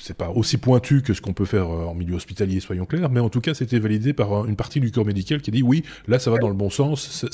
c'est 0.00 0.16
pas 0.16 0.30
aussi 0.30 0.58
pointu 0.58 1.02
que 1.02 1.14
ce 1.14 1.20
qu'on 1.20 1.32
peut 1.32 1.44
faire 1.44 1.70
euh, 1.70 1.86
en 1.86 1.94
milieu 1.94 2.14
hospitalier, 2.14 2.60
soyons 2.60 2.86
clairs, 2.86 3.10
mais 3.10 3.20
en 3.20 3.28
tout 3.28 3.40
cas, 3.40 3.54
c'était 3.54 3.78
validé 3.78 4.12
par 4.12 4.46
une 4.46 4.56
partie 4.56 4.80
du 4.80 4.90
corps 4.90 5.06
médical 5.06 5.40
qui 5.40 5.50
dit 5.50 5.62
oui, 5.62 5.84
là, 6.06 6.18
ça 6.18 6.30
va 6.30 6.38
dans 6.38 6.48
le 6.48 6.54
bon 6.54 6.70
sens. 6.70 7.24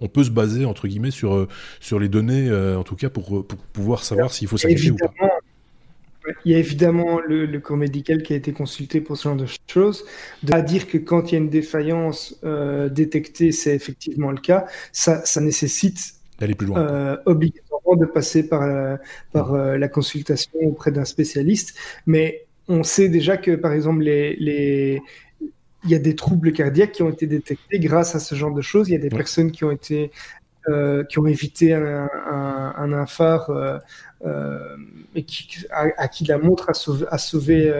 On 0.00 0.08
peut 0.08 0.24
se 0.24 0.30
baser 0.30 0.64
entre 0.64 0.88
guillemets 0.88 1.10
sur 1.10 1.34
euh, 1.34 1.48
sur 1.80 1.98
les 1.98 2.08
données, 2.08 2.48
euh, 2.48 2.78
en 2.78 2.84
tout 2.84 2.96
cas, 2.96 3.10
pour, 3.10 3.46
pour 3.46 3.58
pouvoir 3.58 4.04
savoir 4.04 4.32
s'il 4.32 4.48
faut 4.48 4.56
s'inquiéter 4.56 4.90
ou 4.90 4.96
pas. 4.96 5.12
Il 6.44 6.52
y 6.52 6.54
a 6.54 6.58
évidemment 6.58 7.18
le, 7.18 7.58
corps 7.58 7.78
médical 7.78 8.22
qui 8.22 8.34
a 8.34 8.36
été 8.36 8.52
consulté 8.52 9.00
pour 9.00 9.16
ce 9.16 9.24
genre 9.24 9.36
de 9.36 9.46
choses. 9.66 10.04
De 10.42 10.52
à 10.52 10.60
dire 10.60 10.86
que 10.86 10.98
quand 10.98 11.30
il 11.30 11.32
y 11.32 11.34
a 11.36 11.38
une 11.38 11.48
défaillance 11.48 12.38
détectée, 12.90 13.52
c'est 13.52 13.74
effectivement 13.74 14.30
le 14.30 14.38
cas, 14.40 14.66
ça 14.92 15.40
nécessite 15.40 16.19
plus 16.48 16.66
loin. 16.66 16.80
Euh, 16.80 17.16
obligatoirement 17.26 17.96
de 17.96 18.06
passer 18.06 18.48
par, 18.48 18.66
la, 18.66 18.98
par 19.32 19.54
euh, 19.54 19.76
la 19.76 19.88
consultation 19.88 20.58
auprès 20.62 20.90
d'un 20.90 21.04
spécialiste. 21.04 21.76
Mais 22.06 22.46
on 22.68 22.82
sait 22.82 23.08
déjà 23.08 23.36
que, 23.36 23.52
par 23.56 23.72
exemple, 23.72 24.02
les, 24.02 24.36
les, 24.36 25.02
il 25.84 25.90
y 25.90 25.94
a 25.94 25.98
des 25.98 26.14
troubles 26.14 26.52
cardiaques 26.52 26.92
qui 26.92 27.02
ont 27.02 27.10
été 27.10 27.26
détectés 27.26 27.78
grâce 27.78 28.14
à 28.14 28.20
ce 28.20 28.34
genre 28.34 28.54
de 28.54 28.62
choses. 28.62 28.88
Il 28.88 28.92
y 28.92 28.96
a 28.96 29.00
des 29.00 29.08
personnes 29.08 29.50
qui 29.50 29.64
ont 29.64 29.70
été 29.70 30.10
euh, 30.68 31.04
qui 31.04 31.18
ont 31.18 31.26
évité 31.26 31.72
un, 31.72 32.06
un, 32.30 32.74
un 32.76 32.92
infart 32.92 33.48
euh, 33.48 33.78
euh, 34.26 34.76
et 35.14 35.24
qui, 35.24 35.64
à, 35.70 36.06
qui 36.06 36.26
la 36.26 36.36
montre 36.36 36.68
a 36.68 36.74
sauvé, 36.74 37.06
a 37.10 37.16
sauvé 37.16 37.72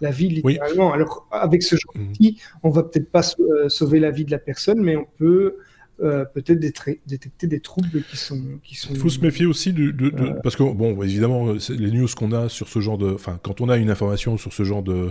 la 0.00 0.10
vie 0.10 0.28
littéralement. 0.28 0.92
Alors 0.92 1.28
avec 1.30 1.62
ce 1.62 1.76
genre 1.76 1.94
mmh. 1.94 2.06
d'outil, 2.06 2.40
on 2.64 2.70
va 2.70 2.82
peut-être 2.82 3.10
pas 3.10 3.22
sauver 3.68 4.00
la 4.00 4.10
vie 4.10 4.24
de 4.24 4.32
la 4.32 4.38
personne, 4.38 4.80
mais 4.80 4.96
on 4.96 5.06
peut 5.16 5.58
euh, 6.00 6.24
peut-être 6.24 6.60
détecter 6.60 7.46
des 7.46 7.60
troubles 7.60 8.02
qui 8.08 8.16
sont 8.16 8.40
qui 8.62 8.76
sont. 8.76 8.90
Il 8.92 8.98
faut 9.00 9.08
se 9.08 9.20
méfier 9.20 9.46
aussi 9.46 9.72
de, 9.72 9.90
de, 9.90 10.10
de 10.10 10.32
parce 10.42 10.54
que 10.54 10.62
bon 10.62 11.02
évidemment 11.02 11.52
les 11.52 11.90
news 11.90 12.06
qu'on 12.16 12.32
a 12.32 12.48
sur 12.48 12.68
ce 12.68 12.80
genre 12.80 12.98
de, 12.98 13.10
enfin 13.12 13.38
quand 13.42 13.60
on 13.60 13.68
a 13.68 13.76
une 13.76 13.90
information 13.90 14.36
sur 14.36 14.52
ce 14.52 14.62
genre 14.62 14.82
de 14.82 15.08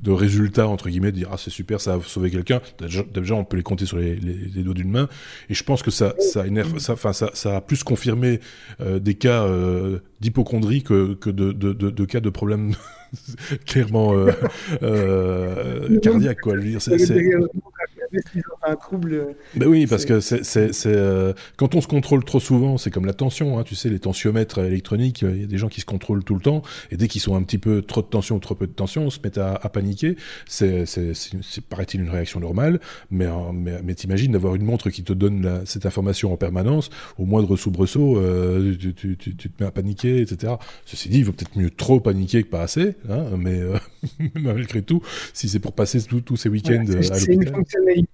de 0.00 0.10
résultats 0.10 0.66
entre 0.68 0.88
guillemets, 0.88 1.12
de 1.12 1.16
dire 1.18 1.28
ah 1.32 1.36
c'est 1.38 1.50
super 1.50 1.80
ça 1.80 1.94
a 1.94 2.00
sauvé 2.00 2.30
quelqu'un, 2.30 2.60
déjà, 2.80 3.34
on 3.34 3.44
peut 3.44 3.56
les 3.56 3.62
compter 3.62 3.86
sur 3.86 3.98
les, 3.98 4.16
les, 4.16 4.62
doigts 4.62 4.74
d'une 4.74 4.90
main 4.90 5.08
et 5.48 5.54
je 5.54 5.62
pense 5.62 5.82
que 5.82 5.90
ça 5.90 6.14
ça 6.18 6.46
énerve, 6.46 6.78
ça 6.78 6.94
enfin 6.94 7.12
ça, 7.12 7.30
ça 7.34 7.56
a 7.56 7.60
plus 7.60 7.84
confirmé 7.84 8.40
euh, 8.80 8.98
des 8.98 9.14
cas 9.14 9.44
euh, 9.44 10.00
d'hypochondrie 10.20 10.82
que 10.82 11.14
que 11.14 11.30
de, 11.30 11.52
de, 11.52 11.72
de, 11.72 11.90
de 11.90 12.04
cas 12.04 12.20
de 12.20 12.30
problèmes 12.30 12.74
clairement 13.66 14.14
euh, 14.14 14.30
euh, 14.82 15.98
cardiaque 16.02 16.40
quoi. 16.40 16.54
Je 16.54 16.60
veux 16.60 16.68
dire, 16.70 16.82
c'est, 16.82 16.96
un 18.66 18.76
trouble. 18.76 19.34
Ben 19.56 19.66
oui, 19.66 19.86
parce 19.86 20.04
que 20.04 20.20
c'est, 20.20 20.86
euh, 20.86 21.32
quand 21.56 21.74
on 21.74 21.80
se 21.80 21.88
contrôle 21.88 22.24
trop 22.24 22.40
souvent, 22.40 22.78
c'est 22.78 22.90
comme 22.90 23.06
la 23.06 23.12
tension, 23.12 23.58
hein, 23.58 23.64
tu 23.64 23.74
sais, 23.74 23.88
les 23.88 23.98
tensiomètres 23.98 24.60
électroniques, 24.60 25.22
il 25.22 25.40
y 25.40 25.44
a 25.44 25.46
des 25.46 25.58
gens 25.58 25.68
qui 25.68 25.80
se 25.80 25.86
contrôlent 25.86 26.22
tout 26.22 26.34
le 26.34 26.40
temps, 26.40 26.62
et 26.90 26.96
dès 26.96 27.08
qu'ils 27.08 27.20
sont 27.20 27.34
un 27.34 27.42
petit 27.42 27.58
peu 27.58 27.82
trop 27.82 28.02
de 28.02 28.06
tension 28.06 28.36
ou 28.36 28.38
trop 28.38 28.54
peu 28.54 28.66
de 28.66 28.72
tension, 28.72 29.06
on 29.06 29.10
se 29.10 29.18
met 29.22 29.38
à, 29.38 29.54
à 29.54 29.68
paniquer. 29.68 30.16
C'est, 30.46 30.86
c'est, 30.86 31.12
paraît-il 31.68 32.00
une 32.02 32.10
réaction 32.10 32.40
normale, 32.40 32.80
mais, 33.10 33.26
mais, 33.52 33.80
mais 33.82 33.94
t'imagines 33.94 34.32
d'avoir 34.32 34.54
une 34.54 34.64
montre 34.64 34.90
qui 34.90 35.02
te 35.02 35.12
donne 35.12 35.62
cette 35.64 35.86
information 35.86 36.32
en 36.32 36.36
permanence, 36.36 36.90
au 37.18 37.24
moindre 37.24 37.56
soubresaut, 37.56 38.18
euh, 38.18 38.76
tu, 38.78 38.94
tu, 38.94 39.16
tu, 39.16 39.34
tu, 39.36 39.50
te 39.50 39.62
mets 39.62 39.68
à 39.68 39.70
paniquer, 39.70 40.20
etc. 40.20 40.54
Ceci 40.86 41.08
dit, 41.08 41.18
il 41.18 41.24
vaut 41.24 41.32
peut-être 41.32 41.56
mieux 41.56 41.70
trop 41.70 42.00
paniquer 42.00 42.42
que 42.42 42.48
pas 42.48 42.62
assez, 42.62 42.94
hein, 43.08 43.36
mais 43.38 43.60
euh, 43.60 43.78
malgré 44.34 44.82
tout, 44.82 45.02
si 45.32 45.48
c'est 45.48 45.60
pour 45.60 45.72
passer 45.72 46.00
tous 46.02 46.36
ces 46.36 46.48
week-ends 46.48 46.84
à 46.88 46.94
l'hôpital 46.94 48.04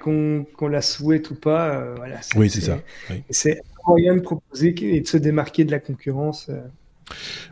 qu'on 0.00 0.68
la 0.68 0.82
souhaite 0.82 1.30
ou 1.30 1.34
pas. 1.34 1.74
Euh, 1.74 1.94
voilà, 1.96 2.20
oui, 2.36 2.50
c'est 2.50 2.60
ça. 2.60 2.78
C'est 3.30 3.58
un 3.58 3.90
moyen 3.90 4.14
de 4.16 4.20
proposer 4.20 4.74
et 4.82 5.00
de 5.00 5.06
se 5.06 5.16
démarquer 5.16 5.64
de 5.64 5.70
la 5.70 5.80
concurrence. 5.80 6.48
Euh. 6.48 6.60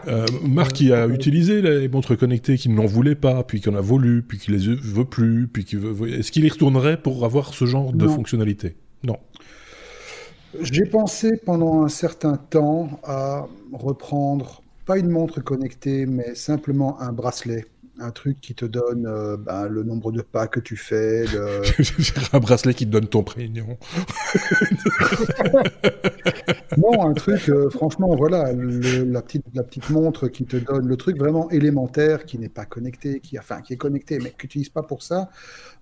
Euh, 0.08 0.26
Marc 0.42 0.72
qui 0.72 0.92
a 0.92 1.06
utilisé 1.06 1.62
les 1.62 1.88
montres 1.88 2.18
connectées, 2.18 2.56
qui 2.56 2.68
n'en 2.68 2.86
voulait 2.86 3.14
pas, 3.14 3.44
puis 3.44 3.60
qui 3.60 3.68
en 3.68 3.74
a 3.76 3.80
voulu, 3.80 4.22
puis 4.22 4.38
qui 4.38 4.50
les 4.50 4.74
veut 4.74 5.04
plus, 5.04 5.46
puis 5.46 5.64
qui 5.64 5.76
veut... 5.76 6.08
Est-ce 6.08 6.32
qu'il 6.32 6.44
y 6.44 6.48
retournerait 6.48 7.00
pour 7.00 7.24
avoir 7.24 7.54
ce 7.54 7.64
genre 7.64 7.92
de 7.92 8.08
fonctionnalité? 8.08 8.74
Non. 9.04 9.18
J'ai 10.60 10.86
pensé 10.86 11.36
pendant 11.36 11.84
un 11.84 11.88
certain 11.88 12.36
temps 12.36 13.00
à 13.04 13.46
reprendre, 13.72 14.63
pas 14.84 14.98
une 14.98 15.10
montre 15.10 15.40
connectée, 15.40 16.06
mais 16.06 16.34
simplement 16.34 17.00
un 17.00 17.12
bracelet 17.12 17.66
un 18.00 18.10
truc 18.10 18.40
qui 18.40 18.54
te 18.54 18.64
donne 18.64 19.06
euh, 19.06 19.36
ben, 19.36 19.68
le 19.68 19.84
nombre 19.84 20.10
de 20.10 20.22
pas 20.22 20.48
que 20.48 20.60
tu 20.60 20.76
fais. 20.76 21.24
Le... 21.26 21.62
un 22.32 22.40
bracelet 22.40 22.74
qui 22.74 22.86
te 22.86 22.90
donne 22.90 23.06
ton 23.06 23.22
prénom. 23.22 23.66
non, 26.76 27.08
un 27.08 27.14
truc, 27.14 27.48
euh, 27.48 27.70
franchement, 27.70 28.14
voilà, 28.16 28.52
la, 28.52 29.22
petite, 29.22 29.44
la 29.54 29.62
petite 29.62 29.90
montre 29.90 30.26
qui 30.28 30.44
te 30.44 30.56
donne 30.56 30.88
le 30.88 30.96
truc 30.96 31.18
vraiment 31.18 31.48
élémentaire, 31.50 32.24
qui 32.24 32.38
n'est 32.38 32.48
pas 32.48 32.64
connecté, 32.64 33.20
qui, 33.20 33.38
enfin, 33.38 33.60
qui 33.60 33.74
est 33.74 33.78
connecté, 33.78 34.18
mais 34.18 34.30
que 34.30 34.38
tu 34.38 34.46
n'utilises 34.46 34.70
pas 34.70 34.82
pour 34.82 35.02
ça. 35.02 35.30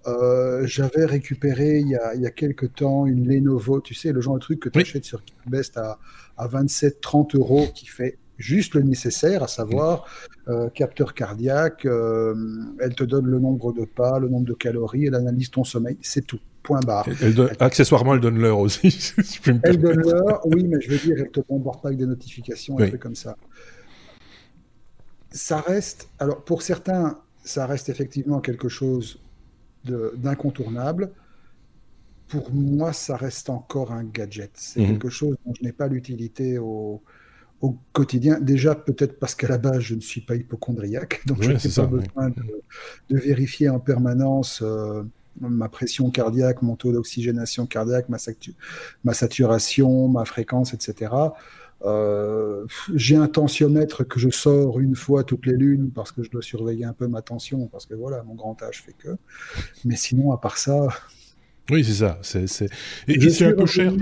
Euh, 0.07 0.67
j'avais 0.67 1.07
récupéré 1.07 1.79
il 1.79 1.89
y, 1.89 1.97
a, 1.97 2.15
il 2.15 2.21
y 2.21 2.27
a 2.27 2.31
quelques 2.31 2.75
temps 2.75 3.07
une 3.07 3.27
Lenovo, 3.27 3.81
tu 3.81 3.95
sais, 3.95 4.13
le 4.13 4.21
genre 4.21 4.35
de 4.35 4.41
truc 4.41 4.61
que 4.61 4.69
tu 4.69 4.81
achètes 4.81 5.05
sur 5.05 5.23
Best 5.47 5.79
à, 5.79 5.99
à 6.37 6.49
27-30 6.49 7.37
euros 7.37 7.69
qui 7.75 7.87
fait 7.87 8.19
juste 8.43 8.75
le 8.75 8.83
nécessaire, 8.83 9.43
à 9.43 9.49
savoir 9.49 10.05
euh, 10.49 10.69
capteur 10.71 11.15
cardiaque, 11.15 11.87
euh, 11.87 12.35
elle 12.81 12.95
te 12.95 13.05
donne 13.05 13.27
le 13.27 13.39
nombre 13.39 13.73
de 13.73 13.85
pas, 13.85 14.19
le 14.19 14.29
nombre 14.29 14.47
de 14.47 14.55
calories, 14.55 15.07
elle 15.07 15.15
analyse 15.15 15.51
ton 15.51 15.65
sommeil, 15.65 15.97
c'est 16.03 16.27
tout. 16.27 16.41
Point 16.65 16.79
barre. 16.79 17.09
accessoirement, 17.59 18.15
elle 18.15 18.21
donne 18.21 18.39
l'heure 18.39 18.61
aussi. 18.61 19.13
elle 19.65 19.81
donne 19.81 20.01
l'heure, 20.01 20.41
oui, 20.47 20.63
mais 20.63 20.81
je 20.81 20.91
veux 20.91 20.99
dire, 20.99 21.17
elle 21.19 21.31
te 21.33 21.41
bombarde 21.41 21.83
pas 21.83 21.89
avec 21.89 21.99
des 21.99 22.07
notifications, 22.07 22.79
un 22.79 22.87
truc 22.87 23.01
comme 23.01 23.17
ça. 23.17 23.37
Ça 25.33 25.61
reste, 25.61 26.09
alors 26.21 26.45
pour 26.45 26.63
certains, 26.63 27.19
ça 27.43 27.67
reste 27.67 27.89
effectivement 27.89 28.41
quelque 28.41 28.69
chose 28.69 29.21
d'incontournable. 29.85 31.11
Pour 32.29 32.53
moi, 32.55 32.93
ça 32.93 33.17
reste 33.17 33.51
encore 33.51 33.91
un 33.91 34.05
gadget. 34.05 34.53
C'est 34.55 34.83
mhm. 34.83 34.87
quelque 34.87 35.09
chose 35.09 35.37
dont 35.45 35.55
je 35.59 35.65
n'ai 35.65 35.73
pas 35.73 35.89
l'utilité 35.89 36.59
au, 36.59 37.03
au 37.63 37.79
quotidien. 37.93 38.41
Déjà, 38.41 38.75
peut-être 38.75 39.19
parce 39.19 39.35
qu'à 39.35 39.49
la 39.49 39.59
base, 39.59 39.81
je 39.81 39.95
ne 39.95 40.01
suis 40.01 40.21
pas 40.21 40.35
hypochondriaque, 40.35 41.23
donc 41.27 41.43
je 41.43 41.53
n'ai 41.53 41.75
pas 41.75 41.87
besoin 41.87 42.31
de, 43.09 43.17
vérifier 43.17 43.69
en 43.71 43.79
permanence 43.79 44.61
euh, 44.63 45.03
ma 45.41 45.69
pression 45.69 46.11
cardiaque, 46.11 46.61
mon 46.61 46.77
taux 46.77 46.93
d'oxygénation 46.93 47.67
cardiaque, 47.67 48.09
ma, 48.09 48.19
ma, 49.05 49.15
saturation, 49.15 50.09
ma 50.09 50.25
fréquence, 50.25 50.75
etc. 50.75 51.13
Euh, 51.85 52.65
j'ai 52.95 53.17
un 53.17 53.27
tensiomètre 53.29 54.07
que 54.07 54.21
je 54.21 54.31
sors 54.31 54.79
une 54.79 54.95
fois 54.95 55.25
toutes 55.25 55.47
les 55.47 55.57
lunes 55.57 55.91
parce 55.91 56.13
que 56.13 56.23
je 56.23 56.31
dois 56.31 56.43
surveiller 56.43 56.85
un 56.85 56.93
peu 56.93 57.07
ma 57.07 57.23
tension, 57.23 57.67
parce 57.69 57.87
que 57.87 57.95
voilà, 57.95 58.23
mon 58.25 58.35
grand 58.35 58.61
âge 58.63 58.83
fait 58.83 58.95
que. 58.99 59.17
Mais 59.85 59.97
sinon, 59.97 60.33
à 60.33 60.37
part 60.37 60.59
ça. 60.59 60.89
Oui, 61.71 61.85
c'est 61.85 61.95
ça. 61.95 62.19
C'est, 62.23 62.69
Et, 63.07 63.31
c'est 63.31 63.47
un 63.47 63.53
peu 63.53 63.67
cher. 63.67 63.93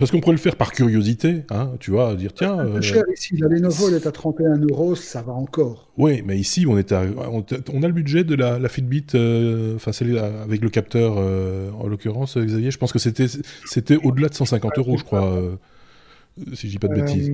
Parce 0.00 0.10
qu'on 0.10 0.20
pourrait 0.20 0.34
le 0.34 0.40
faire 0.40 0.56
par 0.56 0.72
curiosité, 0.72 1.42
hein, 1.50 1.72
tu 1.78 1.90
vois, 1.90 2.14
dire 2.14 2.32
tiens. 2.32 2.56
Peu 2.56 2.62
euh, 2.62 2.80
cher 2.80 3.04
ici, 3.14 3.36
la 3.36 3.48
Lenovo 3.48 3.88
elle 3.88 3.96
est 3.96 4.06
à 4.06 4.10
31 4.10 4.56
euros, 4.56 4.94
ça 4.94 5.20
va 5.20 5.34
encore. 5.34 5.90
Oui, 5.98 6.22
mais 6.24 6.38
ici 6.38 6.64
on 6.66 6.78
est 6.78 6.90
à, 6.90 7.02
on, 7.30 7.42
a 7.82 7.86
le 7.86 7.92
budget 7.92 8.24
de 8.24 8.34
la, 8.34 8.68
Fitbit, 8.70 9.08
euh, 9.14 9.76
enfin 9.76 9.92
avec 10.42 10.62
le 10.62 10.70
capteur 10.70 11.16
euh, 11.18 11.70
en 11.78 11.86
l'occurrence, 11.86 12.38
Xavier. 12.38 12.70
Je 12.70 12.78
pense 12.78 12.92
que 12.92 12.98
c'était 12.98 13.26
c'était 13.66 13.96
au-delà 13.96 14.30
de 14.30 14.34
150 14.34 14.78
euros, 14.78 14.96
je 14.96 15.04
crois, 15.04 15.38
si 16.54 16.68
je 16.68 16.72
dis 16.72 16.78
pas 16.78 16.88
de 16.88 16.94
bêtises 16.94 17.30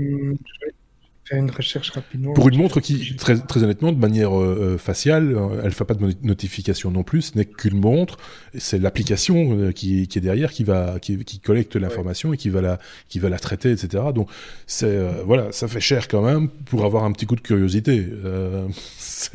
une 1.32 1.50
recherche 1.50 1.90
rapidement. 1.90 2.32
Pour 2.34 2.48
une 2.48 2.56
montre 2.56 2.80
qui, 2.80 3.16
très, 3.16 3.36
très 3.36 3.62
honnêtement, 3.62 3.92
de 3.92 3.98
manière 3.98 4.38
euh, 4.38 4.74
euh, 4.74 4.78
faciale, 4.78 5.34
euh, 5.34 5.58
elle 5.60 5.66
ne 5.66 5.70
fait 5.70 5.84
pas 5.84 5.94
de 5.94 6.14
notification 6.22 6.90
non 6.90 7.02
plus, 7.02 7.22
ce 7.22 7.38
n'est 7.38 7.44
qu'une 7.44 7.80
montre, 7.80 8.16
c'est 8.56 8.78
l'application 8.78 9.72
qui, 9.72 10.06
qui, 10.06 10.18
est 10.18 10.20
derrière 10.20 10.52
qui, 10.52 10.64
va, 10.64 10.98
qui, 11.00 11.18
qui 11.24 11.40
collecte 11.40 11.76
l'information 11.76 12.32
et 12.32 12.36
qui 12.36 12.48
va, 12.48 12.60
la, 12.60 12.78
qui 13.08 13.18
va 13.18 13.28
la 13.28 13.38
traiter, 13.38 13.72
etc. 13.72 14.04
Donc, 14.14 14.28
c'est, 14.66 14.98
voilà, 15.24 15.50
ça 15.50 15.68
fait 15.68 15.80
cher 15.80 16.08
quand 16.08 16.22
même 16.22 16.48
pour 16.48 16.84
avoir 16.84 17.04
un 17.04 17.12
petit 17.12 17.26
coup 17.26 17.36
de 17.36 17.40
curiosité. 17.40 18.06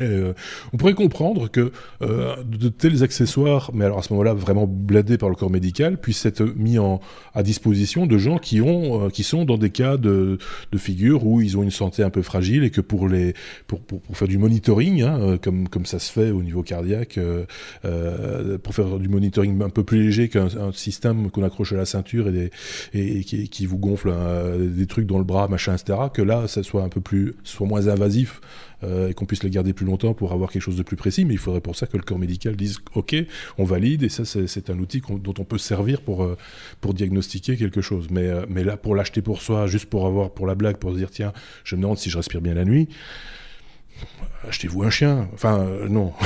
on 0.00 0.76
pourrait 0.76 0.94
comprendre 0.94 1.48
que 1.48 1.72
de 2.00 2.68
tels 2.68 3.02
accessoires, 3.02 3.70
mais 3.74 3.84
alors 3.84 3.98
à 3.98 4.02
ce 4.02 4.12
moment-là, 4.12 4.34
vraiment 4.34 4.66
bladés 4.66 5.18
par 5.18 5.28
le 5.28 5.34
corps 5.34 5.50
médical, 5.50 5.98
puissent 5.98 6.26
être 6.26 6.42
mis 6.42 6.78
en, 6.78 7.00
à 7.34 7.42
disposition 7.42 8.06
de 8.06 8.18
gens 8.18 8.38
qui, 8.38 8.60
ont, 8.60 9.10
qui 9.10 9.22
sont 9.22 9.44
dans 9.44 9.58
des 9.58 9.70
cas 9.70 9.96
de, 9.96 10.38
de 10.72 10.78
figure 10.78 11.26
où 11.26 11.40
ils 11.40 11.56
ont 11.56 11.62
une 11.62 11.70
un 11.82 12.10
peu 12.10 12.22
fragile 12.22 12.64
et 12.64 12.70
que 12.70 12.80
pour 12.80 13.08
les 13.08 13.34
pour, 13.66 13.80
pour, 13.80 14.00
pour 14.00 14.16
faire 14.16 14.28
du 14.28 14.38
monitoring, 14.38 15.02
hein, 15.02 15.18
euh, 15.20 15.38
comme 15.38 15.68
comme 15.68 15.86
ça 15.86 15.98
se 15.98 16.10
fait 16.10 16.30
au 16.30 16.42
niveau 16.42 16.62
cardiaque, 16.62 17.18
euh, 17.18 17.44
euh, 17.84 18.58
pour 18.58 18.74
faire 18.74 18.98
du 18.98 19.08
monitoring 19.08 19.60
un 19.62 19.70
peu 19.70 19.84
plus 19.84 20.02
léger 20.02 20.28
qu'un 20.28 20.48
système 20.72 21.30
qu'on 21.30 21.42
accroche 21.42 21.72
à 21.72 21.76
la 21.76 21.84
ceinture 21.84 22.28
et, 22.28 22.32
des, 22.32 22.50
et, 22.94 23.24
qui, 23.24 23.48
qui, 23.48 23.66
vous 23.66 23.78
gonfle 23.78 24.12
des 24.58 24.86
trucs 24.86 25.06
dans 25.06 25.18
le 25.18 25.24
bras, 25.24 25.48
machin, 25.48 25.74
etc. 25.74 25.98
Que 26.12 26.22
là, 26.22 26.46
ça 26.48 26.62
soit 26.62 26.82
un 26.82 26.88
peu 26.88 27.00
plus, 27.00 27.34
soit 27.44 27.66
moins 27.66 27.88
invasif 27.88 28.40
euh, 28.82 29.08
et 29.08 29.14
qu'on 29.14 29.26
puisse 29.26 29.42
les 29.42 29.50
garder 29.50 29.72
plus 29.72 29.86
longtemps 29.86 30.14
pour 30.14 30.32
avoir 30.32 30.50
quelque 30.50 30.62
chose 30.62 30.76
de 30.76 30.82
plus 30.82 30.96
précis. 30.96 31.24
Mais 31.24 31.34
il 31.34 31.38
faudrait 31.38 31.60
pour 31.60 31.76
ça 31.76 31.86
que 31.86 31.96
le 31.96 32.02
corps 32.02 32.18
médical 32.18 32.56
dise 32.56 32.78
OK, 32.94 33.14
on 33.58 33.64
valide 33.64 34.02
et 34.02 34.08
ça 34.08 34.24
c'est 34.24 34.70
un 34.70 34.78
outil 34.78 35.02
dont 35.08 35.34
on 35.38 35.44
peut 35.44 35.58
servir 35.58 36.00
pour 36.00 36.22
euh, 36.22 36.36
pour 36.80 36.94
diagnostiquer 36.94 37.56
quelque 37.56 37.80
chose. 37.80 38.08
Mais 38.10 38.28
euh, 38.28 38.44
mais 38.48 38.64
là 38.64 38.76
pour 38.76 38.94
l'acheter 38.94 39.22
pour 39.22 39.42
soi, 39.42 39.66
juste 39.66 39.86
pour 39.86 40.06
avoir 40.06 40.30
pour 40.30 40.46
la 40.46 40.54
blague, 40.54 40.76
pour 40.76 40.92
se 40.92 40.96
dire 40.96 41.10
tiens, 41.10 41.32
je 41.64 41.76
me 41.76 41.82
demande 41.82 41.98
si 41.98 42.10
je 42.10 42.16
respire 42.16 42.40
bien 42.40 42.54
la 42.54 42.64
nuit 42.64 42.88
achetez-vous 44.48 44.82
un 44.82 44.90
chien. 44.90 45.28
Enfin, 45.34 45.64
non. 45.88 46.12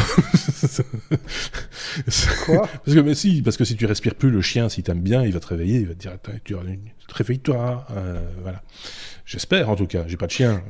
Quoi 2.44 2.68
Parce 2.84 2.94
que 2.94 3.00
mais 3.00 3.14
si, 3.14 3.42
parce 3.42 3.56
que 3.56 3.64
si 3.64 3.76
tu 3.76 3.86
respires 3.86 4.14
plus, 4.14 4.30
le 4.30 4.40
chien, 4.40 4.68
s'il 4.68 4.84
t'aime 4.84 5.00
bien, 5.00 5.22
il 5.24 5.32
va 5.32 5.40
te 5.40 5.46
réveiller, 5.46 5.80
il 5.80 5.86
va 5.86 5.94
te 5.94 6.00
dire, 6.00 6.12
tu 6.44 6.54
te 6.54 7.14
réveilles-toi. 7.14 7.86
voilà. 8.42 8.62
J'espère 9.26 9.68
en 9.68 9.76
tout 9.76 9.86
cas. 9.86 10.04
J'ai 10.06 10.16
pas 10.16 10.26
de 10.26 10.30
chien. 10.30 10.62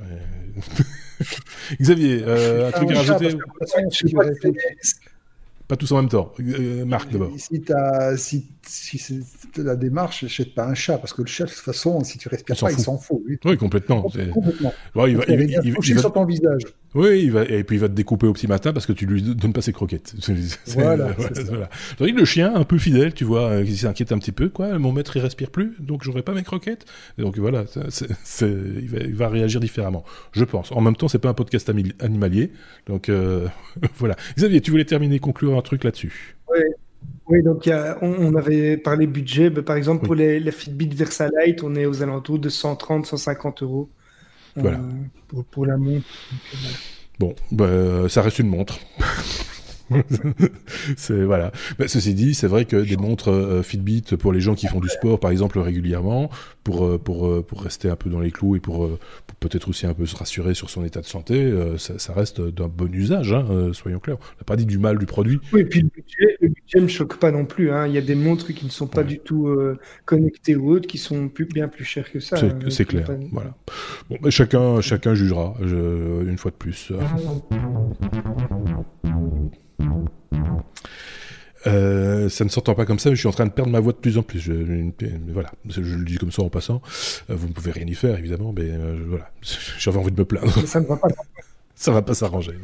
Xavier, 1.81 2.23
euh, 2.27 2.69
un 2.69 2.71
truc 2.73 2.91
à 2.91 2.95
rajouter? 2.95 3.37
Pas 5.69 5.77
tous 5.77 5.91
en 5.93 5.97
même 5.97 6.09
temps. 6.09 6.33
Euh, 6.41 6.85
Marc 6.85 7.11
d'abord. 7.11 7.33
Si, 7.37 7.61
si, 8.17 8.49
si 8.63 8.99
c'est 8.99 9.63
la 9.63 9.77
démarche, 9.77 10.23
n'achète 10.23 10.55
pas 10.55 10.65
un 10.65 10.75
chat, 10.75 10.97
parce 10.97 11.13
que 11.13 11.23
le 11.23 11.27
chat, 11.27 11.45
de 11.45 11.51
toute 11.51 11.59
façon, 11.59 12.03
si 12.05 12.19
tu 12.19 12.29
respires 12.29 12.57
pas, 12.57 12.71
il 12.73 12.79
s'en 12.79 12.97
fout. 12.97 13.21
Oui, 13.45 13.57
complètement. 13.59 14.03
complètement. 14.33 14.73
il 15.07 15.17
va, 15.17 15.25
il, 15.29 15.75
il, 15.83 15.99
sur 15.99 16.13
ton 16.13 16.25
visage. 16.25 16.63
Oui, 16.97 17.25
il 17.25 17.31
va, 17.31 17.43
et 17.45 17.63
puis 17.63 17.77
il 17.77 17.79
va 17.79 17.89
te 17.89 17.93
découper 17.93 18.27
au 18.27 18.33
petit 18.33 18.47
matin 18.47 18.73
parce 18.73 18.87
que 18.87 18.93
tu 18.95 19.05
lui 19.05 19.21
donnes 19.21 19.53
pas 19.53 19.61
ses 19.61 19.73
croquettes. 19.73 20.15
Voilà. 20.69 21.15
voilà. 21.47 21.69
Tandis 21.99 22.13
que 22.15 22.19
le 22.19 22.25
chien, 22.25 22.55
un 22.55 22.65
peu 22.65 22.79
fidèle, 22.79 23.13
tu 23.13 23.25
vois, 23.25 23.51
euh, 23.51 23.65
qui 23.65 23.77
s'inquiète 23.77 24.13
un 24.13 24.19
petit 24.19 24.33
peu, 24.33 24.49
quoi. 24.49 24.79
Mon 24.79 24.93
maître, 24.93 25.17
il 25.17 25.21
respire 25.21 25.51
plus, 25.51 25.75
donc 25.79 26.03
j'aurai 26.03 26.23
pas 26.23 26.33
mes 26.33 26.43
croquettes. 26.43 26.87
donc 27.19 27.39
voilà, 27.39 27.65
il, 28.41 28.89
va, 28.89 28.99
il, 28.99 29.15
va, 29.15 29.29
réagir 29.29 29.61
différemment, 29.61 30.05
je 30.33 30.45
pense. 30.45 30.73
En 30.73 30.81
même 30.81 30.97
temps, 30.97 31.09
c'est 31.09 31.19
pas 31.19 31.29
un 31.29 31.35
podcast 31.35 31.71
animalier, 32.01 32.51
donc 32.87 33.09
euh, 33.09 33.47
voilà. 33.99 34.17
Xavier, 34.37 34.61
tu 34.63 34.71
voulais 34.71 34.87
terminer, 34.87 35.19
conclure 35.19 35.57
un 35.57 35.63
truc 35.63 35.85
là-dessus? 35.85 36.37
Oui. 36.51 36.61
Oui, 37.29 37.43
donc 37.43 37.69
on, 38.03 38.35
avait 38.37 38.77
parlé 38.77 39.07
budget. 39.07 39.51
Bah, 39.51 39.63
par 39.63 39.77
exemple, 39.77 40.05
pour 40.05 40.15
les, 40.15 40.39
les, 40.39 40.53
Fitbit 40.53 40.89
Versalite, 40.89 41.63
on 41.63 41.75
est 41.75 41.85
aux 41.85 42.03
alentours 42.03 42.39
de 42.39 42.49
130-150 42.49 43.65
euros 43.65 43.91
voilà. 44.57 44.81
pour, 45.51 45.67
la 45.67 45.77
montre. 45.77 46.07
Bon, 47.19 47.35
bah, 47.51 48.09
ça 48.09 48.23
reste 48.23 48.39
une 48.39 48.49
montre. 48.49 48.79
c'est 50.97 51.25
voilà. 51.25 51.53
Mais 51.79 51.89
ceci 51.89 52.15
dit, 52.15 52.35
c'est 52.35 52.47
vrai 52.47 52.65
que 52.65 52.77
des 52.77 52.97
montres 52.97 53.31
euh, 53.31 53.63
Fitbit 53.63 54.03
pour 54.19 54.33
les 54.33 54.41
gens 54.41 54.55
qui 54.55 54.67
font 54.67 54.81
du 54.81 54.89
sport, 54.89 55.21
par 55.21 55.31
exemple, 55.31 55.59
régulièrement, 55.59 56.31
pour 56.65 56.85
euh, 56.85 56.99
pour 56.99 57.27
euh, 57.27 57.45
pour 57.47 57.63
rester 57.63 57.89
un 57.89 57.97
peu 57.97 58.11
dans 58.11 58.21
les 58.21 58.31
clous 58.31 58.57
et 58.57 58.61
pour, 58.61 58.89
peut-être 59.49 59.69
aussi 59.69 59.87
un 59.87 59.95
peu 59.95 60.07
se 60.07 60.17
rassurer 60.17 60.55
sur 60.55 60.71
son 60.71 60.85
état 60.85 61.01
de 61.01 61.07
santé, 61.07 61.53
ça, 61.79 62.13
reste 62.13 62.41
d'un 62.41 62.69
bon 62.69 62.93
usage. 62.93 63.33
Hein, 63.33 63.71
soyons 63.73 63.99
clairs. 63.99 64.19
On 64.21 64.41
n'a 64.41 64.45
pas 64.45 64.57
dit 64.57 64.67
du 64.67 64.79
mal 64.79 64.99
du 64.99 65.07
produit. 65.07 65.41
Oui, 65.53 65.61
et 65.61 65.65
puis 65.65 65.81
le 65.81 65.89
budget, 65.89 66.37
le 66.41 66.49
budget 66.49 66.81
me 66.81 66.89
choque 66.89 67.19
pas 67.19 67.31
non 67.31 67.45
plus. 67.45 67.71
Hein. 67.71 67.87
Il 67.87 67.95
y 67.95 67.99
a 67.99 68.03
des 68.03 68.15
montres 68.15 68.53
qui 68.53 68.65
ne 68.65 68.71
sont 68.71 68.87
pas 68.87 69.03
du 69.03 69.19
tout 69.19 69.55
connectées 70.05 70.57
ou 70.57 70.71
autres, 70.71 70.87
qui 70.87 70.99
sont 70.99 71.29
plus, 71.29 71.47
bien 71.47 71.69
plus 71.69 71.85
chères 71.85 72.11
que 72.11 72.21
ça. 72.21 72.37
C'est 72.69 72.83
hein, 72.83 72.85
clair. 72.85 73.09
Voilà. 73.33 73.55
Bon, 74.09 74.19
mais 74.23 74.31
chacun 74.31 74.81
chacun 74.81 75.15
jugera. 75.15 75.55
une 75.61 76.39
fois 76.39 76.51
de 76.51 76.57
plus. 76.57 76.93
Euh, 81.67 82.29
ça 82.29 82.45
ne 82.45 82.49
s'entend 82.49 82.75
pas 82.75 82.85
comme 82.85 82.99
ça, 82.99 83.11
mais 83.11 83.17
je 83.17 83.21
suis 83.21 83.29
en 83.29 83.33
train 83.33 83.47
de 83.47 83.51
perdre 83.51 83.71
ma 83.71 83.81
voix 83.81 83.93
de 83.93 83.99
plus 83.99 84.19
en 84.19 84.23
plus. 84.23 84.39
Je, 84.39 84.53
voilà, 85.33 85.51
je, 85.69 85.81
le 85.81 86.05
dis 86.05 86.17
comme 86.17 86.33
ça 86.33 86.43
en 86.43 86.49
passant. 86.49 86.81
Euh, 87.31 87.35
vous 87.35 87.49
ne 87.49 87.53
pouvez 87.53 87.73
rien 87.73 87.87
y 87.87 87.95
faire, 87.95 88.19
évidemment, 88.19 88.53
mais 88.57 88.71
euh, 88.71 88.97
voilà, 89.07 89.31
j'avais 89.79 89.99
envie 89.99 90.13
de 90.13 90.21
me 90.21 90.25
plaindre. 90.25 90.53
Ça 91.77 91.93
va 91.93 92.01
pas 92.01 92.15
s'arranger. 92.15 92.55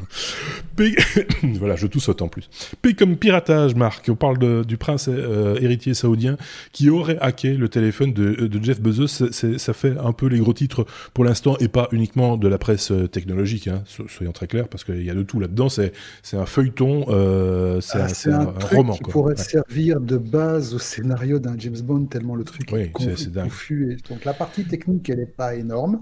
voilà, 1.58 1.76
je 1.76 1.86
tousse 1.86 2.08
autant 2.08 2.28
plus. 2.28 2.48
P 2.80 2.94
comme 2.94 3.16
piratage, 3.16 3.74
Marc. 3.74 4.08
On 4.08 4.16
parle 4.16 4.64
du 4.64 4.76
prince 4.78 5.08
euh, 5.08 5.58
héritier 5.60 5.92
saoudien 5.92 6.38
qui 6.72 6.88
aurait 6.88 7.18
hacké 7.20 7.52
le 7.52 7.68
téléphone 7.68 8.14
de, 8.14 8.50
Jeff 8.62 8.80
Bezos. 8.80 9.06
ça 9.06 9.72
fait 9.74 9.98
un 9.98 10.12
peu 10.12 10.26
les 10.26 10.38
gros 10.38 10.54
titres 10.54 10.86
pour 11.12 11.24
l'instant 11.24 11.56
et 11.60 11.68
pas 11.68 11.88
uniquement 11.92 12.38
de 12.38 12.48
la 12.48 12.56
presse 12.56 12.90
euh, 12.90 13.06
technologique. 13.06 13.68
Hein, 13.68 13.84
soyons 14.08 14.32
très 14.32 14.46
clairs, 14.46 14.68
parce 14.68 14.82
qu'il 14.82 15.04
y 15.04 15.10
a 15.10 15.14
de 15.14 15.22
tout 15.22 15.38
là-dedans. 15.38 15.68
C'est 15.68 15.92
un 16.32 16.46
feuilleton, 16.46 17.04
euh, 17.08 17.82
c'est 17.82 17.98
ah, 17.98 18.30
un, 18.30 18.46
un, 18.46 18.76
roman. 18.76 18.94
Qui 18.94 19.02
pourrait 19.02 19.36
servir 19.36 20.00
de 20.00 20.16
base 20.16 20.72
au 20.72 20.78
scénario 20.78 21.38
d'un 21.38 21.54
James 21.58 21.80
Bond 21.82 22.06
tellement 22.06 22.34
le 22.34 22.44
truc 22.44 22.72
est 22.72 22.90
confus. 22.90 23.98
donc 24.08 24.24
la 24.24 24.32
partie 24.32 24.64
technique, 24.64 25.10
elle 25.10 25.18
n'est 25.18 25.26
pas 25.26 25.54
énorme. 25.54 26.00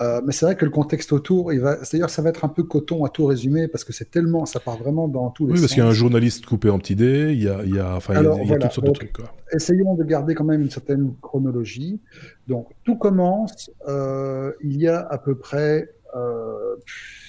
Euh, 0.00 0.20
mais 0.24 0.32
c'est 0.32 0.46
vrai 0.46 0.56
que 0.56 0.64
le 0.64 0.70
contexte 0.70 1.12
autour, 1.12 1.52
il 1.52 1.60
va, 1.60 1.76
d'ailleurs, 1.92 2.10
ça 2.10 2.22
va 2.22 2.29
être 2.30 2.44
un 2.44 2.48
peu 2.48 2.62
coton 2.62 3.04
à 3.04 3.08
tout 3.08 3.26
résumer 3.26 3.68
parce 3.68 3.84
que 3.84 3.92
c'est 3.92 4.10
tellement, 4.10 4.46
ça 4.46 4.60
part 4.60 4.78
vraiment 4.78 5.08
dans 5.08 5.30
tous 5.30 5.46
les. 5.46 5.54
Oui, 5.54 5.60
parce 5.60 5.72
qu'il 5.72 5.82
y 5.82 5.86
a 5.86 5.88
un 5.88 5.92
journaliste 5.92 6.46
coupé 6.46 6.70
en 6.70 6.78
petits 6.78 6.96
dés, 6.96 7.32
il 7.32 7.42
y 7.42 7.48
a, 7.48 7.62
il 7.64 7.74
y 7.74 7.78
a, 7.78 7.94
enfin, 7.94 8.14
il 8.14 8.48
y 8.48 8.52
a, 8.52 8.58
toutes 8.58 8.72
sortes 8.72 8.86
de 8.86 8.92
trucs. 8.92 9.12
Essayons 9.52 9.94
de 9.94 10.04
garder 10.04 10.34
quand 10.34 10.44
même 10.44 10.62
une 10.62 10.70
certaine 10.70 11.14
chronologie. 11.20 12.00
Donc, 12.48 12.68
tout 12.84 12.96
commence 12.96 13.70
euh, 13.88 14.52
il 14.62 14.80
y 14.80 14.88
a 14.88 15.00
à 15.00 15.18
peu 15.18 15.34
près 15.34 15.92
euh, 16.16 16.76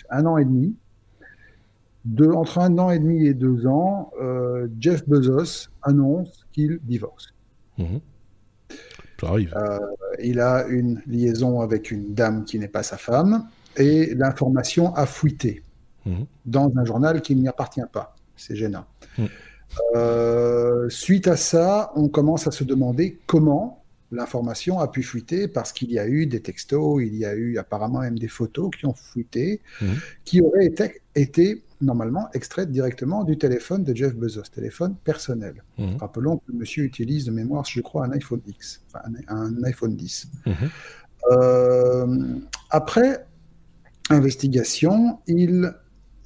un 0.10 0.26
an 0.26 0.38
et 0.38 0.46
demi. 0.46 0.76
De, 2.04 2.26
entre 2.26 2.58
un 2.58 2.80
an 2.80 2.90
et 2.90 2.98
demi 2.98 3.28
et 3.28 3.36
deux 3.36 3.68
ans, 3.68 4.12
Jeff 4.80 5.08
Bezos 5.08 5.70
annonce 5.84 6.48
qu'il 6.52 6.80
divorce. 6.84 7.34
Mmh. 7.78 7.98
Euh, 9.24 9.80
il 10.22 10.40
a 10.40 10.66
une 10.68 11.02
liaison 11.08 11.62
avec 11.62 11.92
une 11.92 12.14
dame 12.14 12.44
qui 12.44 12.60
n'est 12.60 12.68
pas 12.68 12.84
sa 12.84 12.98
femme 12.98 13.48
et 13.78 14.14
l'information 14.16 14.94
a 14.96 15.06
fuité 15.06 15.64
mhm. 16.06 16.26
dans 16.46 16.72
un 16.78 16.86
journal 16.86 17.22
qui 17.22 17.36
n'y 17.36 17.48
appartient 17.48 17.82
pas. 17.92 18.16
C'est 18.36 18.56
gênant. 18.56 18.86
Mhm. 19.18 19.28
Euh, 19.96 20.90
suite 20.90 21.28
à 21.28 21.38
ça, 21.38 21.92
on 21.96 22.10
commence 22.10 22.48
à 22.48 22.52
se 22.52 22.64
demander 22.64 23.20
comment 23.26 23.84
l'information 24.12 24.80
a 24.80 24.90
pu 24.90 25.04
fuiter 25.04 25.48
parce 25.48 25.72
qu'il 25.72 25.92
y 25.92 25.98
a 25.98 26.06
eu 26.06 26.26
des 26.26 26.42
textos, 26.42 27.02
il 27.02 27.16
y 27.16 27.26
a 27.26 27.34
eu 27.34 27.58
apparemment 27.58 28.00
même 28.00 28.20
des 28.20 28.28
photos 28.28 28.70
qui 28.78 28.86
ont 28.86 28.94
fuité, 28.94 29.62
mhm. 29.82 29.96
qui 30.26 30.42
auraient 30.42 30.66
été, 30.66 31.02
été 31.16 31.64
normalement 31.82 32.30
extraite 32.34 32.72
directement 32.72 33.24
du 33.24 33.38
téléphone 33.38 33.84
de 33.84 33.96
Jeff 33.96 34.14
Bezos, 34.16 34.44
téléphone 34.54 34.96
personnel. 35.04 35.64
Rappelons 36.00 36.38
que 36.38 36.52
le 36.52 36.60
monsieur 36.60 36.84
utilise 36.84 37.26
de 37.26 37.32
mémoire, 37.32 37.66
je 37.66 37.82
crois, 37.82 38.06
un 38.06 38.12
iPhone 38.12 38.42
X, 38.46 38.82
enfin, 38.88 39.02
un, 39.28 39.64
iPhone 39.64 39.96
10. 39.96 40.30
Mhm. 40.46 40.56
Euh, 41.32 42.36
après 42.70 43.26
investigation, 44.12 45.20
il 45.28 45.74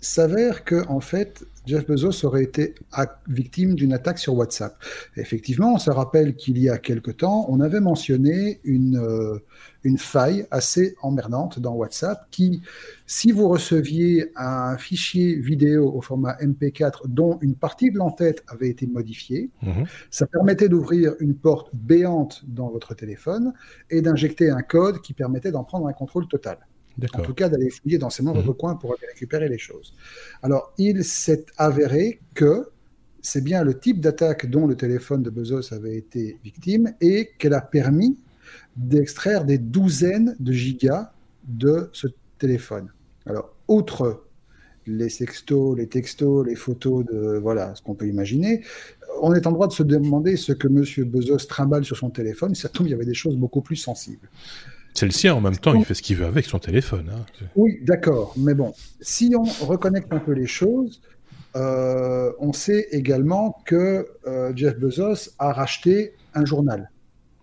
s'avère 0.02 0.64
que 0.64 0.88
en 0.88 1.00
fait, 1.00 1.46
Jeff 1.66 1.88
Bezos 1.88 2.26
aurait 2.26 2.44
été 2.44 2.76
victime 3.28 3.74
d'une 3.74 3.94
attaque 3.94 4.20
sur 4.20 4.36
WhatsApp. 4.36 4.78
effectivement, 5.18 5.74
on 5.74 5.78
se 5.80 5.90
rappelle 5.90 6.36
qu'il 6.36 6.60
y 6.60 6.70
a 6.70 6.78
quelque 6.78 7.12
temps, 7.12 7.46
on 7.50 7.60
avait 7.60 7.80
mentionné 7.80 8.60
une, 8.64 8.98
euh, 8.98 9.40
une 9.84 9.98
faille 9.98 10.46
assez 10.52 10.96
emmerdante 11.02 11.60
dans 11.60 11.74
WhatsApp 11.74 12.28
qui, 12.30 12.62
si 13.08 13.32
vous 13.32 13.48
receviez 13.48 14.32
un 14.36 14.78
fichier 14.78 15.36
vidéo 15.36 15.92
au 15.92 16.02
format 16.02 16.36
MP4 16.40 17.08
dont 17.08 17.40
une 17.42 17.56
partie 17.56 17.90
de 17.90 17.98
l'entête 17.98 18.44
avait 18.48 18.70
été 18.70 18.86
modifiée, 18.86 19.50
mhm. 19.64 19.86
ça 20.12 20.28
permettait 20.28 20.70
d'ouvrir 20.70 21.14
une 21.20 21.36
porte 21.36 21.70
béante 21.74 22.44
dans 22.48 22.70
votre 22.70 22.94
téléphone 22.94 23.54
et 23.90 24.02
d'injecter 24.02 24.52
un 24.52 24.62
code 24.62 25.02
qui 25.02 25.14
permettait 25.14 25.52
d'en 25.52 25.64
prendre 25.64 25.88
un 25.88 25.94
contrôle 25.94 26.28
total. 26.28 26.60
En 27.14 27.22
tout 27.22 27.34
cas, 27.34 27.50
d'aller 27.50 27.70
fouiller 27.70 27.98
dans 27.98 28.10
ces 28.10 28.24
moindres 28.24 28.50
mmh. 28.50 28.58
coins 28.58 28.76
pour 28.76 28.92
aller 28.92 29.08
récupérer 29.08 29.50
les 29.50 29.58
choses. 29.58 29.94
Alors, 30.42 30.74
il 30.78 31.04
s'est 31.04 31.46
avéré 31.58 32.22
que 32.34 32.70
c'est 33.22 33.44
bien 33.44 33.64
le 33.64 33.78
type 33.78 34.00
d'attaque 34.00 34.50
dont 34.50 34.68
le 34.68 34.76
téléphone 34.76 35.24
de 35.24 35.30
Bezos 35.30 35.74
avait 35.74 35.98
été 35.98 36.38
victime 36.44 36.94
et 37.02 37.32
qu'elle 37.38 37.56
a 37.56 37.62
permis 37.62 38.18
d'extraire 38.76 39.46
des 39.46 39.58
douzaines 39.58 40.36
de 40.40 40.52
gigas 40.52 41.12
de 41.48 41.90
ce 41.92 42.08
téléphone. 42.38 42.92
Alors, 43.26 43.54
outre 43.68 44.24
les 44.88 45.10
sextos, 45.10 45.76
les 45.76 45.88
textos, 45.88 46.46
les 46.46 46.56
photos 46.56 47.06
de 47.06 47.40
voilà 47.42 47.74
ce 47.74 47.82
qu'on 47.82 47.96
peut 47.96 48.08
imaginer, 48.08 48.62
on 49.22 49.34
est 49.34 49.48
en 49.48 49.52
droit 49.52 49.68
de 49.68 49.74
se 49.74 49.84
demander 49.84 50.36
ce 50.38 50.52
que 50.52 50.68
M. 50.68 51.10
Bezos 51.10 51.48
trimballe 51.48 51.86
sur 51.86 51.98
son 51.98 52.10
téléphone. 52.10 52.54
Ça 52.54 52.70
tombe, 52.70 52.88
il 52.88 52.92
y 52.92 52.94
avait 52.94 53.06
des 53.06 53.14
choses 53.14 53.38
beaucoup 53.38 53.62
plus 53.62 53.78
sensibles. 53.78 54.30
C'est 54.96 55.06
le 55.06 55.12
sien 55.12 55.36
en 55.36 55.42
même 55.42 55.58
temps, 55.58 55.76
il 55.76 55.84
fait 55.84 55.94
ce 55.94 56.02
qu'il 56.02 56.16
veut 56.16 56.26
avec 56.26 56.46
son 56.46 56.58
téléphone. 56.58 57.12
Hein. 57.14 57.46
Oui, 57.56 57.80
d'accord, 57.82 58.34
mais 58.38 58.54
bon, 58.54 58.74
si 59.02 59.36
on 59.38 59.44
reconnecte 59.66 60.12
un 60.14 60.20
peu 60.20 60.32
les 60.32 60.48
choses, 60.48 61.02
euh, 61.58 62.32
on 62.40 62.54
sait 62.54 62.88
également 62.92 63.62
que 63.66 64.08
euh, 64.26 64.54
Jeff 64.56 64.78
Bezos 64.78 65.32
a 65.38 65.52
racheté 65.52 66.14
un 66.34 66.46
journal, 66.46 66.90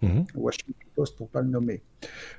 mhm. 0.00 0.24
le 0.34 0.40
Washington 0.40 0.74
Post 0.96 1.16
pour 1.18 1.28
pas 1.28 1.42
le 1.42 1.48
nommer. 1.48 1.82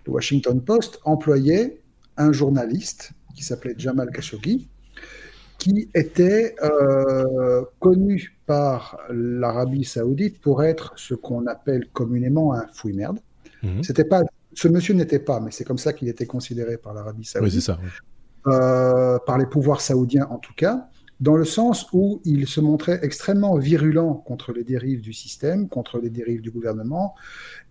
Le 0.07 0.13
Washington 0.13 0.59
Post 0.59 0.99
employait 1.05 1.79
un 2.17 2.31
journaliste 2.31 3.11
qui 3.35 3.43
s'appelait 3.43 3.75
Jamal 3.77 4.09
Khashoggi, 4.09 4.67
qui 5.59 5.89
était 5.93 6.55
euh, 6.63 7.63
connu 7.79 8.35
par 8.47 8.99
l'Arabie 9.09 9.85
Saoudite 9.85 10.41
pour 10.41 10.63
être 10.63 10.93
ce 10.95 11.13
qu'on 11.13 11.45
appelle 11.45 11.87
communément 11.93 12.53
un 12.53 12.65
fouille-merde. 12.73 13.19
Mhm. 13.61 13.83
C'était 13.83 14.05
pas 14.05 14.21
ce 14.55 14.67
monsieur 14.67 14.93
n'était 14.93 15.19
pas, 15.19 15.39
mais 15.39 15.51
c'est 15.51 15.63
comme 15.63 15.77
ça 15.77 15.93
qu'il 15.93 16.07
était 16.07 16.25
considéré 16.25 16.77
par 16.77 16.93
l'Arabie 16.93 17.25
saoudite. 17.25 17.69
Oui. 17.69 17.89
Euh, 18.47 19.19
par 19.25 19.37
les 19.37 19.45
pouvoirs 19.45 19.79
saoudiens 19.79 20.27
en 20.29 20.37
tout 20.37 20.53
cas, 20.53 20.89
dans 21.21 21.37
le 21.37 21.45
sens 21.45 21.87
où 21.93 22.21
il 22.25 22.47
se 22.47 22.59
montrait 22.59 22.99
extrêmement 23.01 23.57
virulent 23.57 24.15
contre 24.15 24.51
les 24.51 24.65
dérives 24.65 24.99
du 24.99 25.13
système, 25.13 25.69
contre 25.69 25.99
les 25.99 26.09
dérives 26.09 26.41
du 26.41 26.51
gouvernement, 26.51 27.15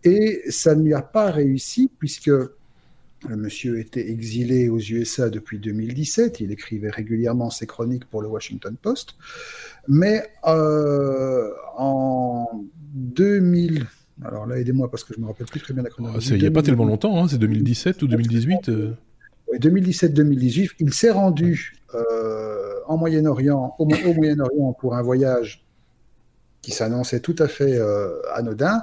et 0.05 0.41
ça 0.49 0.74
ne 0.74 0.83
lui 0.83 0.95
a 0.95 1.03
pas 1.03 1.30
réussi 1.30 1.91
puisque 1.99 2.30
le 3.28 3.37
monsieur 3.37 3.78
était 3.78 4.11
exilé 4.11 4.68
aux 4.70 4.78
USA 4.78 5.28
depuis 5.28 5.59
2017, 5.59 6.41
il 6.41 6.51
écrivait 6.51 6.91
régulièrement 6.91 7.51
ses 7.51 7.66
chroniques 7.66 8.07
pour 8.07 8.22
le 8.22 8.28
Washington 8.28 8.74
Post, 8.80 9.16
mais 9.87 10.24
euh, 10.47 11.51
en 11.76 12.64
2000 12.95 13.87
alors 14.24 14.46
là, 14.46 14.58
aidez-moi 14.58 14.90
parce 14.90 15.04
que 15.04 15.14
je 15.14 15.20
me 15.20 15.26
rappelle 15.26 15.46
plus 15.46 15.60
très 15.60 15.74
bien 15.74 15.82
la 15.82 15.90
chronologie. 15.90 16.30
Ah, 16.32 16.36
il 16.36 16.42
n'y 16.42 16.46
a 16.46 16.50
pas 16.50 16.62
tellement 16.62 16.84
longtemps, 16.84 17.22
hein, 17.22 17.28
c'est 17.28 17.38
2017 17.38 18.02
ou 18.02 18.08
2018 18.08 18.70
2017-2018, 19.58 20.70
il 20.78 20.94
s'est 20.94 21.10
rendu 21.10 21.74
euh, 21.94 22.74
en 22.86 22.96
Moyen-Orient, 22.96 23.74
au, 23.78 23.84
Moyen-Orient 23.84 24.72
pour 24.72 24.94
un 24.94 25.02
voyage 25.02 25.64
qui 26.62 26.70
s'annonçait 26.70 27.20
tout 27.20 27.36
à 27.38 27.48
fait 27.48 27.76
euh, 27.76 28.20
anodin. 28.34 28.82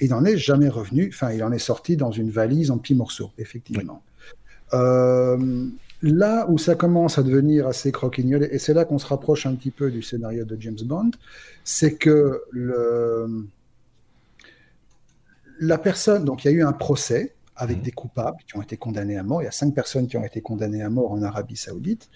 Et 0.00 0.06
il 0.06 0.10
n'en 0.10 0.24
est 0.24 0.36
jamais 0.36 0.68
revenu. 0.68 1.10
Enfin, 1.12 1.32
il 1.32 1.42
en 1.44 1.52
est 1.52 1.58
sorti 1.58 1.96
dans 1.96 2.10
une 2.10 2.30
valise 2.30 2.70
en 2.70 2.78
petits 2.78 2.94
morceaux, 2.94 3.30
effectivement. 3.38 4.02
Euh, 4.74 5.66
là 6.02 6.46
où 6.48 6.58
ça 6.58 6.74
commence 6.74 7.18
à 7.18 7.22
devenir 7.22 7.68
assez 7.68 7.92
croquignolé, 7.92 8.48
et 8.50 8.58
c'est 8.58 8.74
là 8.74 8.84
qu'on 8.84 8.98
se 8.98 9.06
rapproche 9.06 9.46
un 9.46 9.54
petit 9.54 9.70
peu 9.70 9.90
du 9.90 10.02
scénario 10.02 10.44
de 10.44 10.56
James 10.60 10.78
Bond, 10.84 11.12
c'est 11.62 11.94
que 11.94 12.42
le, 12.50 13.46
la 15.62 15.78
personne, 15.78 16.24
donc 16.24 16.44
il 16.44 16.50
y 16.50 16.54
a 16.54 16.54
eu 16.54 16.62
un 16.62 16.72
procès 16.72 17.34
avec 17.54 17.78
mmh. 17.78 17.82
des 17.82 17.92
coupables 17.92 18.38
qui 18.46 18.56
ont 18.56 18.62
été 18.62 18.76
condamnés 18.76 19.16
à 19.16 19.22
mort. 19.22 19.42
Il 19.42 19.44
y 19.44 19.48
a 19.48 19.52
cinq 19.52 19.74
personnes 19.74 20.08
qui 20.08 20.16
ont 20.16 20.24
été 20.24 20.40
condamnées 20.40 20.82
à 20.82 20.90
mort 20.90 21.12
en 21.12 21.22
Arabie 21.22 21.56
Saoudite. 21.56 22.10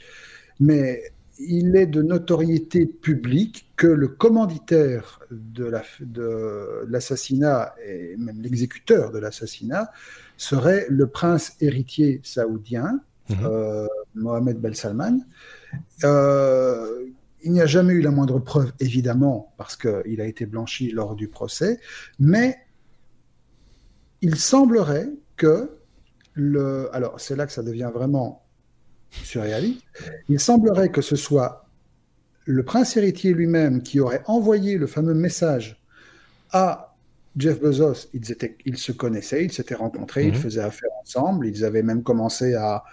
Mais 0.58 1.12
il 1.38 1.76
est 1.76 1.86
de 1.86 2.02
notoriété 2.02 2.86
publique 2.86 3.70
que 3.76 3.86
le 3.86 4.08
commanditaire 4.08 5.20
de 5.30 5.70
l'assassinat 6.88 7.74
et 7.86 8.16
même 8.16 8.40
l'exécuteur 8.40 9.12
de 9.12 9.18
l'assassinat 9.18 9.92
serait 10.36 10.86
le 10.88 11.06
prince 11.06 11.56
héritier 11.60 12.20
saoudien, 12.24 13.00
mhm. 13.28 13.36
euh, 13.44 13.86
Mohamed 14.14 14.58
Ben 14.58 14.74
Salman. 14.74 15.20
Euh, 16.04 17.06
il 17.44 17.52
n'y 17.52 17.60
a 17.60 17.66
jamais 17.66 17.92
eu 17.92 18.00
la 18.00 18.10
moindre 18.10 18.40
preuve, 18.40 18.72
évidemment, 18.80 19.52
parce 19.56 19.76
qu'il 19.76 20.20
a 20.20 20.24
été 20.24 20.46
blanchi 20.46 20.90
lors 20.90 21.14
du 21.14 21.28
procès, 21.28 21.78
mais 22.18 22.56
il 24.22 24.36
semblerait 24.36 25.08
que 25.36 25.70
le... 26.34 26.88
Alors, 26.94 27.20
c'est 27.20 27.36
là 27.36 27.46
que 27.46 27.52
ça 27.52 27.62
devient 27.62 27.90
vraiment 27.92 28.46
surréaliste. 29.10 29.82
Il 30.28 30.40
semblerait 30.40 30.90
que 30.90 31.02
ce 31.02 31.16
soit 31.16 31.66
le 32.44 32.64
prince 32.64 32.96
héritier 32.96 33.32
lui-même 33.32 33.82
qui 33.82 34.00
aurait 34.00 34.22
envoyé 34.26 34.78
le 34.78 34.86
fameux 34.86 35.14
message 35.14 35.82
à 36.52 36.94
Jeff 37.36 37.60
Bezos. 37.60 38.08
Ils, 38.14 38.30
étaient, 38.30 38.56
ils 38.64 38.78
se 38.78 38.92
connaissaient, 38.92 39.44
ils 39.44 39.52
s'étaient 39.52 39.74
rencontrés, 39.74 40.26
ils 40.26 40.32
mhm. 40.32 40.40
faisaient 40.40 40.62
affaire 40.62 40.90
ensemble, 41.02 41.46
ils 41.46 41.64
avaient 41.64 41.82
même 41.82 42.02
commencé 42.02 42.54
à, 42.54 42.84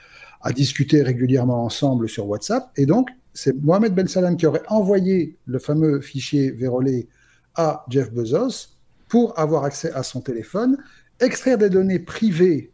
discuter 0.54 1.04
régulièrement 1.04 1.64
ensemble 1.64 2.10
sur 2.10 2.28
WhatsApp. 2.28 2.70
Et 2.76 2.86
donc, 2.86 3.08
c'est 3.34 3.56
Mohamed 3.64 3.96
Ben 3.96 4.10
Salam 4.10 4.36
qui 4.36 4.46
aurait 4.46 4.64
envoyé 4.68 5.38
le 5.46 5.58
fameux 5.58 6.02
fichier 6.02 6.52
vérolé 6.52 7.08
à 7.56 7.86
Jeff 7.88 8.12
Bezos 8.12 8.68
pour 9.08 9.40
avoir 9.40 9.64
accès 9.64 9.94
à 9.94 10.04
son 10.04 10.20
téléphone, 10.20 10.78
extraire 11.20 11.57
des 11.57 11.70
données 11.70 11.99
privées 11.99 12.72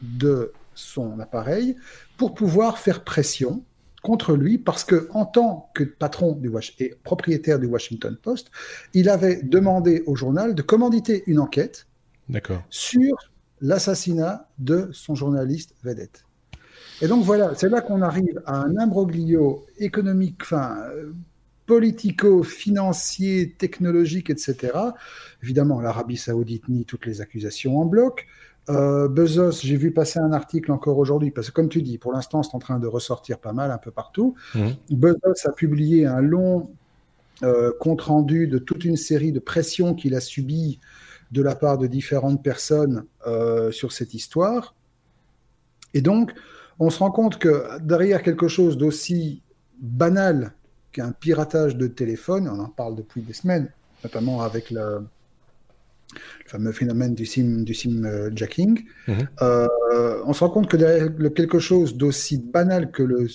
de 0.00 0.52
son 0.74 1.18
appareil 1.20 1.76
pour 2.16 2.34
pouvoir 2.34 2.78
faire 2.78 3.04
pression 3.04 3.64
contre 4.02 4.34
lui 4.34 4.58
parce 4.58 4.84
que 4.84 5.08
en 5.12 5.26
tant 5.26 5.70
que 5.74 5.84
patron 5.84 6.32
du 6.32 6.50
et 6.78 6.94
propriétaire 7.02 7.58
du 7.58 7.66
Washington 7.66 8.16
Post, 8.20 8.50
il 8.94 9.08
avait 9.08 9.42
demandé 9.42 10.02
au 10.06 10.14
journal 10.14 10.54
de 10.54 10.62
commanditer 10.62 11.24
une 11.26 11.40
enquête 11.40 11.86
sur 12.70 13.16
l'assassinat 13.60 14.48
de 14.58 14.88
son 14.92 15.14
journaliste 15.14 15.74
vedette. 15.82 16.24
Et 17.00 17.08
donc 17.08 17.24
voilà, 17.24 17.54
c'est 17.54 17.68
là 17.68 17.80
qu'on 17.80 18.02
arrive 18.02 18.40
à 18.46 18.60
un 18.60 18.76
imbroglio 18.76 19.66
économique, 19.78 20.40
enfin 20.42 20.76
euh, 21.68 21.74
politico-financier, 21.74 23.54
technologique, 23.58 24.30
etc. 24.30 24.72
Évidemment, 25.42 25.80
l'Arabie 25.80 26.16
saoudite 26.16 26.68
nie 26.68 26.84
toutes 26.84 27.06
les 27.06 27.20
accusations 27.20 27.80
en 27.80 27.84
bloc. 27.84 28.26
Euh, 28.70 29.08
Bezos, 29.08 29.62
j'ai 29.62 29.76
vu 29.76 29.92
passer 29.92 30.18
un 30.18 30.32
article 30.32 30.72
encore 30.72 30.98
aujourd'hui, 30.98 31.30
parce 31.30 31.48
que 31.48 31.52
comme 31.52 31.68
tu 31.68 31.82
dis, 31.82 31.98
pour 31.98 32.12
l'instant, 32.12 32.42
c'est 32.42 32.54
en 32.54 32.58
train 32.58 32.78
de 32.78 32.86
ressortir 32.86 33.38
pas 33.38 33.52
mal 33.52 33.70
un 33.70 33.78
peu 33.78 33.90
partout. 33.90 34.34
Mmh. 34.54 34.68
Bezos 34.90 35.46
a 35.46 35.52
publié 35.52 36.06
un 36.06 36.20
long 36.20 36.70
euh, 37.44 37.72
compte-rendu 37.78 38.48
de 38.48 38.58
toute 38.58 38.84
une 38.84 38.96
série 38.96 39.30
de 39.30 39.38
pressions 39.38 39.94
qu'il 39.94 40.16
a 40.16 40.20
subies 40.20 40.80
de 41.30 41.40
la 41.40 41.54
part 41.54 41.78
de 41.78 41.86
différentes 41.86 42.42
personnes 42.42 43.04
euh, 43.28 43.70
sur 43.70 43.92
cette 43.92 44.12
histoire. 44.12 44.74
Et 45.94 46.00
donc, 46.00 46.32
on 46.80 46.90
se 46.90 46.98
rend 46.98 47.12
compte 47.12 47.38
que 47.38 47.78
derrière 47.80 48.22
quelque 48.22 48.48
chose 48.48 48.76
d'aussi 48.76 49.42
banal 49.80 50.52
qu'un 50.98 51.12
piratage 51.12 51.76
de 51.76 51.86
téléphone, 51.86 52.48
on 52.48 52.58
en 52.58 52.68
parle 52.68 52.96
depuis 52.96 53.22
des 53.22 53.32
semaines, 53.32 53.70
notamment 54.02 54.42
avec 54.42 54.72
le, 54.72 54.98
le 56.12 56.48
fameux 56.48 56.72
phénomène 56.72 57.14
du 57.14 57.24
sim, 57.24 57.62
du 57.62 57.72
sim 57.72 58.02
euh, 58.04 58.30
jacking, 58.34 58.84
mhm. 59.06 59.28
euh, 59.42 59.68
on 60.24 60.32
se 60.32 60.40
rend 60.42 60.50
compte 60.50 60.68
que 60.68 60.76
derrière 60.76 61.08
quelque 61.36 61.60
chose 61.60 61.96
d'aussi 61.96 62.38
banal 62.38 62.90
que 62.90 63.04
le 63.04 63.28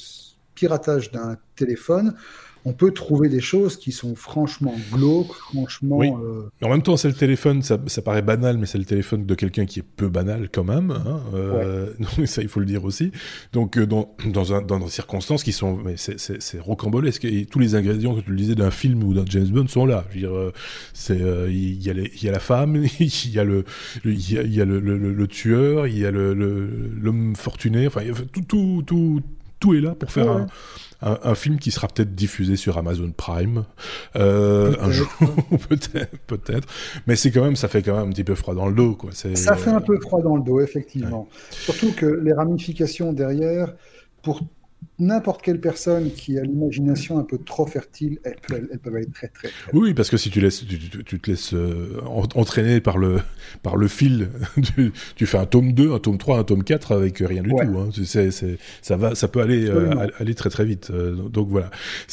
piratage 0.56 1.12
d'un 1.12 1.38
téléphone, 1.56 2.16
on 2.66 2.74
peut 2.74 2.92
trouver 2.92 3.30
des 3.30 3.42
choses 3.42 3.78
qui 3.78 3.92
sont 3.92 4.16
franchement 4.16 4.74
glauques, 4.92 5.34
franchement. 5.34 5.98
Oui. 5.98 6.10
Euh, 6.10 6.50
en 6.62 6.70
même 6.70 6.82
temps, 6.82 6.96
c'est 6.96 7.10
le 7.10 7.14
téléphone, 7.14 7.62
ça, 7.62 7.78
paraît 8.04 8.22
banal, 8.22 8.58
mais 8.58 8.66
c'est 8.66 8.78
le 8.78 8.86
téléphone 8.86 9.26
de 9.26 9.36
quelqu'un 9.36 9.66
qui 9.66 9.80
est 9.80 9.84
peu 9.84 10.08
banal 10.08 10.50
quand 10.52 10.64
même. 10.64 10.92
Hein, 10.92 11.22
euh, 11.34 11.94
ça, 12.26 12.42
il 12.42 12.48
faut 12.48 12.62
le 12.62 12.66
dire 12.66 12.86
aussi. 12.86 13.12
Donc, 13.52 13.78
euh, 13.78 13.86
dans, 13.86 14.16
dans, 14.26 14.54
un, 14.54 14.62
dans 14.62 14.80
des 14.80 14.90
circonstances 14.90 15.44
qui 15.44 15.52
sont, 15.52 15.78
mais 15.78 15.96
c'est 15.98 16.60
rocambolesque. 16.60 17.26
Et 17.26 17.46
tous 17.46 17.60
les 17.60 17.76
ingrédients 17.76 18.16
que 18.16 18.22
tu 18.22 18.32
le 18.32 18.38
disais 18.38 18.56
d'un 18.56 18.72
film 18.72 19.04
ou 19.04 19.14
d'un 19.14 19.26
James 19.28 19.48
Bond 19.48 19.68
sont 19.68 19.86
là. 19.86 20.06
Je 20.10 20.16
veux 20.16 20.28
dire, 20.28 20.52
c'est 20.94 21.20
il 21.50 21.84
y, 21.84 21.90
a 21.90 21.94
il 21.94 22.24
y 22.24 22.30
a 22.30 22.32
la 22.32 22.40
femme, 22.40 22.84
il 23.00 23.32
y 23.32 23.40
a 23.40 23.44
le, 23.44 23.66
il 24.06 24.54
y 24.54 24.62
a, 24.62 24.66
le, 24.66 24.80
le, 24.80 25.28
tueur, 25.28 25.88
il 25.88 26.00
y 26.00 26.06
a 26.06 26.12
l'homme 26.12 27.36
fortuné. 27.36 27.88
Enfin, 27.88 28.02
tout, 28.32 28.42
tout, 28.42 28.84
tout, 28.86 29.22
tout 29.60 29.74
est 29.74 29.82
là 29.82 29.96
pour 29.96 30.12
faire 30.12 30.30
un 30.30 30.48
un, 31.04 31.36
film 31.36 31.60
qui 31.60 31.72
sera 31.72 31.88
peut-être 31.88 32.16
diffusé 32.16 32.56
sur 32.56 32.78
Amazon 32.78 33.12
Prime 33.16 33.66
euh, 34.16 34.76
un 34.80 34.92
jour, 34.92 35.08
peut-être, 35.70 36.18
peut-être. 36.28 36.68
Mais 37.08 37.16
c'est 37.16 37.32
quand 37.32 37.44
même, 37.44 37.56
ça 37.56 37.68
fait 37.68 37.82
quand 37.82 37.98
même 37.98 38.08
un 38.08 38.12
petit 38.12 38.24
peu 38.24 38.36
froid 38.36 38.56
dans 38.56 38.68
le 38.68 38.74
dos, 38.74 38.96
quoi. 38.96 39.12
Ça 39.14 39.56
fait 39.56 39.70
un 39.70 39.82
peu 39.82 40.00
froid 40.00 40.22
dans 40.22 40.38
le 40.38 40.44
dos, 40.44 40.62
effectivement. 40.62 41.28
Surtout 41.50 41.92
que 41.92 42.06
les 42.06 42.34
ramifications 42.34 43.14
derrière, 43.14 43.74
pour 44.22 44.42
n'importe 45.00 45.42
quelle 45.42 45.60
personne 45.60 46.12
qui 46.12 46.38
a 46.38 46.44
l'imagination 46.44 47.18
un 47.18 47.24
peu 47.24 47.38
trop 47.38 47.66
fertile, 47.66 48.20
elle 48.24 48.36
peut, 48.48 48.68
elle 48.72 48.80
peut 48.80 48.96
aller 48.96 49.08
très, 49.08 49.28
très, 49.28 49.50
Oui, 49.74 49.94
parce 49.94 50.10
que 50.10 50.18
si 50.18 50.30
tu, 50.30 50.42
laisses, 50.42 50.66
tu, 50.66 51.20
te 51.20 51.30
laisses 51.30 51.54
euh, 51.54 52.00
entraîner 52.36 52.80
par 52.80 52.98
le, 52.98 53.20
par 53.62 53.76
le 53.76 53.88
fil, 53.88 54.30
tu, 55.16 55.26
fais 55.26 55.38
un 55.38 55.46
tome 55.46 55.74
2, 55.74 55.94
un 55.94 56.00
tome 56.00 56.18
3, 56.18 56.40
un 56.40 56.44
tome 56.44 56.64
4 56.64 56.94
avec 56.94 57.20
rien 57.20 57.44
du 57.44 57.50
tout. 57.50 57.56
Hein. 57.56 57.90
Ça, 58.82 58.98
va, 58.98 59.16
ça 59.16 59.28
peut 59.28 59.42
aller, 59.42 59.68
euh, 59.68 60.08
aller 60.20 60.36
très 60.36 60.50
très 60.50 60.66
vite. 60.66 60.90
Euh, 60.92 61.16
donc 61.16 61.50
voilà. 61.50 61.70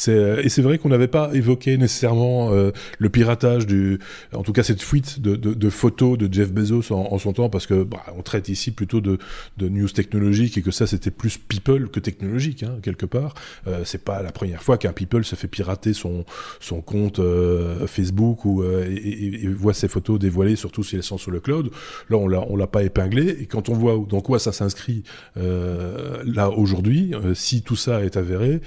et 0.07 0.49
c'est 0.49 0.61
vrai 0.61 0.77
qu'on 0.77 0.89
n'avait 0.89 1.07
pas 1.07 1.31
évoqué 1.33 1.77
nécessairement 1.77 2.51
le 2.51 3.09
piratage, 3.09 3.65
du, 3.65 3.99
en 4.33 4.43
tout 4.43 4.53
cas 4.53 4.63
cette 4.63 4.81
fuite 4.81 5.21
de, 5.21 5.35
de, 5.35 5.69
photos 5.69 6.17
de 6.17 6.31
Jeff 6.31 6.51
Bezos 6.51 6.91
en, 6.91 7.17
son 7.17 7.33
temps, 7.33 7.49
parce 7.49 7.67
que 7.67 7.83
bah, 7.83 8.03
on 8.17 8.21
traite 8.21 8.49
ici 8.49 8.71
plutôt 8.71 9.01
de, 9.01 9.17
de 9.57 9.69
news 9.69 9.89
technologiques 9.89 10.57
et 10.57 10.61
que 10.61 10.71
ça 10.71 10.87
c'était 10.87 11.11
plus 11.11 11.37
people 11.37 11.89
que 11.89 11.99
technologique. 11.99 12.60
Hein, 12.63 12.79
quelque 12.81 13.05
part. 13.05 13.33
Euh, 13.67 13.83
c'est 13.85 14.03
pas 14.03 14.21
la 14.21 14.31
première 14.31 14.63
fois 14.63 14.77
qu'un 14.77 14.93
people 14.93 15.23
se 15.23 15.35
fait 15.35 15.47
pirater 15.47 15.93
son, 15.93 16.25
son 16.59 16.81
compte 16.81 17.19
euh, 17.19 17.87
Facebook 17.87 18.45
ou, 18.45 18.63
euh, 18.63 18.85
et, 18.89 19.47
voit 19.47 19.73
ses 19.73 19.87
photos 19.87 20.19
dévoilées, 20.19 20.55
surtout 20.55 20.83
si 20.83 20.95
elles 20.95 21.03
sont 21.03 21.17
sur 21.17 21.31
le 21.31 21.39
cloud. 21.39 21.71
Là, 22.09 22.17
on 22.17 22.27
l'a, 22.27 22.41
on 22.49 22.55
l'a 22.55 22.67
pas 22.67 22.83
épinglé. 22.83 23.29
Et 23.41 23.45
quand 23.45 23.69
on 23.69 23.73
voit 23.73 24.03
dans 24.07 24.21
quoi 24.21 24.39
ça 24.39 24.51
s'inscrit 24.51 25.03
là 25.35 26.49
aujourd'hui, 26.49 27.13
si 27.33 27.61
tout 27.61 27.75
ça 27.75 28.03
est 28.03 28.17
avéré, 28.17 28.61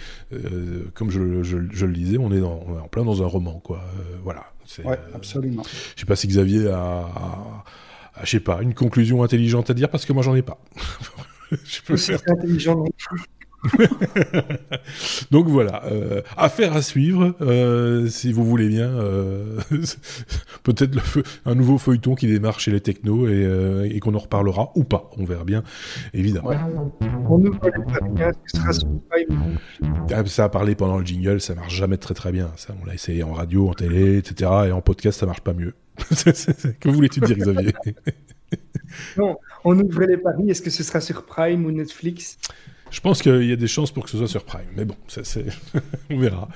comme 0.95 1.11
je, 1.11 1.43
je, 1.43 1.87
le 1.87 1.93
disais, 1.93 2.19
on 2.19 2.33
est, 2.33 2.41
en 2.41 2.89
plein 2.91 3.05
dans 3.05 3.23
un 3.23 3.27
roman, 3.27 3.61
quoi. 3.63 3.85
voilà. 4.23 4.45
Ouais, 4.85 4.99
absolument. 5.15 5.63
je 5.95 6.01
sais 6.01 6.07
pas 6.07 6.17
si 6.17 6.27
Xavier 6.27 6.69
a, 6.69 7.07
je 8.23 8.31
sais 8.31 8.41
pas, 8.41 8.63
une 8.63 8.75
conclusion 8.75 9.23
intelligente 9.23 9.71
à 9.71 9.75
dire 9.75 9.91
parce 9.91 10.05
que 10.05 10.13
moi 10.13 10.23
j'en 10.23 10.35
ai 10.35 10.43
pas. 10.43 10.59
je 11.53 11.83
peux 11.83 11.97
faire... 11.97 12.21
intelligent 12.29 12.77
non 12.77 12.89
plus. 12.97 13.25
Donc 15.31 15.47
voilà, 15.47 15.85
euh, 15.87 16.21
affaire 16.37 16.75
à 16.75 16.83
suivre, 16.83 17.35
euh, 17.41 18.07
si 18.09 18.33
vous 18.33 18.45
voulez 18.45 18.69
bien. 18.69 18.89
Euh, 18.89 19.61
Peut-être 20.63 20.99
un 21.45 21.55
nouveau 21.55 21.79
feuilleton 21.79 22.15
qui 22.15 22.27
démarre 22.27 22.61
chez 22.61 22.71
les 22.71 22.81
technos 22.81 23.29
et, 23.29 23.91
et 23.91 24.01
qu'on 24.01 24.15
en 24.15 24.19
reparlera 24.19 24.73
ou 24.75 24.85
pas, 24.85 25.11
on 25.19 25.25
verra 25.25 25.45
bien, 25.45 25.63
évidemment. 26.13 26.51
Ah, 30.11 30.25
ça 30.27 30.45
a 30.45 30.49
parlé 30.49 30.75
pendant 30.75 30.99
le 30.99 31.05
jingle, 31.05 31.41
ça 31.41 31.55
marche 31.55 31.75
jamais 31.75 31.97
très 31.97 32.15
très 32.15 32.33
bien. 32.33 32.51
Ça, 32.57 32.75
on 32.81 32.87
l'a 32.87 32.95
essayé 32.95 33.23
en 33.23 33.33
radio, 33.33 33.69
en 33.69 33.75
télé, 33.75 34.19
etc. 34.19 34.51
Et 34.69 34.73
en 34.73 34.81
podcast, 34.81 35.21
ça 35.21 35.27
marche 35.27 35.43
pas 35.43 35.53
mieux. 35.53 35.75
que 36.81 36.89
voulais-tu 36.89 37.21
dire, 37.21 37.37
Xavier? 37.37 37.73
Non, 39.17 39.37
on 39.65 39.79
ouvrait 39.79 40.07
les 40.07 40.17
paris. 40.17 40.51
Est-ce 40.51 40.63
que 40.63 40.71
ce 40.71 40.83
sera 40.83 41.01
sur 41.01 41.25
Prime 41.25 41.65
ou 41.65 41.71
Netflix? 41.71 42.39
Je 42.95 43.01
pense 43.01 43.23
qu'il 43.23 43.45
y 43.45 43.53
a 43.53 43.57
des 43.57 43.67
chances 43.67 43.91
pour 43.91 44.05
que 44.05 44.11
ce 44.11 44.19
soit 44.19 44.29
sur 44.29 44.45
Prime, 44.45 44.61
mais 44.77 44.85
bon, 44.85 44.95
on 46.11 46.17
verra. 46.17 46.49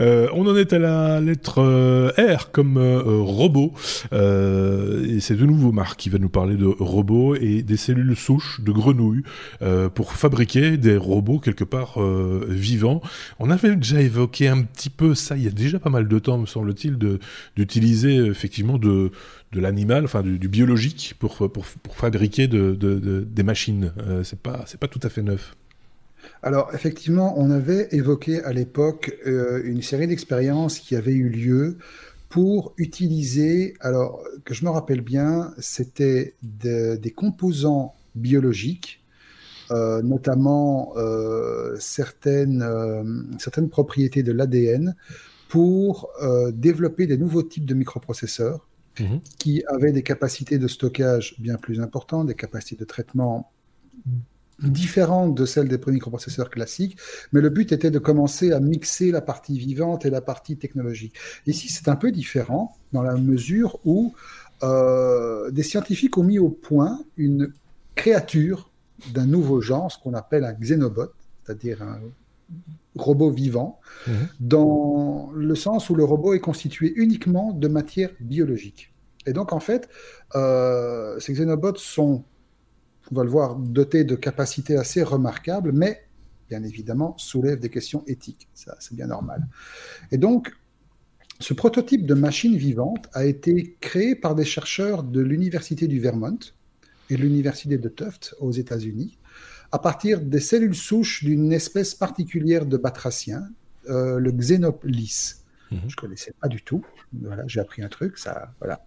Euh, 0.00 0.26
on 0.32 0.44
en 0.44 0.56
est 0.56 0.72
à 0.72 0.80
la 0.80 1.20
lettre 1.20 1.62
euh, 1.62 2.10
R 2.18 2.50
comme 2.50 2.78
euh, 2.78 3.00
robot, 3.20 3.72
c'est 4.10 5.36
de 5.36 5.46
nouveau 5.46 5.70
Marc 5.70 6.00
qui 6.00 6.08
va 6.08 6.18
nous 6.18 6.28
parler 6.28 6.56
de 6.56 6.66
robots 6.66 7.36
et 7.36 7.62
des 7.62 7.76
cellules 7.76 8.16
souches 8.16 8.60
de 8.60 8.72
grenouilles 8.72 9.22
pour 9.94 10.14
fabriquer 10.14 10.76
des 10.78 10.96
robots 10.96 11.38
quelque 11.38 11.62
part 11.62 12.00
vivants. 12.48 13.00
On 13.38 13.50
avait 13.50 13.76
déjà 13.76 14.00
évoqué 14.00 14.48
un 14.48 14.62
petit 14.62 14.90
peu 14.90 15.14
ça 15.14 15.36
il 15.36 15.44
y 15.44 15.48
a 15.48 15.52
déjà 15.52 15.78
pas 15.78 15.90
mal 15.90 16.08
de 16.08 16.18
temps, 16.18 16.38
me 16.38 16.46
semble-t-il, 16.46 16.98
d'utiliser 17.56 18.16
effectivement 18.16 18.78
de, 18.78 19.12
de 19.52 19.60
l'animal, 19.60 20.04
enfin 20.04 20.22
du, 20.22 20.48
biologique 20.48 21.14
pour, 21.20 21.36
pour, 21.36 21.64
pour 21.66 21.96
fabriquer 21.96 22.48
de, 22.48 22.74
des 23.22 23.42
machines. 23.44 23.92
c'est 24.24 24.40
pas 24.40 24.64
pas 24.80 24.88
tout 24.88 25.00
à 25.04 25.08
fait 25.08 25.22
neuf. 25.22 25.54
Alors 26.44 26.74
effectivement, 26.74 27.32
on 27.38 27.50
avait 27.50 27.88
évoqué 27.92 28.44
à 28.44 28.52
l'époque 28.52 29.16
euh, 29.26 29.62
une 29.64 29.80
série 29.80 30.06
d'expériences 30.06 30.78
qui 30.78 30.94
avaient 30.94 31.14
eu 31.14 31.30
lieu 31.30 31.78
pour 32.28 32.74
utiliser, 32.76 33.74
alors 33.80 34.22
que 34.44 34.52
je 34.52 34.62
me 34.66 34.70
rappelle 34.70 35.00
bien, 35.00 35.54
c'était 35.58 36.34
des 36.42 37.12
composants 37.16 37.94
biologiques 38.14 39.00
notamment 39.70 40.94
certaines, 41.78 43.36
certaines 43.38 43.70
propriétés 43.70 44.22
de 44.22 44.32
l'ADN 44.32 44.96
pour 45.48 46.10
développer 46.52 47.06
des 47.06 47.16
nouveaux 47.16 47.44
types 47.44 47.64
de 47.64 47.74
microprocesseurs 47.74 48.66
mhm. 48.98 49.20
qui 49.38 49.62
avaient 49.68 49.92
des 49.92 50.02
capacités 50.02 50.58
de 50.58 50.66
stockage 50.66 51.36
bien 51.38 51.56
plus 51.56 51.80
importantes, 51.80 52.26
des 52.26 52.34
capacités 52.34 52.76
de 52.76 52.84
traitement 52.84 53.52
différente 54.60 55.34
de 55.34 55.46
celle 55.46 55.68
des 55.68 55.78
premiers 55.78 55.96
microprocesseurs 55.96 56.50
classiques, 56.50 56.96
mais 57.32 57.40
le 57.40 57.50
but 57.50 57.72
était 57.72 57.90
de 57.90 57.98
commencer 57.98 58.52
à 58.52 58.60
mixer 58.60 59.10
la 59.10 59.20
partie 59.20 59.58
vivante 59.58 60.06
et 60.06 60.10
la 60.10 60.20
partie 60.20 60.56
technologique. 60.56 61.14
Ici, 61.46 61.68
c'est 61.68 61.88
un 61.88 61.96
peu 61.96 62.12
différent 62.12 62.76
dans 62.92 63.02
la 63.02 63.16
mesure 63.16 63.78
où 63.84 64.14
euh, 64.62 65.50
des 65.50 65.62
scientifiques 65.62 66.16
ont 66.16 66.22
mis 66.22 66.38
au 66.38 66.48
point 66.48 67.00
une 67.16 67.52
créature 67.94 68.70
d'un 69.12 69.26
nouveau 69.26 69.60
genre, 69.60 69.90
ce 69.90 69.98
qu'on 69.98 70.14
appelle 70.14 70.44
un 70.44 70.52
xénobot, 70.52 71.12
c'est-à-dire 71.44 71.82
un 71.82 71.98
robot 72.96 73.30
vivant, 73.30 73.80
mhm. 74.06 74.28
dans 74.40 75.30
le 75.34 75.54
sens 75.54 75.90
où 75.90 75.94
le 75.94 76.04
robot 76.04 76.34
est 76.34 76.40
constitué 76.40 76.92
uniquement 76.96 77.52
de 77.52 77.68
matière 77.68 78.10
biologique. 78.20 78.92
Et 79.26 79.32
donc, 79.32 79.52
en 79.52 79.60
fait, 79.60 79.88
euh, 80.34 81.18
ces 81.18 81.32
xénobots 81.32 81.76
sont 81.76 82.24
on 83.10 83.14
va 83.14 83.24
le 83.24 83.30
voir, 83.30 83.56
doté 83.56 84.04
de 84.04 84.14
capacités 84.14 84.76
assez 84.76 85.02
remarquables, 85.02 85.72
mais 85.72 86.06
bien 86.48 86.62
évidemment 86.62 87.16
soulève 87.18 87.58
des 87.58 87.70
questions 87.70 88.02
éthiques. 88.06 88.48
Ça, 88.54 88.76
c'est 88.80 88.94
bien 88.94 89.06
normal. 89.06 89.46
Et 90.10 90.18
donc, 90.18 90.52
ce 91.40 91.54
prototype 91.54 92.06
de 92.06 92.14
machine 92.14 92.56
vivante 92.56 93.08
a 93.12 93.24
été 93.24 93.76
créé 93.80 94.14
par 94.14 94.34
des 94.34 94.44
chercheurs 94.44 95.02
de 95.02 95.20
l'Université 95.20 95.88
du 95.88 96.00
Vermont 96.00 96.38
et 97.10 97.16
de 97.16 97.22
l'Université 97.22 97.76
de 97.76 97.88
Tufts 97.88 98.34
aux 98.38 98.52
États-Unis 98.52 99.18
à 99.74 99.78
partir 99.80 100.20
des 100.20 100.38
cellules 100.38 100.76
souches 100.76 101.24
d'une 101.24 101.52
espèce 101.52 101.96
particulière 101.96 102.64
de 102.64 102.76
batracien, 102.76 103.48
euh, 103.88 104.20
le 104.20 104.30
Xenoplis. 104.30 105.34
Mhm. 105.72 105.80
Je 105.80 105.86
ne 105.86 106.00
connaissais 106.00 106.32
pas 106.40 106.46
du 106.46 106.62
tout. 106.62 106.84
Voilà, 107.12 107.42
j'ai 107.48 107.58
appris 107.58 107.82
un 107.82 107.88
truc. 107.88 108.16
Ça, 108.16 108.54
voilà. 108.60 108.86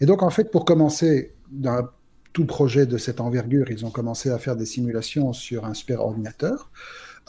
Et 0.00 0.06
donc, 0.06 0.22
en 0.22 0.30
fait, 0.30 0.50
pour 0.50 0.64
commencer, 0.64 1.34
dans 1.50 1.88
tout 2.34 2.44
projet 2.44 2.84
de 2.84 2.98
cette 2.98 3.20
envergure, 3.20 3.70
ils 3.70 3.86
ont 3.86 3.90
commencé 3.90 4.28
à 4.28 4.38
faire 4.38 4.56
des 4.56 4.66
simulations 4.66 5.32
sur 5.32 5.64
un 5.64 5.72
superordinateur. 5.72 6.68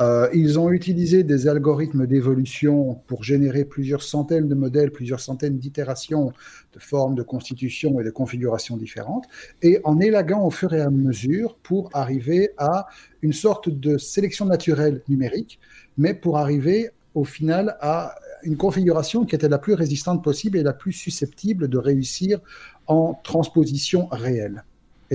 Euh, 0.01 0.27
ils 0.33 0.59
ont 0.59 0.71
utilisé 0.71 1.23
des 1.23 1.47
algorithmes 1.47 2.07
d'évolution 2.07 2.95
pour 3.05 3.23
générer 3.23 3.65
plusieurs 3.65 4.01
centaines 4.01 4.49
de 4.49 4.55
modèles, 4.55 4.91
plusieurs 4.91 5.19
centaines 5.19 5.59
d'itérations 5.59 6.33
de 6.73 6.79
formes 6.79 7.13
de 7.13 7.21
constitution 7.21 7.99
et 7.99 8.03
de 8.03 8.09
configurations 8.09 8.77
différentes, 8.77 9.25
et 9.61 9.79
en 9.83 9.99
élaguant 9.99 10.43
au 10.43 10.49
fur 10.49 10.73
et 10.73 10.81
à 10.81 10.89
mesure 10.89 11.55
pour 11.61 11.91
arriver 11.93 12.49
à 12.57 12.87
une 13.21 13.31
sorte 13.31 13.69
de 13.69 13.99
sélection 13.99 14.45
naturelle 14.45 15.03
numérique, 15.07 15.59
mais 15.99 16.15
pour 16.15 16.39
arriver 16.39 16.89
au 17.13 17.23
final 17.23 17.77
à 17.79 18.15
une 18.43 18.57
configuration 18.57 19.23
qui 19.23 19.35
était 19.35 19.49
la 19.49 19.59
plus 19.59 19.75
résistante 19.75 20.23
possible 20.23 20.57
et 20.57 20.63
la 20.63 20.73
plus 20.73 20.93
susceptible 20.93 21.67
de 21.67 21.77
réussir 21.77 22.39
en 22.87 23.13
transposition 23.23 24.07
réelle. 24.07 24.63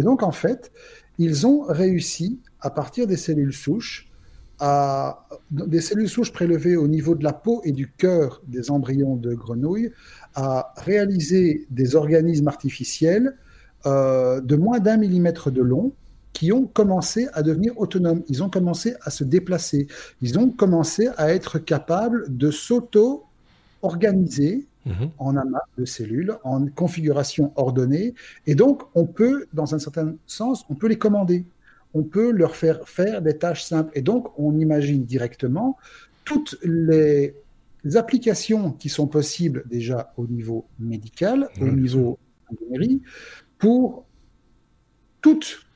Et 0.00 0.02
donc, 0.02 0.22
en 0.22 0.32
fait, 0.32 0.72
ils 1.18 1.46
ont 1.46 1.64
réussi, 1.68 2.40
à 2.62 2.70
partir 2.70 3.06
des 3.06 3.18
cellules 3.18 3.52
souches, 3.52 4.08
des 5.50 5.82
cellules 5.82 6.08
souches 6.08 6.32
prélevées 6.32 6.78
au 6.78 6.88
niveau 6.88 7.14
de 7.14 7.22
la 7.22 7.34
peau 7.34 7.60
et 7.64 7.72
du 7.72 7.92
cœur 7.92 8.40
des 8.46 8.70
embryons 8.70 9.16
de 9.16 9.34
grenouilles, 9.34 9.92
à 10.34 10.72
réaliser 10.78 11.66
des 11.68 11.96
organismes 11.96 12.48
artificiels 12.48 13.36
euh, 13.84 14.40
de 14.40 14.56
moins 14.56 14.78
d'un 14.78 14.96
millimètre 14.96 15.50
de 15.50 15.60
long 15.60 15.92
qui 16.32 16.50
ont 16.50 16.64
commencé 16.64 17.28
à 17.34 17.42
devenir 17.42 17.78
autonomes. 17.78 18.22
Ils 18.28 18.42
ont 18.42 18.48
commencé 18.48 18.94
à 19.02 19.10
se 19.10 19.22
déplacer. 19.22 19.86
Ils 20.22 20.38
ont 20.38 20.48
commencé 20.48 21.10
à 21.18 21.34
être 21.34 21.58
capables 21.58 22.24
de 22.34 22.50
s'auto-organiser 22.50 24.66
Mhm. 24.86 25.10
en 25.18 25.36
amas 25.36 25.60
de 25.76 25.84
cellules, 25.84 26.34
en 26.42 26.66
configuration 26.66 27.52
ordonnée. 27.56 28.14
Et 28.46 28.54
donc, 28.54 28.82
on 28.94 29.06
peut, 29.06 29.46
dans 29.52 29.74
un 29.74 29.78
certain 29.78 30.14
sens, 30.26 30.64
on 30.70 30.74
peut 30.74 30.88
les 30.88 30.98
commander. 30.98 31.44
On 31.92 32.02
peut 32.02 32.30
leur 32.30 32.56
faire 32.56 32.88
faire 32.88 33.20
des 33.20 33.36
tâches 33.36 33.64
simples. 33.64 33.90
Et 33.94 34.02
donc, 34.02 34.28
on 34.38 34.58
imagine 34.58 35.04
directement 35.04 35.76
toutes 36.24 36.56
les 36.62 37.34
applications 37.94 38.72
qui 38.72 38.88
sont 38.88 39.06
possibles 39.06 39.64
déjà 39.66 40.12
au 40.16 40.26
niveau 40.26 40.66
médical, 40.78 41.48
au 41.60 41.66
niveau 41.66 42.18
ingénierie, 42.50 43.02
pour 43.58 44.04
toutes 45.20 45.66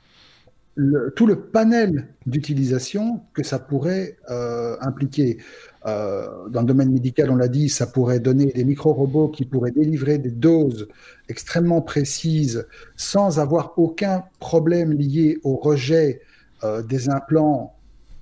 tout 1.14 1.27
le 1.27 1.41
panel 1.41 2.09
d'utilisation 2.27 3.20
que 3.33 3.43
ça 3.43 3.59
pourrait 3.59 4.16
euh, 4.31 4.77
impliquer. 4.81 5.39
Euh, 5.87 6.49
dans 6.49 6.61
le 6.61 6.66
domaine 6.66 6.91
médical, 6.91 7.31
on 7.31 7.37
l'a 7.37 7.49
dit, 7.49 7.68
ça 7.68 7.87
pourrait 7.87 8.18
donner 8.18 8.47
des 8.47 8.64
micro-robots 8.64 9.29
qui 9.29 9.45
pourraient 9.45 9.70
délivrer 9.70 10.18
des 10.18 10.31
doses 10.31 10.89
extrêmement 11.29 11.81
précises 11.81 12.66
sans 12.97 13.39
avoir 13.39 13.79
aucun 13.79 14.25
problème 14.41 14.93
lié 14.93 15.39
au 15.45 15.57
rejet 15.57 16.22
euh, 16.64 16.83
des 16.83 17.09
implants 17.09 17.77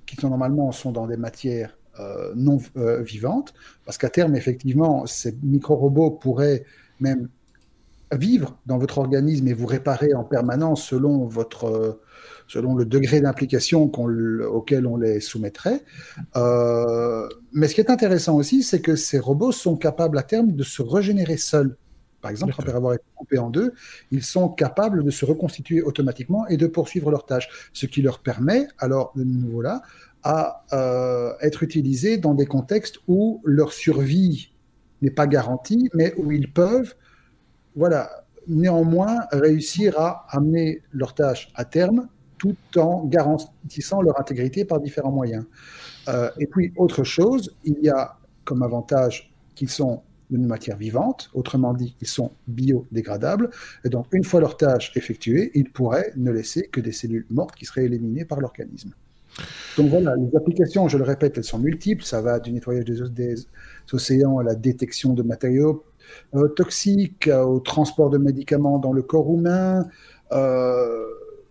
qui 0.05 0.17
sont 0.17 0.29
normalement 0.29 0.71
sont 0.71 0.91
dans 0.91 1.07
des 1.07 1.17
matières 1.17 1.77
non 2.35 2.57
vivantes, 3.01 3.53
parce 3.85 3.99
qu'à 3.99 4.09
terme, 4.09 4.35
effectivement, 4.35 5.05
ces 5.05 5.37
micro-robots 5.43 6.09
pourraient 6.09 6.63
même 6.99 7.29
vivre 8.15 8.57
dans 8.65 8.77
votre 8.77 8.97
organisme 8.97 9.47
et 9.47 9.53
vous 9.53 9.65
réparer 9.65 10.13
en 10.13 10.23
permanence 10.23 10.83
selon 10.83 11.25
votre 11.25 11.99
selon 12.47 12.75
le 12.75 12.85
degré 12.85 13.21
d'implication 13.21 13.83
auquel 13.83 14.87
on 14.87 14.97
les 14.97 15.19
soumettrait. 15.19 15.83
Euh, 16.35 17.27
mais 17.51 17.67
ce 17.67 17.75
qui 17.75 17.81
est 17.81 17.89
intéressant 17.89 18.35
aussi, 18.35 18.63
c'est 18.63 18.81
que 18.81 18.95
ces 18.95 19.19
robots 19.19 19.51
sont 19.51 19.75
capables 19.75 20.17
à 20.17 20.23
terme 20.23 20.51
de 20.51 20.63
se 20.63 20.81
régénérer 20.81 21.37
seuls. 21.37 21.77
Par 22.21 22.31
exemple, 22.31 22.53
après 22.57 22.73
avoir 22.73 22.93
été 22.93 23.03
coupés 23.15 23.37
en 23.37 23.49
deux, 23.49 23.73
ils 24.11 24.23
sont 24.23 24.47
capables 24.47 25.03
de 25.03 25.11
se 25.11 25.25
reconstituer 25.25 25.81
automatiquement 25.81 26.47
et 26.47 26.55
de 26.55 26.67
poursuivre 26.67 27.11
leurs 27.11 27.25
tâches, 27.25 27.49
ce 27.73 27.85
qui 27.85 28.01
leur 28.01 28.19
permet, 28.19 28.67
alors 28.77 29.11
de 29.15 29.23
nouveau 29.23 29.61
là, 29.61 29.81
à 30.23 30.63
euh, 30.71 31.33
être 31.41 31.63
utilisés 31.63 32.17
dans 32.17 32.33
des 32.33 32.45
contextes 32.45 32.99
où 33.09 33.41
leur 33.43 33.73
survie 33.73 34.53
n'est 35.01 35.11
pas 35.11 35.27
garantie, 35.27 35.89
mais 35.93 36.13
où 36.15 36.31
ils 36.31 36.51
peuvent, 36.51 36.95
voilà, 37.75 38.09
néanmoins 38.47 39.25
réussir 39.31 39.99
à 39.99 40.25
amener 40.29 40.81
leurs 40.91 41.13
tâches 41.13 41.49
à 41.55 41.65
terme 41.65 42.07
tout 42.37 42.57
en 42.75 43.05
garantissant 43.05 44.01
leur 44.01 44.19
intégrité 44.19 44.65
par 44.65 44.81
différents 44.81 45.11
moyens. 45.11 45.45
Euh, 46.09 46.29
et 46.39 46.47
puis, 46.47 46.73
autre 46.75 47.03
chose, 47.03 47.55
il 47.63 47.77
y 47.81 47.89
a 47.89 48.17
comme 48.43 48.63
avantage 48.63 49.33
qu'ils 49.55 49.69
sont 49.69 50.01
d'une 50.29 50.45
matière 50.45 50.77
vivante, 50.77 51.29
autrement 51.33 51.73
dit, 51.73 51.95
ils 52.01 52.07
sont 52.07 52.31
biodégradables, 52.47 53.49
et 53.85 53.89
donc 53.89 54.07
une 54.11 54.23
fois 54.23 54.39
leur 54.39 54.57
tâche 54.57 54.91
effectuée, 54.95 55.51
ils 55.53 55.69
pourraient 55.69 56.11
ne 56.15 56.31
laisser 56.31 56.67
que 56.67 56.81
des 56.81 56.91
cellules 56.91 57.25
mortes 57.29 57.55
qui 57.55 57.65
seraient 57.65 57.85
éliminées 57.85 58.25
par 58.25 58.39
l'organisme. 58.39 58.93
Donc 59.77 59.89
voilà, 59.89 60.15
les 60.15 60.35
applications, 60.35 60.87
je 60.87 60.97
le 60.97 61.03
répète, 61.03 61.37
elles 61.37 61.43
sont 61.43 61.59
multiples, 61.59 62.03
ça 62.03 62.21
va 62.21 62.39
du 62.39 62.51
nettoyage 62.51 62.85
des, 62.85 63.35
océans 63.91 64.39
à 64.39 64.43
la 64.43 64.55
détection 64.55 65.13
de 65.13 65.23
matériaux 65.23 65.83
euh, 66.35 66.47
toxiques, 66.47 67.27
au 67.27 67.59
transport 67.59 68.09
de 68.09 68.17
médicaments 68.17 68.79
dans 68.79 68.93
le 68.93 69.01
corps 69.01 69.31
humain, 69.31 69.87
euh, 70.31 71.05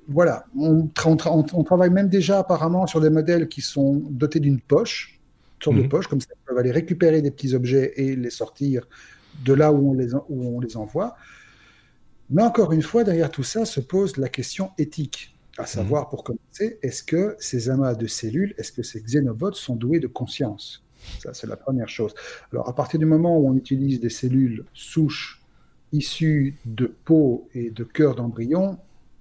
voilà, 0.08 0.46
on, 0.58 0.88
travaille 0.88 1.90
même 1.90 2.08
déjà 2.08 2.40
apparemment 2.40 2.86
sur 2.86 3.00
des 3.00 3.10
modèles 3.10 3.48
qui 3.48 3.60
sont 3.60 4.02
dotés 4.10 4.40
d'une 4.40 4.60
poche, 4.60 5.20
une 5.58 5.64
sorte 5.64 5.76
de 5.76 5.82
mhm. 5.82 5.88
poche, 5.88 6.06
comme 6.08 6.20
ça, 6.20 6.28
on 6.32 6.48
peuvent 6.48 6.58
aller 6.58 6.72
récupérer 6.72 7.22
des 7.22 7.30
petits 7.30 7.54
objets 7.54 7.92
et 7.96 8.16
les 8.16 8.30
sortir 8.30 8.86
de 9.44 9.52
là 9.52 9.72
où 9.72 9.90
on 9.90 9.94
les, 9.94 10.14
où 10.14 10.56
on 10.56 10.60
les 10.60 10.76
envoie. 10.76 11.16
Mais 12.30 12.42
encore 12.42 12.72
une 12.72 12.82
fois, 12.82 13.04
derrière 13.04 13.30
tout 13.30 13.42
ça 13.42 13.64
se 13.64 13.80
pose 13.80 14.16
la 14.16 14.28
question 14.28 14.70
éthique, 14.78 15.36
à 15.58 15.66
savoir, 15.66 16.04
mhm. 16.04 16.10
pour 16.10 16.24
commencer, 16.24 16.78
est-ce 16.82 17.02
que 17.02 17.36
ces 17.38 17.70
amas 17.70 17.94
de 17.94 18.06
cellules, 18.06 18.54
est-ce 18.58 18.72
que 18.72 18.82
ces 18.82 19.00
xénobots 19.00 19.52
sont 19.52 19.76
doués 19.76 20.00
de 20.00 20.08
conscience? 20.08 20.84
Ça, 21.20 21.34
c'est 21.34 21.46
la 21.46 21.56
première 21.56 21.88
chose. 21.88 22.14
Alors, 22.52 22.68
à 22.68 22.74
partir 22.74 22.98
du 22.98 23.06
moment 23.06 23.38
où 23.38 23.48
on 23.48 23.54
utilise 23.54 24.00
des 24.00 24.10
cellules 24.10 24.64
souches 24.74 25.40
issues 25.92 26.56
de 26.64 26.86
peau 27.04 27.48
et 27.54 27.70
de 27.70 27.84
cœur 27.84 28.14
d'embryon, 28.14 28.78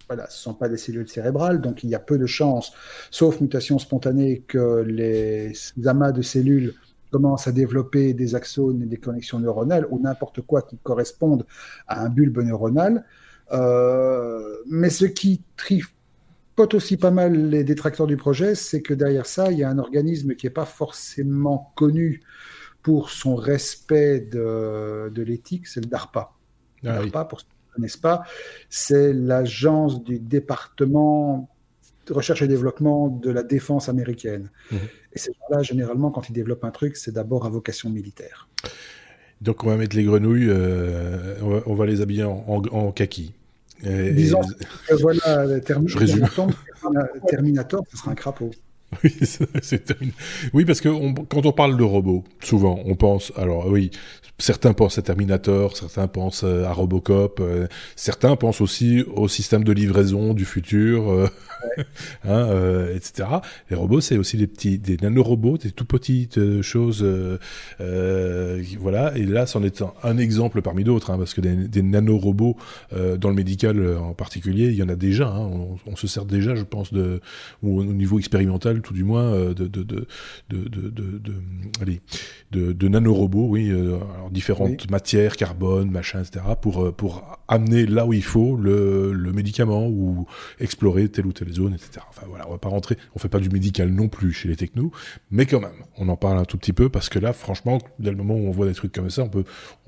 voilà, 0.07 0.29
ce 0.29 0.39
ne 0.39 0.41
sont 0.41 0.53
pas 0.53 0.67
des 0.67 0.77
cellules 0.77 1.07
cérébrales, 1.07 1.61
donc 1.61 1.83
il 1.83 1.89
y 1.89 1.95
a 1.95 1.99
peu 1.99 2.17
de 2.17 2.25
chances, 2.25 2.73
sauf 3.11 3.39
mutation 3.39 3.79
spontanée, 3.79 4.43
que 4.47 4.81
les 4.81 5.53
amas 5.85 6.11
de 6.11 6.21
cellules 6.21 6.73
commencent 7.11 7.47
à 7.47 7.51
développer 7.51 8.13
des 8.13 8.35
axones 8.35 8.81
et 8.81 8.85
des 8.85 8.97
connexions 8.97 9.39
neuronales 9.39 9.85
ou 9.89 9.99
n'importe 9.99 10.41
quoi 10.41 10.63
qui 10.63 10.77
corresponde 10.81 11.45
à 11.87 12.03
un 12.03 12.09
bulbe 12.09 12.39
neuronal. 12.39 13.05
Euh, 13.51 14.57
mais 14.69 14.89
ce 14.89 15.05
qui 15.05 15.41
tripote 16.61 16.73
aussi 16.75 16.97
pas 16.97 17.11
mal 17.11 17.49
les 17.49 17.63
détracteurs 17.63 18.07
du 18.07 18.17
projet, 18.17 18.53
c'est 18.55 18.81
que 18.81 18.93
derrière 18.93 19.25
ça, 19.25 19.51
il 19.51 19.57
y 19.57 19.63
a 19.63 19.69
un 19.69 19.79
organisme 19.79 20.35
qui 20.35 20.45
n'est 20.45 20.51
pas 20.51 20.65
forcément 20.65 21.73
connu 21.75 22.21
pour 22.83 23.09
son 23.09 23.35
respect 23.35 24.19
de, 24.19 25.11
l'éthique, 25.15 25.67
c'est 25.67 25.81
le 25.81 25.89
DARPA. 25.89 26.33
Ah, 26.83 26.99
DARPA, 26.99 27.25
pour 27.25 27.41
n'est-ce 27.77 27.97
pas 27.97 28.23
C'est 28.69 29.13
l'agence 29.13 30.03
du 30.03 30.19
département 30.19 31.49
recherche 32.09 32.41
et 32.41 32.47
développement 32.47 33.07
de 33.07 33.31
la 33.31 33.43
défense 33.43 33.87
américaine. 33.87 34.51
Mhm. 34.71 34.79
Et 35.13 35.19
ces 35.19 35.31
gens-là, 35.31 35.63
généralement, 35.63 36.11
quand 36.11 36.29
ils 36.29 36.33
développent 36.33 36.65
un 36.65 36.71
truc, 36.71 36.97
c'est 36.97 37.13
d'abord 37.13 37.45
à 37.45 37.49
vocation 37.49 37.89
militaire. 37.89 38.49
Donc 39.39 39.63
on 39.63 39.67
va 39.67 39.77
mettre 39.77 39.95
les 39.95 40.03
grenouilles, 40.03 40.49
euh, 40.49 41.35
on, 41.65 41.73
va, 41.73 41.85
les 41.85 42.01
habiller 42.01 42.23
en, 42.23 42.91
kaki. 42.91 43.33
Disons 43.83 44.41
que 44.87 44.95
voilà, 44.95 45.59
Terminator, 45.61 46.47
Terminator, 47.27 47.83
ce 47.91 47.97
sera 47.97 48.11
un 48.11 48.15
crapaud. 48.15 48.51
Oui, 49.03 49.13
c'est 49.61 49.93
oui, 50.53 50.65
parce 50.65 50.81
que 50.81 50.89
quand 51.23 51.45
on 51.45 51.51
parle 51.51 51.77
de 51.77 51.83
robots, 51.83 52.23
souvent, 52.41 52.79
on 52.85 52.95
pense, 52.95 53.31
alors 53.37 53.67
oui, 53.67 53.89
certains 54.41 54.73
pensent 54.73 54.97
à 54.97 55.01
Terminator, 55.01 55.77
certains 55.77 56.07
pensent 56.07 56.43
euh, 56.43 56.65
à 56.65 56.73
Robocop, 56.73 57.39
euh, 57.39 57.67
certains 57.95 58.35
pensent 58.35 58.61
aussi 58.61 59.03
au 59.15 59.27
système 59.27 59.63
de 59.63 59.71
livraison 59.71 60.33
du 60.33 60.45
futur, 60.45 61.11
euh, 61.11 61.27
hein, 62.25 62.49
etc. 62.93 63.29
Les 63.69 63.75
robots, 63.75 64.01
c'est 64.01 64.17
aussi 64.17 64.37
des 64.37 64.47
petits, 64.47 64.79
des 64.79 64.97
nanorobots, 64.97 65.57
des 65.57 65.71
tout 65.71 65.85
petites 65.85 66.61
choses, 66.61 67.05
voilà. 68.79 69.15
Et 69.15 69.23
là, 69.23 69.45
c'en 69.45 69.63
est 69.63 69.83
un, 70.03 70.17
exemple 70.17 70.61
parmi 70.61 70.83
d'autres, 70.83 71.11
hein, 71.11 71.17
parce 71.17 71.33
que 71.33 71.41
des, 71.41 71.81
nanorobots 71.81 72.57
dans 72.91 73.29
le 73.29 73.35
médical 73.35 73.97
en 73.97 74.13
particulier, 74.13 74.67
il 74.67 74.75
y 74.75 74.83
en 74.83 74.89
a 74.89 74.95
déjà. 74.95 75.27
Hein, 75.27 75.49
on, 75.85 75.95
se 75.95 76.07
sert 76.07 76.25
déjà, 76.25 76.55
je 76.55 76.63
pense, 76.63 76.91
de, 76.93 77.21
ou 77.61 77.79
au 77.79 77.83
niveau 77.83 78.17
expérimental, 78.17 78.80
tout 78.81 78.93
du 78.93 79.03
moins, 79.03 79.31
de, 79.31 79.53
de, 79.53 79.83
de, 79.83 80.07
de, 80.49 80.67
de, 80.67 80.89
de, 80.89 81.33
allez, 81.81 82.01
de, 82.51 82.71
de 82.71 82.87
nanorobots, 82.87 83.47
oui. 83.47 83.71
Alors, 83.71 84.29
différentes 84.31 84.89
matières, 84.89 85.35
carbone, 85.35 85.91
machin, 85.91 86.21
etc., 86.21 86.45
pour, 86.61 86.83
euh, 86.83 86.91
pour 86.91 87.39
amener 87.47 87.85
là 87.85 88.05
où 88.05 88.13
il 88.13 88.23
faut 88.23 88.55
le, 88.55 89.13
le 89.13 89.33
médicament 89.33 89.87
ou 89.87 90.25
explorer 90.59 91.09
telle 91.09 91.25
ou 91.25 91.33
telle 91.33 91.51
zone, 91.51 91.73
etc. 91.73 92.05
Enfin 92.09 92.25
voilà, 92.27 92.47
on 92.47 92.51
va 92.51 92.57
pas 92.57 92.69
rentrer, 92.69 92.97
on 93.15 93.19
fait 93.19 93.29
pas 93.29 93.39
du 93.39 93.49
médical 93.49 93.89
non 93.89 94.07
plus 94.07 94.33
chez 94.33 94.47
les 94.47 94.55
technos, 94.55 94.91
mais 95.29 95.45
quand 95.45 95.59
même, 95.59 95.71
on 95.97 96.09
en 96.09 96.17
parle 96.17 96.37
un 96.37 96.45
tout 96.45 96.57
petit 96.57 96.73
peu 96.73 96.89
parce 96.89 97.09
que 97.09 97.19
là, 97.19 97.33
franchement, 97.33 97.79
dès 97.99 98.11
le 98.11 98.17
moment 98.17 98.35
où 98.35 98.47
on 98.47 98.51
voit 98.51 98.67
des 98.67 98.73
trucs 98.73 98.93
comme 98.93 99.09
ça, 99.09 99.23
on 99.23 99.29
peut, 99.29 99.43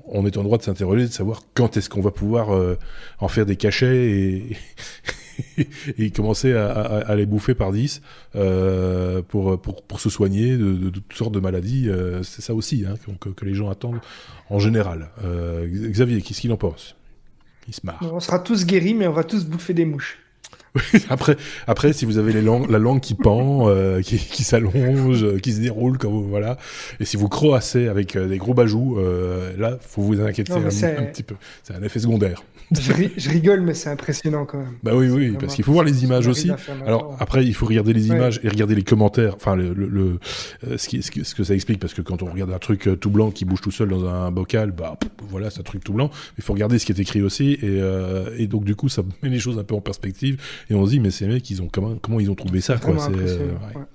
on 0.06 0.26
est 0.26 0.36
en 0.36 0.42
droit 0.42 0.58
de 0.58 0.62
s'interroger, 0.62 1.02
de 1.02 1.12
savoir 1.12 1.42
quand 1.54 1.76
est-ce 1.76 1.88
qu'on 1.88 2.02
va 2.02 2.10
pouvoir 2.10 2.54
euh, 2.54 2.76
en 3.18 3.28
faire 3.28 3.46
des 3.46 3.56
cachets 3.56 4.10
et, 4.10 4.56
et 5.98 6.10
commencer 6.10 6.52
à, 6.52 6.70
à, 6.70 7.14
les 7.16 7.26
bouffer 7.26 7.54
par 7.54 7.72
10 7.72 8.02
euh, 8.34 9.22
pour, 9.22 9.60
pour, 9.60 9.82
pour, 9.82 10.00
se 10.00 10.10
soigner 10.10 10.56
de, 10.56 10.74
de, 10.74 10.90
toutes 10.90 11.12
sortes 11.12 11.32
de 11.32 11.40
maladies. 11.40 11.88
Euh, 11.88 12.22
c'est 12.22 12.42
ça 12.42 12.54
aussi 12.54 12.84
hein, 12.86 12.94
que, 13.20 13.28
que, 13.28 13.44
les 13.44 13.54
gens 13.54 13.70
attendent 13.70 14.00
en 14.50 14.58
général. 14.58 15.10
Euh, 15.24 15.66
Xavier, 15.68 16.20
qu'est-ce 16.22 16.40
qu'il 16.40 16.52
en 16.52 16.56
pense? 16.56 16.96
Il 17.68 17.74
se 17.74 17.80
marre. 17.84 18.00
On 18.02 18.20
sera 18.20 18.38
tous 18.38 18.66
guéris, 18.66 18.94
mais 18.94 19.06
on 19.06 19.12
va 19.12 19.24
tous 19.24 19.44
bouffer 19.46 19.74
des 19.74 19.84
mouches. 19.84 20.18
après, 21.08 21.36
après, 21.68 21.92
si 21.92 22.04
vous 22.04 22.18
avez 22.18 22.32
les 22.32 22.42
langues, 22.42 22.68
la 22.68 22.78
langue 22.78 23.00
qui 23.00 23.14
pend, 23.14 23.68
euh, 23.68 24.00
qui, 24.02 24.18
qui 24.18 24.42
s'allonge, 24.42 25.22
euh, 25.22 25.38
qui 25.38 25.52
se 25.52 25.60
déroule, 25.60 25.98
comme 25.98 26.28
voilà, 26.28 26.58
et 26.98 27.04
si 27.04 27.16
vous 27.16 27.28
croassez 27.28 27.86
avec 27.86 28.16
euh, 28.16 28.26
des 28.26 28.38
gros 28.38 28.54
bajoux, 28.54 28.98
euh, 28.98 29.52
là, 29.56 29.78
faut 29.80 30.02
vous 30.02 30.20
inquiéter 30.20 30.52
un, 30.52 30.60
petit 30.62 31.22
peu. 31.22 31.36
C'est 31.62 31.74
un 31.74 31.82
effet 31.82 32.00
secondaire. 32.00 32.42
Je, 32.72 33.28
rigole, 33.28 33.60
mais 33.60 33.74
c'est 33.74 33.90
impressionnant 33.90 34.46
quand 34.46 34.58
même. 34.58 34.74
Bah 34.82 34.92
oui, 34.94 35.08
oui, 35.08 35.36
parce 35.38 35.54
qu'il 35.54 35.64
faut 35.64 35.72
voir 35.72 35.84
les 35.84 36.02
images 36.02 36.26
aussi. 36.26 36.50
Alors 36.86 37.16
après, 37.20 37.44
il 37.44 37.54
faut 37.54 37.66
regarder 37.66 37.92
les 37.92 38.08
images 38.08 38.40
et 38.42 38.48
regarder 38.48 38.74
les 38.74 38.82
commentaires. 38.82 39.34
Enfin, 39.36 39.54
le, 39.54 39.72
le, 39.72 40.18
ce, 40.76 40.88
qui, 40.88 41.02
ce, 41.02 41.34
que 41.34 41.44
ça 41.44 41.54
explique, 41.54 41.78
parce 41.78 41.94
que 41.94 42.02
quand 42.02 42.22
on 42.22 42.26
regarde 42.26 42.50
un 42.52 42.58
truc 42.58 42.88
tout 43.00 43.10
blanc 43.10 43.30
qui 43.30 43.44
bouge 43.44 43.60
tout 43.60 43.70
seul 43.70 43.88
dans 43.88 44.08
un 44.08 44.30
bocal, 44.30 44.72
bah 44.72 44.98
voilà, 45.28 45.50
c'est 45.50 45.60
un 45.60 45.64
truc 45.64 45.84
tout 45.84 45.92
blanc. 45.92 46.10
Il 46.38 46.42
faut 46.42 46.52
regarder 46.52 46.78
ce 46.78 46.86
qui 46.86 46.92
est 46.92 46.98
écrit 46.98 47.22
aussi, 47.22 47.58
et, 47.62 47.80
et 48.38 48.46
donc 48.46 48.64
du 48.64 48.74
coup, 48.74 48.88
ça 48.88 49.02
met 49.22 49.28
les 49.28 49.38
choses 49.38 49.58
un 49.58 49.64
peu 49.64 49.74
en 49.74 49.80
perspective 49.80 50.38
et 50.70 50.74
on 50.74 50.84
se 50.86 50.90
dit 50.90 51.00
mais 51.00 51.10
ces 51.10 51.26
mecs 51.26 51.48
ils 51.50 51.62
ont 51.62 51.68
comment 51.70 51.96
comment 51.96 52.20
ils 52.20 52.30
ont 52.30 52.34
trouvé 52.34 52.60
ça 52.60 52.78
quoi 52.78 52.96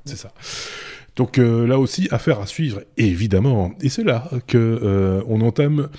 c'est 0.06 0.18
ça. 0.18 0.32
Donc 1.16 1.38
euh, 1.38 1.68
là 1.68 1.78
aussi 1.78 2.08
affaire 2.12 2.40
à 2.40 2.46
suivre 2.46 2.82
évidemment. 2.96 3.74
Et 3.82 3.90
c'est 3.90 4.04
là 4.04 4.30
que 4.48 4.58
euh, 4.58 5.22
on 5.28 5.42
entame 5.42 5.90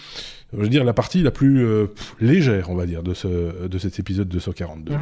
je 0.53 0.59
veux 0.63 0.69
dire 0.69 0.83
la 0.83 0.95
partie 0.95 1.23
la 1.23 1.31
plus 1.31 1.65
euh, 1.65 1.89
légère 2.21 2.71
on 2.71 2.75
va 2.75 2.87
dire 2.87 3.03
de 3.03 3.15
ce 3.15 3.69
de 3.69 3.79
cet 3.79 3.99
épisode 3.99 4.29
242 4.29 4.95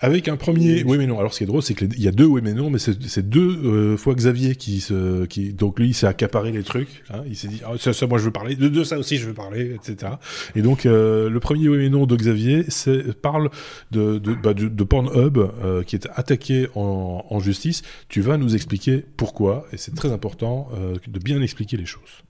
avec 0.00 0.28
un 0.28 0.36
premier, 0.36 0.82
oui 0.84 0.96
mais 0.96 1.06
non. 1.06 1.18
Alors 1.18 1.32
ce 1.32 1.38
qui 1.38 1.44
est 1.44 1.46
drôle, 1.46 1.62
c'est 1.62 1.74
qu'il 1.74 2.00
y 2.00 2.08
a 2.08 2.10
deux 2.10 2.24
oui 2.24 2.40
mais 2.42 2.54
non, 2.54 2.70
mais 2.70 2.78
c'est 2.78 3.28
deux 3.28 3.60
euh, 3.64 3.96
fois 3.96 4.14
Xavier 4.14 4.56
qui 4.56 4.80
se, 4.80 5.26
qui 5.26 5.52
donc 5.52 5.78
lui 5.78 5.88
il 5.88 5.94
s'est 5.94 6.06
accaparé 6.06 6.52
les 6.52 6.62
trucs. 6.62 7.02
Hein, 7.10 7.22
il 7.26 7.36
s'est 7.36 7.48
dit 7.48 7.60
ah, 7.64 7.72
ça, 7.78 7.92
ça, 7.92 8.06
moi 8.06 8.18
je 8.18 8.24
veux 8.24 8.30
parler 8.30 8.56
de, 8.56 8.68
de 8.68 8.84
ça 8.84 8.98
aussi 8.98 9.18
je 9.18 9.26
veux 9.26 9.34
parler, 9.34 9.74
etc. 9.74 10.12
Et 10.54 10.62
donc 10.62 10.86
euh, 10.86 11.28
le 11.28 11.40
premier 11.40 11.68
oui 11.68 11.78
mais 11.78 11.90
non 11.90 12.06
de 12.06 12.16
Xavier, 12.16 12.64
c'est 12.68 13.12
parle 13.12 13.50
de 13.90 14.18
de, 14.18 14.34
bah, 14.34 14.54
de, 14.54 14.68
de 14.68 14.84
Pornhub 14.84 15.38
euh, 15.38 15.82
qui 15.82 15.96
est 15.96 16.08
attaqué 16.14 16.68
en, 16.74 17.24
en, 17.28 17.40
justice. 17.40 17.82
Tu 18.08 18.22
vas 18.22 18.38
nous 18.38 18.54
expliquer 18.54 19.04
pourquoi 19.16 19.66
et 19.72 19.76
c'est 19.76 19.94
très 19.94 20.12
important 20.12 20.68
euh, 20.74 20.96
de 21.06 21.18
bien 21.18 21.42
expliquer 21.42 21.76
les 21.76 21.86
choses. 21.86 22.22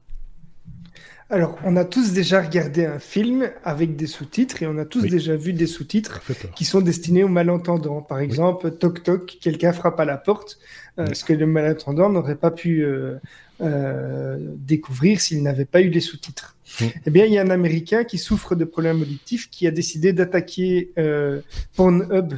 Alors, 1.32 1.56
on 1.64 1.76
a 1.76 1.84
tous 1.84 2.12
déjà 2.12 2.42
regardé 2.42 2.84
un 2.84 2.98
film 2.98 3.50
avec 3.62 3.94
des 3.94 4.08
sous-titres 4.08 4.64
et 4.64 4.66
on 4.66 4.76
a 4.78 4.84
tous 4.84 5.02
déjà 5.02 5.36
vu 5.36 5.52
des 5.52 5.68
sous-titres 5.68 6.20
qui 6.56 6.64
sont 6.64 6.80
destinés 6.80 7.22
aux 7.22 7.28
malentendants. 7.28 8.02
Par 8.02 8.18
exemple, 8.18 8.72
toc 8.72 9.04
toc, 9.04 9.38
quelqu'un 9.40 9.72
frappe 9.72 10.00
à 10.00 10.04
la 10.04 10.16
porte, 10.16 10.58
euh, 10.98 11.06
ce 11.14 11.24
que 11.24 11.32
le 11.32 11.46
malentendant 11.46 12.08
n'aurait 12.08 12.34
pas 12.34 12.50
pu 12.50 12.82
euh, 12.82 13.14
euh, 13.60 14.38
découvrir 14.40 15.20
s'il 15.20 15.44
n'avait 15.44 15.66
pas 15.66 15.80
eu 15.80 15.88
les 15.88 16.00
sous-titres. 16.00 16.56
Eh 17.06 17.10
bien, 17.10 17.26
il 17.26 17.32
y 17.32 17.38
a 17.38 17.42
un 17.42 17.50
Américain 17.50 18.02
qui 18.02 18.18
souffre 18.18 18.56
de 18.56 18.64
problèmes 18.64 19.00
auditifs 19.00 19.50
qui 19.50 19.68
a 19.68 19.70
décidé 19.70 20.12
d'attaquer 20.12 20.92
Pornhub, 21.76 22.34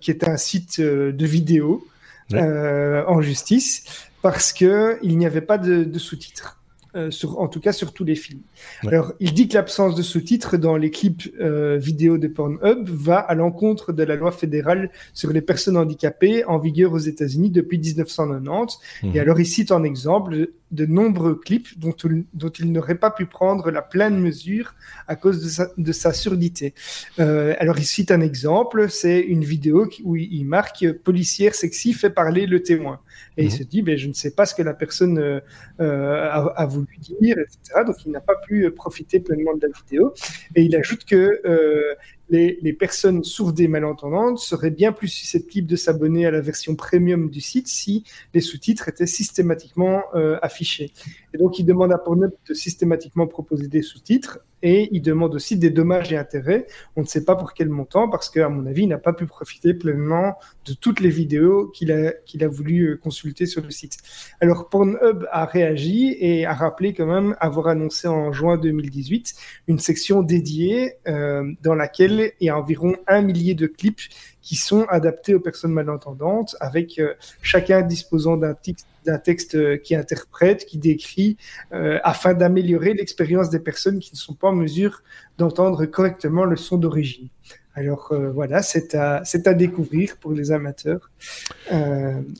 qui 0.00 0.10
est 0.10 0.28
un 0.28 0.36
site 0.36 0.80
de 0.80 1.26
vidéo, 1.26 1.86
en 2.32 3.20
justice 3.22 4.08
parce 4.22 4.54
qu'il 4.54 4.98
n'y 5.02 5.26
avait 5.26 5.42
pas 5.42 5.58
de 5.58 5.98
sous-titres. 5.98 6.58
Euh, 6.96 7.10
sur, 7.10 7.40
en 7.40 7.48
tout 7.48 7.58
cas 7.58 7.72
sur 7.72 7.92
tous 7.92 8.04
les 8.04 8.14
films. 8.14 8.42
Alors, 8.86 9.14
il 9.18 9.34
dit 9.34 9.48
que 9.48 9.54
l'absence 9.54 9.96
de 9.96 10.02
sous-titres 10.02 10.56
dans 10.56 10.76
les 10.76 10.92
clips 10.92 11.28
euh, 11.40 11.76
vidéo 11.76 12.18
de 12.18 12.28
Pornhub 12.28 12.88
va 12.88 13.18
à 13.18 13.34
l'encontre 13.34 13.92
de 13.92 14.04
la 14.04 14.14
loi 14.14 14.30
fédérale 14.30 14.92
sur 15.12 15.32
les 15.32 15.40
personnes 15.40 15.76
handicapées 15.76 16.44
en 16.44 16.58
vigueur 16.58 16.92
aux 16.92 16.98
États-Unis 16.98 17.50
depuis 17.50 17.78
1990. 17.78 18.78
Et 19.02 19.06
mhm. 19.06 19.18
alors, 19.18 19.40
il 19.40 19.46
cite 19.46 19.72
en 19.72 19.82
exemple 19.82 20.50
de 20.70 20.86
nombreux 20.86 21.34
clips 21.34 21.76
dont, 21.78 21.94
dont 22.32 22.50
il 22.50 22.70
n'aurait 22.70 22.94
pas 22.94 23.10
pu 23.10 23.26
prendre 23.26 23.72
la 23.72 23.82
pleine 23.82 24.20
mesure 24.20 24.76
à 25.08 25.16
cause 25.16 25.42
de 25.42 25.48
sa, 25.48 25.70
de 25.76 25.92
sa 25.92 26.12
surdité. 26.12 26.74
Euh, 27.18 27.54
alors, 27.58 27.78
il 27.78 27.86
cite 27.86 28.12
un 28.12 28.20
exemple, 28.20 28.88
c'est 28.88 29.20
une 29.20 29.44
vidéo 29.44 29.88
où 30.04 30.14
il 30.14 30.44
marque 30.44 30.92
«policière 31.04 31.56
sexy 31.56 31.92
fait 31.92 32.10
parler 32.10 32.46
le 32.46 32.62
témoin». 32.62 33.00
Et 33.36 33.44
il 33.44 33.50
mhm. 33.50 33.58
se 33.58 33.62
dit, 33.62 33.82
ben, 33.82 33.96
je 33.96 34.08
ne 34.08 34.12
sais 34.12 34.34
pas 34.34 34.46
ce 34.46 34.54
que 34.54 34.62
la 34.62 34.74
personne 34.74 35.18
euh, 35.18 35.40
euh, 35.80 36.28
a, 36.30 36.52
a, 36.56 36.66
voulu 36.66 36.96
dire, 36.98 37.38
etc. 37.38 37.82
Donc, 37.86 37.96
il 38.04 38.12
n'a 38.12 38.20
pas 38.20 38.36
pu 38.36 38.70
profiter 38.70 39.20
pleinement 39.20 39.54
de 39.54 39.66
la 39.66 39.72
vidéo. 39.72 40.14
Et 40.54 40.62
il 40.62 40.74
ajoute 40.76 41.04
que 41.04 41.40
euh, 41.44 41.94
les, 42.30 42.72
personnes 42.72 43.22
sourdes 43.22 43.60
et 43.60 43.68
malentendantes 43.68 44.38
seraient 44.38 44.70
bien 44.70 44.92
plus 44.92 45.08
susceptibles 45.08 45.68
de 45.68 45.76
s'abonner 45.76 46.26
à 46.26 46.30
la 46.30 46.40
version 46.40 46.74
premium 46.74 47.30
du 47.30 47.40
site 47.40 47.68
si 47.68 48.04
les 48.32 48.40
sous-titres 48.40 48.88
étaient 48.88 49.06
systématiquement 49.06 50.02
euh, 50.14 50.38
affichés. 50.42 50.92
Et 51.32 51.38
donc, 51.38 51.58
il 51.58 51.64
demande 51.64 51.92
à 51.92 51.98
Pornhub 51.98 52.32
de 52.48 52.54
systématiquement 52.54 53.26
proposer 53.26 53.68
des 53.68 53.82
sous-titres 53.82 54.40
et 54.64 54.88
il 54.92 55.02
demande 55.02 55.34
aussi 55.34 55.58
des 55.58 55.68
dommages 55.68 56.10
et 56.10 56.16
intérêts. 56.16 56.66
On 56.96 57.02
ne 57.02 57.06
sait 57.06 57.24
pas 57.24 57.36
pour 57.36 57.52
quel 57.52 57.68
montant 57.68 58.08
parce 58.08 58.30
qu'à 58.30 58.48
mon 58.48 58.64
avis, 58.64 58.84
il 58.84 58.88
n'a 58.88 58.98
pas 58.98 59.12
pu 59.12 59.26
profiter 59.26 59.74
pleinement 59.74 60.38
de 60.64 60.72
toutes 60.72 61.00
les 61.00 61.10
vidéos 61.10 61.68
qu'il 61.68 61.92
a, 61.92 62.12
qu'il 62.24 62.42
a 62.42 62.48
voulu 62.48 62.84
euh, 62.84 62.96
consulter 62.96 63.44
sur 63.44 63.62
le 63.62 63.70
site. 63.70 63.98
Alors, 64.40 64.70
Pornhub 64.70 65.26
a 65.30 65.44
réagi 65.44 66.16
et 66.18 66.46
a 66.46 66.54
rappelé 66.54 66.94
quand 66.94 67.06
même 67.06 67.36
avoir 67.40 67.68
annoncé 67.68 68.08
en 68.08 68.32
juin 68.32 68.56
2018 68.56 69.34
une 69.68 69.78
section 69.78 70.22
dédiée 70.22 70.94
euh, 71.08 71.52
dans 71.62 71.74
laquelle 71.74 72.13
y 72.40 72.48
a 72.48 72.58
environ 72.58 72.94
un 73.06 73.22
millier 73.22 73.54
de 73.54 73.66
clips 73.66 74.02
qui 74.44 74.56
sont 74.56 74.84
adaptés 74.84 75.34
aux 75.34 75.40
personnes 75.40 75.72
malentendantes, 75.72 76.54
avec 76.60 76.98
euh, 76.98 77.14
chacun 77.40 77.80
disposant 77.80 78.36
d'un 78.36 78.54
texte, 78.54 78.86
texte 79.24 79.54
euh, 79.54 79.78
qui 79.78 79.96
interprète, 79.96 80.66
qui 80.66 80.76
décrit, 80.76 81.38
euh, 81.72 81.98
afin 82.04 82.34
d'améliorer 82.34 82.92
l'expérience 82.92 83.48
des 83.48 83.58
personnes 83.58 83.98
qui 83.98 84.12
ne 84.12 84.18
sont 84.18 84.34
pas 84.34 84.48
en 84.48 84.54
mesure 84.54 85.02
d'entendre 85.38 85.86
correctement 85.86 86.44
le 86.44 86.56
son 86.56 86.76
d'origine. 86.76 87.28
Alors 87.74 88.14
voilà, 88.32 88.62
c'est 88.62 88.94
à, 88.94 89.24
découvrir 89.54 90.16
pour 90.18 90.30
les 90.32 90.52
amateurs. 90.52 91.10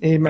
et 0.00 0.20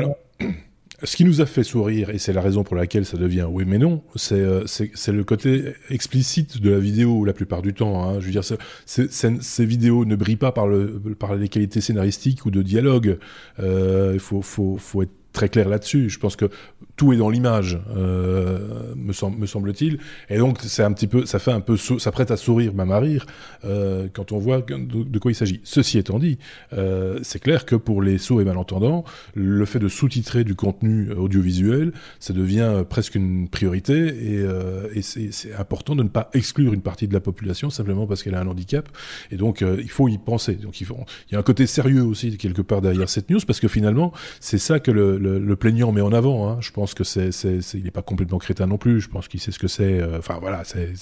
ce 1.05 1.17
qui 1.17 1.25
nous 1.25 1.41
a 1.41 1.47
fait 1.47 1.63
sourire, 1.63 2.11
et 2.11 2.19
c'est 2.19 2.33
la 2.33 2.41
raison 2.41 2.65
pour 2.65 2.77
laquelle 2.77 3.05
ça 3.05 3.17
devient 3.17 3.47
oui 3.51 3.65
mais 3.67 3.79
non, 3.79 4.03
c'est 4.17 4.41
euh, 4.41 4.65
le 5.09 5.25
côté 5.25 5.75
explicite 5.91 6.61
de 6.61 6.71
la 6.71 6.79
vidéo 6.79 7.25
la 7.25 7.33
plupart 7.33 7.63
du 7.63 7.75
temps. 7.75 8.03
Hein. 8.03 8.21
Je 8.21 8.27
veux 8.27 8.33
dire, 8.33 8.45
ces 8.87 9.65
vidéos 9.65 10.05
ne 10.05 10.17
brillent 10.17 10.37
pas 10.37 10.53
par, 10.53 10.67
le, 10.67 11.01
par 11.19 11.35
les 11.35 11.49
qualités 11.49 11.81
scénaristiques 11.81 12.47
ou 12.47 12.51
de 12.51 12.63
dialogue. 12.63 13.19
Euh, 13.61 14.13
il 14.15 14.21
faut, 14.21 14.43
faut, 14.43 14.77
faut 14.79 15.03
être 15.03 15.13
très 15.35 15.51
clair 15.51 15.69
là-dessus. 15.69 16.09
Je 16.09 16.19
pense 16.19 16.37
que 16.37 16.49
tout 16.97 17.13
est 17.13 17.17
dans 17.17 17.29
l'image, 17.29 17.79
euh, 17.97 18.95
me, 18.97 19.13
semble, 19.13 19.39
me 19.39 19.47
semble-t-il. 19.47 19.99
Et 20.31 20.39
donc, 20.39 20.59
c'est 20.63 20.85
un 20.85 20.93
petit 20.93 21.09
peu, 21.09 21.27
ça 21.27 21.39
fait 21.39 21.51
un 21.51 21.61
peu, 21.61 21.77
ça 21.77 22.13
prête 22.13 22.31
à 22.31 22.37
sourire, 22.37 22.73
même 22.73 22.93
à 22.93 23.01
rire, 23.01 23.27
euh, 23.65 24.07
quand 24.13 24.33
on 24.33 24.39
voit 24.39 24.63
de, 24.63 25.19
quoi 25.19 25.33
il 25.33 25.35
s'agit. 25.35 25.61
Ceci 25.65 25.99
étant 25.99 26.19
dit, 26.19 26.39
euh, 26.73 27.19
c'est 27.23 27.41
clair 27.41 27.67
que 27.67 27.75
pour 27.75 28.01
les 28.01 28.17
sourds 28.19 28.41
et 28.41 28.45
malentendants, 28.45 29.05
le 29.35 29.65
fait 29.67 29.81
de 29.81 29.89
sous-titrer 29.89 30.45
du 30.45 30.55
contenu 30.55 31.11
audiovisuel, 31.13 31.93
ça 32.21 32.33
devient 32.33 32.85
presque 32.89 33.17
une 33.17 33.49
priorité 33.49 33.95
et, 33.95 35.03
c'est 35.03 35.55
important 35.59 35.97
de 35.97 36.03
ne 36.03 36.09
pas 36.09 36.31
exclure 36.33 36.73
une 36.73 36.81
partie 36.81 37.09
de 37.09 37.13
la 37.13 37.21
population 37.21 37.71
simplement 37.71 38.07
parce 38.07 38.23
qu'elle 38.23 38.37
a 38.37 38.41
un 38.41 38.47
handicap. 38.47 38.89
Et 39.31 39.37
donc, 39.37 39.63
il 39.63 39.91
faut 39.91 40.09
y 40.09 40.17
penser. 40.19 40.55
Donc, 40.55 40.81
il 40.81 40.87
y 41.33 41.35
a 41.35 41.39
un 41.39 41.43
côté 41.43 41.67
sérieux 41.67 42.03
aussi 42.03 42.37
quelque 42.37 42.63
part 42.63 42.81
derrière 42.81 43.09
cette 43.09 43.31
news 43.31 43.41
parce 43.47 43.61
que 43.61 43.69
finalement, 43.69 44.13
c'est 44.41 44.59
ça 44.59 44.79
que 44.79 44.91
le, 44.91 45.19
le, 45.25 45.39
le, 45.39 45.57
plaignant 45.57 45.91
met 45.93 46.01
en 46.01 46.13
avant. 46.13 46.49
Hein. 46.49 46.59
Je 46.61 46.71
pense 46.71 46.95
que 46.95 47.03
c'est, 47.05 47.31
il 47.75 47.85
n'est 47.85 47.91
pas 47.91 48.03
complètement 48.03 48.39
crétin 48.39 48.67
non 48.67 48.79
plus. 48.79 49.01
Je 49.01 49.09
pense 49.09 49.29
qu'il 49.29 49.41
sait 49.41 49.51
ce 49.51 49.59
que 49.59 49.69
c'est. 49.69 50.01
Euh, 50.01 50.19
enfin 50.19 50.39
voilà, 50.41 50.63
c'est, 50.65 50.93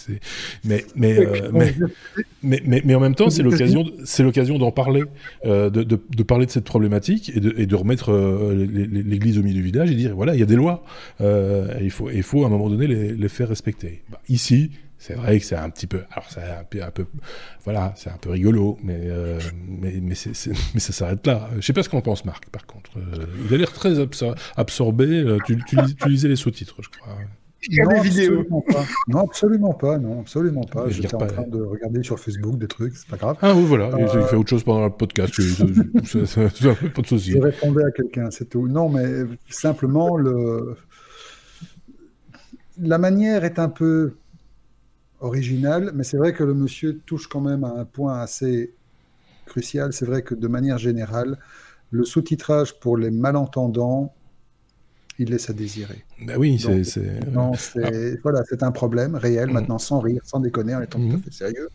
mais 0.65 0.85
mais, 0.95 1.19
euh, 1.19 1.51
mais, 1.53 1.75
mais, 2.43 2.63
mais, 2.65 2.83
mais 2.85 2.95
en 2.95 3.01
même 3.01 3.15
temps, 3.15 3.31
c'est 3.31 3.43
l'occasion, 3.43 3.85
c'est 4.05 4.23
l'occasion 4.23 4.59
d'en 4.59 4.71
parler, 4.71 5.03
euh, 5.45 5.71
de, 5.71 5.83
de, 5.83 6.01
de, 6.11 6.23
parler 6.23 6.47
de 6.47 6.51
cette 6.51 6.65
problématique 6.65 7.33
et 7.35 7.41
de, 7.41 7.55
et 7.57 7.67
de 7.67 7.75
remettre 7.75 8.13
l'église 8.53 9.39
au 9.39 9.43
milieu 9.43 9.55
du 9.55 9.63
village 9.63 9.91
et 9.91 9.95
dire 9.95 10.15
voilà, 10.15 10.35
il 10.35 10.41
y 10.41 10.43
a 10.43 10.47
des 10.47 10.57
lois. 10.57 10.85
il 11.21 11.91
faut 11.91 12.11
il 12.11 12.23
faut 12.23 12.45
à 12.45 12.47
un 12.47 12.51
moment 12.51 12.71
donné 12.71 12.87
les, 12.87 13.13
les 13.13 13.29
faire 13.29 13.49
respecter. 13.49 14.03
Bah, 14.11 14.21
ici, 14.29 14.71
c'est 15.03 15.15
vrai 15.15 15.41
que 15.41 15.45
c'est 15.45 15.57
un 15.57 15.69
petit 15.69 15.89
peu, 15.89 16.05
alors 16.13 16.27
c'est 16.31 16.41
un 16.41 16.63
peu, 16.63 16.81
un 16.81 16.93
peu 16.93 17.07
voilà, 17.65 17.93
c'est 17.97 18.09
un 18.09 18.17
peu 18.19 18.31
rigolo, 18.31 18.79
mais 18.85 19.01
euh, 19.01 19.41
mais 19.67 19.95
mais, 20.01 20.15
mais 20.75 20.81
ça 20.81 20.93
s'arrête 20.93 21.27
là. 21.27 21.51
Je 21.57 21.61
sais 21.61 21.73
pas 21.73 21.83
ce 21.83 21.89
qu'on 21.89 22.01
pense, 22.01 22.25
Marc. 22.25 22.49
Par 22.51 22.67
contre, 22.67 22.82
il 22.97 23.55
a 23.55 23.57
l'air 23.57 23.73
très 23.73 23.99
absorbé. 24.57 25.07
Euh, 25.07 25.39
tu, 25.47 25.57
tu, 25.67 25.77
tu, 25.77 26.09
lisais 26.09 26.29
les 26.29 26.37
sous-titres, 26.37 26.77
je 26.81 26.89
crois. 26.89 27.17
Non, 27.71 28.01
absolument 28.01 28.61
pas. 28.63 28.85
non, 29.09 29.21
absolument 29.21 29.73
pas. 29.73 29.99
Non, 29.99 30.21
absolument 30.21 30.65
pas. 30.65 30.89
J'étais 30.89 31.15
en 31.15 31.27
train 31.27 31.47
de 31.47 31.63
regarder 31.63 32.03
sur 32.03 32.19
Facebook 32.19 32.59
des 32.59 32.67
trucs, 32.67 32.97
c'est 32.97 33.09
pas 33.09 33.17
grave. 33.17 33.37
Ah 33.41 33.55
oui, 33.55 33.65
voilà. 33.65 33.91
Il 33.99 34.23
fait 34.23 34.37
autre 34.37 34.51
chose 34.51 34.65
pendant 34.65 34.85
le 34.85 34.91
podcast. 34.91 35.37
pas 36.95 37.03
de 37.03 37.07
souci. 37.07 37.33
Je 37.33 37.39
répondais 37.39 37.85
à 37.85 37.91
quelqu'un, 37.93 38.31
c'est 38.31 38.49
tout. 38.49 38.67
Non, 38.67 38.89
mais 38.89 39.25
simplement 39.49 40.17
le 40.17 40.77
la 42.81 42.99
manière 42.99 43.45
est 43.45 43.59
un 43.59 43.69
peu 43.69 44.15
original, 45.21 45.93
mais 45.95 46.05
c'est 46.05 46.17
vrai 46.17 46.33
que 46.33 46.43
le 46.43 46.55
monsieur 46.55 47.01
touche 47.07 47.29
quand 47.29 47.41
même 47.41 47.65
à 47.65 47.69
un 47.69 47.85
point 47.85 48.21
assez 48.21 48.75
crucial. 49.47 49.93
C'est 49.93 50.07
vrai 50.07 50.23
que 50.23 50.35
de 50.35 50.49
manière 50.49 50.79
générale, 50.79 51.39
le 51.93 52.05
sous-titrage 52.05 52.81
pour 52.81 52.97
les 52.97 53.11
malentendants, 53.11 54.15
il 55.19 55.31
laisse 55.31 55.51
à 55.51 55.53
désirer. 55.53 56.05
Ben 56.27 56.39
oui, 56.39 56.59
c'est. 56.59 57.21
Ah. 57.37 57.51
Voilà, 58.23 58.43
c'est 58.49 58.63
un 58.63 58.73
problème 58.73 59.15
réel, 59.15 59.51
mm. 59.51 59.53
maintenant 59.53 59.79
sans 59.79 60.01
rire, 60.01 60.23
sans 60.25 60.41
déconner, 60.41 60.75
en 60.75 60.81
étant 60.81 60.99
tout 60.99 61.15
à 61.15 61.17
mm. 61.19 61.23
fait 61.23 61.33
sérieux. 61.33 61.69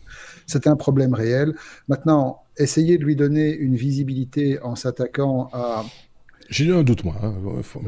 C'est 0.46 0.66
un 0.66 0.76
problème 0.76 1.14
réel. 1.14 1.54
Maintenant, 1.86 2.42
essayer 2.56 2.98
de 2.98 3.04
lui 3.04 3.14
donner 3.14 3.54
une 3.54 3.76
visibilité 3.76 4.60
en 4.60 4.74
s'attaquant 4.74 5.48
à. 5.52 5.84
J'ai 6.50 6.64
eu 6.64 6.74
un 6.74 6.82
doute, 6.82 7.04
moi. 7.04 7.14
Hein. 7.22 7.34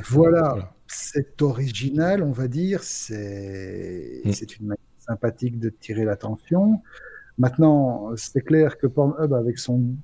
voilà. 0.08 0.72
C'est 0.86 1.42
original, 1.42 2.22
on 2.22 2.32
va 2.32 2.46
dire. 2.46 2.84
C'est 2.84 4.22
mm. 4.24 4.30
une 4.60 4.66
manière 4.66 4.78
sympathique 5.00 5.58
de 5.58 5.68
tirer 5.68 6.04
l'attention. 6.04 6.80
Maintenant, 7.38 8.10
c'est 8.16 8.42
clair 8.42 8.78
que 8.78 8.86
Pornhub, 8.86 9.32
avec 9.32 9.58
son, 9.58 9.96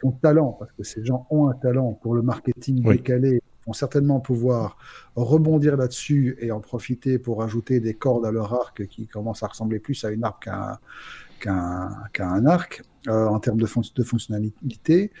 son 0.00 0.12
talent, 0.12 0.56
parce 0.58 0.72
que 0.72 0.82
ces 0.82 1.04
gens 1.04 1.26
ont 1.30 1.48
un 1.48 1.54
talent 1.54 1.92
pour 1.94 2.14
le 2.14 2.22
marketing 2.22 2.82
décalé, 2.82 3.42
vont 3.66 3.72
certainement 3.72 4.20
pouvoir 4.20 4.78
rebondir 5.14 5.76
là-dessus 5.76 6.36
et 6.40 6.52
en 6.52 6.60
profiter 6.60 7.18
pour 7.18 7.42
ajouter 7.42 7.80
des 7.80 7.94
cordes 7.94 8.24
à 8.24 8.30
leur 8.30 8.54
arc 8.54 8.86
qui 8.86 9.06
commencent 9.06 9.42
à 9.42 9.48
ressembler 9.48 9.78
plus 9.78 10.04
à 10.04 10.10
une 10.10 10.24
arc 10.24 10.48
qu'à 11.40 11.60
un, 12.20 12.46
arc 12.46 12.82
euh, 13.08 13.26
en 13.26 13.38
termes 13.40 13.58
de, 13.60 13.66
de 13.94 14.02
fonctionnalité. 14.02 15.12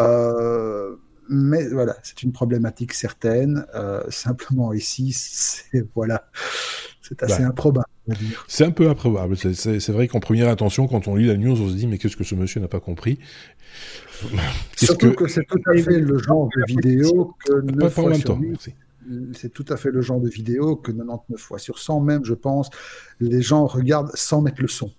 Euh, 0.00 0.96
mais 1.28 1.68
voilà, 1.68 1.96
c'est 2.02 2.22
une 2.22 2.32
problématique 2.32 2.92
certaine. 2.94 3.66
Euh, 3.74 4.02
simplement 4.10 4.72
ici, 4.72 5.12
c'est 5.16 5.86
voilà, 5.94 6.24
c'est 7.02 7.22
assez 7.22 7.42
improbable. 7.42 7.86
C'est 8.48 8.64
un 8.64 8.70
peu 8.70 8.88
improbable. 8.88 9.36
C'est 9.36 9.90
vrai 9.90 10.08
qu'en 10.08 10.20
première 10.20 10.48
intention, 10.48 10.86
quand 10.86 11.08
on 11.08 11.16
lit 11.16 11.26
la 11.26 11.36
news, 11.36 11.60
on 11.60 11.68
se 11.68 11.74
dit 11.74 11.86
mais 11.86 11.98
qu'est-ce 11.98 12.16
que 12.16 12.24
ce 12.24 12.34
monsieur 12.34 12.60
n'a 12.60 12.68
pas 12.68 12.80
compris 12.80 13.18
Surtout 14.76 15.12
que, 15.12 15.26
c'est 15.28 15.44
tout 15.44 15.60
à 15.66 15.76
fait 15.76 15.98
le 15.98 16.18
genre 16.18 16.48
de 16.56 16.64
vidéo 16.66 17.34
que 17.44 17.60
9 17.60 17.92
fois 17.92 18.14
sur 18.14 18.38
c'est 19.32 19.52
tout 19.52 19.64
à 19.68 19.76
fait 19.76 19.90
le 19.90 20.00
genre 20.00 20.20
de 20.20 20.28
vidéo 20.28 20.76
que 20.76 20.92
99 20.92 21.40
fois 21.40 21.58
sur 21.58 21.78
100 21.78 22.00
même, 22.00 22.24
je 22.24 22.34
pense, 22.34 22.70
les 23.20 23.42
gens 23.42 23.66
regardent 23.66 24.12
sans 24.14 24.42
mettre 24.42 24.62
le 24.62 24.68
son. 24.68 24.92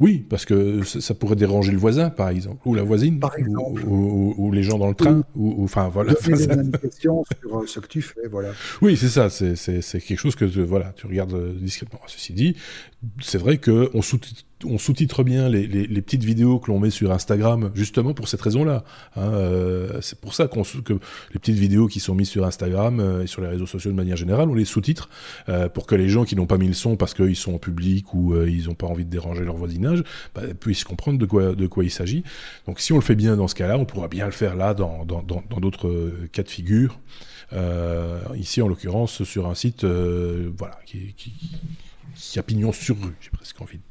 Oui, 0.00 0.26
parce 0.28 0.44
que 0.44 0.82
ça 0.82 1.14
pourrait 1.14 1.36
déranger 1.36 1.70
le 1.70 1.78
voisin, 1.78 2.10
par 2.10 2.28
exemple, 2.28 2.60
ou 2.66 2.74
la 2.74 2.82
voisine, 2.82 3.20
par 3.20 3.36
exemple. 3.38 3.82
Ou, 3.86 4.50
les 4.52 4.62
gens 4.62 4.78
dans 4.78 4.88
le 4.88 4.94
train, 4.94 5.22
ou, 5.36 5.62
enfin 5.62 5.88
voilà. 5.88 6.14
des 6.26 6.50
indications 6.50 7.24
sur 7.40 7.58
euh, 7.58 7.66
ce 7.66 7.78
que 7.78 7.86
tu 7.86 8.02
fais, 8.02 8.26
voilà. 8.28 8.50
Oui, 8.82 8.96
c'est 8.96 9.08
ça, 9.08 9.30
c'est 9.30 9.54
quelque 10.00 10.18
chose 10.18 10.34
que 10.34 10.44
voilà, 10.44 10.92
tu 10.96 11.06
regardes 11.06 11.34
euh, 11.34 11.54
discrètement. 11.54 12.00
Ceci 12.06 12.32
dit, 12.32 12.56
c'est 13.20 13.38
vrai 13.38 13.58
qu'on 13.58 14.02
sous 14.02 14.18
on 14.64 14.78
sous-titre 14.78 15.22
bien 15.22 15.48
les, 15.48 15.86
petites 16.02 16.24
vidéos 16.24 16.58
que 16.58 16.70
l'on 16.70 16.78
met 16.78 16.90
sur 16.90 17.12
Instagram, 17.12 17.70
justement 17.74 18.14
pour 18.14 18.28
cette 18.28 18.40
raison-là. 18.40 18.84
Hein, 19.16 19.32
euh, 19.32 20.00
c'est 20.00 20.18
pour 20.20 20.34
ça 20.34 20.48
que 20.48 20.92
les 20.92 21.38
petites 21.38 21.56
vidéos 21.56 21.86
qui 21.86 22.00
sont 22.00 22.14
mises 22.14 22.28
sur 22.28 22.44
Instagram 22.44 23.00
euh, 23.00 23.22
et 23.22 23.26
sur 23.26 23.42
les 23.42 23.48
réseaux 23.48 23.66
sociaux 23.66 23.90
de 23.90 23.96
manière 23.96 24.16
générale, 24.16 24.48
on 24.48 24.54
les 24.54 24.64
sous-titre 24.64 25.08
euh, 25.48 25.68
pour 25.68 25.86
que 25.86 25.94
les 25.94 26.08
gens 26.08 26.24
qui 26.24 26.36
n'ont 26.36 26.46
pas 26.46 26.58
mis 26.58 26.68
le 26.68 26.74
son 26.74 26.96
parce 26.96 27.14
qu'ils 27.14 27.36
sont 27.36 27.54
en 27.54 27.58
public 27.58 28.12
ou 28.14 28.36
ils 28.44 28.66
n'ont 28.66 28.74
pas 28.74 28.86
envie 28.86 29.04
de 29.04 29.10
déranger 29.10 29.44
leur 29.44 29.56
voisinage 29.56 30.02
bah, 30.34 30.42
puissent 30.58 30.84
comprendre 30.84 31.18
de 31.18 31.26
quoi, 31.66 31.84
il 31.84 31.90
s'agit. 31.90 32.22
Donc 32.66 32.80
si 32.80 32.92
on 32.92 32.96
le 32.96 33.02
fait 33.02 33.14
bien 33.14 33.36
dans 33.36 33.48
ce 33.48 33.54
cas-là, 33.54 33.78
on 33.78 33.84
pourra 33.84 34.08
bien 34.08 34.26
le 34.26 34.32
faire 34.32 34.56
là 34.56 34.74
dans 34.74 35.04
d'autres 35.60 36.12
cas 36.32 36.42
de 36.42 36.48
figure. 36.48 36.98
ici, 38.36 38.62
en 38.62 38.68
l'occurrence, 38.68 39.24
sur 39.24 39.48
un 39.48 39.54
site 39.54 39.84
voilà, 39.84 40.78
qui, 40.86 41.14
qui, 41.16 41.32
qui 42.14 42.38
a 42.38 42.42
pignon 42.42 42.72
sur 42.72 42.96
rue, 42.96 43.14
j'ai 43.20 43.30
presque 43.30 43.60
envie 43.60 43.78
de 43.78 43.82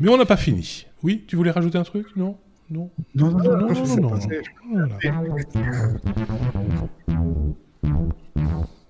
mais 0.00 0.08
on 0.08 0.16
n'a 0.16 0.26
pas 0.26 0.36
fini. 0.36 0.86
Oui, 1.02 1.24
tu 1.26 1.36
voulais 1.36 1.50
rajouter 1.50 1.78
un 1.78 1.84
truc? 1.84 2.06
Non? 2.16 2.36
Non? 2.70 2.90
Non, 3.14 3.30
non, 3.30 3.56
non, 3.56 3.68
non, 3.72 3.96
non, 3.96 4.18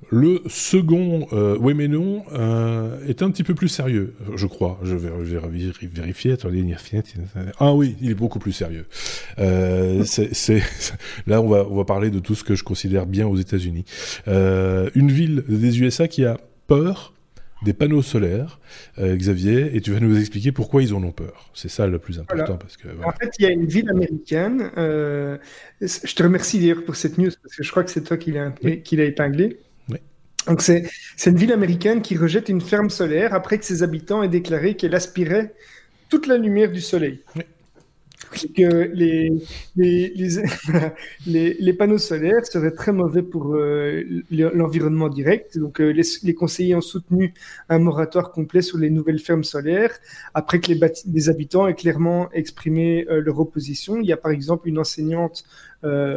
Le 0.08 0.40
second, 0.46 1.26
euh, 1.32 1.58
oui 1.60 1.74
mais 1.74 1.88
non, 1.88 2.24
euh, 2.32 3.04
est 3.06 3.22
un 3.22 3.30
petit 3.30 3.42
peu 3.42 3.54
plus 3.54 3.68
sérieux, 3.68 4.14
je 4.34 4.46
crois. 4.46 4.78
Je 4.82 4.94
vais, 4.96 5.10
vérifier. 5.82 6.32
Attendez, 6.32 6.64
ah 7.58 7.74
oui, 7.74 7.96
il 8.00 8.12
est 8.12 8.14
beaucoup 8.14 8.38
plus 8.38 8.52
sérieux. 8.52 8.86
Euh, 9.38 10.04
c'est, 10.06 10.62
là, 11.26 11.42
on 11.42 11.48
va, 11.48 11.66
on 11.68 11.76
va 11.76 11.84
parler 11.84 12.10
de 12.10 12.18
tout 12.18 12.34
ce 12.34 12.44
que 12.44 12.54
je 12.54 12.64
considère 12.64 13.04
bien 13.04 13.26
aux 13.26 13.36
États-Unis. 13.36 13.84
Une 14.26 15.10
ville 15.10 15.44
des 15.48 15.82
USA 15.82 16.08
qui 16.08 16.24
a 16.24 16.38
peur 16.66 17.12
des 17.62 17.72
panneaux 17.72 18.02
solaires, 18.02 18.60
euh, 18.98 19.16
Xavier, 19.16 19.74
et 19.74 19.80
tu 19.80 19.92
vas 19.92 20.00
nous 20.00 20.18
expliquer 20.18 20.52
pourquoi 20.52 20.82
ils 20.82 20.94
en 20.94 21.02
ont 21.02 21.12
peur. 21.12 21.50
C'est 21.54 21.70
ça 21.70 21.86
le 21.86 21.98
plus 21.98 22.18
important. 22.18 22.56
Parce 22.56 22.76
que, 22.76 22.88
En 23.04 23.12
fait, 23.12 23.30
il 23.38 23.44
y 23.44 23.46
a 23.46 23.50
une 23.50 23.66
ville 23.66 23.88
américaine. 23.88 24.70
Euh, 24.76 25.38
je 25.80 26.14
te 26.14 26.22
remercie 26.22 26.58
d'ailleurs 26.58 26.84
pour 26.84 26.96
cette 26.96 27.18
news, 27.18 27.30
parce 27.42 27.56
que 27.56 27.62
je 27.62 27.70
crois 27.70 27.84
que 27.84 27.90
c'est 27.90 28.02
toi 28.02 28.16
qui 28.16 28.32
l'as 28.32 29.04
épinglé. 29.04 29.60
Oui. 29.88 29.98
Donc, 30.46 30.60
c'est 30.60 30.90
une 31.24 31.36
ville 31.36 31.52
américaine 31.52 32.02
qui 32.02 32.16
rejette 32.16 32.48
une 32.48 32.60
ferme 32.60 32.90
solaire 32.90 33.34
après 33.34 33.58
que 33.58 33.64
ses 33.64 33.82
habitants 33.82 34.22
aient 34.22 34.28
déclaré 34.28 34.76
qu'elle 34.76 34.94
aspirait 34.94 35.54
toute 36.08 36.26
la 36.26 36.36
lumière 36.36 36.70
du 36.70 36.80
soleil. 36.80 37.22
Oui 37.36 37.42
que 38.54 38.90
les, 38.92 39.30
les, 39.76 41.56
les, 41.58 41.72
panneaux 41.72 41.98
solaires 41.98 42.44
seraient 42.46 42.72
très 42.72 42.92
mauvais 42.92 43.22
pour 43.22 43.54
euh, 43.54 44.04
l'environnement 44.30 45.08
direct. 45.08 45.58
Donc, 45.58 45.80
euh, 45.80 45.92
les, 46.22 46.34
conseillers 46.34 46.74
ont 46.74 46.80
soutenu 46.80 47.34
un 47.68 47.78
moratoire 47.78 48.32
complet 48.32 48.62
sur 48.62 48.78
les 48.78 48.90
nouvelles 48.90 49.18
fermes 49.18 49.44
solaires 49.44 49.94
après 50.34 50.60
que 50.60 50.72
les, 50.72 51.28
habitants 51.28 51.66
aient 51.66 51.74
clairement 51.74 52.30
exprimé 52.32 53.06
euh, 53.08 53.20
leur 53.20 53.38
opposition. 53.40 53.98
Il 54.00 54.06
y 54.06 54.12
a 54.12 54.16
par 54.16 54.32
exemple 54.32 54.68
une 54.68 54.78
enseignante 54.78 55.44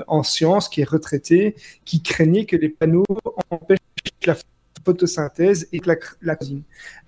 en 0.07 0.24
sciences 0.24 0.68
qui 0.68 0.82
est 0.82 0.89
retraitée 0.89 1.53
qui 1.86 2.01
craignait 2.01 2.45
que 2.45 2.55
les 2.55 2.70
panneaux 2.70 3.03
empêchent 3.51 3.78
la 4.26 4.36
photosynthèse 4.90 5.68
et 5.72 5.82
la, 5.86 5.96
la. 6.22 6.38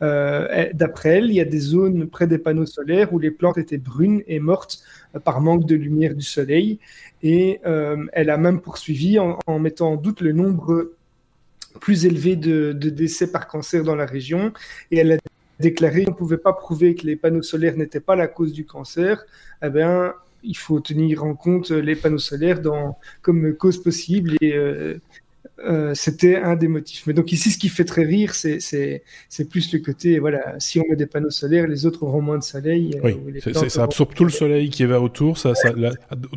Euh, 0.01 0.69
D'après 0.73 1.09
elle, 1.17 1.25
il 1.25 1.35
y 1.35 1.41
a 1.41 1.45
des 1.45 1.59
zones 1.59 2.07
près 2.07 2.27
des 2.27 2.37
panneaux 2.37 2.65
solaires 2.65 3.13
où 3.13 3.19
les 3.19 3.31
plantes 3.31 3.57
étaient 3.57 3.77
brunes 3.77 4.21
et 4.27 4.39
mortes 4.39 4.83
euh, 5.15 5.19
par 5.19 5.41
manque 5.41 5.65
de 5.65 5.75
lumière 5.75 6.15
du 6.15 6.23
soleil. 6.23 6.79
Et 7.23 7.59
euh, 7.65 8.05
elle 8.13 8.29
a 8.29 8.37
même 8.37 8.61
poursuivi 8.61 9.19
en, 9.19 9.59
mettant 9.59 9.93
en 9.93 9.95
doute 9.95 10.21
le 10.21 10.31
nombre 10.31 10.91
plus 11.79 12.05
élevé 12.05 12.35
de, 12.35 12.73
décès 12.73 13.31
par 13.31 13.47
cancer 13.47 13.83
dans 13.83 13.95
la 13.95 14.05
région. 14.05 14.53
Et 14.91 14.97
elle 14.97 15.13
a 15.13 15.17
déclaré 15.59 16.03
qu'on 16.05 16.11
ne 16.11 16.15
pouvait 16.15 16.37
pas 16.37 16.53
prouver 16.53 16.95
que 16.95 17.05
les 17.05 17.15
panneaux 17.15 17.43
solaires 17.43 17.77
n'étaient 17.77 17.99
pas 17.99 18.15
la 18.15 18.27
cause 18.27 18.53
du 18.53 18.65
cancer. 18.65 19.23
Eh 19.63 19.69
bien, 19.69 20.13
il 20.43 20.57
faut 20.57 20.79
tenir 20.79 21.23
en 21.23 21.35
compte 21.35 21.69
les 21.69 21.95
panneaux 21.95 22.17
solaires 22.17 22.61
comme 23.21 23.55
cause 23.55 23.81
possible 23.81 24.35
et 24.41 24.53
euh, 24.55 24.99
euh, 25.65 25.93
c'était 25.93 26.37
un 26.37 26.55
des 26.55 26.67
motifs. 26.67 27.05
Mais 27.07 27.13
donc 27.13 27.31
ici, 27.31 27.51
ce 27.51 27.57
qui 27.57 27.69
fait 27.69 27.85
très 27.85 28.03
rire, 28.03 28.33
c'est 28.33 29.03
plus 29.49 29.73
le 29.73 29.79
côté, 29.79 30.19
voilà, 30.19 30.55
si 30.59 30.79
on 30.79 30.83
met 30.89 30.95
des 30.95 31.05
panneaux 31.05 31.29
solaires, 31.29 31.67
les 31.67 31.85
autres 31.85 32.03
auront 32.03 32.21
moins 32.21 32.37
de 32.37 32.43
soleil. 32.43 32.99
Oui, 33.03 33.17
ça 33.53 33.83
absorbe 33.83 34.13
tout 34.13 34.23
le 34.25 34.31
soleil 34.31 34.69
qui 34.69 34.85
va 34.85 35.01
autour, 35.01 35.37
ça, 35.37 35.55
ça 35.55 35.73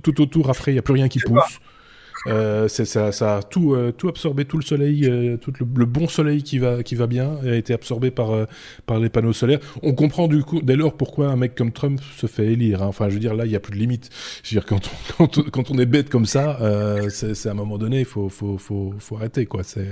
tout 0.03 0.21
autour, 0.21 0.51
après, 0.51 0.73
il 0.73 0.75
n'y 0.75 0.79
a 0.79 0.83
plus 0.83 0.95
rien 0.95 1.09
qui 1.09 1.21
pousse. 1.21 1.61
Euh, 2.27 2.69
ça, 2.69 3.13
ça, 3.13 3.37
a 3.37 3.43
tout, 3.43 3.75
euh, 3.75 3.93
tout 3.93 4.09
absorbé, 4.09 4.45
tout 4.45 4.57
le 4.57 4.65
soleil, 4.65 5.07
euh, 5.07 5.37
tout 5.37 5.53
le, 5.59 5.85
bon 5.85 6.09
soleil 6.09 6.43
qui 6.43 6.59
va, 6.59 6.83
qui 6.83 6.95
va 6.95 7.07
bien, 7.07 7.39
a 7.45 7.55
été 7.55 7.75
absorbé 7.75 8.11
par, 8.11 8.33
euh, 8.33 8.47
par 8.87 8.99
les 8.99 9.09
panneaux 9.09 9.33
solaires. 9.33 9.61
On 9.83 9.95
comprend 9.95 10.29
du 10.29 10.43
coup, 10.43 10.61
dès 10.63 10.77
lors, 10.77 10.95
pourquoi 10.97 11.29
un 11.29 11.37
mec 11.37 11.55
comme 11.55 11.73
Trump 11.73 12.01
se 12.17 12.27
fait 12.27 12.47
élire. 12.47 12.83
Hein. 12.83 12.87
Enfin, 12.87 13.09
je 13.09 13.15
veux 13.15 13.21
dire, 13.21 13.35
là, 13.35 13.45
il 13.45 13.51
n'y 13.51 13.57
a 13.57 13.61
plus 13.61 13.75
de 13.75 13.79
limite. 13.79 14.11
Je 14.43 14.55
veux 14.55 14.61
dire, 14.61 14.67
quand 14.67 14.91
on, 15.19 15.27
quand, 15.27 15.51
quand 15.51 15.71
on 15.71 15.79
est 15.79 15.87
bête 15.87 16.09
comme 16.09 16.27
ça, 16.27 16.59
c'est 17.11 17.47
à 17.47 17.53
un 17.53 17.55
moment 17.55 17.79
donné, 17.79 18.01
il 18.01 18.05
faut, 18.05 18.29
faut, 18.29 18.59
faut, 18.59 18.95
faut 18.99 19.17
arrêter, 19.17 19.47
quoi. 19.47 19.63
C'est 19.63 19.89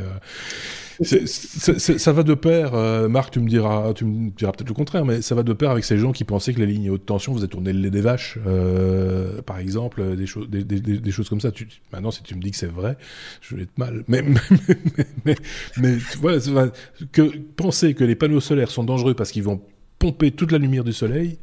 ça 1.02 2.12
va 2.12 2.22
de 2.22 2.34
pair, 2.34 2.74
euh, 2.74 3.08
Marc, 3.08 3.32
tu 3.32 3.40
me 3.40 3.48
diras, 3.48 3.92
tu 3.94 4.04
me 4.04 4.30
diras 4.30 4.52
peut-être 4.52 4.68
le 4.68 4.74
contraire, 4.74 5.04
mais 5.04 5.22
ça 5.22 5.34
va 5.34 5.42
de 5.42 5.52
pair 5.52 5.70
avec 5.70 5.84
ces 5.84 5.98
gens 5.98 6.12
qui 6.12 6.24
pensaient 6.24 6.52
que 6.54 6.60
les 6.60 6.66
lignes 6.66 6.90
haute 6.90 7.06
tension 7.06 7.34
faisaient 7.34 7.48
tourner 7.48 7.72
le 7.72 7.80
lait 7.80 7.90
des 7.90 8.00
vaches, 8.00 8.38
euh, 8.46 9.42
par 9.42 9.58
exemple, 9.58 10.16
des 10.16 10.26
choses, 10.26 10.48
des, 10.48 11.10
choses 11.10 11.28
comme 11.28 11.40
ça. 11.40 11.50
Tu, 11.50 11.68
maintenant, 11.92 12.10
si 12.10 12.22
tu 12.22 12.34
me 12.34 12.40
dis 12.40 12.50
que 12.50 12.56
c'est 12.56 12.70
vrai, 12.70 12.96
je 13.40 13.56
vais 13.56 13.62
être 13.62 13.78
mal. 13.78 14.04
Mais, 14.08 14.22
mais, 14.22 14.76
mais, 15.24 15.36
mais, 15.78 15.96
vois, 16.20 16.38
que 17.12 17.36
penser 17.56 17.94
que 17.94 18.04
les 18.04 18.14
panneaux 18.14 18.40
solaires 18.40 18.70
sont 18.70 18.84
dangereux 18.84 19.14
parce 19.14 19.30
qu'ils 19.30 19.44
vont 19.44 19.60
pomper 19.98 20.30
toute 20.30 20.52
la 20.52 20.58
lumière 20.58 20.84
du 20.84 20.92
soleil, 20.92 21.38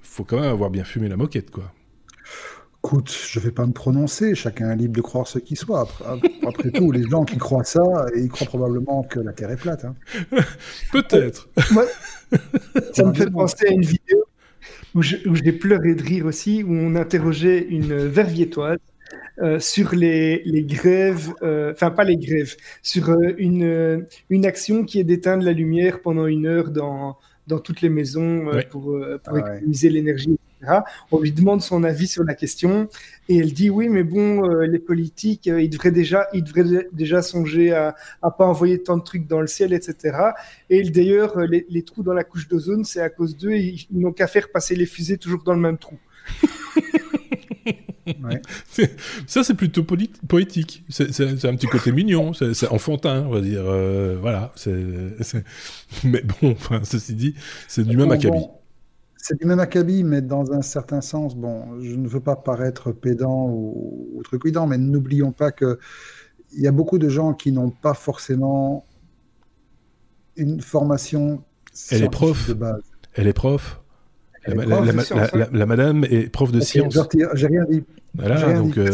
faut 0.00 0.24
quand 0.24 0.40
même 0.40 0.50
avoir 0.50 0.70
bien 0.70 0.84
fumé 0.84 1.08
la 1.08 1.16
moquette, 1.16 1.50
quoi. 1.50 1.72
Écoute, 2.84 3.10
je 3.10 3.38
ne 3.38 3.44
vais 3.44 3.50
pas 3.50 3.66
me 3.66 3.72
prononcer, 3.72 4.34
chacun 4.34 4.70
est 4.70 4.76
libre 4.76 4.94
de 4.94 5.00
croire 5.00 5.26
ce 5.26 5.38
qu'il 5.38 5.56
soit. 5.56 5.88
Après, 6.46 6.70
tout, 6.70 6.92
les 6.92 7.02
gens 7.02 7.24
qui 7.24 7.36
croient 7.36 7.64
ça, 7.64 7.82
ils 8.16 8.28
croient 8.28 8.46
probablement 8.46 9.02
que 9.02 9.18
la 9.18 9.32
Terre 9.32 9.50
est 9.50 9.56
plate. 9.56 9.84
Hein. 9.84 9.94
Peut-être. 10.92 11.48
ça 12.92 13.04
me 13.04 13.12
fait 13.12 13.30
penser 13.30 13.66
à 13.66 13.72
une 13.72 13.82
vidéo 13.82 14.24
où 14.94 15.02
j'ai 15.02 15.52
pleuré 15.52 15.94
de 15.94 16.02
rire 16.02 16.26
aussi, 16.26 16.62
où 16.62 16.72
on 16.72 16.94
interrogeait 16.94 17.66
une 17.68 17.94
verviétoise 17.94 18.78
euh, 19.40 19.60
sur 19.60 19.94
les, 19.94 20.42
grèves, 20.66 21.32
euh, 21.42 21.72
enfin 21.72 21.90
pas 21.90 22.04
les 22.04 22.16
grèves, 22.16 22.56
sur 22.82 23.10
euh, 23.10 23.34
une, 23.38 24.06
une 24.30 24.46
action 24.46 24.84
qui 24.84 24.98
est 24.98 25.04
d'éteindre 25.04 25.44
la 25.44 25.52
lumière 25.52 26.00
pendant 26.00 26.26
une 26.26 26.46
heure 26.46 26.70
dans, 26.70 27.16
dans 27.46 27.60
toutes 27.60 27.80
les 27.80 27.88
maisons 27.88 28.46
pour, 28.70 28.98
pour 29.22 29.36
ah 29.36 29.38
économiser 29.38 29.90
l'énergie 29.90 30.38
on 31.10 31.20
lui 31.20 31.32
demande 31.32 31.62
son 31.62 31.84
avis 31.84 32.08
sur 32.08 32.24
la 32.24 32.34
question 32.34 32.88
et 33.28 33.36
elle 33.38 33.52
dit 33.52 33.70
oui, 33.70 33.88
mais 33.88 34.02
bon, 34.02 34.44
euh, 34.44 34.66
les 34.66 34.78
politiques, 34.78 35.48
euh, 35.48 35.60
ils 35.60 35.68
devraient 35.68 35.90
déjà, 35.90 36.26
ils 36.32 36.42
devraient 36.42 36.88
déjà 36.92 37.20
songer 37.22 37.72
à, 37.72 37.94
à 38.22 38.30
pas 38.30 38.46
envoyer 38.46 38.82
tant 38.82 38.96
de 38.96 39.02
trucs 39.02 39.26
dans 39.26 39.40
le 39.40 39.46
ciel, 39.46 39.72
etc. 39.74 40.16
Et 40.70 40.82
d'ailleurs, 40.90 41.36
euh, 41.36 41.46
les, 41.46 41.82
trous 41.82 42.02
dans 42.02 42.14
la 42.14 42.24
couche 42.24 42.48
d'ozone, 42.48 42.84
c'est 42.84 43.00
à 43.00 43.10
cause 43.10 43.36
d'eux, 43.36 43.52
ils, 43.52 43.86
n'ont 43.90 44.12
qu'à 44.12 44.26
faire 44.26 44.50
passer 44.50 44.74
les 44.74 44.86
fusées 44.86 45.18
toujours 45.18 45.42
dans 45.42 45.52
le 45.52 45.60
même 45.60 45.78
trou. 45.78 45.98
Ça, 49.26 49.44
c'est 49.44 49.52
plutôt 49.52 49.84
poétique. 49.84 50.82
C'est 50.88 51.44
un 51.44 51.54
petit 51.54 51.66
côté 51.66 51.92
mignon, 51.92 52.32
c'est 52.32 52.66
enfantin, 52.68 53.26
on 53.26 53.30
va 53.30 53.42
dire. 53.42 53.64
voilà. 54.22 54.54
Mais 56.04 56.22
bon, 56.22 56.52
enfin, 56.52 56.80
ceci 56.84 57.14
dit, 57.14 57.34
c'est 57.68 57.86
du 57.86 57.98
même 57.98 58.10
acabit. 58.10 58.46
C'est 59.20 59.38
du 59.38 59.46
même 59.46 59.60
acabit, 59.60 60.04
mais 60.04 60.22
dans 60.22 60.52
un 60.52 60.62
certain 60.62 61.00
sens, 61.00 61.34
bon, 61.34 61.80
je 61.80 61.94
ne 61.96 62.08
veux 62.08 62.20
pas 62.20 62.36
paraître 62.36 62.92
pédant 62.92 63.48
ou, 63.48 64.08
ou 64.14 64.22
trucidant, 64.22 64.66
mais 64.66 64.78
n'oublions 64.78 65.32
pas 65.32 65.50
que 65.50 65.78
il 66.52 66.62
y 66.62 66.66
a 66.66 66.72
beaucoup 66.72 66.98
de 66.98 67.08
gens 67.08 67.34
qui 67.34 67.52
n'ont 67.52 67.70
pas 67.70 67.94
forcément 67.94 68.86
une 70.36 70.60
formation 70.60 71.44
Elle 71.90 72.04
est 72.04 72.08
prof. 72.08 72.48
de 72.48 72.54
base. 72.54 72.82
Elle 73.14 73.26
est 73.26 73.32
prof. 73.32 73.80
La, 74.46 75.66
madame 75.66 76.04
est 76.04 76.30
prof 76.30 76.52
de 76.52 76.60
sciences. 76.60 76.98
J'ai 77.34 77.46
rien 77.46 77.64
dit. 77.68 77.82
Voilà, 78.14 78.52
donc 78.54 78.76
euh. 78.78 78.90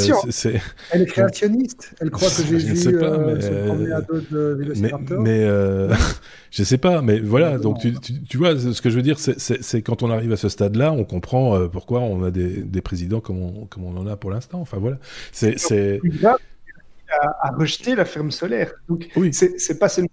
Elle 0.91 1.03
est 1.03 1.07
créationniste. 1.07 1.95
Elle 2.01 2.11
croit 2.11 2.29
que 2.29 2.43
j'ai 2.49 2.59
vu 2.59 2.77
sais 2.77 2.93
pas, 2.93 3.07
euh, 3.07 3.39
mais, 4.77 4.93
à 4.93 4.99
mais, 4.99 5.19
mais 5.19 5.45
euh, 5.45 5.95
je 6.51 6.63
sais 6.63 6.79
pas, 6.79 7.01
mais 7.01 7.21
voilà. 7.21 7.59
donc 7.59 7.79
tu, 7.79 7.95
tu, 7.95 8.37
vois, 8.37 8.59
ce 8.59 8.83
que 8.83 8.91
je 8.91 8.97
veux 8.97 9.03
dire, 9.03 9.19
c'est 9.19 9.83
quand 9.83 10.03
on 10.03 10.11
arrive 10.11 10.33
à 10.33 10.37
ce 10.37 10.49
stade-là, 10.49 10.93
on 10.93 11.05
comprend 11.05 11.57
euh, 11.57 11.69
pourquoi 11.69 12.01
on 12.01 12.25
a 12.25 12.31
des, 12.31 12.63
des 12.63 12.83
présidents 12.83 13.21
comme 13.21 13.41
on, 13.41 13.67
comme 13.67 13.85
on 13.85 13.97
en 13.97 14.07
a 14.07 14.17
pour 14.17 14.31
l'instant. 14.31 14.61
Enfin 14.61 14.79
voilà, 14.79 14.99
c'est. 15.33 15.57
À, 17.21 17.49
à 17.49 17.51
rejeter 17.53 17.95
la 17.95 18.05
ferme 18.05 18.33
solaire. 18.33 18.73
Donc 18.89 19.09
oui. 19.17 19.33
c'est 19.33 19.79
pas 19.79 19.89
seulement. 19.89 20.09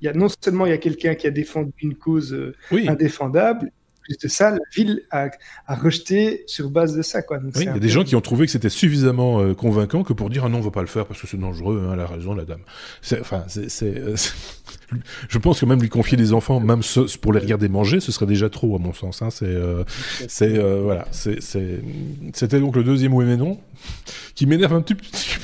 Il 0.00 0.04
y 0.06 0.08
a 0.08 0.12
non 0.12 0.28
seulement 0.28 0.66
il 0.66 0.70
y 0.70 0.74
a 0.74 0.78
quelqu'un 0.78 1.14
qui 1.14 1.26
a 1.26 1.30
défendu 1.30 1.72
une 1.82 1.96
cause 1.96 2.36
indéfendable, 2.70 3.70
plus 4.04 4.18
de 4.18 4.28
ça, 4.28 4.50
la 4.50 4.58
ville 4.74 5.02
a, 5.10 5.30
rejeté 5.68 6.44
sur 6.46 6.70
base 6.70 6.96
de 6.96 7.02
ça. 7.02 7.22
Quoi. 7.22 7.38
oui, 7.42 7.50
il 7.56 7.64
y 7.64 7.68
a 7.68 7.78
des 7.78 7.88
gens 7.88 8.04
qui 8.04 8.14
ont 8.14 8.20
trouvé 8.20 8.46
que 8.46 8.52
c'était 8.52 8.68
suffisamment 8.68 9.40
euh, 9.40 9.54
convaincant 9.54 10.04
que 10.04 10.12
pour 10.12 10.30
dire 10.30 10.44
ah 10.44 10.48
non, 10.48 10.58
on 10.58 10.62
va 10.62 10.70
pas 10.70 10.82
le 10.82 10.86
faire 10.86 11.06
parce 11.06 11.20
que 11.20 11.26
c'est 11.26 11.40
dangereux. 11.40 11.82
Hein, 11.84 11.92
elle 11.94 12.00
a 12.00 12.06
raison, 12.06 12.34
la 12.34 12.44
dame. 12.44 12.62
Enfin, 13.20 13.44
c'est, 13.48 13.82
euh, 13.82 14.14
je 15.28 15.38
pense 15.38 15.60
que 15.60 15.66
même 15.66 15.80
lui 15.80 15.88
confier 15.88 16.16
des 16.16 16.32
enfants, 16.32 16.60
même 16.60 16.80
pour 17.20 17.32
les 17.32 17.40
regarder 17.40 17.68
manger, 17.68 18.00
ce 18.00 18.12
serait 18.12 18.26
déjà 18.26 18.48
trop 18.48 18.74
à 18.76 18.78
mon 18.78 18.92
sens. 18.92 19.22
Hein. 19.22 19.30
C'est, 19.30 19.44
euh, 19.46 19.84
c'est 20.28 20.58
voilà, 20.58 21.06
c'était 21.12 22.60
donc 22.60 22.76
le 22.76 22.84
deuxième 22.84 23.14
oui 23.14 23.24
mais 23.24 23.36
non 23.36 23.58
qui 24.34 24.46
m'énerve 24.46 24.74
un 24.74 24.82
petit, 24.82 24.94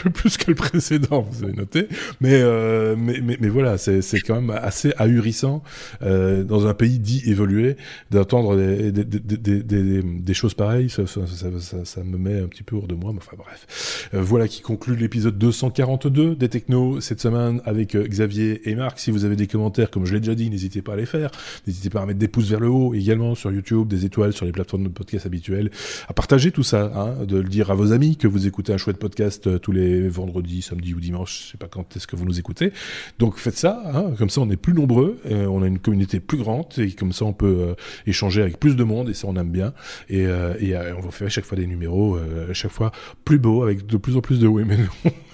peu 0.03 0.11
plus 0.11 0.37
que 0.37 0.51
le 0.51 0.55
précédent, 0.55 1.23
vous 1.31 1.45
avez 1.45 1.53
noté. 1.53 1.89
Mais, 2.21 2.41
euh, 2.43 2.97
mais, 2.99 3.21
mais, 3.21 3.49
voilà, 3.49 3.79
c'est 3.79 4.01
quand 4.21 4.41
même 4.41 4.51
assez 4.51 4.93
ahurissant 4.99 5.63
euh, 6.03 6.43
dans 6.43 6.67
un 6.67 6.75
pays 6.75 6.99
dit 6.99 7.23
évolué 7.27 7.77
d'entendre 8.11 8.57
des, 8.57 8.91
des, 8.91 9.05
des, 9.05 10.03
des, 10.03 10.35
choses 10.35 10.55
pareilles. 10.55 10.91
Ça, 10.91 11.07
ça, 11.07 11.21
ça, 11.27 11.85
ça, 11.85 12.03
me 12.03 12.19
met 12.19 12.41
un 12.41 12.49
petit 12.49 12.63
peu 12.63 12.77
hors 12.77 12.89
de 12.89 12.95
moi. 12.95 13.13
Mais 13.13 13.19
enfin 13.19 13.37
bref. 13.37 14.09
Euh, 14.15 14.23
voilà 14.23 14.49
qui 14.49 14.61
conclut 14.61 14.97
l'épisode 14.97 15.39
242 15.39 16.35
des 16.35 16.49
Technos 16.49 17.01
cette 17.01 17.21
semaine 17.21 17.61
avec 17.65 17.95
euh, 17.95 18.07
Xavier 18.07 18.69
et 18.69 18.75
Marc. 18.75 18.99
Si 18.99 19.11
vous 19.11 19.25
des 19.37 19.47
commentaires, 19.47 19.91
comme 19.91 20.07
je 20.07 20.15
l'ai 20.15 20.21
déjà 20.21 20.35
dit, 20.35 20.51
n'hésitez 20.51 20.83
pas 20.83 20.95
à 20.95 20.97
les 20.97 21.07
faire. 21.07 21.31
N'hésitez 21.67 21.91
pas 21.91 22.03
à 22.03 22.07
mettre 22.07 22.19
des 22.19 22.29
pouces 22.29 22.49
vers 22.49 22.61
le 22.61 22.69
haut 22.69 22.95
également 22.95 23.35
sur 23.35 23.53
YouTube, 23.53 23.89
des 23.89 24.05
étoiles 24.05 24.33
sur 24.33 24.47
les 24.47 24.53
plateformes 24.53 24.85
de 24.85 24.89
podcast 24.89 25.27
habituelles, 25.27 25.71
à 26.09 26.13
partager 26.13 26.51
tout 26.51 26.63
ça, 26.63 26.93
hein, 26.95 27.25
de 27.25 27.37
le 27.37 27.49
dire 27.49 27.71
à 27.71 27.75
vos 27.75 27.93
amis 27.93 28.17
que 28.17 28.29
vous 28.29 28.47
écoutez 28.47 28.73
un 28.73 28.77
chouette 28.77 28.99
podcast 28.99 29.47
euh, 29.47 29.59
tous 29.59 29.73
les 29.73 30.09
vendredis, 30.09 30.63
samedis 30.63 30.95
ou 30.95 31.01
dimanches, 31.01 31.45
je 31.45 31.53
sais 31.53 31.59
pas 31.59 31.69
quand 31.69 31.97
est-ce 31.97 32.07
que 32.07 32.17
vous 32.17 32.25
nous 32.25 32.39
écoutez. 32.39 32.73
Donc 33.19 33.37
faites 33.37 33.57
ça, 33.57 33.83
hein, 33.95 34.13
comme 34.19 34.31
ça 34.31 34.41
on 34.41 34.51
est 34.51 34.57
plus 34.57 34.73
nombreux, 34.73 35.21
euh, 35.27 35.47
on 35.47 35.63
a 35.63 35.67
une 35.67 35.79
communauté 35.79 36.21
plus 36.21 36.39
grande 36.39 36.67
et 36.79 36.93
comme 36.93 37.13
ça 37.13 37.25
on 37.25 37.33
peut 37.33 37.59
euh, 37.61 37.75
échanger 38.07 38.43
avec 38.43 38.59
plus 38.59 38.77
de 38.77 38.85
monde 38.85 39.09
et 39.11 39.15
ça 39.15 39.27
on 39.29 39.37
aime 39.37 39.51
bien. 39.51 39.73
Et, 40.09 40.27
on 40.27 41.01
va 41.01 41.11
faire 41.11 41.27
à 41.27 41.31
chaque 41.31 41.45
fois 41.45 41.57
des 41.57 41.67
numéros, 41.67 42.17
à 42.17 42.53
chaque 42.53 42.71
fois 42.71 42.93
plus 43.25 43.39
beaux 43.39 43.63
avec 43.63 43.87
de 43.87 43.97
plus 43.97 44.17
en 44.17 44.21
plus 44.21 44.39
de 44.39 44.47
oui 44.47 44.65
mais 44.67 44.77
non. 44.77 45.13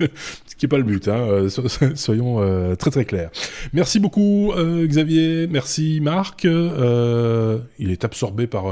ce 0.46 0.56
qui 0.56 0.64
n'est 0.64 0.68
pas 0.68 0.78
le 0.78 0.84
but, 0.84 1.08
hein, 1.08 1.18
euh, 1.18 1.48
soyons 1.94 2.40
euh, 2.40 2.74
très 2.74 2.90
très 2.90 3.04
clairs. 3.04 3.30
Merci 3.72 4.00
beaucoup 4.00 4.52
euh, 4.52 4.86
Xavier, 4.86 5.46
merci 5.46 6.00
Marc. 6.02 6.44
il 6.44 7.90
est 7.90 8.04
absorbé 8.04 8.46
par 8.46 8.64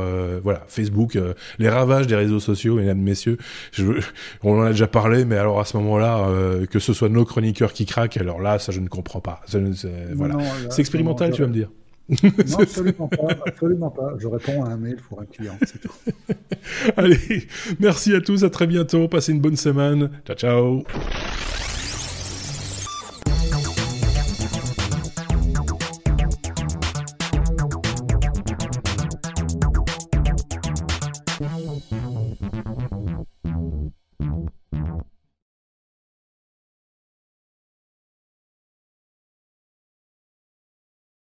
voilà 0.42 0.64
Facebook, 0.68 1.18
les 1.58 1.68
ravages 1.68 2.06
des 2.06 2.16
réseaux 2.16 2.40
sociaux, 2.40 2.76
mesdames, 2.76 3.00
messieurs. 3.00 3.38
Je, 3.72 3.84
on 4.42 4.58
en 4.58 4.62
a 4.62 4.70
déjà 4.70 4.86
parlé, 4.86 5.24
mais 5.24 5.36
alors 5.36 5.60
à 5.60 5.64
ce 5.64 5.76
moment-là, 5.78 6.28
que 6.70 6.78
ce 6.78 6.92
soit 6.92 7.08
nos 7.08 7.24
chroniqueurs 7.24 7.72
qui 7.72 7.86
craquent, 7.86 8.16
alors 8.16 8.40
là, 8.40 8.58
ça 8.58 8.72
je 8.72 8.80
ne 8.80 8.88
comprends 8.88 9.20
pas. 9.20 9.40
voilà, 10.14 10.36
c'est 10.70 10.80
expérimental, 10.80 11.32
tu 11.32 11.42
vas 11.42 11.48
me 11.48 11.52
dire. 11.52 11.68
Non, 12.08 12.58
absolument 12.60 13.08
pas, 13.08 13.28
absolument 13.46 13.90
pas. 13.90 14.14
Je 14.18 14.26
réponds 14.26 14.64
à 14.64 14.70
un 14.70 14.76
mail 14.76 14.96
pour 15.08 15.20
un 15.20 15.26
client, 15.26 15.58
c'est 15.66 15.80
tout. 15.80 15.92
Allez, 16.96 17.46
merci 17.80 18.14
à 18.14 18.20
tous, 18.20 18.44
à 18.44 18.50
très 18.50 18.66
bientôt, 18.66 19.08
passez 19.08 19.32
une 19.32 19.40
bonne 19.40 19.56
semaine. 19.56 20.10
Ciao, 20.26 20.36
ciao. 20.36 20.84